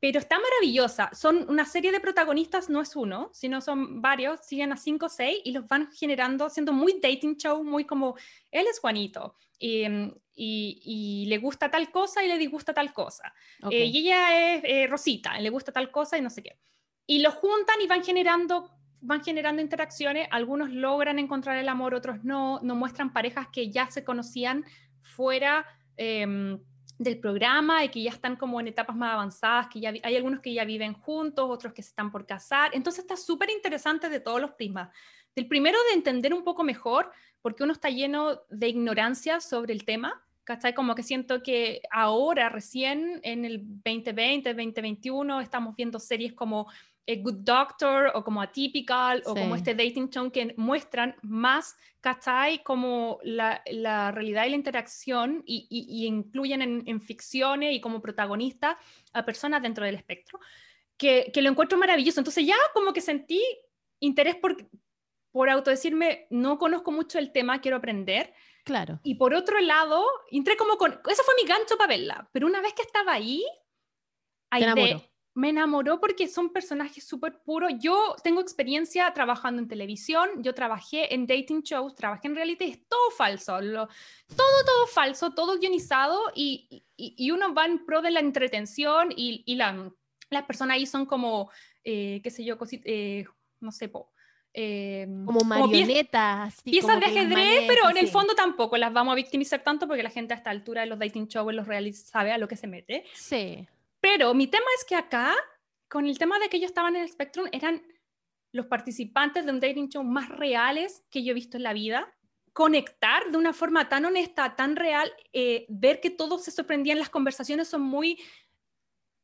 pero 0.00 0.18
está 0.18 0.38
maravillosa. 0.38 1.10
Son 1.12 1.46
una 1.48 1.64
serie 1.64 1.92
de 1.92 2.00
protagonistas, 2.00 2.70
no 2.70 2.80
es 2.80 2.96
uno, 2.96 3.30
sino 3.32 3.60
son 3.60 4.00
varios, 4.00 4.40
siguen 4.46 4.72
a 4.72 4.76
cinco 4.76 5.06
o 5.06 5.08
seis 5.08 5.40
y 5.44 5.52
los 5.52 5.66
van 5.66 5.90
generando, 5.92 6.48
siendo 6.48 6.72
muy 6.72 7.00
dating 7.00 7.36
show, 7.36 7.62
muy 7.62 7.84
como, 7.84 8.16
él 8.50 8.66
es 8.70 8.80
Juanito 8.80 9.36
y, 9.58 9.86
y, 10.34 11.26
le 11.26 11.38
gusta 11.38 11.70
tal 11.70 11.90
cosa 11.90 12.24
y 12.24 12.28
le 12.28 12.38
disgusta 12.38 12.74
tal 12.74 12.92
cosa. 12.92 13.32
Eh, 13.70 13.84
y 13.84 13.98
ella 13.98 14.54
es 14.54 14.62
eh, 14.64 14.86
Rosita, 14.86 15.38
le 15.38 15.50
gusta 15.50 15.72
tal 15.72 15.90
cosa 15.90 16.18
y 16.18 16.22
no 16.22 16.30
sé 16.30 16.42
qué. 16.42 16.58
Y 17.06 17.20
los 17.20 17.34
juntan 17.34 17.80
y 17.80 17.86
van 17.86 18.02
generando 18.02 18.70
van 19.04 19.22
generando 19.22 19.60
interacciones, 19.60 20.28
algunos 20.30 20.70
logran 20.70 21.18
encontrar 21.18 21.58
el 21.58 21.68
amor, 21.68 21.92
otros 21.92 22.22
no, 22.22 22.60
no 22.62 22.76
muestran 22.76 23.12
parejas 23.12 23.48
que 23.52 23.68
ya 23.68 23.90
se 23.90 24.04
conocían 24.04 24.64
fuera 25.00 25.66
em, 25.96 26.60
del 27.02 27.18
programa 27.18 27.84
y 27.84 27.88
que 27.88 28.02
ya 28.02 28.10
están 28.10 28.36
como 28.36 28.60
en 28.60 28.68
etapas 28.68 28.96
más 28.96 29.12
avanzadas, 29.12 29.68
que 29.68 29.80
ya 29.80 29.92
hay 30.02 30.16
algunos 30.16 30.40
que 30.40 30.52
ya 30.52 30.64
viven 30.64 30.94
juntos, 30.94 31.46
otros 31.48 31.72
que 31.72 31.82
se 31.82 31.90
están 31.90 32.10
por 32.10 32.26
casar. 32.26 32.70
Entonces 32.74 33.02
está 33.02 33.16
súper 33.16 33.50
interesante 33.50 34.08
de 34.08 34.20
todos 34.20 34.40
los 34.40 34.52
prismas. 34.52 34.90
Del 35.34 35.46
primero 35.48 35.78
de 35.88 35.94
entender 35.94 36.34
un 36.34 36.44
poco 36.44 36.62
mejor, 36.64 37.10
porque 37.40 37.62
uno 37.62 37.72
está 37.72 37.88
lleno 37.88 38.40
de 38.50 38.68
ignorancia 38.68 39.40
sobre 39.40 39.72
el 39.72 39.84
tema, 39.84 40.22
¿cachai? 40.44 40.74
Como 40.74 40.94
que 40.94 41.02
siento 41.02 41.42
que 41.42 41.82
ahora, 41.90 42.48
recién 42.48 43.20
en 43.22 43.44
el 43.44 43.62
2020, 43.64 44.54
2021, 44.54 45.40
estamos 45.40 45.74
viendo 45.76 45.98
series 45.98 46.32
como 46.32 46.68
a 47.08 47.14
Good 47.16 47.40
Doctor 47.40 48.12
o 48.14 48.22
como 48.22 48.40
Atypical 48.40 49.22
o 49.26 49.34
como 49.34 49.56
este 49.56 49.74
Dating 49.74 50.08
Show 50.08 50.30
que 50.30 50.54
muestran 50.56 51.16
más, 51.22 51.76
¿cachai? 52.00 52.62
Como 52.62 53.18
la, 53.22 53.62
la 53.70 54.12
realidad 54.12 54.46
y 54.46 54.50
la 54.50 54.56
interacción 54.56 55.42
y, 55.44 55.66
y, 55.68 56.06
incluyen 56.06 56.62
en, 56.62 56.82
en, 56.86 57.00
ficciones 57.00 57.74
y 57.74 57.80
como 57.80 58.00
protagonistas 58.00 58.76
a 59.12 59.24
personas 59.24 59.62
dentro 59.62 59.84
del 59.84 59.96
espectro, 59.96 60.38
que, 60.96 61.30
que, 61.32 61.42
lo 61.42 61.50
encuentro 61.50 61.76
maravilloso. 61.76 62.20
Entonces 62.20 62.46
ya 62.46 62.56
como 62.72 62.92
que 62.92 63.00
sentí 63.00 63.42
interés 63.98 64.36
por, 64.36 64.56
por 65.32 65.50
autodecirme, 65.50 66.26
no 66.30 66.58
conozco 66.58 66.92
mucho 66.92 67.18
el 67.18 67.32
tema, 67.32 67.60
quiero 67.60 67.78
aprender. 67.78 68.32
Claro. 68.64 69.00
Y 69.02 69.16
por 69.16 69.34
otro 69.34 69.58
lado, 69.60 70.04
entré 70.30 70.56
como 70.56 70.76
con, 70.76 70.92
eso 70.92 71.22
fue 71.24 71.34
mi 71.42 71.48
gancho 71.48 71.76
para 71.76 71.88
verla, 71.88 72.28
pero 72.32 72.46
una 72.46 72.60
vez 72.60 72.74
que 72.74 72.82
estaba 72.82 73.12
ahí, 73.12 73.44
ahí 74.50 74.64
me 75.34 75.48
enamoró 75.48 75.98
porque 75.98 76.28
son 76.28 76.52
personajes 76.52 77.04
súper 77.04 77.40
puros. 77.42 77.72
Yo 77.78 78.16
tengo 78.22 78.40
experiencia 78.40 79.12
trabajando 79.14 79.62
en 79.62 79.68
televisión, 79.68 80.28
yo 80.42 80.54
trabajé 80.54 81.14
en 81.14 81.26
dating 81.26 81.62
shows, 81.62 81.94
trabajé 81.94 82.28
en 82.28 82.36
reality, 82.36 82.64
es 82.64 82.88
todo 82.88 83.10
falso, 83.16 83.58
todo, 83.58 83.88
todo 84.66 84.86
falso, 84.92 85.30
todo 85.30 85.58
guionizado 85.58 86.20
y, 86.34 86.84
y, 86.96 87.30
uno 87.30 87.54
va 87.54 87.66
en 87.66 87.84
pro 87.84 88.02
de 88.02 88.10
la 88.10 88.20
entretención 88.20 89.12
y, 89.16 89.42
y 89.46 89.56
la, 89.56 89.90
las 90.28 90.44
personas 90.44 90.76
ahí 90.76 90.86
son 90.86 91.06
como, 91.06 91.50
eh, 91.82 92.20
qué 92.22 92.30
sé 92.30 92.44
yo, 92.44 92.58
eh, 92.84 93.24
no 93.60 93.72
sé, 93.72 93.88
po, 93.88 94.12
eh, 94.54 95.06
como 95.24 95.40
marionetas. 95.40 96.60
piezas 96.62 97.00
de 97.00 97.06
ajedrez, 97.06 97.64
pero 97.66 97.88
en 97.88 97.96
el 97.96 98.08
fondo 98.08 98.34
tampoco 98.34 98.76
las 98.76 98.92
vamos 98.92 99.12
a 99.12 99.16
victimizar 99.16 99.62
tanto 99.62 99.86
porque 99.86 100.02
la 100.02 100.10
gente 100.10 100.34
a 100.34 100.36
esta 100.36 100.50
altura 100.50 100.82
de 100.82 100.88
los 100.88 100.98
dating 100.98 101.26
shows, 101.26 101.48
en 101.50 101.56
los 101.56 101.66
reality, 101.66 101.96
sabe 101.96 102.32
a 102.32 102.38
lo 102.38 102.48
que 102.48 102.56
se 102.56 102.66
mete. 102.66 103.04
Sí. 103.14 103.66
Pero 104.14 104.34
mi 104.34 104.46
tema 104.46 104.66
es 104.78 104.84
que 104.84 104.94
acá, 104.94 105.34
con 105.88 106.04
el 106.04 106.18
tema 106.18 106.38
de 106.38 106.50
que 106.50 106.58
ellos 106.58 106.70
estaban 106.70 106.96
en 106.96 107.02
el 107.02 107.08
Spectrum, 107.08 107.48
eran 107.50 107.82
los 108.52 108.66
participantes 108.66 109.46
de 109.46 109.52
un 109.52 109.58
dating 109.58 109.88
show 109.88 110.04
más 110.04 110.28
reales 110.28 111.02
que 111.10 111.24
yo 111.24 111.30
he 111.30 111.34
visto 111.34 111.56
en 111.56 111.62
la 111.62 111.72
vida. 111.72 112.14
Conectar 112.52 113.30
de 113.30 113.38
una 113.38 113.54
forma 113.54 113.88
tan 113.88 114.04
honesta, 114.04 114.54
tan 114.54 114.76
real, 114.76 115.10
eh, 115.32 115.64
ver 115.70 116.02
que 116.02 116.10
todos 116.10 116.44
se 116.44 116.50
sorprendían, 116.50 116.98
las 116.98 117.08
conversaciones 117.08 117.68
son 117.68 117.80
muy... 117.80 118.22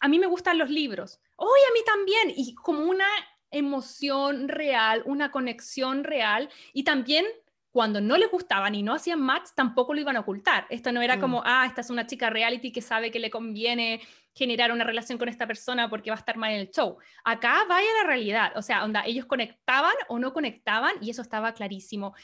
A 0.00 0.08
mí 0.08 0.18
me 0.18 0.26
gustan 0.26 0.56
los 0.56 0.70
libros. 0.70 1.20
¡Oye, 1.36 1.64
a 1.68 1.74
mí 1.74 1.80
también! 1.84 2.32
Y 2.34 2.54
como 2.54 2.84
una 2.84 3.08
emoción 3.50 4.48
real, 4.48 5.02
una 5.04 5.30
conexión 5.30 6.02
real 6.02 6.48
y 6.72 6.84
también 6.84 7.26
cuando 7.70 8.00
no 8.00 8.16
les 8.16 8.30
gustaban 8.30 8.74
y 8.74 8.82
no 8.82 8.94
hacían 8.94 9.20
match, 9.20 9.50
tampoco 9.54 9.94
lo 9.94 10.00
iban 10.00 10.16
a 10.16 10.20
ocultar. 10.20 10.66
Esto 10.70 10.90
no 10.92 11.02
era 11.02 11.16
mm. 11.16 11.20
como, 11.20 11.42
ah, 11.44 11.66
esta 11.66 11.82
es 11.82 11.90
una 11.90 12.06
chica 12.06 12.30
reality 12.30 12.72
que 12.72 12.80
sabe 12.80 13.10
que 13.10 13.20
le 13.20 13.30
conviene 13.30 14.00
generar 14.34 14.72
una 14.72 14.84
relación 14.84 15.18
con 15.18 15.28
esta 15.28 15.46
persona 15.46 15.90
porque 15.90 16.10
va 16.10 16.16
a 16.16 16.20
estar 16.20 16.36
mal 16.36 16.52
en 16.52 16.60
el 16.60 16.70
show. 16.70 16.98
Acá 17.24 17.64
vaya 17.68 17.88
la 18.02 18.06
realidad, 18.06 18.52
o 18.56 18.62
sea, 18.62 18.84
onda, 18.84 19.04
ellos 19.04 19.26
conectaban 19.26 19.94
o 20.08 20.18
no 20.18 20.32
conectaban 20.32 20.92
y 21.00 21.10
eso 21.10 21.22
estaba 21.22 21.52
clarísimo. 21.54 22.14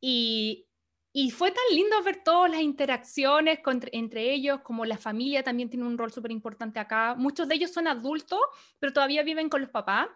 Y, 0.00 0.66
y 1.12 1.30
fue 1.30 1.50
tan 1.50 1.64
lindo 1.74 2.02
ver 2.02 2.22
todas 2.22 2.50
las 2.50 2.60
interacciones 2.60 3.60
entre 3.92 4.32
ellos, 4.32 4.60
como 4.60 4.84
la 4.84 4.98
familia 4.98 5.42
también 5.42 5.70
tiene 5.70 5.86
un 5.86 5.98
rol 5.98 6.12
súper 6.12 6.30
importante 6.30 6.80
acá. 6.80 7.14
Muchos 7.16 7.48
de 7.48 7.54
ellos 7.54 7.72
son 7.72 7.86
adultos, 7.86 8.40
pero 8.78 8.92
todavía 8.92 9.22
viven 9.22 9.48
con 9.48 9.60
los 9.60 9.70
papás. 9.70 10.08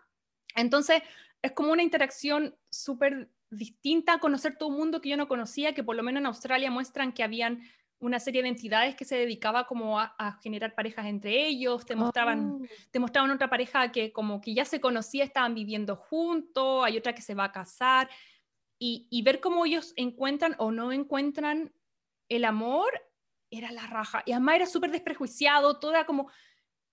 Entonces, 0.55 1.03
es 1.43 1.53
como 1.53 1.73
una 1.73 1.83
interacción 1.83 2.57
súper 2.71 3.31
distinta, 3.51 4.19
conocer 4.19 4.57
todo 4.59 4.71
un 4.71 4.77
mundo 4.77 5.01
que 5.01 5.11
yo 5.11 5.17
no 5.17 5.29
conocía, 5.29 5.75
que 5.75 5.85
por 5.85 5.97
lo 5.97 6.03
menos 6.03 6.21
en 6.21 6.27
Australia 6.27 6.71
muestran 6.71 7.13
que 7.13 7.23
habían 7.23 7.63
una 7.99 8.21
serie 8.21 8.43
de 8.43 8.49
entidades 8.49 8.95
que 8.95 9.05
se 9.05 9.17
dedicaba 9.17 9.67
como 9.67 9.99
a, 9.99 10.39
generar 10.43 10.75
parejas 10.75 11.07
entre 11.07 11.47
ellos, 11.47 11.85
te 11.87 11.97
mostraban, 11.97 12.61
oh. 12.63 12.67
te 12.91 12.99
mostraban 12.99 13.31
otra 13.31 13.49
pareja 13.49 13.91
que 13.91 14.13
como 14.13 14.41
que 14.41 14.55
ya 14.55 14.65
se 14.65 14.81
conocía, 14.81 15.25
estaban 15.25 15.55
viviendo 15.55 15.97
juntos, 15.97 16.85
hay 16.85 16.99
otra 16.99 17.15
que 17.15 17.23
se 17.23 17.35
va 17.35 17.45
a 17.45 17.53
casar, 17.53 18.09
y, 18.79 19.07
y 19.11 19.23
ver 19.23 19.41
cómo 19.41 19.65
ellos 19.65 19.95
encuentran 19.97 20.55
o 20.59 20.71
no 20.71 20.93
encuentran 20.93 21.73
el 22.29 22.45
amor, 22.45 22.91
era 23.51 23.73
la 23.73 23.87
raja. 23.87 24.23
Y 24.27 24.33
además 24.33 24.57
era 24.57 24.67
súper 24.67 24.91
desprejuiciado, 24.91 25.79
toda 25.79 26.05
como, 26.05 26.31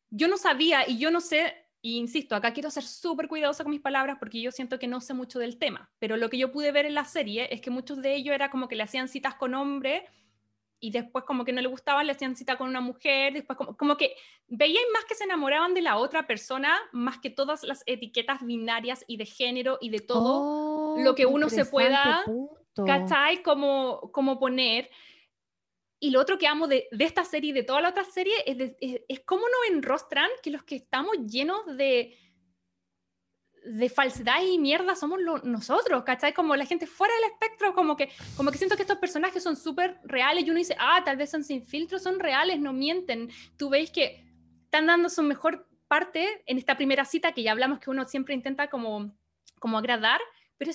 yo 0.09 0.27
no 0.27 0.37
sabía 0.37 0.87
y 0.87 0.97
yo 0.97 1.11
no 1.11 1.19
sé 1.19 1.63
y 1.85 1.97
insisto, 1.97 2.33
acá 2.33 2.53
quiero 2.53 2.71
ser 2.71 2.83
súper 2.83 3.27
cuidadosa 3.27 3.65
con 3.65 3.71
mis 3.71 3.81
palabras 3.81 4.15
porque 4.17 4.41
yo 4.41 4.53
siento 4.53 4.79
que 4.79 4.87
no 4.87 5.01
sé 5.01 5.13
mucho 5.13 5.37
del 5.37 5.57
tema, 5.57 5.91
pero 5.99 6.15
lo 6.15 6.29
que 6.29 6.37
yo 6.37 6.49
pude 6.49 6.71
ver 6.71 6.85
en 6.85 6.93
la 6.93 7.03
serie 7.03 7.53
es 7.53 7.59
que 7.59 7.71
muchos 7.71 8.01
de 8.01 8.15
ellos 8.15 8.33
era 8.33 8.49
como 8.49 8.69
que 8.69 8.77
le 8.77 8.83
hacían 8.83 9.09
citas 9.09 9.35
con 9.35 9.53
hombres 9.53 10.01
y 10.83 10.91
después 10.91 11.23
como 11.23 11.45
que 11.45 11.53
no 11.53 11.61
le 11.61 11.69
gustaban, 11.69 12.05
le 12.05 12.11
hacían 12.11 12.35
cita 12.35 12.57
con 12.57 12.67
una 12.67 12.81
mujer, 12.81 13.31
después 13.31 13.55
como, 13.55 13.77
como 13.77 13.95
que 13.95 14.17
veían 14.49 14.83
más 14.91 15.05
que 15.05 15.15
se 15.15 15.23
enamoraban 15.23 15.73
de 15.73 15.81
la 15.81 15.95
otra 15.95 16.27
persona, 16.27 16.77
más 16.91 17.19
que 17.19 17.29
todas 17.29 17.63
las 17.63 17.83
etiquetas 17.85 18.45
binarias 18.45 19.05
y 19.07 19.15
de 19.15 19.25
género 19.25 19.77
y 19.79 19.91
de 19.91 20.01
todo 20.01 20.97
lo 21.01 21.15
que 21.15 21.25
uno 21.25 21.47
se 21.47 21.63
pueda, 21.63 22.25
¿cachai? 22.85 23.41
Como, 23.43 24.11
como 24.11 24.37
poner. 24.37 24.89
Y 26.01 26.09
lo 26.09 26.19
otro 26.19 26.37
que 26.37 26.47
amo 26.47 26.67
de, 26.67 26.89
esta 26.99 27.23
serie 27.23 27.51
y 27.51 27.53
de 27.53 27.63
toda 27.63 27.79
la 27.79 27.87
otra 27.87 28.03
serie 28.03 28.33
es, 28.45 28.75
es, 29.07 29.21
cómo 29.21 29.43
nos 29.43 29.77
enrostran 29.77 30.29
que 30.43 30.51
los 30.51 30.63
que 30.63 30.75
estamos 30.75 31.15
llenos 31.27 31.65
de, 31.77 32.17
de 33.65 33.89
falsedad 33.89 34.41
y 34.43 34.57
mierda 34.57 34.95
somos 34.95 35.19
nosotros, 35.43 36.03
¿cachai? 36.03 36.33
Como 36.33 36.55
la 36.55 36.65
gente 36.65 36.85
fuera 36.87 37.13
del 37.15 37.31
espectro, 37.31 37.73
como 37.73 37.95
que, 37.95 38.09
como 38.35 38.51
que 38.51 38.57
siento 38.57 38.75
que 38.75 38.81
estos 38.81 38.97
personajes 38.97 39.41
son 39.41 39.55
súper 39.55 39.99
reales 40.03 40.45
y 40.45 40.49
uno 40.49 40.59
dice, 40.59 40.75
ah, 40.79 41.01
tal 41.05 41.17
vez 41.17 41.29
son 41.29 41.43
sin 41.43 41.65
filtro, 41.65 41.99
son 41.99 42.19
reales, 42.19 42.59
no 42.59 42.73
mienten. 42.73 43.29
Tú 43.57 43.69
veis 43.69 43.91
que 43.91 44.25
están 44.65 44.87
dando 44.87 45.09
su 45.09 45.23
mejor 45.23 45.67
parte 45.87 46.43
en 46.45 46.57
esta 46.57 46.75
primera 46.75 47.05
cita 47.05 47.33
que 47.33 47.43
ya 47.43 47.51
hablamos 47.51 47.79
que 47.79 47.89
uno 47.89 48.05
siempre 48.05 48.33
intenta 48.33 48.69
como, 48.69 49.15
como 49.59 49.77
agradar, 49.77 50.19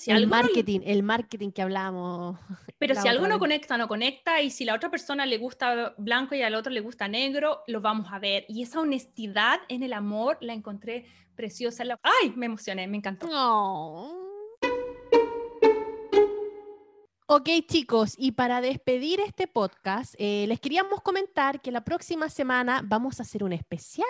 el 0.07 0.27
marketing, 0.27 0.81
el 0.85 1.03
marketing 1.03 1.51
que 1.51 1.63
hablamos. 1.63 2.39
Pero 2.79 2.95
si 2.95 3.09
algo 3.09 3.27
no 3.27 3.39
conecta, 3.39 3.77
no 3.77 3.89
conecta, 3.89 4.41
y 4.41 4.51
si 4.51 4.65
la 4.65 4.75
otra 4.75 4.91
persona 4.91 5.27
le 5.27 5.39
gusta 5.39 5.95
blanco 5.99 6.35
y 6.35 6.43
al 6.43 6.55
otro 6.55 6.73
le 6.73 6.81
gusta 6.81 7.09
negro, 7.09 7.63
lo 7.67 7.81
vamos 7.81 8.09
a 8.13 8.19
ver. 8.19 8.45
Y 8.49 8.63
esa 8.63 8.81
honestidad 8.81 9.61
en 9.69 9.83
el 9.83 9.93
amor 9.93 10.39
la 10.41 10.53
encontré 10.53 11.07
preciosa. 11.35 11.85
¡Ay! 12.03 12.33
Me 12.37 12.47
emocioné, 12.47 12.87
me 12.87 12.97
encantó. 12.97 14.28
Ok 17.31 17.51
chicos, 17.69 18.15
y 18.17 18.33
para 18.33 18.63
despedir 18.63 19.21
este 19.21 19.47
podcast, 19.47 20.15
eh, 20.17 20.47
les 20.49 20.61
queríamos 20.61 21.03
comentar 21.03 21.61
que 21.61 21.71
la 21.71 21.83
próxima 21.83 22.31
semana 22.31 22.81
vamos 22.83 23.21
a 23.21 23.23
hacer 23.23 23.45
un 23.45 23.53
especial, 23.53 24.07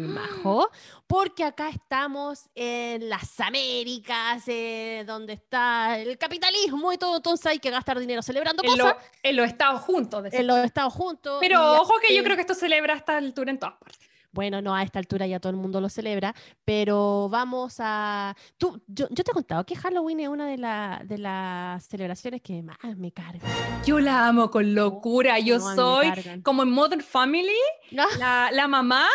Majo, 0.00 0.68
porque 1.06 1.44
acá 1.44 1.70
estamos 1.70 2.50
en 2.54 3.08
las 3.08 3.40
Américas, 3.40 4.42
eh, 4.48 5.02
donde 5.06 5.32
está 5.32 5.98
el 5.98 6.18
capitalismo 6.18 6.92
y 6.92 6.98
todo, 6.98 7.16
entonces 7.16 7.46
hay 7.46 7.58
que 7.58 7.70
gastar 7.70 7.98
dinero 7.98 8.20
celebrando 8.20 8.62
cosas. 8.62 8.96
en 9.22 9.36
los 9.36 9.46
Estados 9.46 9.80
juntos. 9.80 10.26
En 10.30 10.46
los 10.46 10.58
Estados 10.58 10.92
juntos. 10.92 11.38
Pero 11.40 11.80
ojo 11.80 11.94
que 12.06 12.14
yo 12.14 12.22
creo 12.22 12.36
que 12.36 12.42
esto 12.42 12.54
celebra 12.54 12.92
hasta 12.92 13.16
el 13.16 13.28
altura 13.28 13.50
en 13.50 13.58
todas 13.58 13.76
partes. 13.76 14.07
Bueno, 14.38 14.62
no, 14.62 14.72
a 14.72 14.84
esta 14.84 15.00
altura 15.00 15.26
ya 15.26 15.40
todo 15.40 15.50
el 15.50 15.56
mundo 15.56 15.80
lo 15.80 15.88
celebra, 15.88 16.32
pero 16.64 17.28
vamos 17.28 17.78
a... 17.80 18.36
Tú, 18.56 18.80
yo, 18.86 19.08
te 19.08 19.22
he 19.22 19.34
contado 19.34 19.66
que 19.66 19.74
Halloween 19.74 20.20
es 20.20 20.28
una 20.28 20.46
de, 20.46 21.06
de 21.06 21.18
las 21.18 21.84
celebraciones 21.86 22.40
que 22.40 22.62
más 22.62 22.78
me 22.96 23.10
carga. 23.10 23.40
Yo 23.84 23.98
la 23.98 24.28
amo 24.28 24.48
con 24.48 24.76
locura, 24.76 25.40
yo 25.40 25.58
soy 25.58 26.12
como 26.44 26.62
en 26.62 26.70
Modern 26.70 27.00
Family, 27.00 27.50
la, 27.90 28.50
la, 28.52 28.68
mamá, 28.68 29.08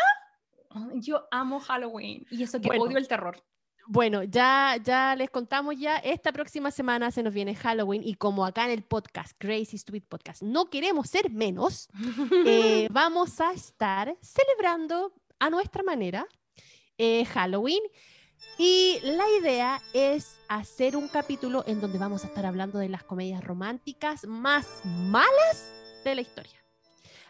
yo 0.96 1.26
amo 1.32 1.62
Halloween 1.62 2.28
y 2.30 2.44
eso 2.44 2.60
que 2.60 2.78
odio 2.78 2.98
el 2.98 3.08
terror. 3.08 3.42
Bueno, 3.86 4.24
ya, 4.24 4.78
ya 4.82 5.16
les 5.16 5.30
contamos 5.30 5.76
ya, 5.78 5.98
esta 5.98 6.32
próxima 6.32 6.72
semana 6.72 7.12
se 7.12 7.22
nos 7.22 7.34
viene 7.34 7.54
Halloween 7.54 8.02
y 8.04 8.16
como 8.16 8.46
acá 8.46 8.66
en 8.66 8.72
el 8.72 8.84
podcast, 8.84 9.34
Crazy 9.38 9.78
Stupid 9.78 10.04
Podcast, 10.04 10.42
no 10.42 10.70
queremos 10.70 11.10
ser 11.10 11.30
menos, 11.30 11.90
eh, 12.46 12.88
vamos 12.92 13.42
a 13.42 13.52
estar 13.52 14.16
celebrando 14.22 15.14
a 15.40 15.50
nuestra 15.50 15.84
manera 15.84 16.26
eh, 16.98 17.26
Halloween 17.26 17.82
y 18.58 19.00
la 19.04 19.26
idea 19.42 19.82
es 19.94 20.40
hacer 20.48 20.96
un 20.96 21.10
capítulo 21.10 21.66
en 21.68 21.82
donde 21.82 21.98
vamos 21.98 22.24
a 22.24 22.28
estar 22.28 22.46
hablando 22.46 22.80
de 22.80 22.88
las 22.88 23.04
comedias 23.04 23.44
románticas 23.44 24.26
más 24.26 24.68
malas 24.86 25.72
de 26.06 26.16
la 26.16 26.22
historia. 26.22 26.64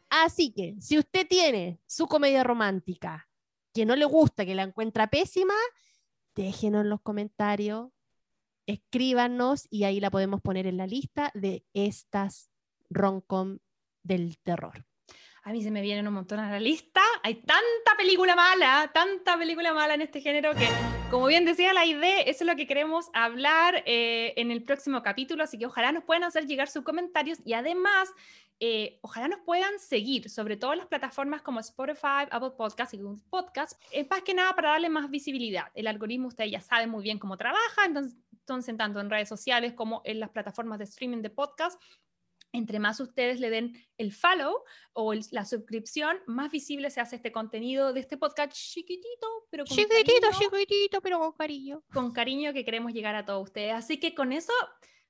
Así 0.09 0.53
que 0.53 0.75
si 0.79 0.99
usted 0.99 1.27
tiene 1.27 1.79
su 1.87 2.07
comedia 2.07 2.43
romántica 2.43 3.27
que 3.73 3.85
no 3.85 3.95
le 3.95 4.05
gusta, 4.05 4.45
que 4.45 4.53
la 4.53 4.63
encuentra 4.63 5.09
pésima, 5.09 5.55
déjenos 6.35 6.81
en 6.81 6.89
los 6.89 7.01
comentarios, 7.01 7.89
escríbanos 8.65 9.67
y 9.69 9.83
ahí 9.83 9.99
la 9.99 10.11
podemos 10.11 10.41
poner 10.41 10.67
en 10.67 10.77
la 10.77 10.87
lista 10.87 11.31
de 11.33 11.65
estas 11.73 12.49
roncom 12.89 13.59
del 14.03 14.37
terror. 14.39 14.85
a 15.43 15.51
mí 15.51 15.61
se 15.61 15.71
me 15.71 15.81
vienen 15.81 16.07
un 16.07 16.13
montón 16.13 16.39
a 16.39 16.49
la 16.49 16.59
lista. 16.59 17.01
Hay 17.23 17.35
tanta 17.35 17.97
película 17.97 18.35
mala, 18.35 18.91
tanta 18.93 19.37
película 19.37 19.73
mala 19.73 19.93
en 19.93 20.01
este 20.01 20.21
género 20.21 20.53
que, 20.53 20.67
como 21.13 21.27
bien 21.27 21.45
decía 21.45 21.73
la 21.73 21.85
idea, 21.85 22.21
eso 22.21 22.43
es 22.43 22.47
lo 22.47 22.55
que 22.55 22.65
queremos 22.65 23.11
hablar 23.13 23.83
eh, 23.85 24.33
en 24.35 24.49
el 24.49 24.63
próximo 24.63 25.03
capítulo, 25.03 25.43
así 25.43 25.59
que 25.59 25.67
ojalá 25.67 25.91
nos 25.91 26.03
puedan 26.05 26.23
hacer 26.23 26.47
llegar 26.47 26.67
sus 26.67 26.83
comentarios 26.83 27.39
y 27.45 27.53
además... 27.53 28.09
Eh, 28.59 28.99
ojalá 29.01 29.27
nos 29.27 29.41
puedan 29.41 29.77
seguir, 29.77 30.29
sobre 30.29 30.55
todo 30.55 30.71
en 30.71 30.77
las 30.77 30.87
plataformas 30.87 31.41
como 31.41 31.59
Spotify, 31.59 32.27
Apple 32.31 32.51
Podcasts 32.55 32.93
y 32.93 32.97
Google 32.97 33.21
Podcasts, 33.29 33.77
es 33.91 34.09
más 34.09 34.21
que 34.21 34.33
nada 34.33 34.55
para 34.55 34.69
darle 34.69 34.87
más 34.87 35.09
visibilidad. 35.09 35.65
El 35.73 35.87
algoritmo, 35.87 36.29
ustedes 36.29 36.51
ya 36.51 36.61
saben 36.61 36.89
muy 36.89 37.03
bien 37.03 37.19
cómo 37.19 37.35
trabaja, 37.35 37.83
entonces, 37.85 38.15
entonces 38.31 38.77
tanto 38.77 39.01
en 39.01 39.09
redes 39.09 39.27
sociales 39.27 39.73
como 39.73 40.01
en 40.05 40.21
las 40.21 40.29
plataformas 40.29 40.77
de 40.77 40.85
streaming 40.85 41.21
de 41.21 41.29
podcast, 41.29 41.81
entre 42.53 42.79
más 42.79 42.99
ustedes 42.99 43.39
le 43.39 43.49
den 43.49 43.73
el 43.97 44.13
follow 44.13 44.63
o 44.93 45.13
la 45.31 45.43
suscripción, 45.43 46.17
más 46.27 46.51
visible 46.51 46.89
se 46.91 47.01
hace 47.01 47.17
este 47.17 47.31
contenido 47.31 47.91
de 47.91 47.99
este 47.99 48.15
podcast 48.15 48.53
chiquitito, 48.53 49.27
pero 49.49 49.65
con 49.65 49.75
chiquitito, 49.75 50.29
cariño, 50.29 50.49
chiquitito, 50.51 51.01
pero 51.01 51.19
con 51.19 51.33
cariño. 51.33 51.83
Con 51.91 52.13
cariño 52.13 52.53
que 52.53 52.63
queremos 52.63 52.93
llegar 52.93 53.15
a 53.15 53.25
todos 53.25 53.43
ustedes. 53.43 53.73
Así 53.73 53.99
que 53.99 54.13
con 54.13 54.31
eso, 54.31 54.53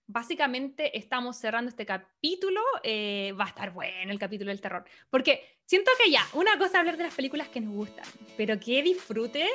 básicamente 0.07 0.97
estamos 0.97 1.37
cerrando 1.37 1.69
este 1.69 1.85
capítulo. 1.85 2.61
Eh, 2.81 3.33
va 3.39 3.45
a 3.45 3.49
estar 3.49 3.71
bueno 3.73 4.11
el 4.11 4.19
capítulo 4.19 4.49
del 4.49 4.61
terror, 4.61 4.85
porque 5.09 5.59
siento 5.65 5.91
que 6.01 6.09
ya, 6.09 6.25
una 6.33 6.57
cosa 6.57 6.71
es 6.71 6.75
hablar 6.75 6.97
de 6.97 7.03
las 7.03 7.13
películas 7.13 7.49
que 7.49 7.59
nos 7.59 7.73
gustan, 7.73 8.05
pero 8.37 8.57
que 8.57 8.81
disfrute 8.81 9.49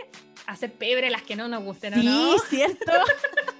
hacer 0.46 0.72
pebre 0.72 1.08
las 1.08 1.22
que 1.22 1.36
no 1.36 1.48
nos 1.48 1.64
gusten, 1.64 1.94
¿o 1.94 1.96
sí, 1.96 2.06
no? 2.06 2.38
cierto. 2.38 2.92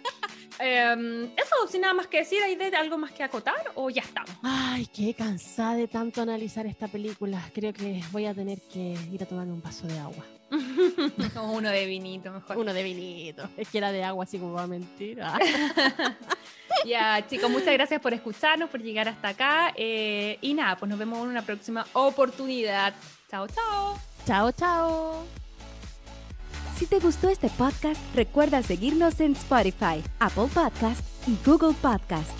Em, 0.58 1.24
eso, 1.36 1.68
sin 1.70 1.82
nada 1.82 1.94
más 1.94 2.06
que 2.06 2.18
decir, 2.18 2.42
¿hay 2.42 2.56
de 2.56 2.74
algo 2.76 2.98
más 2.98 3.12
que 3.12 3.22
acotar 3.22 3.72
o 3.74 3.90
ya 3.90 4.02
estamos? 4.02 4.30
Ay, 4.42 4.86
qué 4.86 5.14
cansada 5.14 5.74
de 5.74 5.88
tanto 5.88 6.22
analizar 6.22 6.66
esta 6.66 6.88
película. 6.88 7.42
Creo 7.54 7.72
que 7.72 8.02
voy 8.10 8.26
a 8.26 8.34
tener 8.34 8.60
que 8.62 8.96
ir 9.12 9.22
a 9.22 9.26
tomarme 9.26 9.52
un 9.52 9.62
vaso 9.62 9.86
de 9.86 9.98
agua. 9.98 10.24
Como 11.34 11.52
uno 11.52 11.70
de 11.70 11.86
vinito, 11.86 12.32
mejor. 12.32 12.56
Uno 12.56 12.72
de 12.72 12.82
vinito. 12.82 13.48
Es 13.56 13.68
que 13.68 13.78
era 13.78 13.92
de 13.92 14.02
agua, 14.02 14.24
así 14.24 14.38
como 14.38 14.54
va 14.54 14.62
a 14.62 14.66
mentir. 14.66 15.20
Ah. 15.22 15.38
ya, 16.86 17.26
chicos, 17.26 17.50
muchas 17.50 17.74
gracias 17.74 18.00
por 18.00 18.14
escucharnos, 18.14 18.70
por 18.70 18.80
llegar 18.80 19.08
hasta 19.08 19.28
acá. 19.28 19.74
eh, 19.76 20.38
y 20.40 20.54
nada, 20.54 20.76
pues 20.76 20.88
nos 20.88 20.98
vemos 20.98 21.18
en 21.18 21.28
una 21.28 21.42
próxima 21.42 21.86
oportunidad. 21.92 22.94
Chao, 23.30 23.46
chao. 23.46 23.98
Chao, 24.26 24.52
chao. 24.52 25.47
Si 26.78 26.86
te 26.86 27.00
gustó 27.00 27.28
este 27.28 27.50
podcast, 27.50 28.00
recuerda 28.14 28.62
seguirnos 28.62 29.18
en 29.18 29.32
Spotify, 29.32 30.00
Apple 30.20 30.46
Podcast 30.54 31.04
y 31.26 31.36
Google 31.44 31.74
Podcast. 31.82 32.30